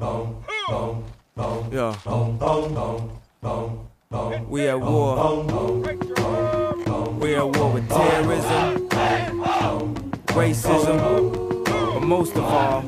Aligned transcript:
Yeah. 0.00 1.94
We 4.48 4.68
at 4.68 4.80
war. 4.80 5.44
We 7.20 7.36
at 7.36 7.56
war 7.56 7.72
with 7.72 7.88
terrorism, 7.88 8.88
racism, 10.34 11.64
but 11.64 12.00
most 12.00 12.36
of 12.36 12.42
all, 12.44 12.82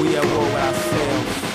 we 0.00 0.16
at 0.16 0.24
war 0.24 0.44
with 0.44 0.56
ourselves. 0.56 1.46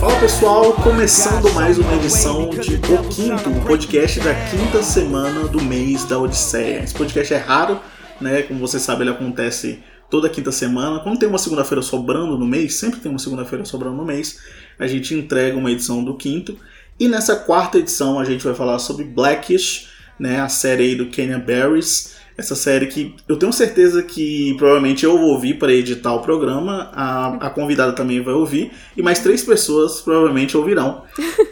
Fala 0.00 0.20
pessoal, 0.20 0.72
começando 0.72 1.52
mais 1.52 1.76
uma 1.78 1.94
edição 1.94 2.48
de 2.48 2.76
O 2.76 3.08
Quinto, 3.08 3.50
o 3.50 3.60
podcast 3.66 4.20
da 4.20 4.34
quinta 4.48 4.82
semana 4.82 5.46
do 5.46 5.60
mês 5.62 6.04
da 6.06 6.18
Odisseia. 6.18 6.82
Esse 6.82 6.94
podcast 6.94 7.34
é 7.34 7.38
raro, 7.38 7.80
né? 8.18 8.42
Como 8.42 8.60
você 8.60 8.78
sabe, 8.80 9.02
ele 9.02 9.10
acontece 9.10 9.82
toda 10.10 10.28
quinta 10.28 10.50
semana. 10.50 11.00
Quando 11.00 11.18
tem 11.18 11.28
uma 11.28 11.38
segunda-feira 11.38 11.82
sobrando 11.82 12.36
no 12.36 12.46
mês, 12.46 12.74
sempre 12.74 13.00
tem 13.00 13.10
uma 13.10 13.18
segunda-feira 13.18 13.64
sobrando 13.64 13.96
no 13.96 14.04
mês, 14.04 14.38
a 14.78 14.86
gente 14.86 15.14
entrega 15.14 15.56
uma 15.56 15.70
edição 15.70 16.02
do 16.02 16.16
quinto. 16.16 16.56
E 16.98 17.08
nessa 17.08 17.36
quarta 17.36 17.78
edição 17.78 18.18
a 18.18 18.24
gente 18.24 18.44
vai 18.44 18.54
falar 18.54 18.78
sobre 18.78 19.04
Blackish, 19.04 19.88
né? 20.18 20.40
A 20.40 20.48
série 20.48 20.82
aí 20.82 20.94
do 20.94 21.06
Kenya 21.06 21.38
Barris. 21.38 22.16
Essa 22.36 22.54
série 22.54 22.86
que 22.86 23.16
eu 23.28 23.36
tenho 23.36 23.52
certeza 23.52 24.00
que 24.00 24.54
provavelmente 24.56 25.04
eu 25.04 25.18
vou 25.18 25.30
ouvir 25.30 25.54
para 25.54 25.72
editar 25.72 26.14
o 26.14 26.22
programa, 26.22 26.88
a, 26.94 27.46
a 27.46 27.50
convidada 27.50 27.92
também 27.92 28.22
vai 28.22 28.32
ouvir, 28.32 28.70
e 28.96 29.02
mais 29.02 29.18
três 29.18 29.42
pessoas 29.42 30.00
provavelmente 30.00 30.56
ouvirão. 30.56 31.02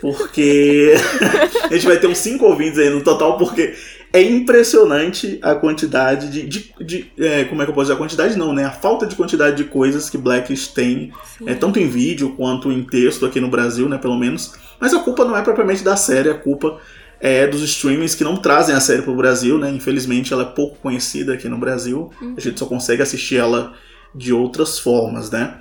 Porque 0.01 0.95
a 1.69 1.75
gente 1.75 1.87
vai 1.87 1.99
ter 1.99 2.07
uns 2.07 2.19
cinco 2.19 2.45
ouvintes 2.45 2.79
aí 2.79 2.89
no 2.89 3.03
total, 3.03 3.37
porque 3.37 3.75
é 4.13 4.23
impressionante 4.23 5.39
a 5.43 5.55
quantidade 5.55 6.31
de. 6.31 6.47
de, 6.47 6.75
de 6.81 7.13
é, 7.19 7.45
como 7.45 7.63
é 7.63 7.65
que 7.65 7.71
eu 7.71 7.75
posso 7.75 7.87
dizer? 7.87 7.95
A 7.95 7.99
quantidade 7.99 8.37
não, 8.37 8.53
né? 8.53 8.65
A 8.65 8.71
falta 8.71 9.07
de 9.07 9.15
quantidade 9.15 9.57
de 9.57 9.65
coisas 9.65 10.09
que 10.09 10.17
Blackish 10.17 10.69
tem, 10.69 11.13
é, 11.45 11.55
tanto 11.55 11.79
em 11.79 11.89
vídeo 11.89 12.35
quanto 12.37 12.71
em 12.73 12.83
texto 12.83 13.27
aqui 13.27 13.41
no 13.41 13.49
Brasil, 13.49 13.89
né? 13.89 13.99
Pelo 13.99 14.19
menos. 14.19 14.55
Mas 14.81 14.95
a 14.95 15.01
culpa 15.01 15.25
não 15.25 15.37
é 15.37 15.43
propriamente 15.43 15.83
da 15.83 15.97
série, 15.97 16.31
a 16.31 16.35
culpa 16.35 16.79
é 17.21 17.47
dos 17.47 17.63
streamings 17.63 18.15
que 18.15 18.25
não 18.25 18.37
trazem 18.37 18.75
a 18.75 18.81
série 18.81 19.03
para 19.03 19.13
o 19.13 19.17
Brasil, 19.17 19.59
né? 19.59 19.71
Infelizmente 19.71 20.33
ela 20.33 20.43
é 20.43 20.47
pouco 20.47 20.77
conhecida 20.79 21.35
aqui 21.35 21.49
no 21.49 21.59
Brasil. 21.59 22.11
A 22.37 22.41
gente 22.41 22.59
só 22.59 22.67
consegue 22.67 23.03
assistir 23.03 23.37
ela 23.37 23.75
de 24.15 24.33
outras 24.33 24.79
formas, 24.79 25.31
né? 25.31 25.59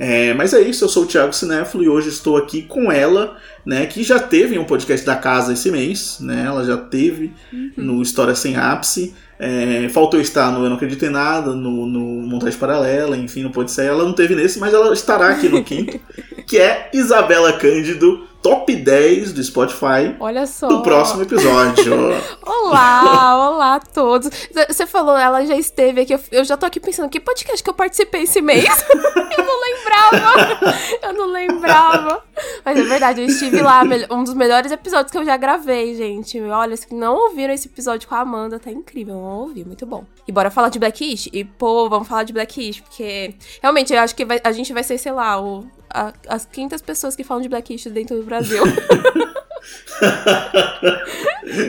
É, 0.00 0.32
mas 0.32 0.54
é 0.54 0.60
isso, 0.60 0.84
eu 0.84 0.88
sou 0.88 1.02
o 1.02 1.06
Thiago 1.06 1.32
Cinéfilo 1.32 1.82
e 1.82 1.88
hoje 1.88 2.08
estou 2.08 2.36
aqui 2.36 2.62
com 2.62 2.92
ela, 2.92 3.36
né, 3.66 3.84
que 3.84 4.04
já 4.04 4.20
teve 4.20 4.56
um 4.56 4.62
podcast 4.62 5.04
da 5.04 5.16
casa 5.16 5.52
esse 5.52 5.72
mês, 5.72 6.18
né, 6.20 6.44
ela 6.46 6.64
já 6.64 6.76
teve 6.76 7.32
no 7.76 8.00
História 8.00 8.32
Sem 8.36 8.56
Ápice, 8.56 9.12
é, 9.40 9.88
faltou 9.88 10.20
estar 10.20 10.52
no 10.52 10.64
Eu 10.64 10.68
Não 10.68 10.76
Acredito 10.76 11.04
em 11.04 11.10
Nada, 11.10 11.52
no, 11.52 11.84
no 11.84 12.28
Montagem 12.28 12.56
Paralela, 12.56 13.16
enfim, 13.16 13.42
não 13.42 13.50
pode 13.50 13.72
ser, 13.72 13.86
ela 13.86 14.04
não 14.04 14.12
teve 14.12 14.36
nesse, 14.36 14.60
mas 14.60 14.72
ela 14.72 14.92
estará 14.92 15.30
aqui 15.30 15.48
no 15.48 15.64
quinto, 15.64 15.98
que 16.46 16.58
é 16.58 16.90
Isabela 16.94 17.54
Cândido, 17.54 18.24
top 18.42 18.74
10 18.74 19.32
do 19.32 19.42
Spotify 19.42 20.14
Olha 20.20 20.46
só. 20.46 20.68
do 20.68 20.82
próximo 20.82 21.22
episódio. 21.22 21.92
Olá, 22.46 23.48
olá 23.50 23.74
a 23.76 23.80
todos. 23.80 24.30
Você 24.68 24.86
falou, 24.86 25.16
ela 25.16 25.44
já 25.46 25.56
esteve 25.56 26.02
aqui. 26.02 26.12
Eu, 26.14 26.20
eu 26.30 26.44
já 26.44 26.56
tô 26.56 26.66
aqui 26.66 26.78
pensando, 26.78 27.08
que 27.08 27.18
podcast 27.18 27.62
que 27.62 27.68
eu 27.70 27.74
participei 27.74 28.22
esse 28.22 28.40
mês? 28.40 28.64
eu 29.36 29.44
não 29.44 29.60
lembrava. 29.60 30.78
Eu 31.02 31.12
não 31.14 31.26
lembrava. 31.32 32.22
Mas 32.64 32.78
é 32.78 32.82
verdade, 32.82 33.20
eu 33.22 33.26
estive 33.26 33.60
lá. 33.62 33.82
Um 34.10 34.22
dos 34.22 34.34
melhores 34.34 34.70
episódios 34.70 35.10
que 35.10 35.18
eu 35.18 35.24
já 35.24 35.36
gravei, 35.36 35.94
gente. 35.96 36.40
Olha, 36.42 36.76
se 36.76 36.92
não 36.94 37.14
ouviram 37.16 37.52
esse 37.54 37.68
episódio 37.68 38.08
com 38.08 38.14
a 38.14 38.20
Amanda, 38.20 38.58
tá 38.58 38.70
incrível. 38.70 39.14
Eu 39.14 39.20
não 39.20 39.38
ouvi, 39.40 39.64
muito 39.64 39.84
bom. 39.86 40.04
E 40.26 40.32
bora 40.32 40.50
falar 40.50 40.68
de 40.68 40.78
Blackish? 40.78 41.28
E, 41.32 41.44
pô, 41.44 41.88
vamos 41.88 42.06
falar 42.06 42.22
de 42.24 42.32
Blackish, 42.32 42.80
porque 42.80 43.34
realmente 43.62 43.92
eu 43.94 44.00
acho 44.00 44.14
que 44.14 44.24
vai- 44.24 44.40
a 44.44 44.52
gente 44.52 44.72
vai 44.72 44.82
ser, 44.84 44.98
sei 44.98 45.12
lá, 45.12 45.40
o, 45.40 45.64
a- 45.90 46.12
as 46.28 46.44
quintas 46.44 46.82
pessoas 46.82 47.16
que 47.16 47.24
falam 47.24 47.42
de 47.42 47.48
Blackish 47.48 47.86
dentro 47.90 48.16
do 48.16 48.22
Brasil. 48.24 48.62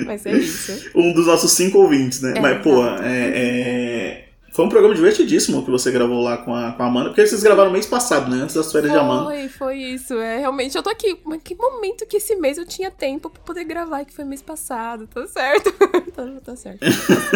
vai 0.06 0.17
ser 0.17 0.36
isso. 0.38 0.90
um 0.96 1.12
dos 1.13 1.25
nossos 1.28 1.52
cinco 1.52 1.80
ouvintes, 1.80 2.22
né? 2.22 2.34
É, 2.38 2.40
Mas, 2.40 2.62
pô, 2.62 2.85
é, 2.85 3.31
é- 3.34 4.28
foi 4.51 4.65
um 4.65 4.69
programa 4.69 4.95
divertidíssimo 4.95 5.63
que 5.63 5.71
você 5.71 5.91
gravou 5.91 6.21
lá 6.21 6.37
com 6.37 6.53
a, 6.53 6.71
com 6.71 6.83
a 6.83 6.85
Amanda, 6.85 7.09
porque 7.09 7.25
vocês 7.25 7.43
gravaram 7.43 7.71
mês 7.71 7.85
passado, 7.85 8.29
né? 8.29 8.43
Antes 8.43 8.55
das 8.55 8.71
férias 8.71 8.91
de 8.91 8.97
Amanda. 8.97 9.25
Foi, 9.25 9.47
foi 9.47 9.77
isso. 9.77 10.13
É, 10.15 10.39
realmente, 10.39 10.75
eu 10.75 10.83
tô 10.83 10.89
aqui. 10.89 11.19
Mas 11.23 11.41
que 11.43 11.55
momento 11.55 12.05
que 12.05 12.17
esse 12.17 12.35
mês 12.35 12.57
eu 12.57 12.65
tinha 12.65 12.89
tempo 12.89 13.29
pra 13.29 13.41
poder 13.43 13.63
gravar, 13.63 14.05
que 14.05 14.13
foi 14.13 14.25
mês 14.25 14.41
passado. 14.41 15.07
Tá 15.07 15.25
certo. 15.27 15.71
tá, 16.15 16.27
tá 16.43 16.55
certo. 16.55 16.79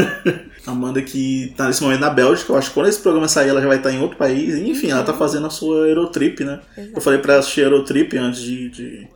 Amanda 0.65 1.01
que 1.01 1.53
tá 1.55 1.67
nesse 1.67 1.83
momento 1.83 1.99
na 1.99 2.09
Bélgica, 2.09 2.51
eu 2.51 2.57
acho 2.57 2.69
que 2.69 2.73
quando 2.73 2.87
esse 2.87 2.99
programa 2.99 3.27
sair 3.27 3.49
ela 3.49 3.61
já 3.61 3.67
vai 3.67 3.77
estar 3.77 3.91
em 3.91 4.01
outro 4.01 4.17
país. 4.17 4.55
Enfim, 4.55 4.91
ela 4.91 5.03
tá 5.03 5.13
fazendo 5.13 5.47
a 5.47 5.49
sua 5.49 5.87
Eurotrip, 5.87 6.43
né? 6.43 6.59
Exato. 6.77 6.97
Eu 6.97 7.01
falei 7.01 7.19
pra 7.19 7.33
ela 7.33 7.39
assistir 7.39 7.61
Eurotrip 7.61 8.17
antes 8.17 8.41
de, 8.41 8.69
de, 8.69 9.07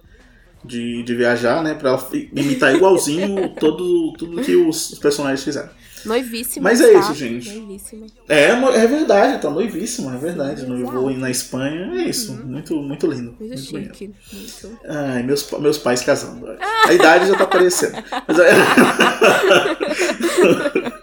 de, 0.68 1.04
de 1.04 1.16
viajar, 1.16 1.64
né? 1.64 1.74
Pra 1.74 1.98
imitar 2.34 2.74
igualzinho 2.76 3.50
todo, 3.60 4.14
tudo 4.14 4.42
que 4.42 4.56
os, 4.56 4.98
personagens 5.00 5.44
fizeram. 5.44 5.70
Noivíssima. 6.06 6.64
Mas 6.70 6.80
é 6.80 6.94
tá? 6.94 7.00
isso, 7.00 7.14
gente. 7.16 7.50
Noivíssima. 7.50 8.06
É, 8.30 8.56
no- 8.56 8.70
é 8.70 8.86
verdade, 8.88 9.42
tá 9.42 9.50
noivíssimo, 9.50 10.14
é 10.14 10.18
verdade. 10.18 10.62
Sim, 10.62 10.68
Noivou 10.68 11.10
na 11.12 11.30
Espanha, 11.32 11.92
é 11.96 12.04
isso. 12.10 12.34
Muito, 12.46 12.76
muito 12.76 13.08
lindo. 13.08 13.36
Muito 13.40 13.42
muito 13.42 13.60
chique. 13.60 14.12
Muito. 14.32 14.80
Ai, 14.88 15.24
meus, 15.24 15.50
meus 15.60 15.78
pais 15.78 16.02
casando. 16.04 16.46
A 16.86 16.94
idade 16.94 17.28
já 17.28 17.36
tá 17.36 17.44
aparecendo. 17.46 18.02
Mas 18.28 18.40
é- 18.40 18.52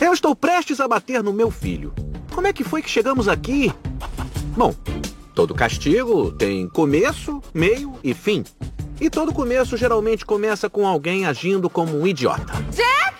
Eu 0.00 0.12
estou 0.12 0.36
prestes 0.36 0.78
a 0.78 0.86
bater 0.86 1.22
no 1.22 1.32
meu 1.32 1.50
filho. 1.50 1.92
Como 2.34 2.46
é 2.46 2.52
que 2.52 2.62
foi 2.62 2.82
que 2.82 2.90
chegamos 2.90 3.28
aqui? 3.28 3.72
Bom, 4.56 4.74
todo 5.36 5.54
castigo 5.54 6.32
tem 6.32 6.66
começo, 6.66 7.42
meio 7.52 8.00
e 8.02 8.14
fim. 8.14 8.42
E 8.98 9.10
todo 9.10 9.34
começo 9.34 9.76
geralmente 9.76 10.24
começa 10.24 10.70
com 10.70 10.88
alguém 10.88 11.26
agindo 11.26 11.68
como 11.68 12.00
um 12.00 12.06
idiota. 12.06 12.54
Jack! 12.70 13.14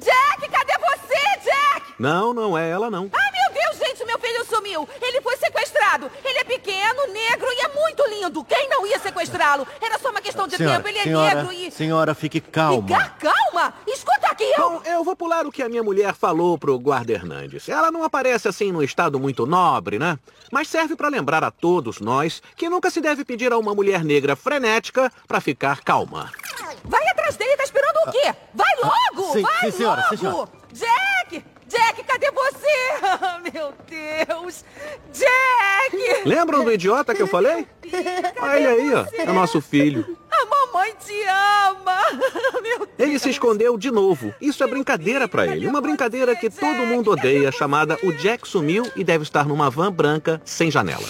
Jack, 0.00 0.48
cadê 0.50 0.72
você, 0.72 1.44
Jack? 1.44 1.94
Não, 1.96 2.34
não 2.34 2.58
é 2.58 2.68
ela 2.68 2.90
não. 2.90 3.08
Ai, 3.12 3.30
meu 3.30 3.62
Deus, 3.62 3.78
gente, 3.78 4.04
meu 4.04 4.18
filho 4.18 4.44
sumiu. 4.74 4.88
Ele 5.00 5.20
foi 5.20 5.36
sequestrado. 5.36 6.10
Ele 6.24 6.38
é 6.38 6.44
pequeno, 6.44 7.06
negro 7.12 7.46
e 7.50 7.60
é 7.64 7.68
muito 7.68 8.04
lindo. 8.08 8.44
Quem 8.44 8.68
não 8.68 8.86
ia 8.86 8.98
sequestrá-lo? 8.98 9.66
Era 9.80 9.98
só 9.98 10.10
uma 10.10 10.20
questão 10.20 10.46
de 10.48 10.56
tempo. 10.56 10.88
Ele 10.88 10.98
é 10.98 11.02
senhora, 11.04 11.34
negro 11.34 11.52
e... 11.52 11.70
senhora, 11.70 12.14
fique 12.14 12.40
calma. 12.40 12.82
Ficar 12.82 13.18
calma? 13.18 13.74
Escuta 13.86 14.26
aqui, 14.26 14.44
eu... 14.44 14.70
Bom, 14.70 14.82
eu 14.84 15.04
vou 15.04 15.14
pular 15.14 15.46
o 15.46 15.52
que 15.52 15.62
a 15.62 15.68
minha 15.68 15.82
mulher 15.82 16.14
falou 16.14 16.58
pro 16.58 16.78
guarda 16.78 17.12
Hernandes. 17.12 17.68
Ela 17.68 17.90
não 17.90 18.02
aparece 18.02 18.48
assim 18.48 18.72
num 18.72 18.82
estado 18.82 19.18
muito 19.20 19.46
nobre, 19.46 19.98
né? 19.98 20.18
Mas 20.50 20.68
serve 20.68 20.96
pra 20.96 21.08
lembrar 21.08 21.44
a 21.44 21.50
todos 21.50 22.00
nós 22.00 22.42
que 22.56 22.68
nunca 22.68 22.90
se 22.90 23.00
deve 23.00 23.24
pedir 23.24 23.52
a 23.52 23.58
uma 23.58 23.74
mulher 23.74 24.04
negra 24.04 24.34
frenética 24.34 25.12
pra 25.26 25.40
ficar 25.40 25.82
calma. 25.82 26.30
Vai 26.84 27.06
atrás 27.08 27.36
dele, 27.36 27.56
tá 27.56 27.64
esperando 27.64 27.96
o 28.06 28.12
quê? 28.12 28.34
Vai 28.52 28.74
logo, 28.82 29.32
sim, 29.32 29.42
vai 29.42 29.70
sim, 29.70 29.78
senhora, 29.78 30.02
logo. 30.02 30.10
sim, 30.10 30.16
senhora. 30.18 30.48
Jack! 30.72 31.53
Jack, 31.74 32.04
cadê 32.04 32.30
você? 32.30 32.64
Ah, 33.02 33.40
meu 33.52 33.72
Deus! 33.88 34.64
Jack! 35.12 36.22
Lembram 36.24 36.64
do 36.64 36.72
idiota 36.72 37.14
que 37.14 37.20
eu 37.22 37.26
falei? 37.26 37.66
Olha 38.40 38.56
ele 38.56 38.66
aí, 38.66 38.94
ó. 38.94 39.04
É 39.18 39.26
nosso 39.32 39.60
filho. 39.60 40.16
A 40.30 40.44
mamãe 40.46 40.94
te 41.04 41.12
ama! 41.24 41.98
Meu 42.62 42.78
Deus! 42.78 42.90
Ele 42.98 43.18
se 43.18 43.30
escondeu 43.30 43.76
de 43.76 43.90
novo. 43.90 44.34
Isso 44.40 44.62
é 44.64 44.66
brincadeira 44.66 45.28
pra 45.28 45.46
ele. 45.46 45.66
Uma 45.66 45.80
brincadeira 45.80 46.34
que 46.34 46.48
todo 46.48 46.86
mundo 46.86 47.10
odeia, 47.10 47.52
chamada 47.52 47.98
O 48.02 48.12
Jack 48.12 48.48
Sumiu 48.48 48.90
e 48.96 49.04
deve 49.04 49.22
estar 49.24 49.46
numa 49.46 49.68
van 49.70 49.92
branca 49.92 50.40
sem 50.44 50.70
janela. 50.70 51.06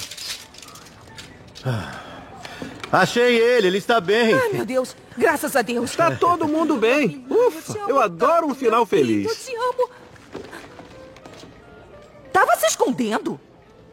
Achei 2.92 3.36
ele, 3.38 3.68
ele 3.68 3.78
está 3.78 4.00
bem. 4.00 4.34
Ai, 4.34 4.50
meu 4.52 4.64
Deus! 4.64 4.96
Graças 5.16 5.54
a 5.56 5.62
Deus! 5.62 5.94
Tá 5.96 6.10
todo 6.16 6.46
mundo 6.48 6.76
bem. 6.76 7.24
Ufa, 7.30 7.78
eu 7.88 8.00
adoro 8.00 8.46
um 8.46 8.54
final 8.54 8.82
Eu 8.82 8.86
feliz. 8.86 9.44
te 9.46 9.54
amo! 9.56 9.88
Tava 12.34 12.56
se 12.56 12.66
escondendo? 12.66 13.40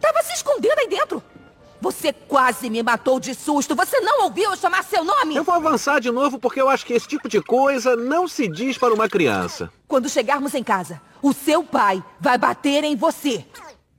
Tava 0.02 0.24
se 0.24 0.34
escondendo 0.34 0.80
aí 0.80 0.88
dentro? 0.88 1.22
Você 1.80 2.12
quase 2.12 2.72
me 2.72 2.82
matou 2.82 3.20
de 3.20 3.36
susto! 3.36 3.76
Você 3.76 4.00
não 4.00 4.24
ouviu 4.24 4.50
eu 4.50 4.58
chamar 4.58 4.84
seu 4.84 5.04
nome? 5.04 5.36
Eu 5.36 5.44
vou 5.44 5.54
avançar 5.54 6.02
de 6.02 6.10
novo 6.10 6.40
porque 6.40 6.60
eu 6.60 6.68
acho 6.68 6.84
que 6.84 6.94
esse 6.94 7.08
tipo 7.08 7.30
de 7.30 7.40
coisa 7.40 7.96
não 7.96 8.28
se 8.28 8.48
diz 8.48 8.80
para 8.80 8.96
uma 8.96 9.08
criança. 9.08 9.72
Quando 9.88 10.10
chegarmos 10.10 10.56
em 10.56 10.64
casa, 10.64 11.00
o 11.22 11.34
seu 11.34 11.64
pai 11.64 12.04
vai 12.20 12.36
bater 12.36 12.84
em 12.84 12.96
você. 12.96 13.46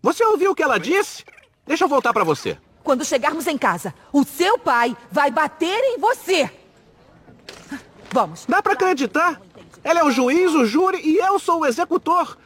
Você 0.03 0.25
ouviu 0.25 0.51
o 0.51 0.55
que 0.57 0.63
ela 0.65 0.79
disse? 0.79 1.25
Deixa 1.65 1.85
eu 1.85 1.89
voltar 1.89 2.13
pra 2.13 2.25
você. 2.25 2.59
Quando 2.83 3.05
chegarmos 3.05 3.47
em 3.47 3.57
casa, 3.57 3.95
o 4.13 4.25
seu 4.25 4.59
pai 4.59 4.97
vai 5.09 5.31
bater 5.31 5.79
em 5.85 5.99
você. 6.01 6.51
Vamos. 8.11 8.45
Dá 8.49 8.61
pra 8.61 8.73
acreditar? 8.73 9.41
Ela 9.85 10.01
é 10.01 10.05
o 10.05 10.11
juiz, 10.11 10.53
o 10.53 10.67
júri 10.67 11.01
e 11.05 11.19
eu 11.19 11.39
sou 11.39 11.61
o 11.61 11.67
executor. 11.67 12.37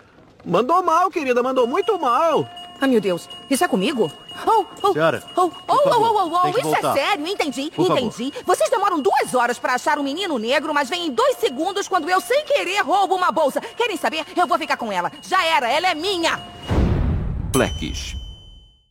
Mandou 0.47 0.81
mal, 0.81 1.11
querida, 1.11 1.43
mandou 1.43 1.67
muito 1.67 1.99
mal. 1.99 2.49
Ai, 2.81 2.89
meu 2.89 3.01
Deus. 3.01 3.29
Isso 3.51 3.65
é 3.65 3.69
comigo? 3.69 4.13
Oh, 4.47 4.65
oh, 4.81 4.93
Senhora, 4.93 5.21
oh, 5.35 5.43
oh, 5.43 5.49
por 5.49 5.65
oh, 5.67 5.91
favor, 5.91 6.13
oh, 6.15 6.31
oh, 6.31 6.41
oh, 6.45 6.49
Isso 6.51 6.61
voltar. 6.61 6.97
é 6.97 7.01
sério, 7.01 7.27
entendi, 7.27 7.73
Por 7.75 7.89
favor. 7.89 7.99
entendi. 8.01 8.33
Vocês 8.45 8.71
demoram 8.71 9.01
duas 9.01 9.35
horas 9.35 9.59
pra 9.59 9.75
achar 9.75 9.99
um 9.99 10.05
menino 10.05 10.39
negro, 10.39 10.73
mas 10.73 10.89
vem 10.89 11.07
em 11.07 11.11
dois 11.11 11.39
segundos 11.39 11.89
quando 11.89 12.09
eu, 12.09 12.21
sem 12.21 12.45
querer, 12.45 12.81
roubo 12.83 13.17
uma 13.17 13.33
bolsa. 13.33 13.61
Querem 13.61 13.97
saber? 13.97 14.25
Eu 14.37 14.47
vou 14.47 14.57
ficar 14.57 14.77
com 14.77 14.93
ela. 14.93 15.11
Já 15.23 15.45
era, 15.45 15.69
ela 15.69 15.89
é 15.89 15.95
minha. 15.95 16.39
Blackish. 17.51 18.17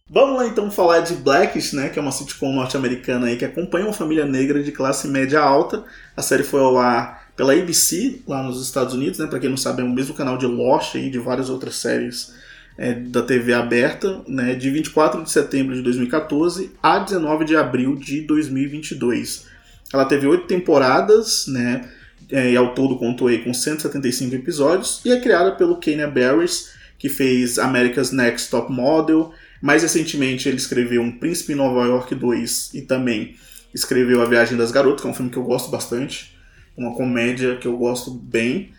Vamos 0.10 0.38
lá 0.38 0.48
então 0.48 0.70
falar 0.70 1.00
de 1.00 1.16
Blackish, 1.16 1.74
né, 1.74 1.90
que 1.90 1.98
é 1.98 2.02
uma 2.02 2.12
sitcom 2.12 2.52
norte-americana 2.54 3.28
aí 3.28 3.38
que 3.38 3.46
acompanha 3.46 3.86
uma 3.86 3.94
família 3.94 4.26
negra 4.26 4.62
de 4.62 4.72
classe 4.72 5.08
média 5.08 5.42
alta. 5.42 5.86
A 6.18 6.22
série 6.22 6.44
foi 6.44 6.60
ao 6.60 6.78
ar 6.78 7.25
pela 7.36 7.54
ABC 7.54 8.22
lá 8.28 8.42
nos 8.44 8.62
Estados 8.62 8.94
Unidos, 8.94 9.20
né, 9.20 9.28
para 9.28 9.40
quem 9.40 9.50
não 9.50 9.58
sabe 9.58 9.82
é 9.82 9.86
o 9.86 9.90
mesmo 9.90 10.14
canal 10.14 10.38
de 10.38 10.46
Lost 10.46 10.96
e 10.96 11.10
de 11.10 11.20
várias 11.20 11.50
outras 11.50 11.76
séries 11.76 12.34
é, 12.78 12.94
da 12.94 13.22
TV 13.22 13.54
aberta, 13.54 14.22
né, 14.28 14.56
de 14.56 14.70
24 14.70 15.24
de 15.24 15.32
setembro 15.32 15.76
de 15.76 15.82
2014 15.82 16.72
a 16.82 17.00
19 17.00 17.46
de 17.46 17.56
abril 17.56 17.96
de 17.96 18.22
2022. 18.22 19.46
Ela 19.94 20.06
teve 20.06 20.28
oito 20.28 20.48
temporadas, 20.48 21.48
né, 21.48 21.90
é, 22.32 22.52
e 22.52 22.58
ao 22.58 22.74
todo 22.74 22.98
contou 22.98 23.28
aí 23.28 23.44
com 23.44 23.54
175 23.54 24.36
episódios 24.36 25.02
e 25.06 25.12
é 25.12 25.20
criada 25.20 25.52
pelo 25.52 25.78
Kenya 25.78 26.08
Barris, 26.08 26.74
que 26.98 27.10
fez 27.10 27.60
America's 27.60 28.12
Next 28.12 28.50
Top 28.50 28.72
Model. 28.72 29.32
Mais 29.62 29.84
recentemente 29.84 30.48
ele 30.48 30.58
escreveu 30.58 31.02
Um 31.02 31.12
Príncipe 31.12 31.54
em 31.54 31.56
Nova 31.56 31.86
York 31.86 32.16
2 32.16 32.72
e 32.74 32.82
também 32.82 33.36
escreveu 33.74 34.22
A 34.22 34.26
Viagem 34.26 34.58
das 34.58 34.72
Garotas, 34.72 35.02
que 35.02 35.08
é 35.08 35.12
um 35.12 35.14
filme 35.14 35.30
que 35.30 35.38
eu 35.38 35.44
gosto 35.44 35.70
bastante, 35.70 36.35
uma 36.78 36.94
comédia 36.94 37.56
que 37.56 37.68
eu 37.68 37.78
gosto 37.78 38.12
bem. 38.12 38.72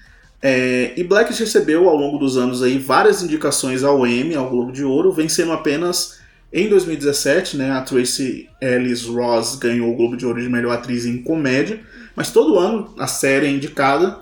É, 0.42 0.92
e 0.96 1.02
Blackish 1.02 1.38
recebeu 1.38 1.88
ao 1.88 1.96
longo 1.96 2.18
dos 2.18 2.36
anos 2.36 2.62
aí 2.62 2.78
várias 2.78 3.22
indicações 3.22 3.82
ao 3.82 4.06
Emmy, 4.06 4.34
ao 4.34 4.50
Globo 4.50 4.70
de 4.70 4.84
Ouro, 4.84 5.12
vencendo 5.12 5.52
apenas 5.52 6.20
em 6.52 6.68
2017, 6.68 7.56
né, 7.56 7.72
a 7.72 7.82
Tracy 7.82 8.48
Ellis 8.60 9.04
Ross 9.04 9.56
ganhou 9.56 9.92
o 9.92 9.96
Globo 9.96 10.16
de 10.16 10.24
Ouro 10.24 10.40
de 10.40 10.48
melhor 10.48 10.72
atriz 10.72 11.04
em 11.04 11.22
comédia, 11.22 11.80
mas 12.14 12.30
todo 12.30 12.58
ano 12.58 12.94
a 12.98 13.06
série 13.06 13.46
é 13.46 13.50
indicada. 13.50 14.18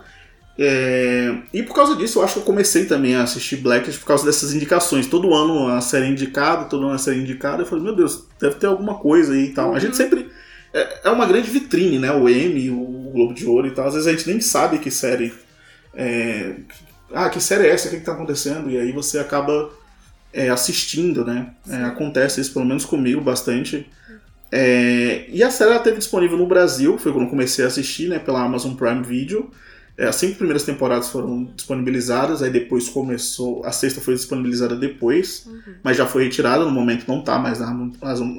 É, 0.57 1.35
e 1.53 1.61
por 1.61 1.75
causa 1.75 1.95
disso, 1.95 2.19
eu 2.19 2.23
acho 2.23 2.33
que 2.33 2.39
eu 2.39 2.43
comecei 2.43 2.85
também 2.85 3.15
a 3.15 3.23
assistir 3.23 3.57
Blackish 3.57 3.97
por 3.97 4.07
causa 4.07 4.25
dessas 4.25 4.53
indicações. 4.53 5.05
Todo 5.05 5.33
ano 5.33 5.67
a 5.67 5.81
série 5.81 6.05
é 6.05 6.09
indicada, 6.09 6.65
todo 6.65 6.85
ano 6.85 6.95
a 6.95 6.97
série 6.97 7.19
é 7.19 7.21
indicada. 7.21 7.61
Eu 7.61 7.65
falei, 7.65 7.83
meu 7.83 7.95
Deus, 7.95 8.25
deve 8.39 8.55
ter 8.55 8.67
alguma 8.67 8.95
coisa 8.95 9.33
aí 9.33 9.45
e 9.45 9.53
tal. 9.53 9.69
Uhum. 9.69 9.75
A 9.75 9.79
gente 9.79 9.95
sempre. 9.95 10.29
É, 10.73 11.07
é, 11.07 11.09
uma 11.09 11.25
grande 11.25 11.49
vitrine, 11.49 11.99
né? 11.99 12.11
O 12.11 12.27
Emmy, 12.27 12.69
o 12.69 13.04
Globo 13.15 13.33
de 13.33 13.45
Ouro 13.45 13.67
e 13.67 13.71
tal. 13.71 13.87
Às 13.87 13.93
vezes 13.93 14.07
a 14.07 14.11
gente 14.11 14.27
nem 14.27 14.39
sabe 14.39 14.77
que 14.79 14.91
série 14.91 15.33
é, 15.95 16.55
ah, 17.13 17.29
que 17.29 17.39
série 17.39 17.67
é 17.67 17.71
essa? 17.71 17.87
O 17.87 17.91
que 17.91 17.97
está 17.97 18.11
acontecendo? 18.11 18.69
E 18.69 18.77
aí 18.77 18.91
você 18.91 19.19
acaba 19.19 19.69
é, 20.33 20.49
assistindo, 20.49 21.23
né? 21.23 21.51
É, 21.69 21.83
acontece 21.83 22.41
isso, 22.41 22.53
pelo 22.53 22.65
menos 22.65 22.85
comigo, 22.85 23.21
bastante. 23.21 23.87
É, 24.51 25.25
e 25.29 25.43
a 25.43 25.49
série 25.49 25.71
ela 25.71 25.79
teve 25.79 25.97
disponível 25.97 26.37
no 26.37 26.45
Brasil, 26.45 26.97
foi 26.97 27.11
quando 27.11 27.25
eu 27.25 27.29
comecei 27.29 27.63
a 27.63 27.67
assistir, 27.67 28.09
né? 28.09 28.19
Pela 28.19 28.43
Amazon 28.43 28.73
Prime 28.73 29.01
Video. 29.01 29.49
É, 29.97 30.07
as 30.07 30.17
cinco 30.17 30.35
primeiras 30.35 30.63
temporadas 30.63 31.07
foram 31.07 31.45
disponibilizadas, 31.55 32.43
aí 32.43 32.49
depois 32.49 32.89
começou. 32.89 33.65
A 33.65 33.71
sexta 33.71 34.01
foi 34.01 34.13
disponibilizada 34.13 34.75
depois, 34.75 35.45
uhum. 35.45 35.75
mas 35.81 35.95
já 35.95 36.05
foi 36.05 36.25
retirada, 36.25 36.65
no 36.65 36.71
momento 36.71 37.07
não 37.07 37.19
está 37.19 37.39
mais 37.39 37.59
na, 37.59 37.73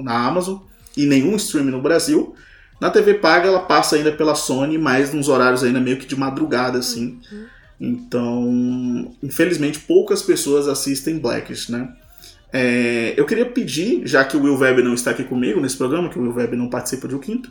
na 0.03 0.27
Amazon. 0.27 0.59
E 0.95 1.07
nenhum 1.07 1.37
streaming 1.37 1.71
no 1.71 1.81
Brasil. 1.81 2.35
Na 2.81 2.91
TV 2.91 3.15
paga 3.15 3.49
ela 3.49 3.61
passa 3.61 3.97
ainda 3.97 4.13
pela 4.13 4.35
Sony, 4.35 4.79
mas 4.79 5.13
nos 5.13 5.29
horários 5.29 5.65
ainda 5.65 5.81
meio 5.81 5.97
que 5.97 6.07
de 6.07 6.17
madrugada, 6.17 6.79
assim. 6.79 7.19
Uhum. 7.33 7.47
Então, 7.81 9.15
infelizmente, 9.23 9.81
poucas 9.81 10.23
pessoas 10.23 10.69
assistem 10.69 11.19
Blackish, 11.19 11.69
né? 11.69 11.89
É, 12.53 13.15
eu 13.17 13.27
queria 13.27 13.47
pedir, 13.47 14.07
já 14.07 14.25
que 14.25 14.37
o 14.37 14.43
Will 14.43 14.59
Webb 14.59 14.83
não 14.83 14.95
está 14.95 15.11
aqui 15.11 15.25
comigo 15.25 15.61
nesse 15.61 15.77
programa, 15.77 16.09
que 16.09 16.19
o 16.19 16.23
Will 16.23 16.35
Webb 16.35 16.57
não 16.57 16.71
participa 16.71 17.09
de 17.09 17.15
O 17.15 17.19
Quinto, 17.19 17.51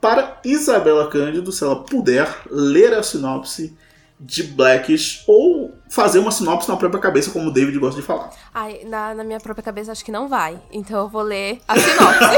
para 0.00 0.40
Isabela 0.44 1.08
Cândido, 1.08 1.52
se 1.52 1.62
ela 1.62 1.84
puder, 1.84 2.28
ler 2.50 2.94
a 2.94 3.02
sinopse 3.02 3.76
de 4.20 4.42
Blackish 4.42 5.24
ou 5.26 5.74
fazer 5.88 6.18
uma 6.18 6.30
sinopse 6.30 6.68
na 6.68 6.76
própria 6.76 7.00
cabeça, 7.00 7.30
como 7.30 7.48
o 7.48 7.52
David 7.52 7.78
gosta 7.78 8.00
de 8.00 8.06
falar. 8.06 8.30
Ai, 8.54 8.82
na, 8.84 9.14
na 9.14 9.24
minha 9.24 9.40
própria 9.40 9.62
cabeça 9.62 9.90
acho 9.90 10.04
que 10.04 10.12
não 10.12 10.28
vai. 10.28 10.60
Então 10.70 11.00
eu 11.00 11.08
vou 11.08 11.22
ler 11.22 11.58
a 11.66 11.74
sinopse. 11.78 12.36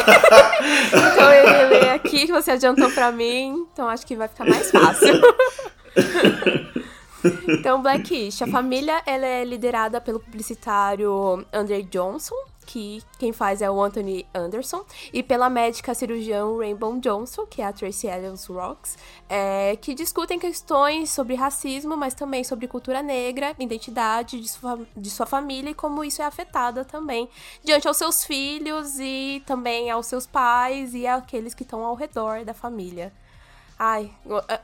então 1.12 1.32
eu 1.32 1.44
ia 1.44 1.69
ler 1.69 1.90
aqui, 1.90 2.26
que 2.26 2.32
você 2.32 2.52
adiantou 2.52 2.90
para 2.90 3.11
mim. 3.11 3.67
Então 3.73 3.88
acho 3.88 4.06
que 4.06 4.14
vai 4.14 4.29
ficar 4.29 4.44
mais 4.44 4.70
fácil. 4.70 5.20
então, 7.48 7.82
Blackish, 7.82 8.42
a 8.42 8.46
família 8.46 9.02
ela 9.06 9.26
é 9.26 9.44
liderada 9.44 10.00
pelo 10.00 10.20
publicitário 10.20 11.44
Andre 11.52 11.82
Johnson, 11.84 12.34
que 12.66 13.02
quem 13.19 13.32
faz 13.32 13.60
é 13.60 13.70
o 13.70 13.80
Anthony 13.82 14.26
Anderson, 14.34 14.84
e 15.12 15.22
pela 15.22 15.50
médica 15.50 15.94
cirurgiã 15.94 16.44
Rainbow 16.56 16.98
Johnson, 17.00 17.46
que 17.46 17.60
é 17.60 17.66
a 17.66 17.72
Tracy 17.72 18.06
Ellis 18.06 18.46
Rocks, 18.46 18.96
é, 19.28 19.76
que 19.76 19.94
discutem 19.94 20.38
questões 20.38 21.10
sobre 21.10 21.34
racismo, 21.34 21.96
mas 21.96 22.14
também 22.14 22.44
sobre 22.44 22.69
cultura 22.69 23.02
negra, 23.02 23.54
identidade 23.58 24.40
de 24.40 24.48
sua, 24.48 24.80
de 24.96 25.10
sua 25.10 25.26
família 25.26 25.70
e 25.70 25.75
como 25.75 26.04
isso 26.04 26.22
é 26.22 26.25
afetada 26.25 26.84
também 26.84 27.28
diante 27.64 27.86
aos 27.88 27.96
seus 27.96 28.25
filhos 28.25 28.98
e 28.98 29.42
também 29.46 29.90
aos 29.90 30.06
seus 30.06 30.26
pais 30.26 30.94
e 30.94 31.06
àqueles 31.06 31.54
que 31.54 31.62
estão 31.62 31.84
ao 31.84 31.94
redor 31.94 32.44
da 32.44 32.54
família. 32.54 33.12
Ai, 33.84 34.08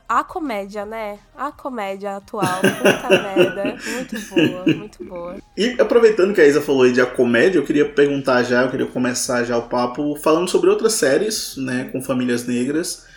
a 0.07 0.23
comédia, 0.23 0.85
né? 0.85 1.19
A 1.35 1.51
comédia 1.51 2.15
atual. 2.15 2.61
Puta 2.61 3.09
merda. 3.21 3.77
Muito 3.85 4.19
boa, 4.29 4.65
muito 4.65 5.03
boa. 5.03 5.35
E 5.57 5.75
aproveitando 5.77 6.33
que 6.33 6.39
a 6.39 6.47
Isa 6.47 6.61
falou 6.61 6.83
aí 6.83 6.93
de 6.93 7.01
a 7.01 7.05
comédia, 7.05 7.59
eu 7.59 7.65
queria 7.65 7.83
perguntar 7.83 8.43
já, 8.43 8.61
eu 8.61 8.71
queria 8.71 8.85
começar 8.85 9.43
já 9.43 9.57
o 9.57 9.63
papo 9.63 10.15
falando 10.15 10.49
sobre 10.49 10.69
outras 10.69 10.93
séries, 10.93 11.57
né, 11.57 11.89
com 11.91 12.01
famílias 12.01 12.47
negras. 12.47 13.07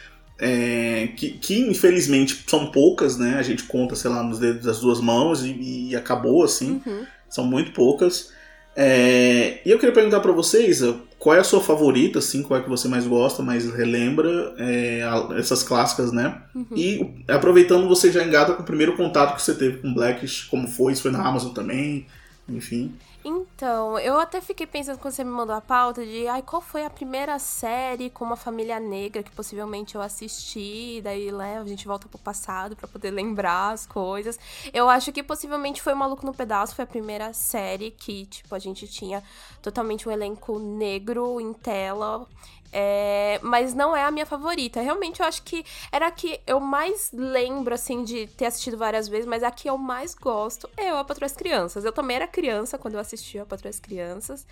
É, 0.40 1.10
que, 1.16 1.38
que, 1.38 1.60
infelizmente 1.60 2.46
são 2.48 2.72
poucas, 2.72 3.16
né? 3.16 3.36
A 3.38 3.42
gente 3.42 3.62
conta, 3.62 3.94
sei 3.94 4.10
lá, 4.10 4.24
nos 4.24 4.40
dedos 4.40 4.64
das 4.64 4.80
duas 4.80 5.00
mãos 5.00 5.44
e, 5.44 5.90
e 5.90 5.94
acabou 5.94 6.42
assim. 6.42 6.82
Uhum. 6.84 7.06
São 7.28 7.44
muito 7.44 7.70
poucas. 7.70 8.32
É, 8.74 9.60
e 9.64 9.70
eu 9.70 9.78
queria 9.78 9.94
perguntar 9.94 10.18
para 10.18 10.32
vocês, 10.32 10.82
qual 11.22 11.36
é 11.36 11.38
a 11.38 11.44
sua 11.44 11.60
favorita, 11.60 12.18
assim, 12.18 12.42
qual 12.42 12.58
é 12.58 12.62
que 12.64 12.68
você 12.68 12.88
mais 12.88 13.06
gosta, 13.06 13.44
mais 13.44 13.72
relembra 13.72 14.52
é, 14.58 15.02
essas 15.38 15.62
clássicas, 15.62 16.10
né? 16.10 16.42
Uhum. 16.52 16.66
E 16.76 17.14
aproveitando, 17.28 17.86
você 17.86 18.10
já 18.10 18.24
engata 18.24 18.54
com 18.54 18.62
o 18.62 18.66
primeiro 18.66 18.96
contato 18.96 19.36
que 19.36 19.40
você 19.40 19.54
teve 19.54 19.78
com 19.78 19.94
Blackish, 19.94 20.48
como 20.50 20.66
foi, 20.66 20.96
se 20.96 21.00
foi 21.00 21.12
na 21.12 21.24
Amazon 21.24 21.52
também, 21.52 22.08
enfim. 22.48 22.92
Então, 23.24 23.96
eu 24.00 24.18
até 24.18 24.40
fiquei 24.40 24.66
pensando 24.66 24.98
quando 24.98 25.14
você 25.14 25.22
me 25.22 25.30
mandou 25.30 25.54
a 25.54 25.60
pauta 25.60 26.04
de 26.04 26.26
ai, 26.26 26.42
qual 26.42 26.60
foi 26.60 26.84
a 26.84 26.90
primeira 26.90 27.38
série 27.38 28.10
com 28.10 28.24
uma 28.24 28.34
família 28.36 28.80
negra 28.80 29.22
que 29.22 29.30
possivelmente 29.30 29.94
eu 29.94 30.02
assisti, 30.02 31.00
daí 31.04 31.30
né, 31.30 31.58
a 31.60 31.64
gente 31.64 31.86
volta 31.86 32.08
pro 32.08 32.18
passado 32.18 32.74
para 32.74 32.88
poder 32.88 33.12
lembrar 33.12 33.70
as 33.70 33.86
coisas. 33.86 34.40
Eu 34.72 34.88
acho 34.88 35.12
que 35.12 35.22
possivelmente 35.22 35.80
foi 35.80 35.92
o 35.92 35.96
Maluco 35.96 36.26
no 36.26 36.34
Pedaço, 36.34 36.74
foi 36.74 36.82
a 36.82 36.86
primeira 36.86 37.32
série 37.32 37.92
que, 37.92 38.26
tipo, 38.26 38.52
a 38.56 38.58
gente 38.58 38.88
tinha 38.88 39.22
totalmente 39.62 40.08
um 40.08 40.12
elenco 40.12 40.58
negro 40.58 41.40
em 41.40 41.52
tela. 41.52 42.26
É, 42.72 43.38
mas 43.42 43.74
não 43.74 43.94
é 43.94 44.04
a 44.04 44.10
minha 44.10 44.24
favorita. 44.24 44.80
Realmente 44.80 45.20
eu 45.20 45.26
acho 45.26 45.42
que 45.42 45.64
era 45.90 46.06
a 46.06 46.10
que 46.10 46.40
eu 46.46 46.58
mais 46.58 47.10
lembro, 47.12 47.74
assim, 47.74 48.02
de 48.02 48.26
ter 48.28 48.46
assistido 48.46 48.78
várias 48.78 49.08
vezes, 49.08 49.26
mas 49.26 49.42
a 49.42 49.50
que 49.50 49.68
eu 49.68 49.76
mais 49.76 50.14
gosto 50.14 50.68
é 50.76 50.88
a 50.88 51.04
Patrulha 51.04 51.30
Crianças. 51.30 51.84
Eu 51.84 51.92
também 51.92 52.16
era 52.16 52.26
criança 52.26 52.78
quando 52.78 52.94
eu 52.94 53.00
assisti 53.00 53.38
a 53.38 53.44
Patrulha 53.44 53.74
Crianças, 53.80 54.46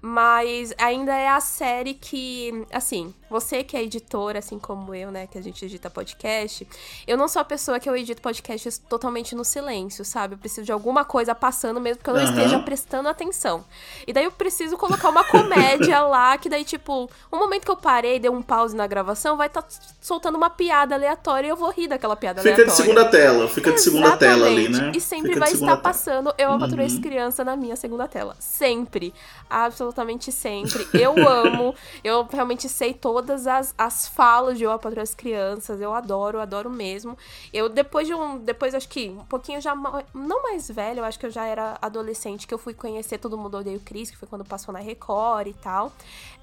mas 0.00 0.72
ainda 0.78 1.14
é 1.14 1.28
a 1.28 1.40
série 1.40 1.94
que, 1.94 2.64
assim, 2.72 3.12
você 3.28 3.64
que 3.64 3.76
é 3.76 3.82
editora, 3.82 4.38
assim 4.38 4.58
como 4.58 4.94
eu, 4.94 5.10
né, 5.10 5.26
que 5.26 5.36
a 5.36 5.42
gente 5.42 5.64
edita 5.64 5.90
podcast, 5.90 6.66
eu 7.06 7.16
não 7.16 7.26
sou 7.26 7.42
a 7.42 7.44
pessoa 7.44 7.80
que 7.80 7.88
eu 7.88 7.96
edito 7.96 8.22
podcasts 8.22 8.78
totalmente 8.78 9.34
no 9.34 9.44
silêncio, 9.44 10.04
sabe? 10.04 10.34
Eu 10.34 10.38
preciso 10.38 10.64
de 10.64 10.72
alguma 10.72 11.04
coisa 11.04 11.34
passando 11.34 11.80
mesmo 11.80 12.02
que 12.02 12.08
eu 12.08 12.14
não 12.14 12.22
uhum. 12.22 12.30
esteja 12.30 12.58
prestando 12.60 13.08
atenção. 13.08 13.64
E 14.06 14.12
daí 14.12 14.24
eu 14.24 14.32
preciso 14.32 14.76
colocar 14.76 15.08
uma 15.08 15.24
comédia 15.24 16.00
lá, 16.06 16.38
que 16.38 16.48
daí, 16.48 16.64
tipo, 16.64 17.10
um 17.32 17.38
momento 17.38 17.64
que 17.64 17.70
eu 17.70 17.76
parei, 17.76 18.18
dei 18.18 18.30
um 18.30 18.42
pause 18.42 18.76
na 18.76 18.86
gravação, 18.86 19.36
vai 19.36 19.48
estar 19.48 19.62
tá 19.62 19.68
soltando 20.00 20.36
uma 20.36 20.50
piada 20.50 20.94
aleatória 20.94 21.48
e 21.48 21.50
eu 21.50 21.56
vou 21.56 21.70
rir 21.70 21.88
daquela 21.88 22.14
piada 22.14 22.40
fica 22.40 22.54
aleatória. 22.54 22.72
Fica 22.72 22.82
de 22.82 22.88
segunda 22.88 23.10
tela, 23.10 23.48
fica 23.48 23.72
de 23.72 23.80
segunda 23.80 24.16
tela 24.16 24.46
ali, 24.46 24.68
né? 24.68 24.92
E 24.94 25.00
sempre 25.00 25.34
fica 25.34 25.40
vai 25.40 25.52
estar 25.52 25.66
tela. 25.66 25.78
passando 25.78 26.32
Eu, 26.38 26.52
a 26.52 26.58
Patrulha 26.58 26.86
uhum. 26.86 27.00
Criança 27.00 27.44
na 27.44 27.56
minha 27.56 27.76
segunda 27.76 28.06
tela. 28.06 28.36
Sempre. 28.38 29.12
Absolutamente 29.48 29.87
sempre. 30.32 30.86
Eu 30.92 31.14
amo. 31.28 31.74
Eu 32.02 32.24
realmente 32.24 32.68
sei 32.68 32.94
todas 32.94 33.46
as, 33.46 33.74
as 33.76 34.08
falas 34.08 34.58
de 34.58 34.64
Eu, 34.64 34.70
a 34.70 34.78
Patrulha 34.78 35.02
das 35.02 35.14
Crianças. 35.14 35.80
Eu 35.80 35.92
adoro, 35.92 36.40
adoro 36.40 36.70
mesmo. 36.70 37.16
Eu, 37.52 37.68
depois 37.68 38.06
de 38.06 38.14
um. 38.14 38.38
Depois, 38.38 38.74
acho 38.74 38.88
que 38.88 39.08
um 39.08 39.24
pouquinho 39.24 39.60
já. 39.60 39.74
Não 40.14 40.42
mais 40.42 40.70
velho, 40.70 41.00
eu 41.00 41.04
acho 41.04 41.18
que 41.18 41.26
eu 41.26 41.30
já 41.30 41.46
era 41.46 41.76
adolescente, 41.80 42.46
que 42.46 42.54
eu 42.54 42.58
fui 42.58 42.74
conhecer 42.74 43.18
Todo 43.18 43.36
Mundo 43.36 43.56
Odeia 43.58 43.76
o 43.76 43.80
Cris, 43.80 44.10
que 44.10 44.16
foi 44.16 44.28
quando 44.28 44.44
passou 44.44 44.72
na 44.72 44.80
Record 44.80 45.48
e 45.48 45.54
tal. 45.54 45.92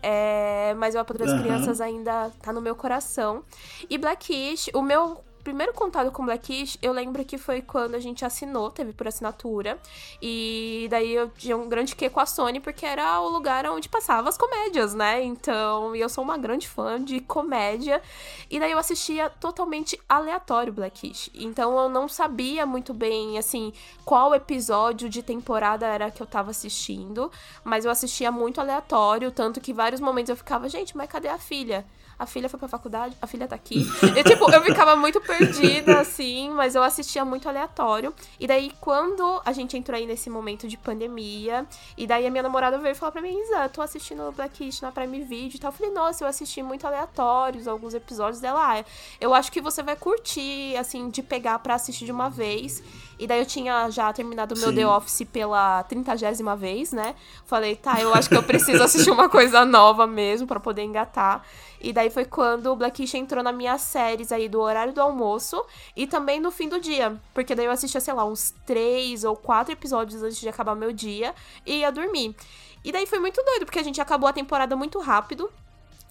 É, 0.02 0.76
mas 0.78 0.96
eu, 0.96 1.02
a 1.02 1.06
Patrulha 1.06 1.32
das 1.32 1.40
uhum. 1.40 1.46
Crianças 1.46 1.82
ainda 1.82 2.32
tá 2.42 2.54
no 2.54 2.62
meu 2.62 2.76
coração. 2.76 3.44
E 3.90 3.98
Blackish, 3.98 4.70
o 4.74 4.82
meu 4.82 5.24
primeiro 5.46 5.74
contato 5.74 6.12
com 6.12 6.26
Blackish, 6.26 6.76
eu 6.82 6.92
lembro 6.92 7.24
que 7.24 7.38
foi 7.38 7.62
quando 7.62 7.94
a 7.94 8.00
gente 8.00 8.26
assinou, 8.26 8.72
teve 8.72 8.92
por 8.94 9.08
assinatura. 9.08 9.80
E 10.20 10.88
daí 10.90 11.14
eu 11.14 11.30
tinha 11.30 11.56
um 11.56 11.70
grande 11.70 11.96
quê 11.96 12.10
com 12.10 12.20
a 12.20 12.26
Sony, 12.26 12.60
porque 12.60 12.84
era 12.84 13.22
o 13.22 13.30
lugar 13.30 13.64
onde 13.68 13.88
passava 13.88 14.28
as 14.28 14.40
comédias, 14.40 14.96
né? 14.96 15.24
Então, 15.24 15.96
e 15.96 16.00
eu 16.02 16.10
sou 16.10 16.24
uma 16.24 16.36
grande 16.36 16.68
fã 16.68 17.02
de 17.02 17.20
comédia. 17.20 18.02
E 18.50 18.60
daí 18.60 18.72
eu 18.72 18.80
assistia 18.80 19.30
totalmente 19.30 20.02
aleatório 20.10 20.74
Blackish. 20.74 21.30
Então 21.36 21.78
eu 21.78 21.90
não 21.90 22.08
sabia 22.08 22.66
muito 22.66 22.92
bem, 22.92 23.38
assim, 23.38 23.72
qual 24.04 24.34
episódio 24.34 25.08
de 25.08 25.22
temporada 25.22 25.86
era 25.86 26.10
que 26.10 26.24
eu 26.24 26.28
tava 26.28 26.50
assistindo. 26.50 27.32
Mas 27.64 27.86
eu 27.86 27.92
assistia 27.92 28.32
muito 28.32 28.60
aleatório, 28.60 29.32
tanto 29.32 29.62
que 29.62 29.72
vários 29.72 30.02
momentos 30.02 30.32
eu 30.32 30.36
ficava, 30.36 30.68
gente, 30.68 30.98
mas 30.98 31.08
cadê 31.08 31.28
a 31.28 31.38
filha? 31.38 31.86
A 32.18 32.26
filha 32.26 32.50
foi 32.50 32.60
pra 32.60 32.68
faculdade, 32.68 33.16
a 33.22 33.28
filha 33.28 33.48
tá 33.48 33.56
aqui. 33.56 33.86
Eu, 34.16 34.24
tipo, 34.24 34.50
eu 34.52 34.62
ficava 34.64 34.96
muito 34.96 35.20
perdida, 35.22 36.00
assim, 36.00 36.50
mas 36.52 36.76
eu 36.76 36.84
assistia 36.84 37.26
muito 37.26 37.48
aleatório. 37.48 38.14
E 38.40 38.48
daí, 38.48 38.72
quando 38.80 39.42
a 39.46 39.52
gente 39.52 39.78
entrou 39.78 39.98
aí 39.98 40.06
nesse 40.06 40.30
momento 40.30 40.68
de 40.68 40.78
pandemia, 40.78 41.66
e 41.98 42.08
daí 42.08 42.26
a 42.26 42.32
minha 42.32 42.44
namorada 42.44 42.78
veio 42.78 42.96
falar 42.96 43.12
pra 43.12 43.22
mim, 43.22 43.38
Isa, 43.42 43.70
tô 43.70 43.82
assistindo 43.82 44.32
Blackish 44.32 44.82
na 44.82 44.92
Prime 44.92 45.24
Video 45.24 45.56
e 45.56 45.60
tal. 45.60 45.72
Eu 45.72 45.78
falei, 45.78 45.94
nossa, 45.94 46.24
eu 46.24 46.28
assisti 46.28 46.62
muito 46.64 46.88
aleatórios, 46.88 47.68
alguns 47.68 47.94
episódios 47.94 48.40
dela. 48.40 48.80
Ah, 48.80 48.86
eu 49.20 49.34
acho 49.34 49.52
que 49.52 49.62
você 49.62 49.84
vai 49.84 49.96
curtir, 49.96 50.76
assim, 50.78 51.10
de 51.10 51.22
pegar 51.22 51.60
pra 51.60 51.76
assistir 51.76 52.06
de 52.06 52.12
uma 52.12 52.30
vez. 52.30 52.82
E 53.18 53.26
daí 53.26 53.40
eu 53.40 53.46
tinha 53.46 53.90
já 53.90 54.12
terminado 54.12 54.56
o 54.56 54.58
meu 54.58 54.70
Sim. 54.70 54.76
The 54.76 54.88
Office 54.88 55.28
pela 55.32 55.84
trintagésima 55.84 56.56
vez, 56.56 56.92
né? 56.92 57.16
Falei, 57.46 57.76
tá, 57.76 58.02
eu 58.02 58.14
acho 58.14 58.30
que 58.30 58.36
eu 58.36 58.44
preciso 58.44 58.84
assistir 58.84 59.10
uma 59.10 59.30
coisa 59.30 59.64
nova 59.64 60.06
mesmo 60.06 60.48
pra 60.48 60.60
poder 60.60 60.84
engatar. 60.84 61.46
E 61.80 61.94
daí 61.94 62.10
foi 62.10 62.26
quando 62.26 62.68
o 62.68 62.76
Blackish 62.76 63.14
entrou 63.14 63.44
na 63.44 63.52
minhas 63.52 63.82
séries 63.82 64.32
aí 64.32 64.50
do 64.50 64.60
horário 64.60 64.94
do 64.94 65.02
almoço 65.02 65.64
e 65.96 66.08
também 66.08 66.40
no 66.40 66.52
fim 66.52 66.68
do 66.68 66.80
dia. 66.80 67.20
Porque 67.34 67.54
daí 67.56 67.66
eu 67.66 67.72
assistia, 67.72 68.02
sei 68.02 68.14
lá, 68.14 68.26
uns 68.26 68.54
três 68.66 69.24
ou 69.24 69.36
quatro 69.36 69.72
episódios 69.72 70.22
antes 70.24 70.40
de 70.40 70.50
acabar 70.50 70.76
meu 70.76 70.92
dia 70.92 71.34
e 71.66 71.78
ia 71.80 71.92
dormir. 71.92 72.36
E 72.84 72.92
daí 72.92 73.06
foi 73.06 73.20
muito 73.20 73.42
doido, 73.44 73.66
porque 73.66 73.80
a 73.80 73.84
gente 73.84 74.00
acabou 74.00 74.30
a 74.30 74.34
temporada 74.34 74.76
muito 74.76 75.00
rápido. 75.00 75.50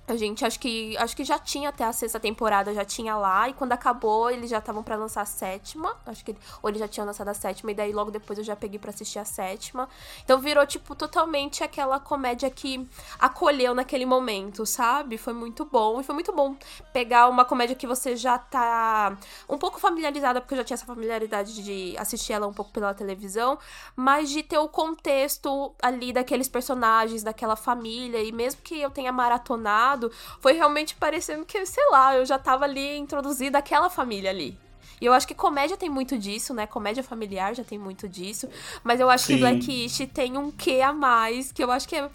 A 0.06 0.16
gente 0.16 0.44
acho 0.44 0.60
que 0.60 0.94
acho 0.98 1.16
que 1.16 1.24
já 1.24 1.38
tinha 1.38 1.70
até 1.70 1.82
a 1.82 1.92
sexta 1.92 2.20
temporada, 2.20 2.74
já 2.74 2.84
tinha 2.84 3.16
lá, 3.16 3.48
e 3.48 3.54
quando 3.54 3.72
acabou, 3.72 4.30
eles 4.30 4.50
já 4.50 4.58
estavam 4.58 4.82
pra 4.82 4.96
lançar 4.96 5.22
a 5.22 5.24
sétima. 5.24 5.96
Acho 6.04 6.22
que 6.22 6.36
ou 6.62 6.68
eles 6.68 6.78
já 6.78 6.86
tinham 6.86 7.06
lançado 7.06 7.28
a 7.28 7.34
sétima 7.34 7.70
e 7.70 7.74
daí 7.74 7.90
logo 7.90 8.10
depois 8.10 8.38
eu 8.38 8.44
já 8.44 8.54
peguei 8.54 8.78
pra 8.78 8.90
assistir 8.90 9.18
a 9.18 9.24
sétima. 9.24 9.88
Então 10.22 10.38
virou 10.38 10.66
tipo 10.66 10.94
totalmente 10.94 11.64
aquela 11.64 11.98
comédia 11.98 12.50
que 12.50 12.86
acolheu 13.18 13.74
naquele 13.74 14.04
momento, 14.04 14.66
sabe? 14.66 15.16
Foi 15.16 15.32
muito 15.32 15.64
bom 15.64 16.00
e 16.00 16.04
foi 16.04 16.14
muito 16.14 16.32
bom 16.32 16.54
pegar 16.92 17.28
uma 17.30 17.44
comédia 17.46 17.74
que 17.74 17.86
você 17.86 18.14
já 18.14 18.36
tá 18.36 19.16
um 19.48 19.56
pouco 19.56 19.80
familiarizada, 19.80 20.38
porque 20.38 20.52
eu 20.52 20.58
já 20.58 20.64
tinha 20.64 20.74
essa 20.74 20.84
familiaridade 20.86 21.62
de 21.62 21.96
assistir 21.96 22.34
ela 22.34 22.46
um 22.46 22.52
pouco 22.52 22.70
pela 22.72 22.92
televisão, 22.92 23.58
mas 23.96 24.28
de 24.28 24.42
ter 24.42 24.58
o 24.58 24.68
contexto 24.68 25.74
ali 25.80 26.12
daqueles 26.12 26.48
personagens, 26.48 27.22
daquela 27.22 27.56
família 27.56 28.22
e 28.22 28.30
mesmo 28.32 28.60
que 28.60 28.78
eu 28.78 28.90
tenha 28.90 29.10
maratonado 29.10 29.93
foi 30.40 30.52
realmente 30.52 30.94
parecendo 30.94 31.44
que, 31.44 31.66
sei 31.66 31.84
lá, 31.90 32.16
eu 32.16 32.24
já 32.24 32.38
tava 32.38 32.64
ali 32.64 32.96
introduzida 32.96 33.58
aquela 33.58 33.90
família 33.90 34.30
ali. 34.30 34.56
E 35.00 35.06
eu 35.06 35.12
acho 35.12 35.26
que 35.26 35.34
comédia 35.34 35.76
tem 35.76 35.90
muito 35.90 36.16
disso, 36.16 36.54
né? 36.54 36.66
Comédia 36.68 37.02
familiar 37.02 37.52
já 37.54 37.64
tem 37.64 37.76
muito 37.76 38.08
disso. 38.08 38.48
Mas 38.82 39.00
eu 39.00 39.10
acho 39.10 39.26
Sim. 39.26 39.34
que 39.34 39.40
Blackish 39.40 40.08
tem 40.14 40.38
um 40.38 40.52
quê 40.52 40.80
a 40.80 40.92
mais, 40.92 41.50
que 41.50 41.62
eu 41.62 41.70
acho 41.70 41.86
que 41.88 41.96
é. 41.96 42.02
Né, 42.02 42.08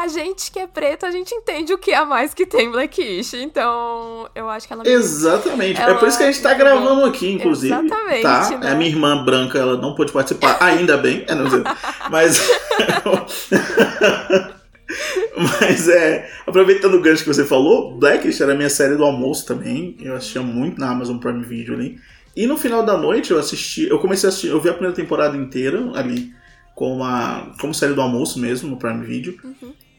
a 0.00 0.06
gente 0.06 0.52
que 0.52 0.58
é 0.58 0.66
preto, 0.66 1.06
a 1.06 1.10
gente 1.10 1.34
entende 1.34 1.72
o 1.72 1.78
que 1.78 1.92
a 1.94 2.04
mais 2.04 2.34
que 2.34 2.44
tem 2.46 2.70
Blackish. 2.70 3.32
Então, 3.34 4.28
eu 4.34 4.48
acho 4.50 4.66
que 4.68 4.72
ela. 4.72 4.84
me- 4.84 4.90
Exatamente. 4.90 5.80
Ela 5.80 5.92
é 5.92 5.98
por 5.98 6.06
isso 6.06 6.18
que 6.18 6.24
a 6.24 6.30
gente 6.30 6.42
tá 6.42 6.52
gravando 6.54 7.06
aqui, 7.06 7.32
inclusive. 7.32 7.74
Exatamente, 7.74 8.22
Tá? 8.22 8.58
né? 8.58 8.70
A 8.70 8.74
minha 8.74 8.90
irmã 8.90 9.24
branca, 9.24 9.58
ela 9.58 9.76
não 9.78 9.94
pôde 9.94 10.12
participar, 10.12 10.58
ainda 10.62 10.98
bem. 10.98 11.24
É, 11.26 11.34
não 11.34 11.50
sei. 11.50 11.62
Mas. 12.10 12.38
Mas 15.60 15.88
é. 15.88 16.28
Aproveitando 16.46 16.94
o 16.94 17.00
gancho 17.00 17.22
que 17.24 17.28
você 17.32 17.44
falou, 17.44 17.96
Blackish 17.98 18.40
era 18.40 18.52
a 18.52 18.56
minha 18.56 18.70
série 18.70 18.96
do 18.96 19.04
almoço 19.04 19.46
também. 19.46 19.96
Eu 20.00 20.14
assistia 20.14 20.42
muito 20.42 20.80
na 20.80 20.90
Amazon 20.90 21.18
Prime 21.18 21.44
Video 21.44 21.74
ali. 21.74 21.98
E 22.36 22.46
no 22.46 22.56
final 22.56 22.84
da 22.84 22.96
noite 22.96 23.30
eu 23.30 23.38
assisti. 23.38 23.86
Eu 23.88 23.98
comecei 23.98 24.26
a 24.26 24.30
assistir. 24.30 24.48
Eu 24.48 24.60
vi 24.60 24.68
a 24.68 24.72
primeira 24.72 24.94
temporada 24.94 25.36
inteira 25.36 25.80
ali. 25.94 26.32
Com 26.74 27.04
a, 27.04 27.52
como 27.60 27.74
série 27.74 27.92
do 27.92 28.00
almoço 28.00 28.38
mesmo, 28.38 28.70
no 28.70 28.76
Prime 28.78 29.04
Video. 29.04 29.34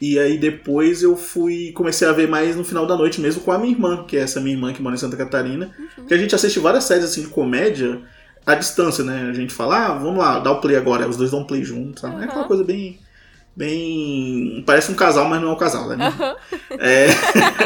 E 0.00 0.18
aí 0.18 0.36
depois 0.36 1.02
eu 1.02 1.16
fui. 1.16 1.70
Comecei 1.72 2.08
a 2.08 2.12
ver 2.12 2.28
mais 2.28 2.56
no 2.56 2.64
final 2.64 2.86
da 2.86 2.96
noite 2.96 3.20
mesmo 3.20 3.40
com 3.42 3.52
a 3.52 3.58
minha 3.58 3.72
irmã, 3.72 4.04
que 4.04 4.16
é 4.16 4.20
essa 4.20 4.40
minha 4.40 4.56
irmã 4.56 4.72
que 4.72 4.82
mora 4.82 4.96
em 4.96 4.98
Santa 4.98 5.16
Catarina. 5.16 5.70
Que 6.08 6.14
a 6.14 6.18
gente 6.18 6.34
assiste 6.34 6.58
várias 6.58 6.84
séries 6.84 7.04
assim 7.04 7.20
de 7.22 7.28
comédia 7.28 8.00
à 8.44 8.56
distância, 8.56 9.04
né? 9.04 9.28
A 9.30 9.32
gente 9.32 9.52
fala, 9.54 9.86
ah, 9.86 9.94
vamos 9.94 10.18
lá, 10.18 10.40
dá 10.40 10.50
o 10.50 10.60
play 10.60 10.76
agora. 10.76 11.08
Os 11.08 11.16
dois 11.16 11.30
dão 11.30 11.44
play 11.44 11.62
juntos, 11.62 12.00
sabe? 12.00 12.20
É 12.20 12.24
aquela 12.24 12.42
Uhum. 12.42 12.48
coisa 12.48 12.64
bem. 12.64 12.98
Bem. 13.54 14.62
Parece 14.66 14.90
um 14.90 14.94
casal, 14.94 15.28
mas 15.28 15.40
não 15.40 15.50
é 15.50 15.52
um 15.52 15.58
casal, 15.58 15.88
né? 15.88 16.12
É. 16.78 17.06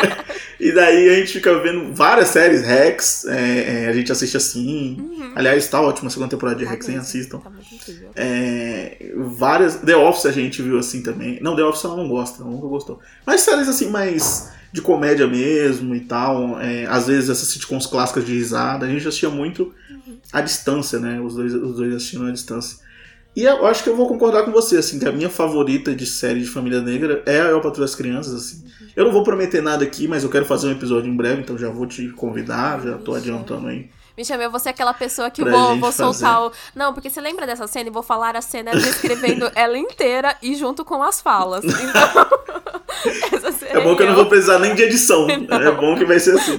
e 0.59 0.73
daí 0.73 1.09
a 1.11 1.15
gente 1.15 1.35
fica 1.35 1.57
vendo 1.61 1.95
várias 1.95 2.29
séries, 2.29 2.63
Rex, 2.63 3.25
é, 3.27 3.85
é, 3.85 3.89
a 3.89 3.93
gente 3.93 4.11
assiste 4.11 4.37
assim. 4.37 5.33
Aliás, 5.37 5.69
tá 5.69 5.81
ótima 5.81 6.09
a 6.09 6.11
segunda 6.11 6.31
temporada 6.31 6.59
de 6.59 6.65
Tá 6.65 6.73
Rex, 6.73 6.89
nem 6.89 6.99
assistam. 6.99 7.39
tá. 7.39 7.53
É, 8.17 9.13
várias. 9.17 9.77
The 9.77 9.97
Office 9.97 10.27
a 10.27 10.33
gente 10.33 10.61
viu 10.61 10.77
assim 10.79 11.03
também. 11.03 11.39
Não, 11.41 11.55
The 11.55 11.63
Office 11.63 11.85
ela 11.85 11.97
não 11.97 12.09
gosta, 12.09 12.43
ela 12.43 12.51
nunca 12.51 12.67
gostou. 12.67 13.01
Mas 13.25 13.43
séries 13.43 13.69
assim, 13.69 13.89
mais 13.89 14.51
de 14.73 14.83
comédia 14.83 15.27
mesmo 15.29 15.95
e 15.95 16.01
tal. 16.01 16.61
é, 16.61 16.85
às 16.87 17.07
vezes 17.07 17.31
essas 17.31 17.49
sitcoms 17.49 17.87
clássicas 17.87 18.25
de 18.25 18.35
risada. 18.35 18.87
A 18.87 18.89
gente 18.89 19.07
assistia 19.07 19.31
muito 19.31 19.73
à 20.33 20.41
distância, 20.41 20.99
né? 20.99 21.21
Os 21.21 21.37
dois, 21.37 21.55
os 21.55 21.77
dois 21.77 21.95
assistindo 21.95 22.27
à 22.27 22.33
distância. 22.33 22.85
E 23.37 23.45
eu 23.45 23.67
acho 23.67 23.85
que 23.85 23.91
eu 23.91 23.95
vou 23.95 24.09
concordar 24.09 24.45
com 24.45 24.51
você, 24.51 24.79
assim, 24.79 24.99
que 24.99 25.07
a 25.07 25.13
minha 25.13 25.29
favorita 25.29 25.95
de 25.95 26.07
série 26.07 26.41
de 26.41 26.49
família 26.49 26.81
negra 26.81 27.23
é 27.27 27.39
a 27.39 27.45
Eu 27.45 27.61
Patrulho 27.61 27.85
as 27.85 27.95
Crianças, 27.95 28.35
assim. 28.35 28.65
Eu 28.97 29.05
não 29.05 29.13
vou 29.13 29.23
prometer 29.23 29.63
nada 29.63 29.85
aqui, 29.85 30.09
mas 30.09 30.25
eu 30.25 30.31
quero 30.31 30.47
fazer 30.47 30.69
um 30.69 30.73
episódio 30.73 31.13
em 31.13 31.15
breve, 31.15 31.43
então 31.43 31.59
já 31.59 31.69
vou 31.69 31.87
te 31.87 32.09
convidar, 32.09 32.81
já 32.83 32.97
tô 32.97 33.15
adiantando 33.15 33.69
aí. 33.69 33.91
Me 34.17 34.49
vou 34.49 34.59
ser 34.59 34.71
aquela 34.71 34.95
pessoa 34.95 35.31
que 35.31 35.45
vou, 35.45 35.79
vou 35.79 35.93
soltar 35.93 36.37
fazer. 36.37 36.47
o. 36.47 36.53
Não, 36.75 36.95
porque 36.95 37.11
você 37.11 37.21
lembra 37.21 37.47
dessa 37.47 37.67
cena 37.67 37.91
e 37.91 37.93
vou 37.93 38.03
falar 38.03 38.35
a 38.35 38.41
cena 38.41 38.71
descrevendo 38.71 39.51
ela 39.55 39.77
inteira 39.77 40.35
e 40.41 40.55
junto 40.57 40.83
com 40.87 41.03
as 41.03 41.21
falas. 41.21 41.63
Então. 41.63 42.27
essa 43.37 43.53
cena 43.53 43.79
É 43.79 43.85
bom 43.85 43.95
que 43.95 44.03
eu 44.03 44.07
não 44.07 44.15
eu. 44.15 44.21
vou 44.21 44.27
precisar 44.27 44.59
nem 44.59 44.75
de 44.75 44.83
edição. 44.83 45.27
É 45.51 45.71
bom 45.73 45.95
que 45.95 46.07
vai 46.07 46.19
ser 46.19 46.35
assim. 46.39 46.59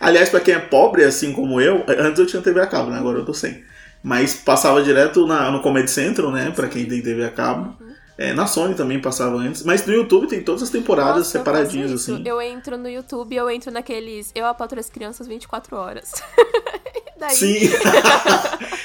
Aliás, 0.00 0.30
pra 0.30 0.40
quem 0.40 0.54
é 0.54 0.58
pobre, 0.58 1.04
assim 1.04 1.34
como 1.34 1.60
eu, 1.60 1.84
antes 1.86 2.18
eu 2.18 2.26
tinha 2.26 2.40
TV 2.40 2.62
a 2.62 2.66
cabo, 2.66 2.90
né? 2.90 2.98
Agora 2.98 3.18
eu 3.18 3.24
tô 3.26 3.34
sem. 3.34 3.62
Mas 4.02 4.34
passava 4.34 4.82
direto 4.82 5.26
na, 5.26 5.50
no 5.50 5.60
Comedy 5.60 5.90
Central, 5.90 6.30
né? 6.30 6.50
Pra 6.50 6.68
quem 6.68 6.86
tem 6.86 7.02
TV 7.02 7.24
a 7.24 7.30
cabo. 7.30 7.76
É, 8.16 8.34
na 8.34 8.46
Sony 8.46 8.74
também 8.74 9.00
passava 9.00 9.36
antes. 9.36 9.62
Mas 9.62 9.86
no 9.86 9.92
YouTube 9.94 10.26
tem 10.26 10.42
todas 10.42 10.62
as 10.62 10.70
temporadas 10.70 11.18
Nossa, 11.18 11.30
separadinhas, 11.38 11.90
assim. 11.90 12.22
Eu 12.26 12.40
entro 12.40 12.76
no 12.76 12.88
YouTube, 12.88 13.34
eu 13.34 13.48
entro 13.50 13.70
naqueles. 13.70 14.30
Eu 14.34 14.46
apatro 14.46 14.78
as 14.78 14.90
crianças 14.90 15.26
24 15.26 15.76
horas. 15.76 16.12
Daí, 17.18 17.34
Sim, 17.34 17.68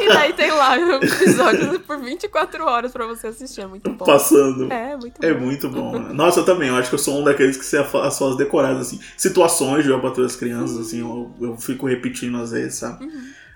E 0.00 0.08
daí 0.08 0.32
tem 0.32 0.50
lá 0.50 0.78
episódios 0.78 1.78
por 1.78 1.98
24 1.98 2.64
horas 2.64 2.92
pra 2.92 3.06
você 3.06 3.26
assistir. 3.26 3.60
É 3.60 3.66
muito 3.66 3.90
bom. 3.90 4.04
passando. 4.04 4.72
É, 4.72 4.96
muito 4.96 5.20
bom. 5.20 5.26
É 5.26 5.34
muito 5.34 5.68
bom. 5.68 5.98
né? 5.98 6.12
Nossa, 6.12 6.40
eu 6.40 6.44
também. 6.44 6.68
Eu 6.68 6.76
acho 6.76 6.88
que 6.88 6.94
eu 6.94 6.98
sou 6.98 7.20
um 7.20 7.24
daqueles 7.24 7.56
que 7.56 7.64
sei 7.64 7.80
as 7.80 7.94
as 7.94 8.14
suas 8.14 8.36
decoradas, 8.36 8.86
assim. 8.86 9.00
Situações 9.16 9.84
de 9.84 9.90
eu 9.90 10.00
para 10.00 10.24
as 10.24 10.36
crianças, 10.36 10.78
assim, 10.78 11.00
eu, 11.00 11.30
eu 11.40 11.56
fico 11.56 11.86
repetindo 11.86 12.38
às 12.38 12.52
vezes, 12.52 12.76
sabe? 12.76 13.06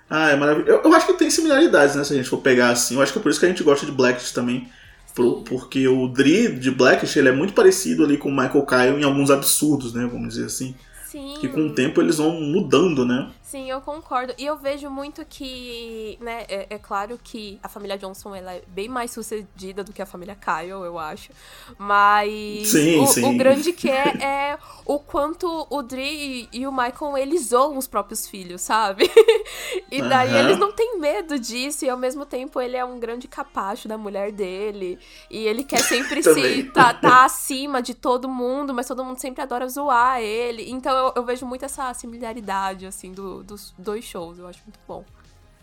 Ah, 0.09 0.29
é 0.29 0.35
maravilhoso. 0.35 0.69
Eu, 0.71 0.81
eu 0.83 0.93
acho 0.95 1.07
que 1.07 1.13
tem 1.13 1.29
similaridades, 1.29 1.95
né? 1.95 2.03
Se 2.03 2.13
a 2.13 2.15
gente 2.17 2.29
for 2.29 2.37
pegar 2.39 2.69
assim. 2.69 2.95
Eu 2.95 3.01
acho 3.01 3.11
que 3.11 3.19
é 3.19 3.21
por 3.21 3.29
isso 3.29 3.39
que 3.39 3.45
a 3.45 3.49
gente 3.49 3.63
gosta 3.63 3.85
de 3.85 3.91
Blackish 3.91 4.31
também. 4.31 4.67
Pro- 5.15 5.41
porque 5.43 5.87
o 5.87 6.07
Dri 6.07 6.51
de 6.59 6.71
Blackish, 6.71 7.15
ele 7.17 7.29
é 7.29 7.31
muito 7.31 7.53
parecido 7.53 8.03
ali 8.03 8.17
com 8.17 8.29
o 8.29 8.31
Michael 8.31 8.65
Kyle 8.65 9.01
em 9.01 9.03
alguns 9.03 9.29
absurdos, 9.31 9.93
né? 9.93 10.07
Vamos 10.11 10.29
dizer 10.35 10.45
assim. 10.45 10.75
Sim. 11.09 11.35
Que 11.39 11.47
com 11.47 11.67
o 11.67 11.73
tempo 11.73 12.01
eles 12.01 12.17
vão 12.17 12.31
mudando, 12.41 13.05
né? 13.05 13.29
Sim, 13.53 13.69
eu 13.69 13.81
concordo. 13.81 14.33
E 14.35 14.47
eu 14.47 14.57
vejo 14.57 14.89
muito 14.89 15.23
que, 15.23 16.17
né, 16.19 16.43
é, 16.49 16.65
é 16.71 16.79
claro 16.79 17.19
que 17.23 17.59
a 17.61 17.69
família 17.69 17.95
Johnson 17.99 18.33
ela 18.33 18.51
é 18.51 18.63
bem 18.65 18.89
mais 18.89 19.11
sucedida 19.11 19.83
do 19.83 19.93
que 19.93 20.01
a 20.01 20.07
família 20.07 20.35
Kyle, 20.35 20.71
eu 20.71 20.97
acho. 20.97 21.29
Mas 21.77 22.67
Sim, 22.67 22.99
o, 22.99 23.05
sim. 23.05 23.23
o 23.23 23.37
grande 23.37 23.71
que 23.71 23.91
é 23.91 24.07
é 24.19 24.57
o 24.87 24.97
quanto 24.97 25.67
o 25.69 25.83
Dre 25.83 26.49
e 26.51 26.65
o 26.65 26.71
Michael 26.71 27.15
eles 27.15 27.49
zoam 27.49 27.77
os 27.77 27.85
próprios 27.85 28.27
filhos, 28.27 28.61
sabe? 28.61 29.03
e 29.91 30.01
daí 30.01 30.35
eles 30.35 30.57
não 30.57 30.71
têm 30.71 30.97
medo 30.97 31.37
disso 31.37 31.85
e 31.85 31.89
ao 31.91 31.97
mesmo 31.97 32.25
tempo 32.25 32.59
ele 32.59 32.75
é 32.75 32.83
um 32.83 32.99
grande 32.99 33.27
capacho 33.27 33.87
da 33.87 33.99
mulher 33.99 34.31
dele 34.31 34.97
e 35.29 35.45
ele 35.45 35.63
quer 35.63 35.83
sempre 35.83 36.23
se 36.25 36.63
tá, 36.73 36.91
tá 36.91 37.23
acima 37.23 37.83
de 37.83 37.93
todo 37.93 38.27
mundo, 38.27 38.73
mas 38.73 38.87
todo 38.87 39.05
mundo 39.05 39.19
sempre 39.19 39.43
adora 39.43 39.69
zoar 39.69 40.19
ele. 40.21 40.71
Então 40.71 40.91
eu, 40.97 41.13
eu 41.17 41.23
vejo 41.23 41.45
muito 41.45 41.63
essa 41.65 41.93
similaridade, 41.93 42.87
assim, 42.87 43.11
do- 43.11 43.42
dos 43.43 43.73
dois 43.77 44.03
shows. 44.03 44.39
Eu 44.39 44.47
acho 44.47 44.59
muito 44.65 44.79
bom. 44.87 45.05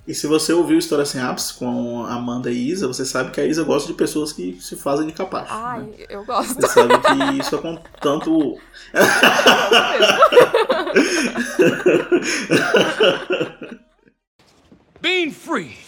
E 0.07 0.15
se 0.15 0.27
você 0.27 0.53
ouviu 0.53 0.79
História 0.79 1.05
Sem 1.05 1.21
Ápice 1.21 1.55
com 1.55 2.05
a 2.05 2.15
Amanda 2.15 2.51
e 2.51 2.71
Isa, 2.71 2.89
você 2.89 3.05
sabe 3.05 3.31
que 3.31 3.41
a 3.41 3.47
Isa 3.47 3.63
gosta 3.65 3.87
de 3.87 3.95
pessoas 3.95 4.33
que 4.33 4.59
se 4.61 4.77
fazem 4.77 5.07
de 5.07 5.13
capacho. 5.13 5.53
Ai, 5.53 5.83
né? 5.83 6.07
eu 6.09 6.25
gosto. 6.25 6.55
Você 6.55 6.69
sabe 6.69 6.95
que 6.99 7.39
isso 7.39 7.55
é 7.55 7.59
com 7.59 7.77
tanto. 8.01 8.59
Being 15.01 15.31
free 15.31 15.79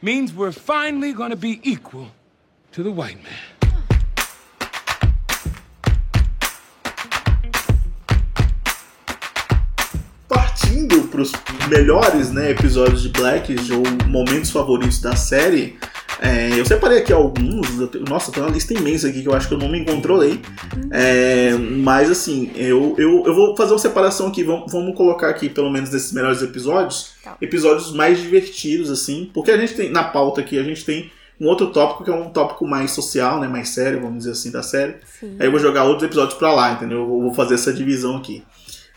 means 0.00 0.32
we're 0.32 0.52
finally 0.52 1.12
gonna 1.12 1.36
be 1.36 1.60
equal 1.64 2.12
to 2.72 2.82
the 2.82 2.90
white 2.90 3.22
man. 3.22 3.52
partindo 10.28 11.01
para 11.12 11.20
os 11.20 11.32
melhores 11.68 12.32
né, 12.32 12.50
episódios 12.50 13.02
de 13.02 13.10
Blackish 13.10 13.70
ou 13.70 13.82
momentos 14.08 14.50
favoritos 14.50 15.00
da 15.00 15.14
série, 15.14 15.78
é, 16.20 16.58
eu 16.58 16.64
separei 16.64 16.98
aqui 16.98 17.12
alguns. 17.12 17.68
Nossa, 18.08 18.32
tem 18.32 18.42
uma 18.42 18.50
lista 18.50 18.72
imensa 18.72 19.08
aqui 19.08 19.22
que 19.22 19.28
eu 19.28 19.34
acho 19.34 19.46
que 19.48 19.54
eu 19.54 19.58
não 19.58 19.68
me 19.70 19.84
controlei. 19.84 20.40
É, 20.90 21.52
mas 21.58 22.10
assim, 22.10 22.50
eu, 22.54 22.94
eu, 22.98 23.24
eu 23.26 23.34
vou 23.34 23.56
fazer 23.56 23.72
uma 23.72 23.78
separação 23.78 24.28
aqui. 24.28 24.42
Vamos, 24.42 24.70
vamos 24.72 24.96
colocar 24.96 25.28
aqui, 25.28 25.48
pelo 25.48 25.70
menos 25.70 25.90
desses 25.90 26.12
melhores 26.12 26.42
episódios, 26.42 27.12
Tá. 27.22 27.36
episódios 27.40 27.92
mais 27.92 28.20
divertidos, 28.20 28.90
assim. 28.90 29.30
Porque 29.32 29.50
a 29.50 29.56
gente 29.56 29.74
tem, 29.74 29.90
na 29.90 30.04
pauta 30.04 30.40
aqui, 30.40 30.58
a 30.58 30.62
gente 30.62 30.84
tem 30.84 31.10
um 31.40 31.46
outro 31.46 31.68
tópico 31.68 32.04
que 32.04 32.10
é 32.10 32.14
um 32.14 32.30
tópico 32.30 32.66
mais 32.66 32.92
social, 32.92 33.40
né? 33.40 33.48
Mais 33.48 33.70
sério, 33.70 34.00
vamos 34.00 34.18
dizer 34.18 34.30
assim, 34.32 34.50
da 34.50 34.62
série. 34.62 34.94
Sim. 35.20 35.36
Aí 35.40 35.46
eu 35.46 35.50
vou 35.50 35.58
jogar 35.60 35.84
outros 35.84 36.04
episódios 36.04 36.38
pra 36.38 36.52
lá, 36.54 36.72
entendeu? 36.72 37.00
Eu 37.00 37.06
vou 37.06 37.34
fazer 37.34 37.54
essa 37.54 37.72
divisão 37.72 38.16
aqui. 38.16 38.42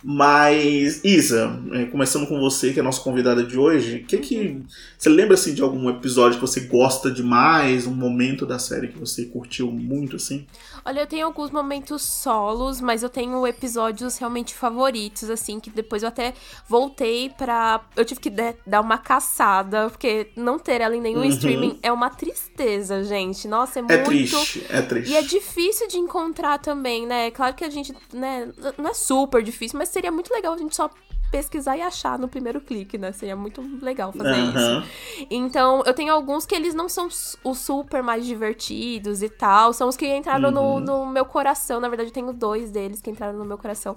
Mas, 0.08 1.02
Isa, 1.04 1.60
é, 1.74 1.86
começando 1.86 2.28
com 2.28 2.40
você, 2.40 2.72
que 2.72 2.78
é 2.78 2.82
a 2.82 2.86
nossa 2.86 3.02
convidada 3.02 3.44
de 3.44 3.58
hoje, 3.58 4.06
que 4.08 4.20
que 4.20 4.62
você 4.96 5.10
lembra 5.10 5.34
assim 5.34 5.52
de 5.56 5.64
algum 5.64 5.90
episódio 5.90 6.40
que 6.40 6.46
você 6.46 6.60
gosta 6.60 7.10
demais, 7.10 7.88
um 7.88 7.94
momento 7.96 8.46
da 8.46 8.60
série 8.60 8.90
que 8.90 9.00
você 9.00 9.26
curtiu 9.26 9.72
muito 9.72 10.16
assim? 10.18 10.46
Olha, 10.86 11.00
eu 11.00 11.08
tenho 11.08 11.26
alguns 11.26 11.50
momentos 11.50 12.04
solos, 12.04 12.80
mas 12.80 13.02
eu 13.02 13.10
tenho 13.10 13.48
episódios 13.48 14.20
realmente 14.20 14.54
favoritos, 14.54 15.28
assim, 15.28 15.60
que 15.60 15.72
depois 15.72 16.04
eu 16.04 16.10
até 16.10 16.36
voltei 16.70 17.32
pra. 17.36 17.82
Eu 17.96 18.06
tive 18.06 18.20
que 18.20 18.30
de- 18.30 18.54
dar 18.68 18.82
uma 18.82 19.00
caçada, 19.00 19.90
porque 19.90 20.28
não 20.36 20.60
ter 20.60 20.82
ela 20.82 20.96
em 20.96 21.02
nenhum 21.02 21.22
Uhum. 21.22 21.30
streaming 21.30 21.80
é 21.82 21.92
uma 21.92 22.12
tristeza, 22.12 23.04
gente. 23.04 23.48
Nossa, 23.48 23.80
é, 23.80 23.82
É 23.82 23.98
muito. 23.98 24.06
triste, 24.06 24.64
é 24.70 24.82
triste. 24.84 25.12
E 25.12 25.16
é 25.16 25.24
difícil 25.24 25.88
de 25.88 25.98
encontrar 25.98 26.60
também, 26.60 27.08
né? 27.08 27.32
Claro 27.32 27.56
que 27.56 27.64
a 27.64 27.70
gente, 27.72 27.92
né, 28.14 28.48
não 28.78 28.92
é 28.92 28.94
super 28.94 29.42
difícil, 29.42 29.80
mas 29.80 29.95
seria 29.96 30.12
muito 30.12 30.32
legal 30.34 30.54
a 30.54 30.58
gente 30.58 30.76
só 30.76 30.90
pesquisar 31.32 31.76
e 31.76 31.82
achar 31.82 32.20
no 32.20 32.28
primeiro 32.28 32.62
clique, 32.62 32.98
né? 32.98 33.12
Seria 33.12 33.36
muito 33.36 33.60
legal 33.82 34.12
fazer 34.14 34.30
Aham. 34.30 34.54
isso. 34.84 35.26
Então, 35.30 35.82
eu 35.86 35.94
tenho 35.94 36.14
alguns 36.14 36.46
que 36.46 36.54
eles 36.54 36.74
não 36.74 36.88
são 36.88 37.08
os 37.08 37.58
super 37.58 38.04
mais 38.04 38.26
divertidos 38.26 39.22
e 39.24 39.28
tal. 39.30 39.74
São 39.74 39.88
os 39.90 39.98
que 39.98 40.06
entraram 40.16 40.50
Uhum. 40.50 40.80
no, 40.80 41.00
no 41.06 41.06
meu 41.08 41.26
coração. 41.26 41.80
Na 41.80 41.88
verdade, 41.90 42.10
eu 42.10 42.14
tenho 42.14 42.32
dois 42.32 42.70
deles 42.72 43.02
que 43.02 43.10
entraram 43.10 43.38
no 43.38 43.44
meu 43.46 43.58
coração. 43.58 43.96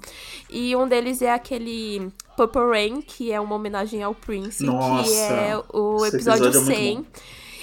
E 0.49 0.75
um 0.75 0.89
deles 0.89 1.21
é 1.21 1.31
aquele 1.33 2.11
Purple 2.37 2.63
Rain, 2.71 3.03
que 3.03 3.31
é 3.31 3.39
uma 3.41 3.55
homenagem 3.57 4.03
ao 4.03 4.15
Prince, 4.15 4.59
que 4.65 4.67
Nossa, 4.71 5.11
é 5.13 5.57
o 5.73 6.07
episódio, 6.07 6.47
episódio 6.47 6.61
é 6.61 6.63
muito 6.63 6.77
100. 6.77 7.07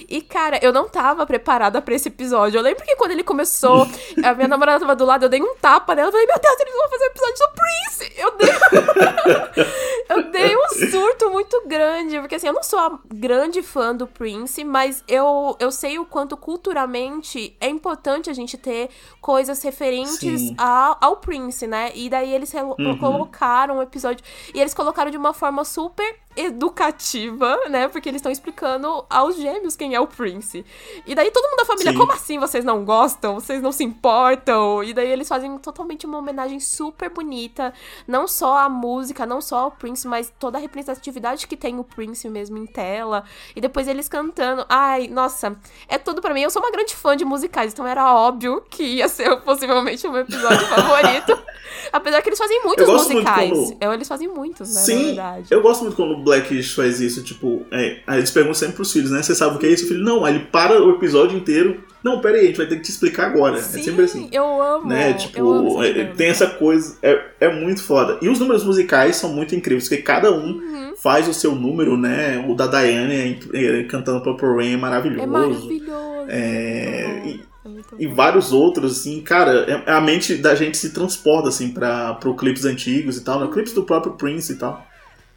E, 0.10 0.22
cara, 0.22 0.60
eu 0.62 0.74
não 0.74 0.90
tava 0.90 1.26
preparada 1.26 1.82
pra 1.82 1.94
esse 1.96 2.08
episódio. 2.10 2.58
Eu 2.58 2.64
lembro 2.64 2.84
que 2.84 2.96
quando 2.96 3.12
ele 3.12 3.24
começou, 3.24 3.88
a 4.24 4.34
minha 4.34 4.48
namorada 4.48 4.80
tava 4.80 4.96
do 4.96 5.06
lado, 5.06 5.24
eu 5.26 5.30
dei 5.30 5.42
um 5.42 5.56
tapa 5.56 5.94
nela. 5.96 6.08
Eu 6.08 6.12
falei, 6.12 6.28
meu 6.28 6.40
Deus, 6.40 6.60
eles 6.60 6.74
vão 6.74 6.90
fazer 6.90 7.04
um 7.04 7.08
episódio 7.08 7.36
do 7.38 7.54
Prince! 7.56 8.14
Eu 8.18 8.32
dei... 8.38 9.66
eu 10.10 10.32
dei 10.32 10.56
um 10.58 10.68
surto 10.92 11.30
muito 11.30 11.64
grande. 11.68 12.20
Porque, 12.20 12.36
assim, 12.36 12.48
eu 12.48 12.54
não 12.54 12.64
sou 12.64 12.80
a 12.80 13.00
grande 13.14 13.62
fã 13.62 13.96
do 13.96 14.08
Prince, 14.08 14.64
mas 14.64 15.04
eu, 15.08 15.56
eu 15.60 15.72
sei 15.72 16.00
o 16.00 16.06
quanto 16.06 16.36
culturalmente 16.36 17.56
é 17.62 17.68
importante 17.70 18.30
a 18.30 18.34
gente 18.34 18.58
ter 18.58 18.90
coisas 19.22 19.62
referentes 19.64 20.52
ao, 20.58 20.98
ao 21.02 21.18
Prince, 21.18 21.68
né? 21.68 21.92
E 21.94 22.10
daí 22.10 22.34
eles 22.34 22.54
Uhum. 22.56 22.98
colocaram 22.98 23.78
o 23.78 23.82
episódio. 23.82 24.24
E 24.54 24.60
eles 24.62 24.74
colocaram 24.74 25.12
de 25.12 25.18
uma 25.18 25.34
forma 25.34 25.64
super 25.66 26.16
educativa, 26.36 27.58
né? 27.70 27.88
Porque 27.88 28.10
eles 28.10 28.20
estão 28.20 28.32
explicando 28.32 29.06
aos 29.10 29.36
gêmeos 29.38 29.75
quem 29.75 29.96
é 29.96 30.00
o 30.00 30.08
Prince. 30.08 30.65
E 31.06 31.15
daí 31.15 31.32
todo 31.32 31.50
mundo 31.50 31.58
da 31.58 31.65
família, 31.65 31.92
Sim. 31.92 31.98
como 31.98 32.12
assim 32.12 32.39
vocês 32.39 32.65
não 32.65 32.84
gostam? 32.84 33.36
Vocês 33.36 33.62
não 33.62 33.72
se 33.72 33.84
importam? 33.84 34.84
E 34.84 34.94
daí 34.94 35.10
eles 35.10 35.27
fazem 35.27 35.58
totalmente 35.58 36.06
uma 36.06 36.18
homenagem 36.18 36.60
super 36.60 37.10
bonita. 37.10 37.74
Não 38.08 38.27
só 38.27 38.58
à 38.58 38.70
música, 38.70 39.25
não 39.25 39.42
só 39.42 39.60
ao 39.60 39.72
Prince, 39.72 40.08
mas 40.08 40.34
toda 40.39 40.58
a 40.58 40.62
representatividade 40.62 41.48
que 41.48 41.58
tem 41.58 41.80
o 41.80 41.84
Prince 41.84 42.27
mesmo 42.30 42.58
em 42.58 42.65
tela. 42.65 43.24
E 43.56 43.62
depois 43.62 43.88
eles 43.88 44.10
cantando. 44.10 44.65
Ai, 44.70 45.08
nossa, 45.08 45.56
é 45.88 45.98
tudo 45.98 46.22
pra 46.22 46.34
mim. 46.34 46.42
Eu 46.42 46.50
sou 46.50 46.62
uma 46.62 46.72
grande 46.72 46.96
fã 46.96 47.15
de 47.15 47.25
musicais, 47.25 47.74
então 47.74 47.88
era 47.88 48.13
óbvio 48.13 48.63
que 48.70 48.84
ia 48.84 49.08
ser 49.08 49.36
possivelmente 49.44 50.05
o 50.07 50.12
meu 50.12 50.22
episódio 50.22 50.68
favorito. 50.68 51.54
Apesar 51.92 52.22
que 52.22 52.30
eles 52.30 52.40
fazem 52.40 52.62
muitos 52.64 52.88
muito 52.88 53.04
musicais. 53.14 53.50
quando- 53.52 53.78
Eu, 53.82 53.94
eles 53.94 54.08
fazem 54.08 54.28
muitos, 54.28 54.74
né? 54.74 54.82
Sim, 54.82 55.18
eu 55.50 55.62
gosto 55.62 55.82
muito 55.84 55.96
quando 55.96 56.12
o 56.12 56.24
Blackish 56.24 56.74
faz 56.74 57.00
isso, 57.02 57.24
tipo, 57.24 57.66
é, 57.72 58.00
aí 58.08 58.18
eles 58.20 58.32
perguntam 58.32 58.56
sempre 58.56 58.76
pros 58.76 58.92
filhos, 58.92 59.12
né? 59.12 59.22
Você 59.22 59.36
sabe 59.36 59.56
o 59.56 59.60
que 59.60 59.66
é 59.66 59.70
isso? 59.70 59.86
O 59.86 59.88
filho, 59.88 60.04
não, 60.04 60.24
aí 60.26 60.36
ele 60.36 60.46
para 60.46 60.82
o 60.82 60.92
episódio 60.92 61.38
inteiro. 61.38 61.84
Não, 62.04 62.22
pera 62.22 62.38
aí, 62.38 62.44
a 62.44 62.48
gente 62.48 62.58
vai 62.58 62.68
ter 62.68 62.76
que 62.76 62.84
te 62.84 62.92
explicar 62.92 63.26
agora. 63.32 63.58
Sim, 63.60 63.80
é 63.80 63.84
sempre 63.84 64.04
assim. 64.04 64.30
eu 64.32 64.62
amo. 64.62 64.88
né? 64.88 65.14
Tipo, 65.14 65.52
amo 65.52 65.84
é, 65.84 66.06
tem 66.06 66.28
essa 66.28 66.46
coisa, 66.48 66.98
é, 67.02 67.20
é 67.40 67.50
muito 67.52 67.82
foda. 67.82 68.20
E 68.22 68.30
os 68.30 68.40
números 68.40 68.64
musicais 68.64 69.16
são 69.16 69.32
muito 69.34 69.56
incríveis, 69.56 69.90
porque 69.90 70.04
cada 70.04 70.32
um 70.32 70.52
Uhum. 70.52 70.94
faz 70.96 71.28
o 71.28 71.34
seu 71.34 71.56
número, 71.56 71.98
né? 71.98 72.46
O 72.48 72.54
da 72.54 72.68
Diane 72.68 73.40
é, 73.54 73.80
é, 73.80 73.84
cantando 73.86 74.22
Purple 74.22 74.56
Rain 74.56 74.74
é 74.74 74.78
maravilhoso. 74.78 75.24
É 75.24 75.26
maravilhoso. 75.26 76.26
É, 76.30 77.08
muito 77.24 77.28
e- 77.42 77.54
é 77.70 78.04
E 78.04 78.08
vários 78.08 78.51
outros, 78.51 79.00
assim, 79.00 79.22
cara, 79.22 79.66
é- 79.70 79.92
a 79.92 80.01
mente 80.01 80.36
da 80.36 80.56
gente 80.56 80.78
se 80.78 80.92
transporta, 80.92 81.50
assim, 81.50 81.70
pra, 81.72 82.14
pro 82.16 82.36
clipes 82.36 82.66
antigos 82.66 83.18
e 83.18 83.24
tal, 83.24 83.40
né? 83.40 83.50
Clipes 83.51 83.74
do 83.74 83.84
próprio 83.84 84.14
Prince 84.14 84.54
e 84.54 84.56
tal. 84.56 84.86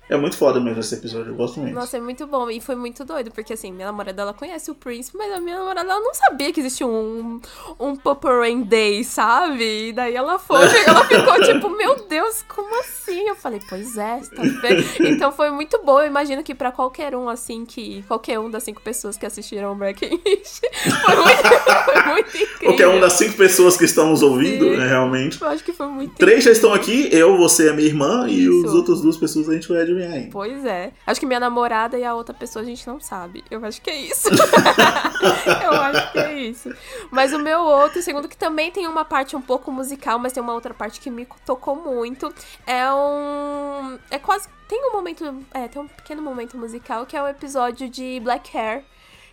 É 0.08 0.16
muito 0.16 0.36
foda 0.36 0.58
mesmo 0.58 0.80
esse 0.80 0.94
episódio, 0.94 1.32
eu 1.32 1.36
gosto 1.36 1.60
muito. 1.60 1.74
Nossa, 1.74 1.98
é 1.98 2.00
muito 2.00 2.26
bom. 2.26 2.50
E 2.50 2.60
foi 2.60 2.74
muito 2.74 3.04
doido, 3.04 3.30
porque 3.30 3.52
assim, 3.52 3.70
minha 3.72 3.86
namorada 3.86 4.22
ela 4.22 4.32
conhece 4.32 4.70
o 4.70 4.74
Prince, 4.74 5.10
mas 5.14 5.32
a 5.32 5.40
minha 5.40 5.58
namorada 5.58 5.90
ela 5.90 6.00
não 6.00 6.14
sabia 6.14 6.52
que 6.52 6.60
existia 6.60 6.86
um, 6.86 7.40
um 7.78 7.94
Purple 7.94 8.30
Rain 8.30 8.62
Day, 8.62 9.04
sabe? 9.04 9.88
E 9.88 9.92
daí 9.92 10.14
ela 10.14 10.38
foi, 10.38 10.64
ela 10.86 11.04
ficou 11.04 11.40
tipo, 11.42 11.68
meu 11.70 12.06
Deus, 12.08 12.42
como 12.48 12.80
assim? 12.80 13.28
Eu 13.28 13.36
falei, 13.36 13.60
pois 13.68 13.98
é, 13.98 14.20
tá 14.34 14.42
vendo? 14.42 15.08
Então 15.08 15.30
foi 15.30 15.50
muito 15.50 15.80
bom. 15.84 16.00
Eu 16.00 16.06
imagino 16.06 16.42
que 16.42 16.54
pra 16.54 16.72
qualquer 16.72 17.14
um, 17.14 17.28
assim, 17.28 17.66
que. 17.66 18.02
Qualquer 18.08 18.38
um 18.38 18.50
das 18.50 18.62
cinco 18.62 18.80
pessoas 18.80 19.16
que 19.16 19.26
assistiram 19.26 19.72
o 19.72 19.74
Blackish 19.76 20.60
foi 21.04 21.16
muito, 21.16 21.84
foi 21.84 22.12
muito 22.12 22.28
incrível. 22.28 22.58
Qualquer 22.62 22.88
um 22.88 23.00
das 23.00 23.12
cinco 23.12 23.36
pessoas 23.36 23.76
que 23.76 23.84
estão 23.84 24.08
nos 24.10 24.22
ouvindo, 24.22 24.70
né, 24.70 24.88
realmente. 24.88 25.40
Eu 25.40 25.48
acho 25.48 25.62
que 25.62 25.72
foi 25.72 25.86
muito 25.86 26.14
Três 26.16 26.44
já 26.44 26.50
estão 26.50 26.72
aqui, 26.72 27.08
eu, 27.12 27.36
você 27.36 27.66
e 27.66 27.68
a 27.68 27.72
minha 27.72 27.86
irmã, 27.86 28.26
e 28.28 28.44
Isso. 28.44 28.66
as 28.66 28.74
outras 28.74 29.00
duas 29.00 29.16
pessoas 29.16 29.48
a 29.48 29.52
gente 29.52 29.68
vai 29.68 29.82
ainda. 30.02 30.30
Pois 30.30 30.64
é. 30.64 30.92
Acho 31.06 31.20
que 31.20 31.26
minha 31.26 31.40
namorada 31.40 31.98
e 31.98 32.04
a 32.04 32.14
outra 32.14 32.34
pessoa 32.34 32.62
a 32.62 32.66
gente 32.66 32.86
não 32.86 33.00
sabe. 33.00 33.44
Eu 33.50 33.64
acho 33.64 33.80
que 33.80 33.90
é 33.90 33.96
isso. 33.96 34.28
eu 35.62 35.72
acho 35.72 36.12
que 36.12 36.18
é 36.18 36.40
isso. 36.40 36.74
Mas 37.10 37.32
o 37.32 37.38
meu 37.38 37.60
outro, 37.60 38.02
segundo 38.02 38.28
que 38.28 38.36
também 38.36 38.70
tem 38.70 38.86
uma 38.86 39.04
parte 39.04 39.36
um 39.36 39.42
pouco 39.42 39.70
musical, 39.70 40.18
mas 40.18 40.32
tem 40.32 40.42
uma 40.42 40.54
outra 40.54 40.74
parte 40.74 41.00
que 41.00 41.10
me 41.10 41.26
tocou 41.44 41.76
muito, 41.76 42.32
é 42.66 42.92
um. 42.92 43.98
É 44.10 44.18
quase. 44.18 44.48
Tem 44.68 44.88
um 44.88 44.92
momento. 44.92 45.44
É, 45.52 45.68
tem 45.68 45.80
um 45.80 45.88
pequeno 45.88 46.22
momento 46.22 46.56
musical 46.56 47.06
que 47.06 47.16
é 47.16 47.22
o 47.22 47.28
episódio 47.28 47.88
de 47.88 48.20
Black 48.20 48.56
Hair. 48.56 48.84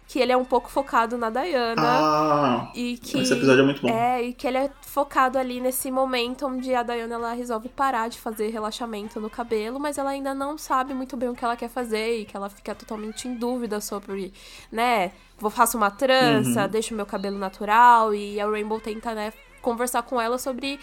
Que 0.08 0.20
ele 0.20 0.32
é 0.32 0.38
um 0.38 0.46
pouco 0.46 0.70
focado 0.70 1.18
na 1.18 1.30
Diana. 1.32 1.82
Ah, 1.82 2.72
E 2.76 2.98
que 2.98 3.18
esse 3.20 3.34
episódio 3.34 3.62
é 3.62 3.66
muito 3.66 3.82
bom. 3.82 3.90
É, 3.90 4.22
e 4.22 4.34
que 4.34 4.48
ele 4.48 4.58
é 4.60 4.70
focado 4.82 5.38
ali 5.40 5.60
nesse 5.60 5.90
momento 5.90 6.46
onde 6.46 6.74
a 6.76 6.84
Diana 6.84 7.16
ela 7.16 7.34
resolve 7.34 7.70
parar 7.70 8.08
de 8.08 8.20
fazer 8.20 8.50
relaxamento 8.50 9.20
no 9.20 9.30
cabelo, 9.30 9.80
mas 9.80 9.98
ela 9.98 10.12
ainda 10.12 10.34
não 10.34 10.58
sabe 10.58 10.94
muito 10.94 11.18
bem 11.18 11.30
o 11.30 11.34
que 11.36 11.44
ela 11.44 11.56
quer 11.58 11.70
fazer 11.70 12.20
e 12.20 12.26
que 12.26 12.38
ela 12.38 12.50
fica 12.50 12.76
totalmente 12.76 13.28
em 13.28 13.34
dúvida 13.36 13.82
sobre, 13.82 14.32
né, 14.72 15.12
vou 15.40 15.50
faço 15.50 15.76
uma 15.76 15.90
trança, 15.92 16.62
Uhum. 16.64 16.70
deixo 16.70 16.94
meu 16.94 17.06
cabelo 17.06 17.38
natural 17.38 18.14
e 18.14 18.40
a 18.40 18.48
Rainbow 18.48 18.80
tenta, 18.80 19.14
né, 19.16 19.34
conversar 19.62 20.04
com 20.04 20.22
ela 20.22 20.38
sobre 20.38 20.80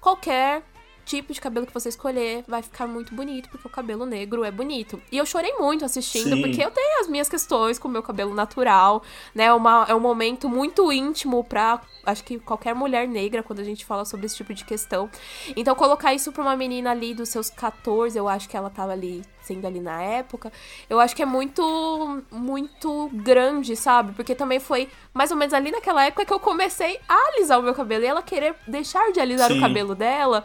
qualquer 0.00 0.62
tipo 1.06 1.32
de 1.32 1.40
cabelo 1.40 1.64
que 1.64 1.72
você 1.72 1.88
escolher 1.88 2.44
vai 2.48 2.60
ficar 2.60 2.86
muito 2.86 3.14
bonito, 3.14 3.48
porque 3.48 3.66
o 3.66 3.70
cabelo 3.70 4.04
negro 4.04 4.44
é 4.44 4.50
bonito. 4.50 5.00
E 5.10 5.16
eu 5.16 5.24
chorei 5.24 5.52
muito 5.54 5.84
assistindo, 5.84 6.34
Sim. 6.34 6.42
porque 6.42 6.62
eu 6.62 6.70
tenho 6.70 7.00
as 7.00 7.08
minhas 7.08 7.28
questões 7.28 7.78
com 7.78 7.86
o 7.86 7.90
meu 7.90 8.02
cabelo 8.02 8.34
natural, 8.34 9.02
né? 9.32 9.44
É 9.44 9.52
uma, 9.52 9.86
é 9.88 9.94
um 9.94 10.00
momento 10.00 10.48
muito 10.48 10.92
íntimo 10.92 11.44
pra, 11.44 11.80
acho 12.04 12.24
que 12.24 12.40
qualquer 12.40 12.74
mulher 12.74 13.06
negra, 13.06 13.40
quando 13.42 13.60
a 13.60 13.64
gente 13.64 13.84
fala 13.84 14.04
sobre 14.04 14.26
esse 14.26 14.36
tipo 14.36 14.52
de 14.52 14.64
questão. 14.64 15.08
Então, 15.56 15.76
colocar 15.76 16.12
isso 16.12 16.32
pra 16.32 16.42
uma 16.42 16.56
menina 16.56 16.90
ali 16.90 17.14
dos 17.14 17.28
seus 17.28 17.48
14, 17.48 18.18
eu 18.18 18.28
acho 18.28 18.48
que 18.48 18.56
ela 18.56 18.68
tava 18.68 18.92
ali 18.92 19.22
acontecendo 19.46 19.66
ali 19.66 19.80
na 19.80 20.02
época, 20.02 20.52
eu 20.90 20.98
acho 20.98 21.14
que 21.14 21.22
é 21.22 21.26
muito, 21.26 22.22
muito 22.30 23.08
grande, 23.12 23.76
sabe? 23.76 24.12
Porque 24.12 24.34
também 24.34 24.58
foi 24.58 24.88
mais 25.14 25.30
ou 25.30 25.36
menos 25.36 25.54
ali 25.54 25.70
naquela 25.70 26.04
época 26.04 26.24
que 26.24 26.32
eu 26.32 26.40
comecei 26.40 26.98
a 27.08 27.14
alisar 27.28 27.60
o 27.60 27.62
meu 27.62 27.74
cabelo 27.74 28.04
e 28.04 28.06
ela 28.06 28.22
querer 28.22 28.54
deixar 28.66 29.12
de 29.12 29.20
alisar 29.20 29.50
Sim. 29.50 29.58
o 29.58 29.60
cabelo 29.60 29.94
dela 29.94 30.44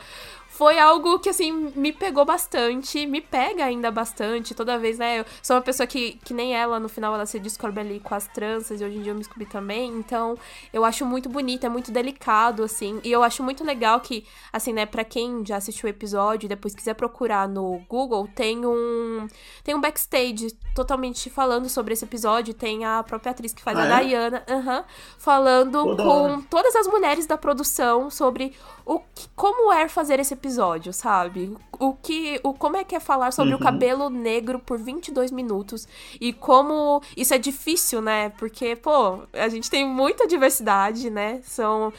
foi 0.62 0.78
algo 0.78 1.18
que, 1.18 1.28
assim, 1.28 1.52
me 1.76 1.92
pegou 1.92 2.24
bastante, 2.24 3.08
me 3.08 3.20
pega 3.20 3.66
ainda 3.66 3.90
bastante. 3.90 4.54
Toda 4.54 4.78
vez, 4.78 5.00
né? 5.00 5.22
Eu 5.22 5.26
sou 5.42 5.56
uma 5.56 5.62
pessoa 5.64 5.88
que, 5.88 6.20
que 6.24 6.36
nem 6.36 6.56
ela, 6.56 6.80
no 6.80 6.88
final 6.88 7.16
ela 7.16 7.26
se 7.26 7.40
descobre 7.40 7.80
ali 7.80 8.00
com 8.00 8.14
as 8.14 8.28
tranças, 8.28 8.80
e 8.80 8.86
hoje 8.86 8.98
em 8.98 9.02
dia 9.02 9.10
eu 9.12 9.16
me 9.16 9.22
descobri 9.22 9.48
também. 9.48 9.92
Então, 9.92 10.38
eu 10.72 10.86
acho 10.86 11.04
muito 11.04 11.28
bonito, 11.28 11.66
é 11.66 11.70
muito 11.70 11.92
delicado, 11.92 12.62
assim. 12.64 13.02
E 13.04 13.12
eu 13.12 13.24
acho 13.24 13.42
muito 13.42 13.64
legal 13.64 14.00
que, 14.02 14.24
assim, 14.54 14.72
né, 14.72 14.86
pra 14.86 15.04
quem 15.04 15.44
já 15.44 15.56
assistiu 15.58 15.88
o 15.88 15.90
episódio 15.90 16.46
e 16.46 16.50
depois 16.50 16.76
quiser 16.76 16.94
procurar 16.94 17.48
no 17.50 17.82
Google, 17.90 18.30
tem 18.36 18.64
um. 18.64 19.26
Tem 19.64 19.74
um 19.74 19.82
backstage 19.82 20.56
totalmente 20.76 21.28
falando 21.32 21.68
sobre 21.70 21.94
esse 21.94 22.06
episódio. 22.06 22.54
Tem 22.54 22.86
a 22.86 23.02
própria 23.02 23.32
atriz 23.32 23.52
que 23.52 23.64
faz 23.64 23.76
Ah, 23.80 23.96
a 23.98 24.04
é? 24.04 24.06
Diana, 24.06 24.44
aham, 24.48 24.86
falando 25.18 25.82
Pô, 25.84 25.96
da 25.96 26.04
hora. 26.08 26.34
com 26.36 26.42
todas 26.44 26.76
as 26.76 26.86
mulheres 26.86 27.26
da 27.26 27.36
produção 27.36 28.12
sobre 28.12 28.54
o 28.86 29.00
que- 29.00 29.28
como 29.36 29.72
é 29.72 29.88
fazer 29.88 30.20
esse 30.20 30.34
episódio, 30.34 30.92
sabe? 30.94 31.56
O 31.80 31.94
que, 31.94 32.40
o 32.44 32.54
como 32.54 32.78
é 32.78 32.84
que 32.84 32.96
é 32.96 33.00
falar 33.00 33.32
sobre 33.32 33.54
o 33.54 33.58
Uhum. 33.58 33.64
cabelo 33.64 34.10
negro 34.10 34.60
por 34.60 34.78
22 34.78 35.32
minutos 35.32 35.88
e 36.20 36.32
como 36.32 37.02
isso 37.18 37.34
é 37.34 37.38
difícil, 37.38 38.02
né? 38.02 38.30
Porque, 38.38 38.76
pô, 38.76 39.20
a 39.34 39.50
gente 39.50 39.70
tem 39.70 39.88
muita 39.88 40.28
diversidade, 40.28 41.10
né? 41.10 41.42
São 41.44 41.92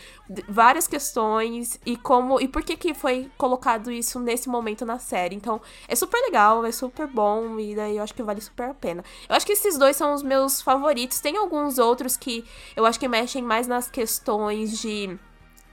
várias 0.49 0.87
questões 0.87 1.79
e 1.85 1.97
como 1.97 2.41
e 2.41 2.47
por 2.49 2.63
que 2.63 2.77
que 2.77 2.95
foi 2.95 3.31
colocado 3.37 3.91
isso 3.91 4.19
nesse 4.21 4.49
momento 4.49 4.87
na 4.87 4.99
série. 4.99 5.35
Então, 5.37 5.61
é 5.89 5.95
super 5.97 6.21
legal, 6.23 6.65
é 6.65 6.73
super 6.73 7.07
bom 7.07 7.59
e 7.59 7.75
daí 7.75 7.97
eu 7.97 8.03
acho 8.03 8.15
que 8.15 8.23
vale 8.23 8.41
super 8.41 8.71
a 8.71 8.75
pena. 8.75 9.05
Eu 9.29 9.35
acho 9.35 9.45
que 9.45 9.53
esses 9.53 9.77
dois 9.77 9.97
são 9.97 10.15
os 10.15 10.23
meus 10.23 10.63
favoritos. 10.63 11.21
Tem 11.21 11.37
alguns 11.37 11.79
outros 11.79 12.17
que 12.17 12.45
eu 12.77 12.87
acho 12.87 12.99
que 13.01 13.09
mexem 13.09 13.43
mais 13.43 13.67
nas 13.67 13.91
questões 13.91 14.81
de 14.81 15.19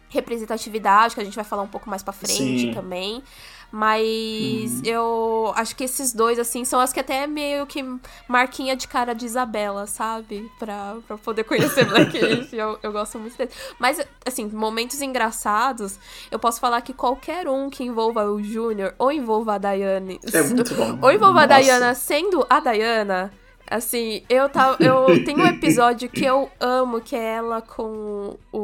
representatividade, 0.10 1.16
que 1.16 1.22
a 1.22 1.24
gente 1.24 1.36
vai 1.36 1.46
falar 1.46 1.64
um 1.64 1.68
pouco 1.68 1.90
mais 1.90 2.04
pra 2.04 2.14
frente 2.14 2.62
Sim. 2.62 2.74
também. 2.74 3.24
Mas 3.72 4.82
eu 4.84 5.54
acho 5.56 5.76
que 5.76 5.84
esses 5.84 6.12
dois, 6.12 6.40
assim, 6.40 6.66
são 6.66 6.80
as 6.80 6.92
que 6.92 7.00
até 7.00 7.28
meio 7.28 7.68
que 7.68 7.86
marquinha 8.28 8.76
de 8.76 8.88
cara 8.88 9.14
de 9.14 9.26
Isabela, 9.26 9.86
sabe? 9.86 10.50
Pra, 10.58 10.98
pra 11.08 11.18
poder 11.20 11.44
conhecer 11.44 11.86
Blackish. 11.88 12.52
eu, 12.52 12.80
eu 12.82 12.92
gosto 12.92 13.20
muito 13.20 13.38
dele. 13.38 13.52
Mas, 13.78 14.02
assim, 14.26 14.48
momentos 14.48 15.02
engraçados, 15.02 16.00
eu 16.32 16.40
posso 16.40 16.60
falar 16.60 16.82
que 16.82 16.94
qualquer 16.94 17.48
um 17.48 17.70
que 17.70 17.84
envolva 17.84 18.26
o 18.26 18.42
Júnior 18.42 18.96
ou 18.98 19.12
envolva 19.12 19.54
a 19.54 19.58
Daiane. 19.60 20.20
É 20.34 20.42
muito 20.42 20.74
bom. 20.74 20.98
Ou 21.02 21.12
envolva 21.12 21.44
a 21.44 21.48
Nossa. 21.48 21.62
Diana 21.62 21.94
sendo 21.94 22.46
a 22.50 22.60
Diana. 22.60 23.32
Assim, 23.70 24.24
eu 24.28 24.50
tava. 24.50 24.78
Eu 24.84 25.06
tenho 25.24 25.44
um 25.44 25.46
episódio 25.46 26.10
que 26.10 26.26
eu 26.26 26.50
amo, 26.60 27.00
que 27.02 27.16
é 27.16 27.36
ela 27.36 27.62
com 27.62 28.36
o, 28.52 28.58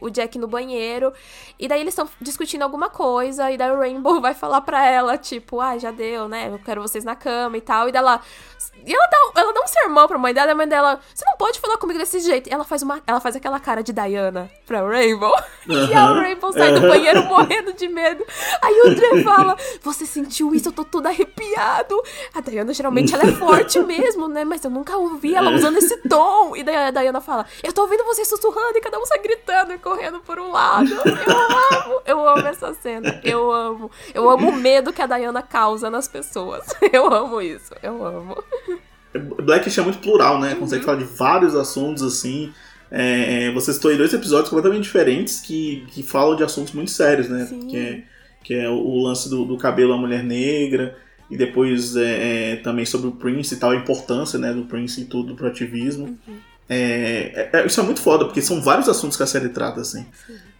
o 0.00 0.10
Jack 0.10 0.38
no 0.38 0.46
banheiro. 0.46 1.12
E 1.58 1.68
daí 1.68 1.80
eles 1.80 1.92
estão 1.92 2.08
discutindo 2.20 2.62
alguma 2.62 2.88
coisa. 2.88 3.50
E 3.50 3.56
daí 3.56 3.70
o 3.70 3.78
Rainbow 3.78 4.20
vai 4.22 4.34
falar 4.34 4.60
pra 4.62 4.84
ela, 4.86 5.16
tipo, 5.18 5.60
ah, 5.60 5.76
já 5.78 5.90
deu, 5.90 6.28
né? 6.28 6.48
Eu 6.48 6.58
quero 6.58 6.82
vocês 6.82 7.04
na 7.04 7.14
cama 7.14 7.56
e 7.56 7.60
tal. 7.60 7.88
E 7.88 7.92
daí 7.92 8.00
ela. 8.00 8.20
E 8.86 8.94
ela 8.94 9.06
dá, 9.06 9.40
ela 9.40 9.52
dá 9.52 9.60
um 9.60 9.66
sermão 9.66 10.06
pra 10.06 10.18
mãe 10.18 10.34
dela, 10.34 10.50
e 10.50 10.52
a 10.52 10.54
mãe 10.54 10.68
dela, 10.68 11.00
você 11.14 11.24
não 11.26 11.36
pode 11.36 11.58
falar 11.60 11.78
comigo 11.78 11.98
desse 11.98 12.20
jeito. 12.20 12.48
E 12.48 12.52
ela 12.52 12.64
faz, 12.64 12.82
uma, 12.82 13.00
ela 13.06 13.20
faz 13.20 13.36
aquela 13.36 13.58
cara 13.58 13.82
de 13.82 13.92
Diana 13.92 14.50
pra 14.66 14.86
Rainbow. 14.86 15.34
E 15.66 15.94
a. 15.94 16.12
Rainbow 16.12 16.52
sai 16.52 16.74
do 16.74 16.82
banheiro 16.82 17.24
morrendo 17.24 17.72
de 17.72 17.88
medo. 17.88 18.22
Aí 18.60 18.82
o 18.82 18.94
Dre 18.94 19.24
fala: 19.24 19.56
Você 19.82 20.04
sentiu 20.04 20.54
isso? 20.54 20.68
Eu 20.68 20.72
tô 20.72 20.84
todo 20.84 21.06
arrepiado. 21.06 21.98
A 22.34 22.42
Diana 22.42 22.74
geralmente 22.74 23.14
ela 23.14 23.24
é 23.24 23.32
forte 23.32 23.78
mesmo, 23.80 24.28
né? 24.28 24.44
Mas 24.44 24.62
eu 24.62 24.70
nunca 24.70 24.94
ouvi 24.98 25.34
ela 25.34 25.50
usando 25.50 25.78
esse 25.78 25.96
tom. 26.06 26.54
E 26.54 26.62
daí 26.62 26.76
a 26.76 26.90
Diana 26.90 27.18
fala: 27.22 27.46
Eu 27.62 27.72
tô 27.72 27.80
ouvindo 27.80 28.04
vocês 28.04 28.28
sussurrando 28.28 28.76
e 28.76 28.80
cada 28.82 28.98
um 28.98 29.06
sai 29.06 29.20
gritando 29.20 29.72
e 29.72 29.78
correndo 29.78 30.20
por 30.20 30.38
um 30.38 30.50
lado. 30.52 30.90
Eu 30.92 31.80
amo, 31.80 32.02
eu 32.04 32.28
amo 32.28 32.46
essa 32.46 32.74
cena. 32.74 33.18
Eu 33.24 33.50
amo. 33.50 33.90
Eu 34.12 34.28
amo 34.28 34.50
o 34.50 34.52
medo 34.52 34.92
que 34.92 35.00
a 35.00 35.06
Diana 35.06 35.40
causa 35.40 35.88
nas 35.88 36.06
pessoas. 36.06 36.64
Eu 36.92 37.12
amo 37.12 37.40
isso. 37.40 37.74
Eu 37.82 38.04
amo. 38.04 38.44
Blackish 39.18 39.78
é 39.78 39.82
muito 39.82 39.98
plural, 39.98 40.40
né? 40.40 40.54
Uhum. 40.54 40.60
Consegue 40.60 40.84
falar 40.84 40.98
de 40.98 41.04
vários 41.04 41.54
assuntos, 41.54 42.02
assim. 42.02 42.52
É, 42.90 43.46
é, 43.46 43.52
você 43.52 43.72
citou 43.72 43.90
aí 43.90 43.96
dois 43.96 44.12
episódios 44.12 44.48
completamente 44.48 44.84
diferentes 44.84 45.40
que, 45.40 45.84
que 45.88 46.02
falam 46.02 46.36
de 46.36 46.44
assuntos 46.44 46.72
muito 46.72 46.90
sérios, 46.90 47.28
né? 47.28 47.46
Sim. 47.46 47.66
Que 47.66 47.76
é, 47.76 48.02
que 48.42 48.54
é 48.54 48.68
o, 48.68 49.02
lance 49.02 49.28
do, 49.28 49.44
do 49.44 49.56
cabelo 49.56 49.92
à 49.94 49.96
mulher 49.96 50.22
negra, 50.22 50.96
e 51.30 51.36
depois 51.36 51.96
é, 51.96 52.52
é, 52.52 52.56
também 52.56 52.84
sobre 52.84 53.08
o 53.08 53.12
Prince 53.12 53.54
e 53.54 53.56
tal, 53.56 53.70
a 53.70 53.76
importância 53.76 54.38
né, 54.38 54.52
do 54.52 54.64
Prince 54.64 55.00
e 55.00 55.04
tudo 55.06 55.34
pro 55.34 55.48
ativismo. 55.48 56.18
Uhum. 56.28 56.36
É, 56.68 57.48
é- 57.52 57.60
é- 57.60 57.66
isso 57.66 57.80
é 57.80 57.82
muito 57.82 58.00
foda, 58.00 58.24
porque 58.24 58.42
são 58.42 58.60
vários 58.60 58.88
assuntos 58.88 59.16
que 59.16 59.22
a 59.22 59.26
série 59.26 59.48
trata, 59.48 59.80
assim. 59.80 60.06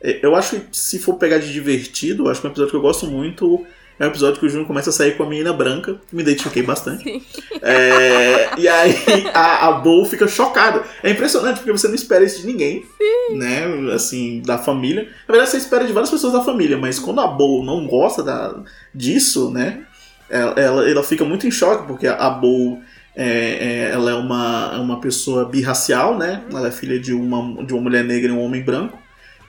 Eu 0.01 0.35
acho 0.35 0.61
que 0.61 0.77
se 0.77 0.99
for 0.99 1.15
pegar 1.15 1.39
de 1.39 1.53
divertido, 1.53 2.29
acho 2.29 2.41
que 2.41 2.47
um 2.47 2.51
episódio 2.51 2.71
que 2.71 2.77
eu 2.77 2.83
gosto 2.83 3.07
muito 3.07 3.65
é 3.99 4.05
um 4.05 4.09
episódio 4.09 4.41
que 4.41 4.47
o 4.47 4.49
Júnior 4.49 4.67
começa 4.67 4.91
a 4.91 4.93
sair 4.93 5.17
com 5.17 5.23
a 5.23 5.29
menina 5.29 5.53
branca, 5.53 5.97
me 6.13 6.23
identifiquei 6.23 6.63
bastante. 6.63 7.05
Sim. 7.05 7.23
É, 7.63 8.51
e 8.59 8.67
aí 8.67 8.97
a, 9.33 9.69
a 9.69 9.73
Bo 9.73 10.05
fica 10.05 10.27
chocada. 10.27 10.83
É 11.03 11.11
impressionante 11.11 11.59
porque 11.59 11.73
você 11.73 11.87
não 11.87 11.95
espera 11.95 12.25
isso 12.25 12.41
de 12.41 12.47
ninguém, 12.47 12.85
né? 13.31 13.93
Assim, 13.95 14.43
da 14.45 14.59
família. 14.59 15.05
Na 15.29 15.33
verdade, 15.33 15.51
você 15.51 15.59
espera 15.59 15.85
de 15.85 15.93
várias 15.93 16.11
pessoas 16.11 16.33
da 16.33 16.43
família, 16.43 16.77
mas 16.77 16.99
quando 16.99 17.21
a 17.21 17.27
Bo 17.27 17.63
não 17.63 17.87
gosta 17.87 18.23
da, 18.23 18.63
disso, 18.95 19.51
né? 19.51 19.85
Ela, 20.29 20.53
ela, 20.61 20.91
ela 20.91 21.03
fica 21.03 21.25
muito 21.25 21.47
em 21.47 21.51
choque 21.51 21.87
porque 21.87 22.07
a 22.07 22.31
Bo 22.31 22.81
é, 23.15 23.29
é, 23.29 23.91
ela 23.93 24.11
é 24.11 24.15
uma, 24.15 24.81
uma 24.81 25.01
pessoa 25.01 25.45
birracial, 25.45 26.19
né? 26.19 26.43
Ela 26.51 26.69
é 26.69 26.73
filha 26.73 26.99
de 26.99 27.13
uma, 27.13 27.65
de 27.65 27.73
uma 27.73 27.83
mulher 27.83 28.05
negra 28.05 28.31
e 28.31 28.35
um 28.35 28.43
homem 28.43 28.63
branco. 28.63 28.99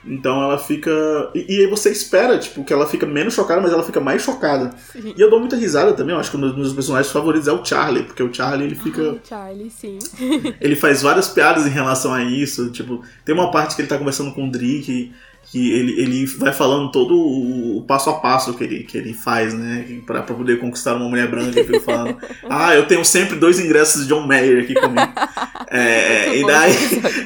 Então 0.06 0.42
ela 0.42 0.58
fica. 0.58 0.90
E, 1.34 1.56
e 1.56 1.60
aí 1.60 1.66
você 1.66 1.90
espera, 1.90 2.38
tipo, 2.38 2.64
que 2.64 2.72
ela 2.72 2.86
fica 2.86 3.06
menos 3.06 3.34
chocada, 3.34 3.60
mas 3.60 3.72
ela 3.72 3.82
fica 3.82 4.00
mais 4.00 4.22
chocada. 4.22 4.74
Sim. 4.92 5.14
E 5.16 5.20
eu 5.20 5.28
dou 5.28 5.40
muita 5.40 5.56
risada 5.56 5.92
também, 5.92 6.14
eu 6.14 6.20
acho 6.20 6.30
que 6.30 6.36
um 6.36 6.40
dos 6.40 6.56
meus 6.56 6.72
personagens 6.72 7.12
favoritos 7.12 7.48
é 7.48 7.52
o 7.52 7.64
Charlie, 7.64 8.04
porque 8.04 8.22
o 8.22 8.32
Charlie 8.32 8.66
ele 8.66 8.74
fica. 8.74 9.10
Ai, 9.10 9.20
Charlie, 9.28 9.70
sim. 9.70 9.98
Ele 10.60 10.76
faz 10.76 11.02
várias 11.02 11.28
piadas 11.28 11.66
em 11.66 11.70
relação 11.70 12.12
a 12.12 12.22
isso. 12.22 12.70
Tipo, 12.70 13.02
tem 13.24 13.34
uma 13.34 13.50
parte 13.50 13.74
que 13.74 13.82
ele 13.82 13.88
tá 13.88 13.98
conversando 13.98 14.32
com 14.32 14.46
o 14.46 14.50
Dri 14.50 14.80
que, 14.80 15.12
que 15.44 15.72
ele, 15.72 16.00
ele 16.00 16.26
vai 16.26 16.52
falando 16.52 16.90
todo 16.90 17.14
o, 17.14 17.78
o 17.78 17.82
passo 17.82 18.10
a 18.10 18.14
passo 18.14 18.54
que 18.54 18.64
ele, 18.64 18.84
que 18.84 18.96
ele 18.98 19.12
faz, 19.14 19.54
né? 19.54 20.00
Pra, 20.06 20.22
pra 20.22 20.34
poder 20.34 20.58
conquistar 20.58 20.94
uma 20.94 21.08
mulher 21.08 21.28
branca. 21.28 21.58
Ele 21.58 21.80
falando: 21.80 22.16
Ah, 22.48 22.74
eu 22.74 22.86
tenho 22.86 23.04
sempre 23.04 23.36
dois 23.36 23.60
ingressos 23.60 24.02
de 24.02 24.08
John 24.08 24.26
Mayer 24.26 24.64
aqui 24.64 24.74
comigo. 24.74 25.00
É, 25.68 26.28
Muito 26.28 26.42
e 26.42 26.46
daí. 26.46 26.74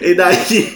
E 0.00 0.14
daí. 0.14 0.74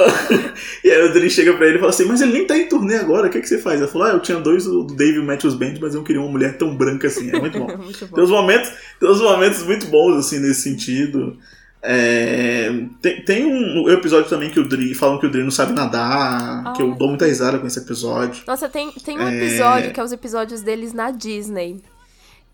e 0.84 0.90
aí 0.90 1.02
o 1.08 1.12
Dri 1.12 1.30
chega 1.30 1.52
pra 1.54 1.66
ele 1.66 1.76
e 1.76 1.78
fala 1.78 1.90
assim: 1.90 2.04
Mas 2.04 2.20
ele 2.20 2.32
nem 2.32 2.46
tá 2.46 2.56
em 2.56 2.68
turnê 2.68 2.96
agora, 2.96 3.26
o 3.28 3.30
que, 3.30 3.40
que 3.40 3.48
você 3.48 3.58
faz? 3.58 3.80
Ele 3.80 3.90
falou: 3.90 4.08
Ah, 4.08 4.10
eu 4.12 4.20
tinha 4.20 4.38
dois 4.38 4.64
do 4.64 4.84
Dave 4.84 5.20
Matthews 5.20 5.54
Band, 5.54 5.74
mas 5.80 5.94
eu 5.94 5.98
não 5.98 6.04
queria 6.04 6.20
uma 6.22 6.30
mulher 6.30 6.56
tão 6.58 6.74
branca 6.76 7.06
assim. 7.08 7.30
É 7.34 7.38
muito 7.40 7.58
bom. 7.58 7.66
Muito 7.78 8.06
bom. 8.06 8.14
Tem 8.14 8.24
uns 8.24 8.30
momentos, 8.30 8.70
tem 8.98 9.08
uns 9.10 9.20
momentos 9.20 9.62
muito 9.64 9.86
bons, 9.86 10.16
assim, 10.16 10.38
nesse 10.38 10.62
sentido. 10.62 11.36
É, 11.82 12.70
tem, 13.00 13.24
tem 13.24 13.46
um 13.46 13.88
episódio 13.88 14.28
também 14.28 14.50
que 14.50 14.60
o 14.60 14.68
Dri 14.68 14.94
falam 14.94 15.18
que 15.18 15.26
o 15.26 15.30
Dri 15.30 15.42
não 15.42 15.50
sabe 15.50 15.72
nadar, 15.72 16.74
que 16.74 16.82
eu 16.82 16.90
Ai. 16.92 16.98
dou 16.98 17.08
muita 17.08 17.24
risada 17.26 17.58
com 17.58 17.66
esse 17.66 17.78
episódio. 17.78 18.42
Nossa, 18.46 18.68
tem, 18.68 18.90
tem 18.92 19.18
um 19.18 19.26
É. 19.26 19.36
episódio 19.36 19.90
que 19.90 19.98
é 19.98 20.02
os 20.04 20.12
episódios 20.12 20.60
deles 20.60 20.92
na 20.92 21.10
Disney. 21.10 21.80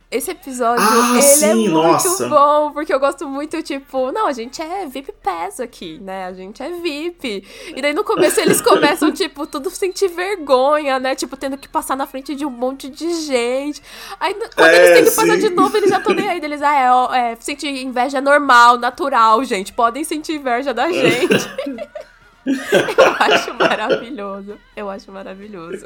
Esse 0.08 0.30
episódio, 0.30 0.84
Ah, 0.88 1.08
ele 1.10 1.18
é 1.18 1.20
sim, 1.22 1.68
muito 1.68 1.72
nossa. 1.72 2.28
bom, 2.28 2.70
porque 2.70 2.94
eu 2.94 3.00
gosto 3.00 3.28
muito, 3.28 3.60
tipo, 3.60 4.12
não, 4.12 4.28
a 4.28 4.32
gente 4.32 4.62
é 4.62 4.86
VIP 4.86 5.12
Pass 5.20 5.58
aqui, 5.58 5.98
né? 6.00 6.26
A 6.26 6.32
gente 6.32 6.62
é 6.62 6.70
VIP. 6.70 7.44
E 7.74 7.82
daí 7.82 7.92
no 7.92 8.04
começo 8.04 8.38
eles 8.40 8.60
começam, 8.62 9.10
tipo, 9.10 9.48
tudo 9.48 9.68
sentir 9.68 10.06
vergonha, 10.08 11.00
né? 11.00 11.16
Tipo, 11.16 11.36
tendo 11.36 11.58
que 11.58 11.68
passar 11.68 11.96
na 11.96 12.06
frente 12.06 12.36
de 12.36 12.46
um 12.46 12.50
monte 12.50 12.88
de 12.88 13.12
gente. 13.26 13.82
Aí 14.20 14.32
quando 14.54 14.68
É, 14.70 14.76
eles 14.76 14.94
têm 14.94 15.04
que 15.06 15.10
passar 15.10 15.34
sim. 15.40 15.48
de 15.48 15.50
novo, 15.50 15.76
eles 15.76 15.90
já 15.90 15.98
estão 15.98 16.14
nem 16.14 16.28
aí. 16.28 16.40
Eles, 16.40 16.62
ah, 16.62 16.74
é, 16.74 16.92
ó, 16.92 17.12
é, 17.12 17.36
sentir 17.40 17.68
inveja 17.82 18.18
é 18.18 18.20
normal, 18.20 18.78
natural, 18.78 19.42
gente. 19.42 19.72
Podem 19.72 20.04
sentir 20.04 20.34
inveja 20.36 20.72
da 20.72 20.88
gente. 20.90 21.34
eu 22.46 23.12
acho 23.18 23.52
maravilhoso. 23.54 24.56
Eu 24.76 24.88
acho 24.88 25.10
maravilhoso. 25.10 25.84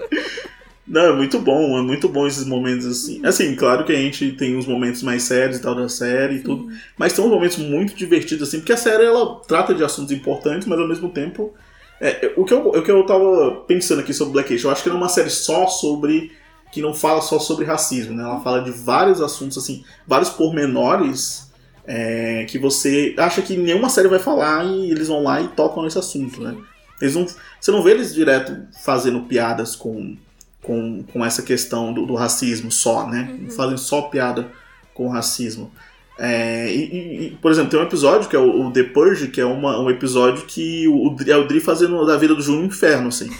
Não, 0.86 1.02
é 1.02 1.12
muito 1.14 1.38
bom, 1.38 1.78
é 1.78 1.82
muito 1.82 2.08
bom 2.08 2.26
esses 2.26 2.44
momentos 2.44 2.86
assim. 2.86 3.24
Assim, 3.24 3.54
claro 3.54 3.84
que 3.84 3.92
a 3.92 3.96
gente 3.96 4.32
tem 4.32 4.56
uns 4.56 4.66
momentos 4.66 5.02
mais 5.02 5.22
sérios 5.22 5.58
e 5.58 5.62
tal 5.62 5.74
da 5.74 5.88
série 5.88 6.36
e 6.36 6.40
tudo, 6.40 6.68
mas 6.98 7.16
uns 7.18 7.30
momentos 7.30 7.58
muito 7.58 7.94
divertidos 7.94 8.48
assim, 8.48 8.58
porque 8.58 8.72
a 8.72 8.76
série 8.76 9.04
ela 9.04 9.40
trata 9.46 9.74
de 9.74 9.84
assuntos 9.84 10.10
importantes, 10.10 10.66
mas 10.66 10.78
ao 10.78 10.88
mesmo 10.88 11.10
tempo 11.10 11.54
é, 12.00 12.26
é, 12.26 12.34
o, 12.36 12.44
que 12.44 12.54
eu, 12.54 12.66
o 12.66 12.82
que 12.82 12.90
eu 12.90 13.04
tava 13.04 13.62
pensando 13.68 14.00
aqui 14.00 14.14
sobre 14.14 14.32
Black 14.32 14.54
Age, 14.54 14.64
eu 14.64 14.70
acho 14.70 14.82
que 14.82 14.88
não 14.88 14.96
é 14.96 15.00
uma 15.00 15.08
série 15.08 15.30
só 15.30 15.66
sobre 15.66 16.32
que 16.72 16.80
não 16.80 16.94
fala 16.94 17.20
só 17.20 17.38
sobre 17.38 17.64
racismo, 17.64 18.14
né? 18.14 18.22
Ela 18.22 18.40
fala 18.40 18.62
de 18.62 18.70
vários 18.70 19.20
assuntos 19.20 19.58
assim, 19.58 19.84
vários 20.06 20.30
pormenores 20.30 21.52
é, 21.84 22.44
que 22.48 22.58
você 22.58 23.14
acha 23.18 23.42
que 23.42 23.56
nenhuma 23.56 23.88
série 23.88 24.08
vai 24.08 24.18
falar 24.18 24.64
e 24.64 24.90
eles 24.90 25.08
vão 25.08 25.22
lá 25.22 25.40
e 25.40 25.48
tocam 25.48 25.82
nesse 25.82 25.98
assunto, 25.98 26.40
né? 26.40 26.56
Eles 27.00 27.14
não, 27.14 27.26
você 27.60 27.70
não 27.70 27.82
vê 27.82 27.90
eles 27.92 28.14
direto 28.14 28.56
fazendo 28.82 29.22
piadas 29.22 29.74
com 29.74 30.16
com, 30.62 31.02
com 31.12 31.24
essa 31.24 31.42
questão 31.42 31.92
do, 31.92 32.06
do 32.06 32.14
racismo 32.14 32.70
só, 32.70 33.06
né? 33.06 33.36
Uhum. 33.40 33.50
Fazem 33.50 33.76
só 33.76 34.02
piada 34.02 34.48
com 34.94 35.06
o 35.06 35.10
racismo. 35.10 35.70
É, 36.18 36.70
e, 36.70 37.26
e- 37.28 37.38
por 37.40 37.50
exemplo, 37.50 37.70
tem 37.70 37.80
um 37.80 37.84
episódio 37.84 38.28
que 38.28 38.36
é 38.36 38.38
o, 38.38 38.66
o 38.66 38.70
The 38.72 38.82
Purge, 38.84 39.28
que 39.28 39.40
é 39.40 39.44
uma- 39.44 39.80
um 39.80 39.88
episódio 39.88 40.44
que 40.46 40.86
o, 40.86 41.08
o 41.08 41.16
é 41.26 41.36
o 41.36 41.46
Dri 41.48 41.60
fazendo 41.60 42.04
da 42.04 42.16
vida 42.16 42.34
do 42.34 42.42
Júnior 42.42 42.64
um 42.64 42.66
inferno, 42.66 43.08
assim. 43.08 43.30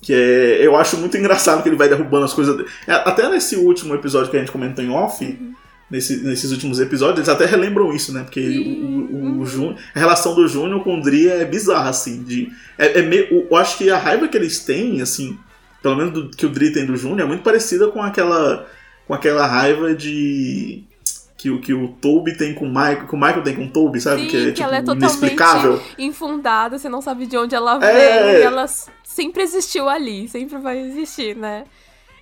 Que 0.00 0.12
é, 0.14 0.66
eu 0.66 0.76
acho 0.76 0.96
muito 0.96 1.16
engraçado 1.16 1.62
que 1.62 1.68
ele 1.68 1.76
vai 1.76 1.88
derrubando 1.88 2.24
as 2.24 2.32
coisas. 2.32 2.56
dele. 2.56 2.68
É, 2.86 2.92
Até 2.92 3.28
nesse 3.28 3.56
último 3.56 3.94
episódio 3.94 4.30
que 4.30 4.36
a 4.36 4.40
gente 4.40 4.52
comentou 4.52 4.82
em 4.82 4.88
off, 4.90 5.22
Uhum. 5.24 5.52
nesse- 5.90 6.22
nesses 6.24 6.50
últimos 6.52 6.80
episódios, 6.80 7.18
eles 7.18 7.28
até 7.28 7.44
relembram 7.44 7.92
isso, 7.94 8.14
né? 8.14 8.22
Porque 8.22 8.40
o, 8.40 8.62
o, 8.62 9.16
Uhum. 9.16 9.40
o 9.40 9.46
Júnior- 9.46 9.76
a 9.94 9.98
relação 9.98 10.34
do 10.34 10.46
Júnior 10.48 10.82
com 10.82 10.98
o 10.98 11.02
Dri 11.02 11.28
é 11.28 11.44
bizarra, 11.44 11.90
assim. 11.90 12.22
De, 12.22 12.48
é, 12.78 13.00
é 13.00 13.02
meio, 13.02 13.46
eu 13.50 13.56
acho 13.56 13.76
que 13.76 13.90
a 13.90 13.98
raiva 13.98 14.26
que 14.28 14.36
eles 14.38 14.58
têm, 14.60 15.02
assim, 15.02 15.38
pelo 15.82 15.96
menos 15.96 16.12
do, 16.12 16.30
que 16.30 16.46
o 16.46 16.48
Dri 16.48 16.72
tem 16.72 16.84
do 16.86 16.96
Júnior, 16.96 17.20
é 17.20 17.24
muito 17.24 17.42
parecida 17.42 17.88
com 17.88 18.02
aquela, 18.02 18.66
com 19.06 19.14
aquela 19.14 19.46
raiva 19.46 19.94
de. 19.94 20.84
Que, 21.38 21.50
o- 21.50 21.60
que 21.60 21.74
o 21.74 21.88
Toby 21.88 22.36
tem 22.36 22.54
com 22.54 22.64
o 22.64 22.68
Michael, 22.68 23.06
que 23.06 23.14
o 23.14 23.18
Michael 23.18 23.42
tem 23.42 23.54
com 23.54 23.64
o 23.66 23.70
Toby, 23.70 24.00
sabe? 24.00 24.22
Sim, 24.22 24.28
que 24.28 24.36
é, 24.36 24.44
que 24.46 24.52
tipo, 24.52 24.62
ela 24.66 24.76
é 24.76 24.80
totalmente 24.80 25.02
inexplicável. 25.04 25.82
infundada, 25.98 26.78
você 26.78 26.88
não 26.88 27.02
sabe 27.02 27.26
de 27.26 27.36
onde 27.36 27.54
ela 27.54 27.78
É. 27.86 28.40
e 28.40 28.42
ela 28.42 28.66
sempre 29.04 29.42
existiu 29.42 29.86
ali, 29.88 30.28
sempre 30.28 30.56
vai 30.58 30.78
existir, 30.78 31.36
né? 31.36 31.64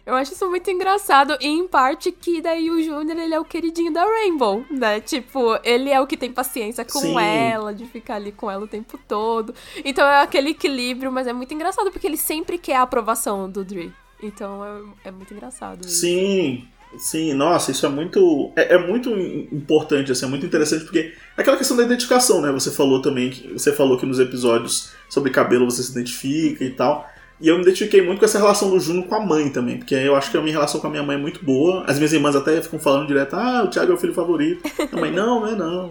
Eu 0.07 0.15
acho 0.15 0.35
isso 0.35 0.49
muito 0.51 0.71
engraçado, 0.71 1.35
e 1.41 1.47
em 1.47 1.67
parte 1.67 2.13
que 2.13 2.43
daí 2.43 2.71
o 2.71 2.83
Júnior, 2.83 3.19
ele 3.19 3.33
é 3.35 3.41
o 3.41 3.45
queridinho 3.45 3.91
da 3.91 4.05
Rainbow, 4.05 4.63
né? 4.71 5.01
Tipo, 5.01 5.59
ele 5.65 5.91
é 5.91 5.99
o 6.01 6.07
que 6.07 6.17
tem 6.17 6.31
paciência 6.31 6.85
com 6.85 7.01
Sim. 7.01 7.19
ela, 7.19 7.73
de 7.73 7.87
ficar 7.87 8.17
ali 8.17 8.31
com 8.31 8.51
ela 8.51 8.65
o 8.65 8.69
tempo 8.69 8.99
todo. 9.09 9.55
Então 9.83 10.07
é 10.07 10.21
aquele 10.21 10.51
equilíbrio, 10.51 11.11
mas 11.11 11.27
é 11.27 11.33
muito 11.33 11.55
engraçado, 11.55 11.91
porque 11.91 12.07
ele 12.07 12.19
sempre 12.19 12.59
quer 12.59 12.77
a 12.77 12.83
aprovação 12.83 13.49
do 13.51 13.65
Dre. 13.65 13.91
Então 14.23 14.63
é, 15.05 15.09
é 15.09 15.11
muito 15.11 15.33
engraçado 15.33 15.87
isso. 15.87 16.01
Sim, 16.01 16.69
sim, 16.99 17.33
nossa, 17.33 17.71
isso 17.71 17.87
é 17.87 17.89
muito. 17.89 18.53
É, 18.57 18.75
é 18.75 18.79
muito 18.79 19.09
im- 19.11 19.49
importante, 19.53 20.13
assim, 20.13 20.27
é 20.27 20.29
muito 20.29 20.45
interessante, 20.45 20.85
porque 20.85 21.15
é 21.37 21.41
aquela 21.41 21.57
questão 21.57 21.77
da 21.79 21.83
identificação, 21.83 22.43
né? 22.43 22.53
Você 22.53 22.71
falou 22.71 23.01
também 23.01 23.31
que. 23.31 23.53
Você 23.55 23.73
falou 23.73 23.99
que 23.99 24.05
nos 24.05 24.19
episódios 24.19 24.93
sobre 25.09 25.31
cabelo 25.31 25.65
você 25.71 25.83
se 25.83 25.93
identifica 25.93 26.63
e 26.63 26.71
tal. 26.71 27.11
E 27.45 27.49
eu 27.49 27.57
me 27.57 27.61
identifiquei 27.61 28.01
muito 28.01 28.21
com 28.21 28.25
essa 28.25 28.39
relação 28.39 28.71
do 28.71 28.81
Juno 28.81 29.03
com 29.03 29.15
a 29.15 29.21
mãe 29.21 29.51
também, 29.51 29.77
porque 29.77 29.95
eu 29.95 30.17
acho 30.17 30.31
que 30.31 30.39
a 30.39 30.41
minha 30.41 30.55
relação 30.55 30.81
com 30.81 30.87
a 30.87 30.91
minha 30.91 31.03
mãe 31.03 31.17
é 31.17 31.21
muito 31.21 31.45
boa. 31.45 31.85
As 31.87 31.99
minhas 31.99 32.15
irmãs 32.15 32.35
até 32.35 32.63
ficam 32.63 32.79
falando 32.79 33.07
direto, 33.07 33.37
ah, 33.37 33.65
o 33.65 33.69
Thiago 33.69 33.93
é 33.93 33.95
o 33.95 33.99
filho 33.99 34.15
favorito. 34.15 34.63
A 34.91 34.97
mãe, 34.97 35.13
não, 35.13 35.41
não 35.41 35.47
é 35.47 35.55
não. 35.55 35.91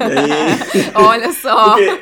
Aí. 0.00 0.90
Olha 0.96 1.32
só. 1.32 1.74
Porque, 1.74 2.00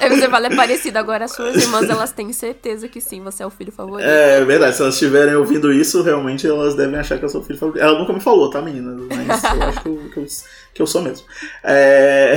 Aí 0.00 0.08
você 0.08 0.28
fala, 0.28 0.48
é 0.48 0.56
parecido. 0.56 0.98
Agora 0.98 1.26
as 1.26 1.32
suas 1.32 1.54
irmãs, 1.54 1.88
elas 1.88 2.10
têm 2.10 2.32
certeza 2.32 2.88
que 2.88 3.00
sim, 3.00 3.22
você 3.22 3.44
é 3.44 3.46
o 3.46 3.50
filho 3.50 3.70
favorito. 3.70 4.08
É 4.08 4.44
verdade, 4.44 4.74
se 4.74 4.82
elas 4.82 4.94
estiverem 4.94 5.36
ouvindo 5.36 5.72
isso, 5.72 6.02
realmente 6.02 6.46
elas 6.46 6.74
devem 6.74 6.98
achar 6.98 7.16
que 7.16 7.24
eu 7.24 7.28
sou 7.28 7.44
filho 7.44 7.60
favorito. 7.60 7.80
Ela 7.80 7.96
nunca 7.96 8.12
me 8.12 8.20
falou, 8.20 8.50
tá, 8.50 8.60
menina? 8.60 8.96
Mas 9.08 9.44
eu 9.44 9.62
acho 9.62 9.82
que 9.82 9.88
eu, 9.88 10.10
que 10.12 10.18
eu, 10.18 10.26
que 10.74 10.82
eu 10.82 10.86
sou 10.86 11.00
mesmo. 11.00 11.24
É... 11.62 12.34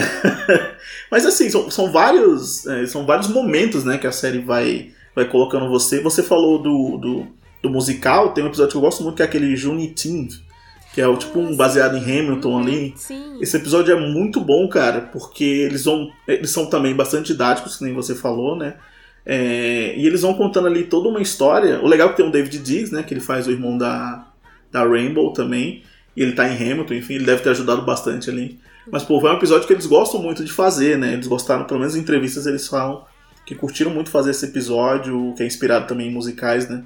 Mas 1.10 1.26
assim, 1.26 1.50
são, 1.50 1.72
são 1.72 1.92
vários. 1.92 2.66
é, 2.68 2.86
são 2.86 3.06
vários 3.06 3.28
momentos 3.28 3.84
né, 3.84 3.98
que 3.98 4.06
a 4.06 4.12
série 4.12 4.40
vai, 4.40 4.92
vai 5.16 5.26
colocando 5.26 5.68
você. 5.68 6.00
Você 6.02 6.22
falou 6.22 6.62
do, 6.62 6.98
do, 6.98 7.28
do 7.64 7.70
musical, 7.70 8.34
tem 8.34 8.44
um 8.44 8.48
episódio 8.48 8.72
que 8.72 8.78
eu 8.78 8.82
gosto 8.82 9.04
muito 9.04 9.16
que 9.16 9.24
é 9.24 9.26
aquele 9.26 9.56
Juneteenth, 9.56 10.42
que 10.94 11.02
é 11.02 11.08
o 11.08 11.18
tipo 11.18 11.40
um 11.40 11.56
baseado 11.56 11.98
em 11.98 12.04
Hamilton 12.04 12.60
ali. 12.60 12.94
Sim. 12.96 13.40
Esse 13.42 13.58
episódio 13.58 13.96
é 13.96 14.00
muito 14.00 14.40
bom, 14.40 14.70
cara, 14.70 15.02
porque 15.02 15.44
eles 15.44 15.86
vão. 15.86 16.12
Eles 16.28 16.52
são 16.52 16.70
também 16.70 16.96
bastante 16.96 17.28
didáticos, 17.28 17.78
que 17.78 17.84
nem 17.84 17.94
você 17.94 18.14
falou, 18.14 18.56
né? 18.56 18.76
É, 19.26 19.94
e 19.98 20.08
eles 20.08 20.22
vão 20.22 20.34
contando 20.36 20.68
ali 20.68 20.84
toda 20.84 21.10
uma 21.10 21.22
história. 21.22 21.82
O 21.82 21.88
legal 21.88 22.08
é 22.08 22.12
que 22.12 22.18
tem 22.18 22.28
o 22.28 22.32
David 22.32 22.60
Diggs, 22.60 22.94
né? 22.94 23.04
Que 23.04 23.14
ele 23.14 23.20
faz 23.20 23.48
o 23.48 23.52
irmão 23.52 23.78
da, 23.78 24.28
da 24.72 24.88
Rainbow 24.88 25.34
também. 25.34 25.84
E 26.18 26.24
ele 26.24 26.32
tá 26.32 26.50
em 26.50 26.56
Hamilton, 26.56 26.96
enfim, 26.96 27.14
ele 27.14 27.26
deve 27.26 27.44
ter 27.44 27.52
ajudado 27.52 27.84
bastante 27.84 28.28
ali. 28.28 28.60
Mas, 28.92 29.04
pô, 29.04 29.22
foi 29.22 29.30
um 29.30 29.36
episódio 29.36 29.68
que 29.68 29.74
eles 29.74 29.86
gostam 29.86 30.20
muito 30.20 30.44
de 30.44 30.52
fazer, 30.52 30.98
né? 30.98 31.14
Eles 31.14 31.28
gostaram, 31.28 31.66
pelo 31.66 31.80
menos 31.80 31.96
em 31.96 32.00
entrevistas 32.00 32.48
eles 32.48 32.68
falam 32.68 33.06
que 33.46 33.54
curtiram 33.54 33.92
muito 33.92 34.10
fazer 34.10 34.32
esse 34.32 34.46
episódio, 34.46 35.36
que 35.38 35.44
é 35.44 35.46
inspirado 35.46 35.86
também 35.86 36.08
em 36.08 36.12
musicais, 36.12 36.68
né? 36.68 36.84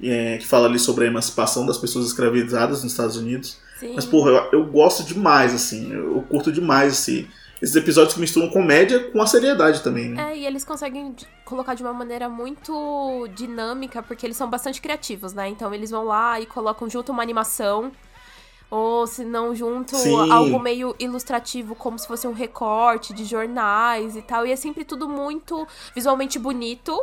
E, 0.00 0.08
é, 0.08 0.38
que 0.38 0.46
fala 0.46 0.66
ali 0.66 0.78
sobre 0.78 1.04
a 1.04 1.08
emancipação 1.08 1.66
das 1.66 1.76
pessoas 1.76 2.06
escravizadas 2.06 2.82
nos 2.82 2.92
Estados 2.92 3.18
Unidos. 3.18 3.58
sim. 3.78 3.92
Mas, 3.94 4.06
porra, 4.06 4.30
eu, 4.30 4.60
eu 4.60 4.64
gosto 4.64 5.04
demais, 5.04 5.52
assim. 5.52 5.92
Eu, 5.92 6.16
eu 6.16 6.22
curto 6.22 6.50
demais 6.50 6.94
esse, 6.94 7.28
esses 7.60 7.76
episódios 7.76 8.14
que 8.14 8.20
misturam 8.20 8.48
comédia 8.48 9.10
com 9.10 9.20
a 9.20 9.26
seriedade 9.26 9.82
também, 9.82 10.08
né? 10.08 10.32
É, 10.32 10.38
e 10.38 10.46
eles 10.46 10.64
conseguem 10.64 11.14
colocar 11.44 11.74
de 11.74 11.82
uma 11.82 11.92
maneira 11.92 12.30
muito 12.30 13.28
dinâmica, 13.34 14.02
porque 14.02 14.26
eles 14.26 14.38
são 14.38 14.48
bastante 14.48 14.80
criativos, 14.80 15.34
né? 15.34 15.48
Então 15.50 15.72
eles 15.74 15.90
vão 15.90 16.04
lá 16.04 16.40
e 16.40 16.46
colocam 16.46 16.88
junto 16.88 17.12
uma 17.12 17.22
animação, 17.22 17.92
ou 18.74 19.06
se 19.06 19.24
não 19.24 19.54
junto 19.54 19.96
Sim. 19.96 20.32
algo 20.32 20.58
meio 20.58 20.96
ilustrativo, 20.98 21.76
como 21.76 21.96
se 21.96 22.08
fosse 22.08 22.26
um 22.26 22.32
recorte 22.32 23.14
de 23.14 23.24
jornais 23.24 24.16
e 24.16 24.22
tal. 24.22 24.44
E 24.44 24.50
é 24.50 24.56
sempre 24.56 24.84
tudo 24.84 25.08
muito 25.08 25.64
visualmente 25.94 26.40
bonito 26.40 27.00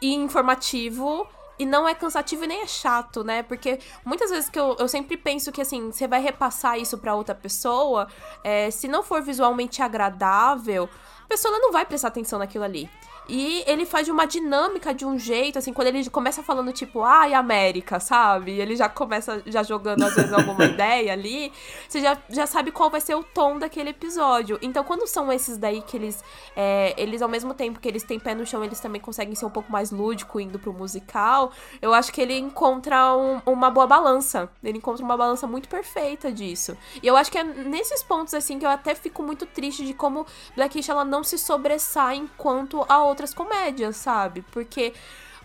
e 0.00 0.14
informativo. 0.14 1.26
E 1.58 1.66
não 1.66 1.88
é 1.88 1.92
cansativo 1.92 2.44
e 2.44 2.46
nem 2.46 2.60
é 2.60 2.68
chato, 2.68 3.24
né? 3.24 3.42
Porque 3.42 3.80
muitas 4.04 4.30
vezes 4.30 4.48
que 4.48 4.60
eu, 4.60 4.76
eu 4.78 4.86
sempre 4.86 5.16
penso 5.16 5.50
que, 5.50 5.60
assim, 5.60 5.90
você 5.90 6.06
vai 6.06 6.22
repassar 6.22 6.78
isso 6.78 6.96
pra 6.96 7.16
outra 7.16 7.34
pessoa, 7.34 8.06
é, 8.44 8.70
se 8.70 8.86
não 8.86 9.02
for 9.02 9.20
visualmente 9.20 9.82
agradável, 9.82 10.88
a 11.24 11.26
pessoa 11.26 11.58
não 11.58 11.72
vai 11.72 11.84
prestar 11.84 12.08
atenção 12.08 12.38
naquilo 12.38 12.62
ali. 12.62 12.88
E 13.28 13.62
ele 13.66 13.84
faz 13.84 14.08
uma 14.08 14.26
dinâmica, 14.26 14.94
de 14.94 15.04
um 15.04 15.18
jeito, 15.18 15.58
assim, 15.58 15.72
quando 15.72 15.88
ele 15.88 16.08
começa 16.08 16.42
falando, 16.42 16.72
tipo, 16.72 17.02
ai, 17.02 17.34
América, 17.34 18.00
sabe? 18.00 18.52
E 18.52 18.60
ele 18.60 18.74
já 18.74 18.88
começa 18.88 19.42
já 19.46 19.62
jogando, 19.62 20.02
às 20.04 20.14
vezes, 20.14 20.32
alguma 20.32 20.64
ideia 20.66 21.12
ali, 21.12 21.52
você 21.88 22.00
já, 22.00 22.16
já 22.30 22.46
sabe 22.46 22.70
qual 22.72 22.88
vai 22.88 23.00
ser 23.00 23.14
o 23.14 23.22
tom 23.22 23.58
daquele 23.58 23.90
episódio. 23.90 24.58
Então, 24.62 24.82
quando 24.82 25.06
são 25.06 25.30
esses 25.32 25.58
daí 25.58 25.82
que 25.82 25.96
eles, 25.96 26.24
é, 26.56 26.94
eles, 26.96 27.20
ao 27.20 27.28
mesmo 27.28 27.52
tempo 27.52 27.78
que 27.80 27.86
eles 27.88 28.02
têm 28.02 28.18
pé 28.18 28.34
no 28.34 28.46
chão, 28.46 28.64
eles 28.64 28.80
também 28.80 29.00
conseguem 29.00 29.34
ser 29.34 29.44
um 29.44 29.50
pouco 29.50 29.70
mais 29.70 29.90
lúdico 29.90 30.40
indo 30.40 30.58
pro 30.58 30.72
musical, 30.72 31.52
eu 31.82 31.92
acho 31.92 32.12
que 32.12 32.20
ele 32.20 32.38
encontra 32.38 33.14
um- 33.14 33.40
uma 33.44 33.70
boa 33.70 33.86
balança. 33.86 34.48
Ele 34.64 34.78
encontra 34.78 35.04
uma 35.04 35.16
balança 35.16 35.46
muito 35.46 35.68
perfeita 35.68 36.32
disso. 36.32 36.76
E 37.02 37.06
eu 37.06 37.16
acho 37.16 37.30
que 37.30 37.36
é 37.38 37.44
nesses 37.44 38.02
pontos, 38.02 38.32
assim, 38.32 38.58
que 38.58 38.64
eu 38.64 38.70
até 38.70 38.94
fico 38.94 39.22
muito 39.22 39.44
triste 39.44 39.84
de 39.84 39.92
como 39.92 40.24
Blackish, 40.56 40.88
ela 40.88 41.04
não 41.04 41.22
se 41.22 41.36
sobressai 41.36 42.16
enquanto 42.16 42.84
a 42.88 43.04
outras 43.18 43.34
comédias, 43.34 43.96
sabe? 43.96 44.42
Porque... 44.52 44.92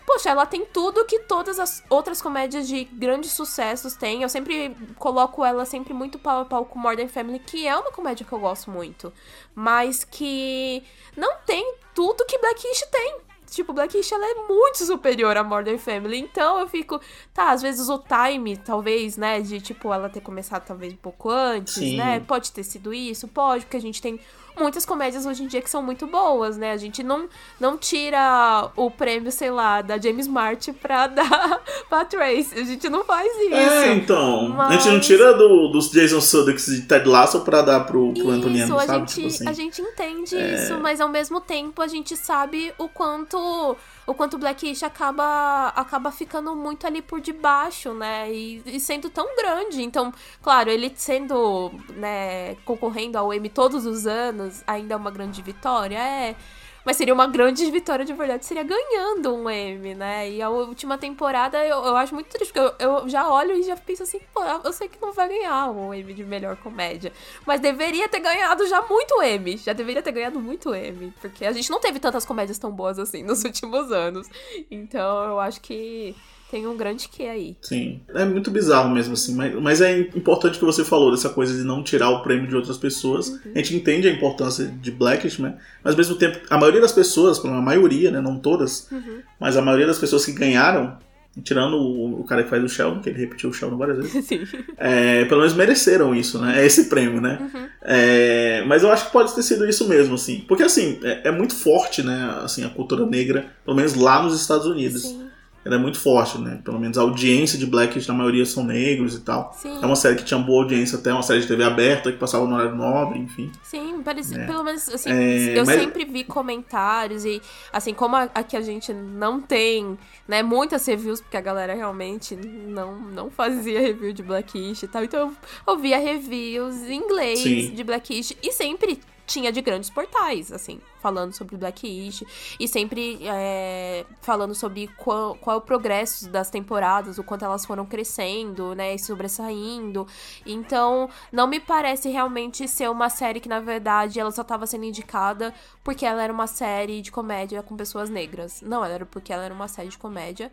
Poxa, 0.06 0.28
ela 0.28 0.44
tem 0.44 0.66
tudo 0.66 1.02
que 1.06 1.20
todas 1.20 1.58
as 1.58 1.82
outras 1.88 2.20
comédias 2.20 2.68
de 2.68 2.84
grandes 2.84 3.32
sucessos 3.32 3.94
têm. 3.94 4.22
Eu 4.22 4.28
sempre 4.28 4.76
coloco 4.98 5.42
ela 5.42 5.64
sempre 5.64 5.94
muito 5.94 6.18
pau 6.18 6.42
a 6.42 6.44
pau 6.44 6.66
com 6.66 6.78
Modern 6.78 7.08
Family, 7.08 7.38
que 7.38 7.66
é 7.66 7.74
uma 7.74 7.90
comédia 7.90 8.26
que 8.26 8.30
eu 8.30 8.38
gosto 8.38 8.70
muito. 8.70 9.10
Mas 9.54 10.04
que 10.04 10.84
não 11.16 11.38
tem 11.46 11.76
tudo 11.94 12.26
que 12.26 12.36
Blackish 12.36 12.82
tem. 12.92 13.16
Tipo, 13.50 13.72
Blackish 13.72 14.12
ela 14.12 14.26
é 14.26 14.34
muito 14.46 14.84
superior 14.84 15.38
a 15.38 15.42
Modern 15.42 15.78
Family. 15.78 16.18
Então 16.18 16.58
eu 16.58 16.68
fico. 16.68 17.00
Tá, 17.32 17.52
às 17.52 17.62
vezes 17.62 17.88
o 17.88 17.98
time, 17.98 18.58
talvez, 18.58 19.16
né? 19.16 19.40
De 19.40 19.58
tipo, 19.58 19.90
ela 19.90 20.10
ter 20.10 20.20
começado 20.20 20.66
talvez 20.66 20.92
um 20.92 20.96
pouco 20.96 21.30
antes, 21.30 21.74
Sim. 21.76 21.96
né? 21.96 22.20
Pode 22.20 22.52
ter 22.52 22.62
sido 22.62 22.92
isso, 22.92 23.26
pode, 23.26 23.64
porque 23.64 23.78
a 23.78 23.80
gente 23.80 24.02
tem 24.02 24.20
muitas 24.56 24.84
comédias 24.86 25.26
hoje 25.26 25.42
em 25.42 25.46
dia 25.46 25.60
que 25.60 25.68
são 25.70 25.82
muito 25.82 26.06
boas, 26.06 26.56
né? 26.56 26.72
A 26.72 26.76
gente 26.76 27.02
não, 27.02 27.28
não 27.60 27.76
tira 27.76 28.70
o 28.76 28.90
prêmio, 28.90 29.30
sei 29.32 29.50
lá, 29.50 29.82
da 29.82 29.98
James 29.98 30.26
Martin 30.26 30.72
pra 30.72 31.06
dar 31.08 31.60
pra 31.88 32.04
Trace. 32.04 32.58
A 32.58 32.64
gente 32.64 32.88
não 32.88 33.04
faz 33.04 33.26
isso. 33.40 33.54
É, 33.54 33.92
então. 33.94 34.60
A 34.60 34.72
gente 34.72 34.86
não 34.86 34.94
Mas- 34.96 35.06
tira 35.06 35.32
do, 35.34 35.68
dos 35.68 35.90
Jason 35.90 36.20
Sudeikis 36.20 36.66
de 36.66 36.82
Ted 36.82 37.08
Lasso 37.08 37.40
pra 37.40 37.62
dar 37.62 37.80
pro, 37.86 38.12
pro 38.14 38.30
Antoniano, 38.30 38.76
Isso, 38.78 38.90
a 38.90 38.98
gente, 38.98 39.14
Tipo 39.14 39.26
assim. 39.26 39.48
a 39.48 39.52
gente 39.52 39.82
entende 39.82 40.36
isso, 40.36 40.78
mas 40.80 41.00
ao 41.00 41.08
mesmo 41.08 41.40
tempo 41.40 41.80
a 41.82 41.86
gente 41.86 42.16
sabe 42.16 42.72
o 42.78 42.88
quanto 42.88 43.76
o 44.06 44.14
quanto 44.14 44.38
Blackish 44.38 44.82
acaba 44.82 45.68
acaba 45.68 46.10
ficando 46.12 46.54
muito 46.54 46.86
ali 46.86 47.00
por 47.02 47.20
debaixo, 47.20 47.94
né? 47.94 48.32
E, 48.32 48.62
e 48.66 48.80
sendo 48.80 49.10
tão 49.10 49.34
grande. 49.36 49.82
Então, 49.82 50.12
claro, 50.42 50.70
ele 50.70 50.92
sendo, 50.94 51.70
né, 51.96 52.54
concorrendo 52.64 53.18
ao 53.18 53.32
Emmy 53.32 53.48
todos 53.48 53.86
os 53.86 54.06
anos, 54.06 54.62
ainda 54.66 54.94
é 54.94 54.96
uma 54.96 55.10
grande 55.10 55.40
vitória, 55.42 55.98
é. 55.98 56.36
Mas 56.84 56.96
seria 56.96 57.14
uma 57.14 57.26
grande 57.26 57.68
vitória 57.70 58.04
de 58.04 58.12
verdade, 58.12 58.44
seria 58.44 58.62
ganhando 58.62 59.34
um 59.34 59.48
Emmy, 59.48 59.94
né? 59.94 60.30
E 60.30 60.42
a 60.42 60.50
última 60.50 60.98
temporada 60.98 61.64
eu, 61.64 61.84
eu 61.84 61.96
acho 61.96 62.14
muito 62.14 62.28
triste, 62.28 62.52
porque 62.52 62.74
eu, 62.82 63.00
eu 63.00 63.08
já 63.08 63.28
olho 63.28 63.52
e 63.52 63.62
já 63.62 63.76
penso 63.76 64.02
assim, 64.02 64.20
pô, 64.32 64.42
eu 64.42 64.72
sei 64.72 64.88
que 64.88 65.00
não 65.00 65.12
vai 65.12 65.28
ganhar 65.28 65.70
um 65.70 65.94
Emmy 65.94 66.12
de 66.12 66.24
melhor 66.24 66.56
comédia. 66.56 67.12
Mas 67.46 67.60
deveria 67.60 68.08
ter 68.08 68.20
ganhado 68.20 68.66
já 68.66 68.82
muito 68.82 69.22
Emmy. 69.22 69.56
Já 69.56 69.72
deveria 69.72 70.02
ter 70.02 70.12
ganhado 70.12 70.40
muito 70.40 70.74
Emmy. 70.74 71.12
Porque 71.20 71.44
a 71.44 71.52
gente 71.52 71.70
não 71.70 71.80
teve 71.80 71.98
tantas 71.98 72.24
comédias 72.24 72.58
tão 72.58 72.70
boas 72.70 72.98
assim 72.98 73.22
nos 73.24 73.44
últimos 73.44 73.90
anos. 73.90 74.28
Então 74.70 75.24
eu 75.24 75.40
acho 75.40 75.60
que 75.60 76.14
Tem 76.50 76.66
um 76.66 76.76
grande 76.76 77.08
que 77.08 77.22
aí. 77.26 77.56
Sim. 77.62 78.00
É 78.14 78.24
muito 78.24 78.50
bizarro 78.50 78.88
mesmo, 78.90 79.14
assim. 79.14 79.34
Mas, 79.34 79.54
mas 79.60 79.80
é 79.80 79.98
importante 79.98 80.58
que 80.58 80.64
você 80.64 80.84
falou 80.84 81.10
dessa 81.10 81.28
coisa 81.28 81.52
de 81.56 81.64
não 81.64 81.82
tirar 81.82 82.10
o 82.10 82.22
prêmio 82.22 82.46
de 82.46 82.54
outras 82.54 82.76
pessoas. 82.78 83.28
Uhum. 83.28 83.40
A 83.54 83.58
gente 83.58 83.74
entende 83.74 84.06
a 84.06 84.10
importância 84.12 84.66
de 84.66 84.90
Blackish, 84.92 85.38
né? 85.38 85.56
Mas 85.82 85.94
ao 85.94 85.98
mesmo 85.98 86.14
tempo, 86.16 86.38
a 86.48 86.56
maioria 86.58 86.80
das 86.80 86.92
pessoas, 86.92 87.44
a 87.44 87.48
maioria, 87.60 88.10
né? 88.10 88.20
Não 88.20 88.38
todas, 88.38 88.88
Uhum. 88.92 89.20
mas 89.40 89.56
a 89.56 89.62
maioria 89.62 89.86
das 89.86 89.98
pessoas 89.98 90.24
que 90.24 90.32
ganharam, 90.32 90.96
tirando 91.42 91.74
o, 91.76 92.20
o 92.20 92.24
cara 92.24 92.44
que 92.44 92.50
faz 92.50 92.62
o 92.62 92.68
Sheldon, 92.68 93.00
que 93.00 93.08
ele 93.08 93.18
repetiu 93.18 93.50
o 93.50 93.52
Sheldon 93.52 93.76
várias 93.76 93.96
vezes, 93.98 94.22
Sim. 94.28 94.44
é, 94.76 95.24
pelo 95.24 95.40
menos 95.40 95.54
mereceram 95.56 96.14
isso, 96.14 96.38
né? 96.40 96.60
É 96.62 96.66
esse 96.66 96.84
prêmio, 96.88 97.20
né? 97.20 97.38
Uhum. 97.40 97.66
É, 97.82 98.64
mas 98.68 98.82
eu 98.84 98.92
acho 98.92 99.06
que 99.06 99.12
pode 99.12 99.34
ter 99.34 99.42
sido 99.42 99.68
isso 99.68 99.88
mesmo, 99.88 100.14
assim. 100.14 100.44
Porque, 100.46 100.62
assim, 100.62 101.00
é, 101.02 101.28
é 101.28 101.30
muito 101.32 101.54
forte, 101.56 102.02
né? 102.02 102.38
Assim, 102.44 102.64
a 102.64 102.68
cultura 102.68 103.04
negra, 103.06 103.46
pelo 103.64 103.76
menos 103.76 103.94
lá 103.94 104.22
nos 104.22 104.40
Estados 104.40 104.66
Unidos. 104.66 105.02
Sim. 105.02 105.23
Ela 105.64 105.76
é 105.76 105.78
muito 105.78 105.98
forte, 105.98 106.38
né? 106.38 106.60
Pelo 106.64 106.78
menos 106.78 106.98
a 106.98 107.00
audiência 107.02 107.58
de 107.58 107.64
Blackish, 107.66 108.06
na 108.06 108.14
maioria, 108.14 108.44
são 108.44 108.62
negros 108.64 109.14
e 109.14 109.20
tal. 109.20 109.56
Sim. 109.56 109.78
É 109.82 109.86
uma 109.86 109.96
série 109.96 110.16
que 110.16 110.24
tinha 110.24 110.38
boa 110.38 110.62
audiência, 110.62 110.98
até 110.98 111.12
uma 111.12 111.22
série 111.22 111.40
de 111.40 111.46
TV 111.48 111.64
aberta, 111.64 112.12
que 112.12 112.18
passava 112.18 112.46
no 112.46 112.54
horário 112.54 112.76
nobre, 112.76 113.18
enfim. 113.18 113.50
Sim, 113.62 114.02
parece, 114.04 114.38
É. 114.38 114.46
pelo 114.46 114.62
menos 114.62 114.88
assim, 114.88 115.10
É, 115.10 115.58
eu 115.58 115.64
mas- 115.64 115.80
sempre 115.80 116.04
vi 116.04 116.22
comentários 116.24 117.24
e 117.24 117.40
assim, 117.72 117.94
como 117.94 118.14
aqui 118.16 118.56
a 118.56 118.60
gente 118.60 118.92
não 118.92 119.40
tem, 119.40 119.98
né, 120.28 120.42
muitas 120.42 120.84
reviews, 120.86 121.20
porque 121.20 121.36
a 121.36 121.40
galera 121.40 121.74
realmente 121.74 122.36
não, 122.36 122.98
não 123.00 123.30
fazia 123.30 123.80
review 123.80 124.12
de 124.12 124.22
Blackish 124.22 124.82
e 124.82 124.88
tal, 124.88 125.02
então 125.04 125.20
eu 125.20 125.32
ouvia 125.66 125.98
reviews 125.98 126.74
em 126.88 126.96
inglês 126.96 127.38
Sim. 127.40 127.70
de 127.74 127.82
Blackish 127.84 128.36
e 128.42 128.52
sempre 128.52 129.00
tinha 129.26 129.50
de 129.50 129.60
grandes 129.60 129.90
portais, 129.90 130.52
assim, 130.52 130.80
falando 131.00 131.32
sobre 131.32 131.56
Blackish 131.56 132.24
e 132.58 132.68
sempre 132.68 133.18
é, 133.22 134.04
falando 134.20 134.54
sobre 134.54 134.88
qual, 134.98 135.34
qual 135.36 135.56
é 135.56 135.58
o 135.58 135.62
progresso 135.62 136.28
das 136.28 136.50
temporadas, 136.50 137.18
o 137.18 137.24
quanto 137.24 137.44
elas 137.44 137.64
foram 137.64 137.86
crescendo, 137.86 138.74
né, 138.74 138.94
e 138.94 138.98
sobressaindo. 138.98 140.06
Então, 140.44 141.08
não 141.32 141.46
me 141.46 141.58
parece 141.58 142.10
realmente 142.10 142.68
ser 142.68 142.90
uma 142.90 143.08
série 143.08 143.40
que, 143.40 143.48
na 143.48 143.60
verdade, 143.60 144.20
ela 144.20 144.30
só 144.30 144.42
estava 144.42 144.66
sendo 144.66 144.84
indicada 144.84 145.54
porque 145.82 146.04
ela 146.04 146.22
era 146.22 146.32
uma 146.32 146.46
série 146.46 147.00
de 147.00 147.10
comédia 147.10 147.62
com 147.62 147.76
pessoas 147.76 148.10
negras. 148.10 148.60
Não, 148.62 148.84
ela 148.84 148.94
era 148.94 149.06
porque 149.06 149.32
ela 149.32 149.44
era 149.44 149.54
uma 149.54 149.68
série 149.68 149.88
de 149.88 149.98
comédia 149.98 150.52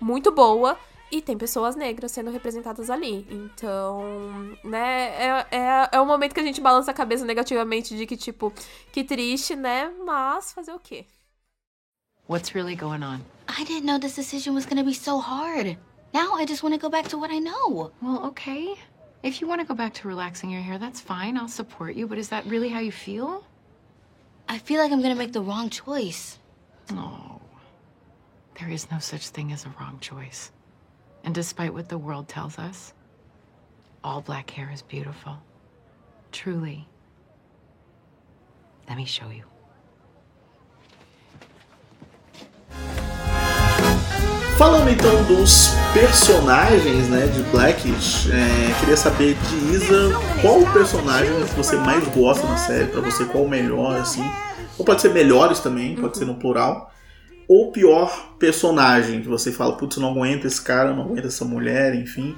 muito 0.00 0.30
boa 0.30 0.78
e 1.10 1.20
tem 1.20 1.36
pessoas 1.36 1.74
negras 1.74 2.12
sendo 2.12 2.30
representadas 2.30 2.88
ali. 2.88 3.26
Então, 3.30 4.02
né, 4.62 5.08
é, 5.16 5.46
é, 5.50 5.88
é 5.92 6.00
o 6.00 6.06
momento 6.06 6.34
que 6.34 6.40
a 6.40 6.44
gente 6.44 6.60
balança 6.60 6.90
a 6.90 6.94
cabeça 6.94 7.24
negativamente 7.24 7.96
de 7.96 8.06
que, 8.06 8.16
tipo, 8.16 8.52
que 8.92 9.02
triste, 9.02 9.56
né? 9.56 9.90
Mas 10.04 10.52
fazer 10.52 10.72
o 10.72 10.78
quê? 10.78 11.06
What's 12.28 12.54
really 12.54 12.76
going 12.76 13.02
on? 13.02 13.20
I 13.48 13.64
didn't 13.64 13.86
know 13.86 13.98
this 13.98 14.14
decision 14.14 14.54
was 14.54 14.64
gonna 14.64 14.84
be 14.84 14.94
so 14.94 15.18
hard. 15.18 15.76
Now 16.14 16.36
I 16.36 16.46
just 16.46 16.62
want 16.62 16.74
to 16.74 16.80
go 16.80 16.88
back 16.88 17.08
to 17.08 17.18
what 17.18 17.32
I 17.32 17.40
know. 17.40 17.90
Well, 18.00 18.26
okay. 18.28 18.76
If 19.22 19.40
you 19.40 19.48
want 19.48 19.60
to 19.60 19.66
go 19.66 19.74
back 19.74 19.94
to 19.94 20.08
relaxing 20.08 20.50
your 20.50 20.62
hair, 20.62 20.78
that's 20.78 21.00
fine. 21.00 21.36
I'll 21.36 21.48
support 21.48 21.94
you. 21.96 22.06
But 22.06 22.18
is 22.18 22.28
that 22.28 22.46
really 22.46 22.68
how 22.68 22.80
you 22.80 22.92
feel? 22.92 23.44
I 24.48 24.58
feel 24.58 24.80
like 24.80 24.92
I'm 24.92 25.02
gonna 25.02 25.14
make 25.14 25.32
the 25.32 25.42
wrong 25.42 25.70
choice. 25.70 26.38
No. 26.92 27.40
There 28.58 28.70
is 28.70 28.90
no 28.90 28.98
such 28.98 29.28
thing 29.28 29.52
as 29.52 29.64
a 29.64 29.74
wrong 29.80 29.98
choice. 30.00 30.52
And 31.24 31.34
despite 31.34 31.72
what 31.72 31.88
the 31.88 31.98
world 31.98 32.28
tells 32.28 32.58
us, 32.58 32.94
all 34.02 34.20
black 34.20 34.50
hair 34.50 34.70
is 34.72 34.82
beautiful. 34.82 35.38
Truly. 36.32 36.86
Let 38.88 38.96
me 38.96 39.04
show 39.04 39.30
you. 39.30 39.44
Falando 44.56 44.90
então 44.90 45.24
dos 45.24 45.70
personagens, 45.94 47.08
né, 47.08 47.26
de 47.28 47.42
Blackish, 47.44 48.28
é, 48.30 48.78
queria 48.80 48.96
saber 48.96 49.34
de 49.34 49.56
Isa, 49.74 50.10
qual 50.42 50.60
personagem 50.70 51.32
que 51.46 51.54
você 51.54 51.76
mais 51.76 52.06
gosta 52.08 52.46
na 52.46 52.58
série, 52.58 52.88
pra 52.88 53.00
você 53.00 53.24
qual 53.24 53.44
o 53.44 53.48
melhor, 53.48 53.96
assim. 53.96 54.22
Ou 54.76 54.84
pode 54.84 55.00
ser 55.00 55.14
melhores 55.14 55.60
também, 55.60 55.96
pode 55.96 56.18
ser 56.18 56.26
no 56.26 56.34
plural. 56.34 56.92
Ou 57.52 57.66
o 57.66 57.72
pior 57.72 58.34
personagem 58.38 59.20
que 59.22 59.26
você 59.26 59.50
fala, 59.50 59.76
putz, 59.76 59.96
não 59.96 60.10
aguento 60.12 60.44
esse 60.44 60.62
cara, 60.62 60.94
não 60.94 61.02
aguento 61.02 61.26
essa 61.26 61.44
mulher, 61.44 61.96
enfim. 61.96 62.36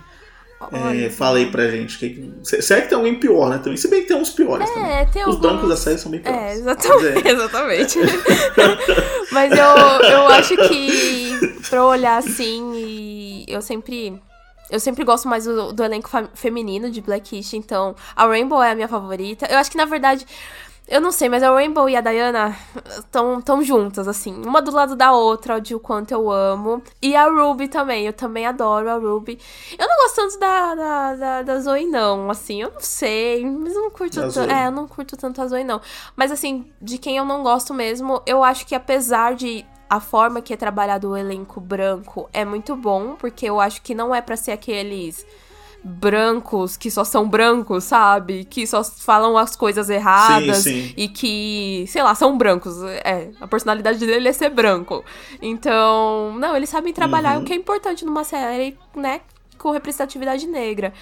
É, 0.72 1.10
aí 1.20 1.50
pra 1.50 1.68
gente. 1.68 1.98
Que, 1.98 2.08
que, 2.10 2.32
se- 2.42 2.62
será 2.62 2.80
que 2.80 2.88
tem 2.88 2.96
alguém 2.96 3.18
pior, 3.18 3.50
né? 3.50 3.58
Também, 3.58 3.76
se 3.76 3.88
bem 3.88 4.02
que 4.02 4.08
tem 4.08 4.16
uns 4.16 4.30
piores 4.30 4.70
também. 4.70 4.90
É, 4.90 5.04
tem 5.04 5.20
Os 5.22 5.34
alguns... 5.34 5.40
brancos 5.42 5.68
da 5.68 5.76
série 5.76 5.98
são 5.98 6.10
bem 6.10 6.20
piores. 6.20 6.40
É, 6.40 6.54
exatamente. 6.54 7.12
Mas 7.12 7.26
é. 7.26 7.28
exatamente. 7.34 7.98
Mas 9.32 9.52
eu, 9.52 10.08
eu 10.08 10.28
acho 10.28 10.56
que 10.68 11.62
pra 11.68 11.78
eu 11.78 11.84
olhar 11.84 12.16
assim, 12.16 12.72
e 12.76 13.44
eu 13.48 13.60
sempre. 13.60 14.18
Eu 14.70 14.80
sempre 14.80 15.04
gosto 15.04 15.28
mais 15.28 15.44
do, 15.44 15.72
do 15.74 15.84
elenco 15.84 16.08
feminino 16.32 16.90
de 16.90 17.02
Blackish, 17.02 17.52
então 17.52 17.94
a 18.16 18.24
Rainbow 18.26 18.62
é 18.62 18.70
a 18.70 18.74
minha 18.74 18.88
favorita. 18.88 19.46
Eu 19.50 19.58
acho 19.58 19.70
que, 19.70 19.76
na 19.76 19.84
verdade, 19.84 20.24
eu 20.88 21.00
não 21.00 21.12
sei, 21.12 21.28
mas 21.28 21.42
a 21.42 21.50
Rainbow 21.50 21.88
e 21.88 21.96
a 21.96 22.00
Diana 22.00 22.56
estão 22.98 23.40
tão 23.40 23.62
juntas, 23.62 24.08
assim, 24.08 24.34
uma 24.44 24.60
do 24.60 24.70
lado 24.70 24.96
da 24.96 25.12
outra, 25.12 25.60
de 25.60 25.74
o 25.74 25.80
quanto 25.80 26.12
eu 26.12 26.30
amo. 26.30 26.82
E 27.00 27.14
a 27.14 27.28
Ruby 27.28 27.68
também, 27.68 28.04
eu 28.06 28.12
também 28.12 28.46
adoro 28.46 28.90
a 28.90 28.96
Ruby. 28.96 29.38
Eu 29.78 29.88
não 29.88 29.96
gosto 29.96 30.16
tanto 30.16 30.38
da, 30.38 30.74
da, 30.74 31.14
da, 31.14 31.42
da 31.42 31.60
Zoe, 31.60 31.86
não, 31.86 32.30
assim, 32.30 32.62
eu 32.62 32.72
não 32.72 32.80
sei, 32.80 33.44
mas 33.44 33.74
eu 33.74 33.82
não 33.82 33.90
curto 33.90 34.20
tanto. 34.20 34.40
É, 34.40 34.66
eu 34.66 34.70
não 34.72 34.88
curto 34.88 35.16
tanto 35.16 35.40
a 35.40 35.46
Zoe, 35.46 35.64
não. 35.64 35.80
Mas 36.16 36.32
assim, 36.32 36.70
de 36.80 36.98
quem 36.98 37.16
eu 37.16 37.24
não 37.24 37.42
gosto 37.42 37.72
mesmo, 37.72 38.20
eu 38.26 38.42
acho 38.42 38.66
que 38.66 38.74
apesar 38.74 39.34
de 39.34 39.64
a 39.88 40.00
forma 40.00 40.40
que 40.40 40.54
é 40.54 40.56
trabalhado 40.56 41.10
o 41.10 41.16
elenco 41.16 41.60
branco 41.60 42.28
é 42.32 42.44
muito 42.44 42.74
bom, 42.74 43.14
porque 43.16 43.46
eu 43.46 43.60
acho 43.60 43.82
que 43.82 43.94
não 43.94 44.14
é 44.14 44.20
pra 44.20 44.36
ser 44.36 44.52
aqueles 44.52 45.24
brancos 45.84 46.76
que 46.76 46.90
só 46.90 47.04
são 47.04 47.28
brancos, 47.28 47.84
sabe? 47.84 48.44
Que 48.44 48.66
só 48.66 48.82
falam 48.84 49.36
as 49.36 49.56
coisas 49.56 49.90
erradas 49.90 50.58
Sim, 50.58 50.88
sim. 50.88 50.94
e 50.96 51.08
que, 51.08 51.84
sei 51.88 52.02
lá, 52.02 52.14
são 52.14 52.36
brancos. 52.38 52.82
É, 53.04 53.30
a 53.40 53.46
personalidade 53.48 53.98
dele 53.98 54.28
é 54.28 54.32
ser 54.32 54.50
branco. 54.50 55.04
Então, 55.40 56.34
não, 56.38 56.56
eles 56.56 56.68
sabem 56.68 56.92
trabalhar 56.92 57.36
Uhum. 57.36 57.42
o 57.42 57.44
que 57.44 57.52
é 57.52 57.56
importante 57.56 58.04
numa 58.04 58.24
série, 58.24 58.76
né, 58.94 59.20
com 59.58 59.70
representatividade 59.70 60.46
negra. 60.46 60.92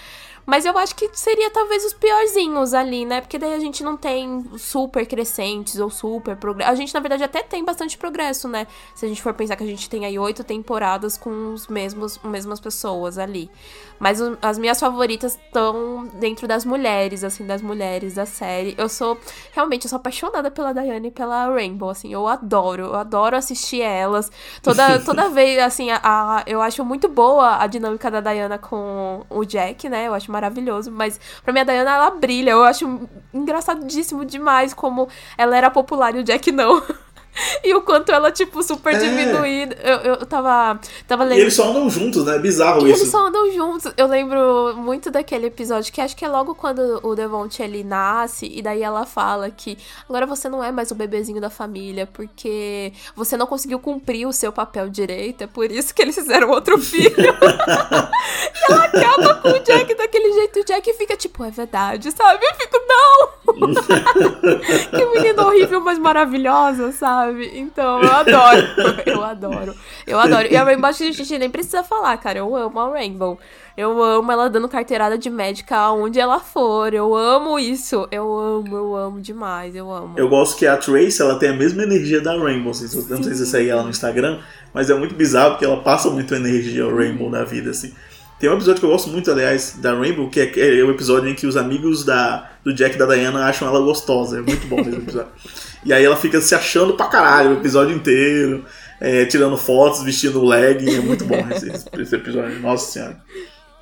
Mas 0.47 0.65
eu 0.65 0.77
acho 0.77 0.95
que 0.97 1.09
seria 1.13 1.51
talvez 1.51 1.85
os 1.85 1.93
piorzinhos 1.93 2.75
ali, 2.75 3.05
né? 3.05 3.21
Porque 3.21 3.39
daí 3.39 3.55
a 3.55 3.61
gente 3.61 3.85
não 3.85 3.97
tem 3.97 4.45
super 4.59 5.07
crescentes 5.07 5.79
ou 5.79 5.89
super 5.91 6.37
progresso. 6.37 6.71
A 6.71 6.75
gente, 6.75 6.93
na 6.93 7.01
verdade, 7.01 7.23
até 7.23 7.43
tem 7.43 7.65
bastante 7.65 7.97
progresso, 7.97 8.49
né? 8.49 8.67
Se 8.95 9.05
a 9.07 9.09
gente 9.09 9.23
for 9.23 9.33
pensar 9.35 9.55
que 9.57 9.63
a 9.63 9.67
gente 9.67 9.89
tem 9.89 10.05
aí 10.05 10.19
oito 10.19 10.43
temporadas 10.43 11.17
com 11.17 11.53
os 11.55 11.69
mesmos, 11.69 12.19
as 12.23 12.31
mesmas 12.31 12.59
pessoas 12.59 13.17
ali. 13.19 13.51
Mas 13.99 14.21
o- 14.21 14.37
as 14.41 14.59
minhas 14.59 14.81
favoritas 14.81 15.35
estão 15.47 16.09
dentro 16.15 16.49
das 16.49 16.65
mulheres, 16.65 17.23
assim, 17.23 17.47
das 17.47 17.61
mulheres 17.61 18.15
da 18.15 18.25
série. 18.25 18.75
Eu 18.79 18.89
sou, 18.89 19.19
realmente, 19.53 19.85
eu 19.85 19.91
sou 19.91 19.97
apaixonada 19.99 20.51
pela 20.51 20.73
Diana 20.73 21.07
e 21.07 21.11
pela 21.11 21.47
Rainbow, 21.53 21.91
assim. 21.91 22.11
Eu 22.13 22.27
adoro, 22.27 22.85
eu 22.87 22.95
adoro 22.95 23.37
assistir 23.37 23.83
elas. 23.83 24.33
Toda, 24.63 24.99
toda 25.05 25.29
vez, 25.29 25.59
assim, 25.59 25.91
a, 25.91 26.01
a- 26.03 26.43
eu 26.47 26.63
acho 26.63 26.83
muito 26.85 27.09
boa 27.09 27.59
a 27.63 27.67
dinâmica 27.67 28.11
da 28.11 28.21
Diana 28.23 28.57
com 28.59 29.25
o 29.29 29.45
Jack, 29.45 29.87
né? 29.89 30.09
Eu 30.09 30.15
acho 30.15 30.30
maravilhoso. 30.31 30.91
Mas 30.91 31.21
pra 31.43 31.53
mim 31.53 31.61
a 31.61 31.65
Diana, 31.65 31.91
ela 31.91 32.11
brilha. 32.11 32.51
Eu 32.53 32.65
acho 32.65 33.09
engraçadíssimo 33.33 34.25
demais 34.25 34.73
como 34.73 35.09
ela 35.37 35.57
era 35.57 35.71
popular 35.71 36.15
e 36.15 36.21
o 36.21 36.25
Jack 36.25 36.51
não. 36.53 36.83
E 37.63 37.75
o 37.75 37.83
quanto 37.83 38.11
ela, 38.11 38.31
tipo, 38.33 38.63
super 38.63 38.95
É. 38.95 38.99
diminuída. 38.99 39.77
Eu, 39.83 39.97
eu 40.15 40.27
tava, 40.27 40.79
tava 41.07 41.25
lendo. 41.25 41.39
E 41.39 41.43
eles 41.43 41.55
só 41.55 41.69
andam 41.71 41.89
juntos, 41.91 42.25
né? 42.25 42.37
É 42.37 42.39
bizarro 42.39 42.87
E 42.87 42.91
isso. 42.91 43.03
eles 43.03 43.11
só 43.11 43.27
andam 43.27 43.51
juntos. 43.53 43.93
Eu 43.97 44.07
lembro 44.07 44.75
muito 44.77 45.11
daquele 45.11 45.47
episódio 45.47 45.93
que 45.93 46.01
acho 46.01 46.17
que 46.17 46.25
é 46.25 46.29
logo 46.29 46.55
quando 46.55 47.01
o 47.03 47.15
Devonte 47.15 47.63
ele 47.63 47.85
nasce 47.85 48.47
e 48.53 48.61
daí 48.63 48.83
ela 48.83 49.05
fala 49.07 49.51
que 49.51 49.77
agora 50.09 50.27
você 50.27 50.49
não 50.49 50.63
é 50.65 50.73
mais 50.73 50.91
o 50.91 50.95
bebezinho 50.95 51.41
da 51.41 51.51
família 51.51 52.07
porque 52.07 52.93
você 53.15 53.37
não 53.37 53.47
conseguiu 53.47 53.79
cumprir 53.79 54.27
o 54.27 54.33
seu 54.33 54.53
papel 54.53 54.89
direito, 54.89 55.45
é 55.45 55.47
por 55.47 55.71
isso 55.71 55.95
que 55.95 56.03
eles 56.03 56.15
fizeram 56.15 56.51
outro 56.51 56.77
filho. 56.81 57.11
e 57.17 58.73
ela 58.73 58.85
acaba 58.85 59.35
com 59.37 59.49
o 59.51 59.59
Jack 59.61 59.95
daquele 59.95 60.33
jeito 60.33 60.61
o 60.61 60.65
Jack 60.65 60.93
fica 60.95 61.17
tipo, 61.17 61.45
é 61.45 61.51
verdade, 61.51 62.11
sabe? 62.11 62.45
Eu 62.45 62.55
fico, 62.55 62.79
não! 62.89 63.31
que 64.91 65.05
menina 65.19 65.47
horrível, 65.47 65.81
mas 65.81 65.99
maravilhosa, 65.99 66.93
sabe? 66.93 67.20
Então, 67.55 68.03
eu 68.03 68.13
adoro. 68.13 68.67
Eu 69.07 69.25
adoro. 69.25 69.75
Eu 70.07 70.19
adoro. 70.19 70.49
E 70.51 70.57
a 70.57 70.65
Rainbow, 70.65 70.89
acho 70.89 70.99
que 70.99 71.09
a 71.09 71.13
gente 71.13 71.39
nem 71.39 71.51
precisa 71.51 71.83
falar, 71.83 72.17
cara. 72.19 72.39
Eu 72.39 72.55
amo 72.55 72.79
a 72.79 72.91
Rainbow. 72.91 73.39
Eu 73.77 74.03
amo 74.03 74.31
ela 74.31 74.49
dando 74.49 74.69
carteirada 74.69 75.17
de 75.17 75.31
médica 75.31 75.77
aonde 75.77 76.21
ela 76.21 76.41
for. 76.41 76.93
Eu 76.93 77.15
amo 77.15 77.59
isso. 77.59 78.07
Eu 78.11 78.39
amo, 78.39 78.77
eu 78.77 78.97
amo 78.97 79.21
demais. 79.21 79.75
Eu 79.75 79.91
amo. 79.91 80.19
Eu 80.19 80.29
gosto 80.29 80.59
que 80.59 80.67
a 80.67 80.77
Trace 80.77 81.21
ela 81.21 81.39
tem 81.39 81.51
a 81.51 81.55
mesma 81.55 81.83
energia 81.83 82.21
da 82.21 82.37
Rainbow. 82.37 82.71
Assim, 82.71 82.85
não 83.09 83.23
sei 83.23 83.33
se 83.33 83.39
você 83.39 83.47
segue 83.47 83.71
ela 83.71 83.83
no 83.83 83.91
Instagram, 83.91 84.41
mas 84.73 84.91
é 84.91 84.95
muito 84.95 85.15
bizarro 85.15 85.53
porque 85.53 85.65
ela 85.65 85.83
passa 85.83 86.11
muito 86.11 86.35
energia 86.35 86.85
ao 86.85 86.95
Rainbow 86.95 87.31
na 87.31 87.45
vida, 87.45 87.71
assim. 87.71 87.93
Tem 88.41 88.49
um 88.49 88.55
episódio 88.55 88.81
que 88.81 88.87
eu 88.87 88.91
gosto 88.91 89.11
muito, 89.11 89.31
aliás, 89.31 89.77
da 89.83 89.93
Rainbow, 89.95 90.31
que 90.31 90.41
é, 90.41 90.81
é 90.81 90.83
o 90.83 90.91
episódio 90.91 91.29
em 91.29 91.35
que 91.35 91.47
os 91.47 91.59
amigos 91.59 92.07
da, 92.07 92.51
do 92.65 92.75
Jack 92.75 92.95
e 92.95 92.99
da 92.99 93.05
Diana 93.05 93.45
acham 93.45 93.69
ela 93.69 93.81
gostosa. 93.81 94.39
É 94.39 94.41
muito 94.41 94.67
bom 94.67 94.81
esse 94.81 94.97
episódio. 94.97 95.31
E 95.85 95.93
aí 95.93 96.05
ela 96.05 96.17
fica 96.17 96.41
se 96.41 96.55
achando 96.55 96.95
pra 96.95 97.07
caralho 97.07 97.51
o 97.51 97.55
episódio 97.55 97.95
inteiro. 97.97 98.65
é, 99.01 99.25
tirando 99.25 99.57
fotos, 99.57 100.03
vestindo 100.03 100.45
legging. 100.45 100.95
É 100.97 101.01
muito 101.01 101.25
bom 101.25 101.37
esse, 101.51 101.71
esse 102.01 102.15
episódio. 102.15 102.61
Nossa 102.61 102.93
senhora. 102.93 103.19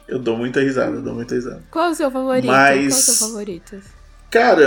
Eu 0.06 0.18
dou 0.18 0.36
muita 0.36 0.60
risada, 0.60 0.92
eu 0.96 1.02
dou 1.02 1.14
muita 1.14 1.34
risada. 1.34 1.62
Qual 1.70 1.86
é 1.86 1.90
o 1.90 1.94
seu 1.94 2.10
favorito? 2.10 2.46
Mas- 2.46 2.76
Qual 2.78 2.84
é 2.84 2.86
o 2.86 2.90
seu 2.92 3.14
favorito? 3.28 3.76
Cara, 4.30 4.64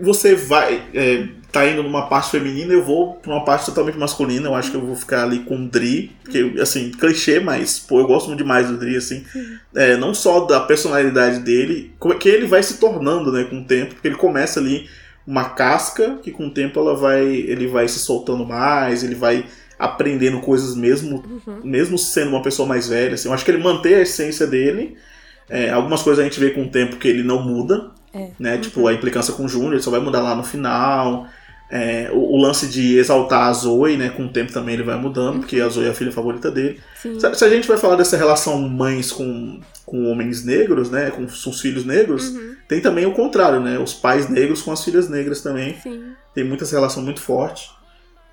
você 0.00 0.34
vai. 0.34 0.82
É, 0.94 1.28
tá 1.52 1.66
indo 1.66 1.82
numa 1.82 2.08
parte 2.08 2.30
feminina, 2.30 2.72
eu 2.72 2.82
vou 2.82 3.14
pra 3.14 3.30
uma 3.32 3.44
parte 3.44 3.66
totalmente 3.66 3.98
masculina. 3.98 4.48
Eu 4.48 4.54
acho 4.54 4.70
que 4.70 4.76
eu 4.76 4.84
vou 4.84 4.94
ficar 4.96 5.24
ali 5.24 5.40
com 5.40 5.56
o 5.56 5.68
Dri. 5.68 6.12
Porque, 6.24 6.54
assim, 6.60 6.90
clichê, 6.90 7.40
mas, 7.40 7.78
pô, 7.78 8.00
eu 8.00 8.06
gosto 8.06 8.28
muito 8.28 8.38
demais 8.38 8.68
do 8.68 8.76
Dri, 8.78 8.96
assim. 8.96 9.24
É, 9.74 9.96
não 9.96 10.14
só 10.14 10.40
da 10.46 10.60
personalidade 10.60 11.40
dele, 11.40 11.92
como 11.98 12.14
é 12.14 12.16
que 12.16 12.28
ele 12.28 12.46
vai 12.46 12.62
se 12.62 12.78
tornando, 12.78 13.30
né, 13.32 13.44
com 13.44 13.60
o 13.60 13.64
tempo. 13.64 13.94
Porque 13.94 14.08
ele 14.08 14.16
começa 14.16 14.58
ali 14.60 14.88
uma 15.28 15.50
casca 15.50 16.18
que 16.22 16.30
com 16.30 16.46
o 16.46 16.50
tempo 16.50 16.80
ela 16.80 16.96
vai, 16.96 17.22
ele 17.22 17.66
vai 17.66 17.86
se 17.86 17.98
soltando 17.98 18.46
mais, 18.46 19.04
ele 19.04 19.14
vai 19.14 19.44
aprendendo 19.78 20.40
coisas 20.40 20.74
mesmo, 20.74 21.22
mesmo 21.62 21.98
sendo 21.98 22.30
uma 22.30 22.40
pessoa 22.40 22.66
mais 22.66 22.88
velha. 22.88 23.12
Assim. 23.12 23.28
Eu 23.28 23.34
acho 23.34 23.44
que 23.44 23.50
ele 23.50 23.62
mantém 23.62 23.94
a 23.94 24.00
essência 24.00 24.46
dele. 24.46 24.96
É, 25.50 25.68
algumas 25.70 26.02
coisas 26.02 26.18
a 26.18 26.24
gente 26.26 26.40
vê 26.40 26.50
com 26.52 26.62
o 26.62 26.70
tempo 26.70 26.96
que 26.96 27.06
ele 27.06 27.22
não 27.22 27.42
muda, 27.42 27.90
É. 28.14 28.30
né? 28.38 28.56
Tipo, 28.56 28.86
a 28.86 28.94
implicância 28.94 29.34
com 29.34 29.44
o 29.44 29.48
Júnior, 29.48 29.74
ele 29.74 29.82
só 29.82 29.90
vai 29.90 30.00
mudar 30.00 30.22
lá 30.22 30.34
no 30.34 30.42
final. 30.42 31.26
É, 31.70 32.08
o, 32.12 32.18
o 32.18 32.36
lance 32.36 32.66
de 32.66 32.96
exaltar 32.96 33.48
a 33.48 33.52
Zoe, 33.52 33.96
né? 33.96 34.08
Com 34.08 34.24
o 34.24 34.28
tempo 34.28 34.52
também 34.52 34.74
ele 34.74 34.82
vai 34.82 34.96
mudando, 34.96 35.40
porque 35.40 35.60
a 35.60 35.68
Zoe 35.68 35.86
é 35.86 35.90
a 35.90 35.94
filha 35.94 36.10
favorita 36.10 36.50
dele. 36.50 36.80
Sim. 37.00 37.18
Se, 37.18 37.44
a 37.44 37.48
gente 37.48 37.68
vai 37.68 37.76
falar 37.76 37.96
dessa 37.96 38.16
relação 38.16 38.58
mães 38.68 39.12
com, 39.12 39.60
com 39.84 40.10
homens 40.10 40.44
negros, 40.44 40.90
né? 40.90 41.10
Com 41.10 41.24
os 41.24 41.60
filhos 41.60 41.84
negros, 41.84 42.32
tem 42.66 42.80
também 42.80 43.04
o 43.04 43.12
contrário, 43.12 43.60
né? 43.60 43.78
Os 43.78 43.92
pais 43.92 44.28
negros 44.28 44.62
com 44.62 44.72
as 44.72 44.82
filhas 44.82 45.08
negras 45.10 45.42
também. 45.42 45.76
Sim. 45.82 46.12
Tem 46.34 46.44
muita 46.44 46.64
essa 46.64 46.76
relação 46.76 47.02
muito 47.02 47.20
forte. 47.20 47.70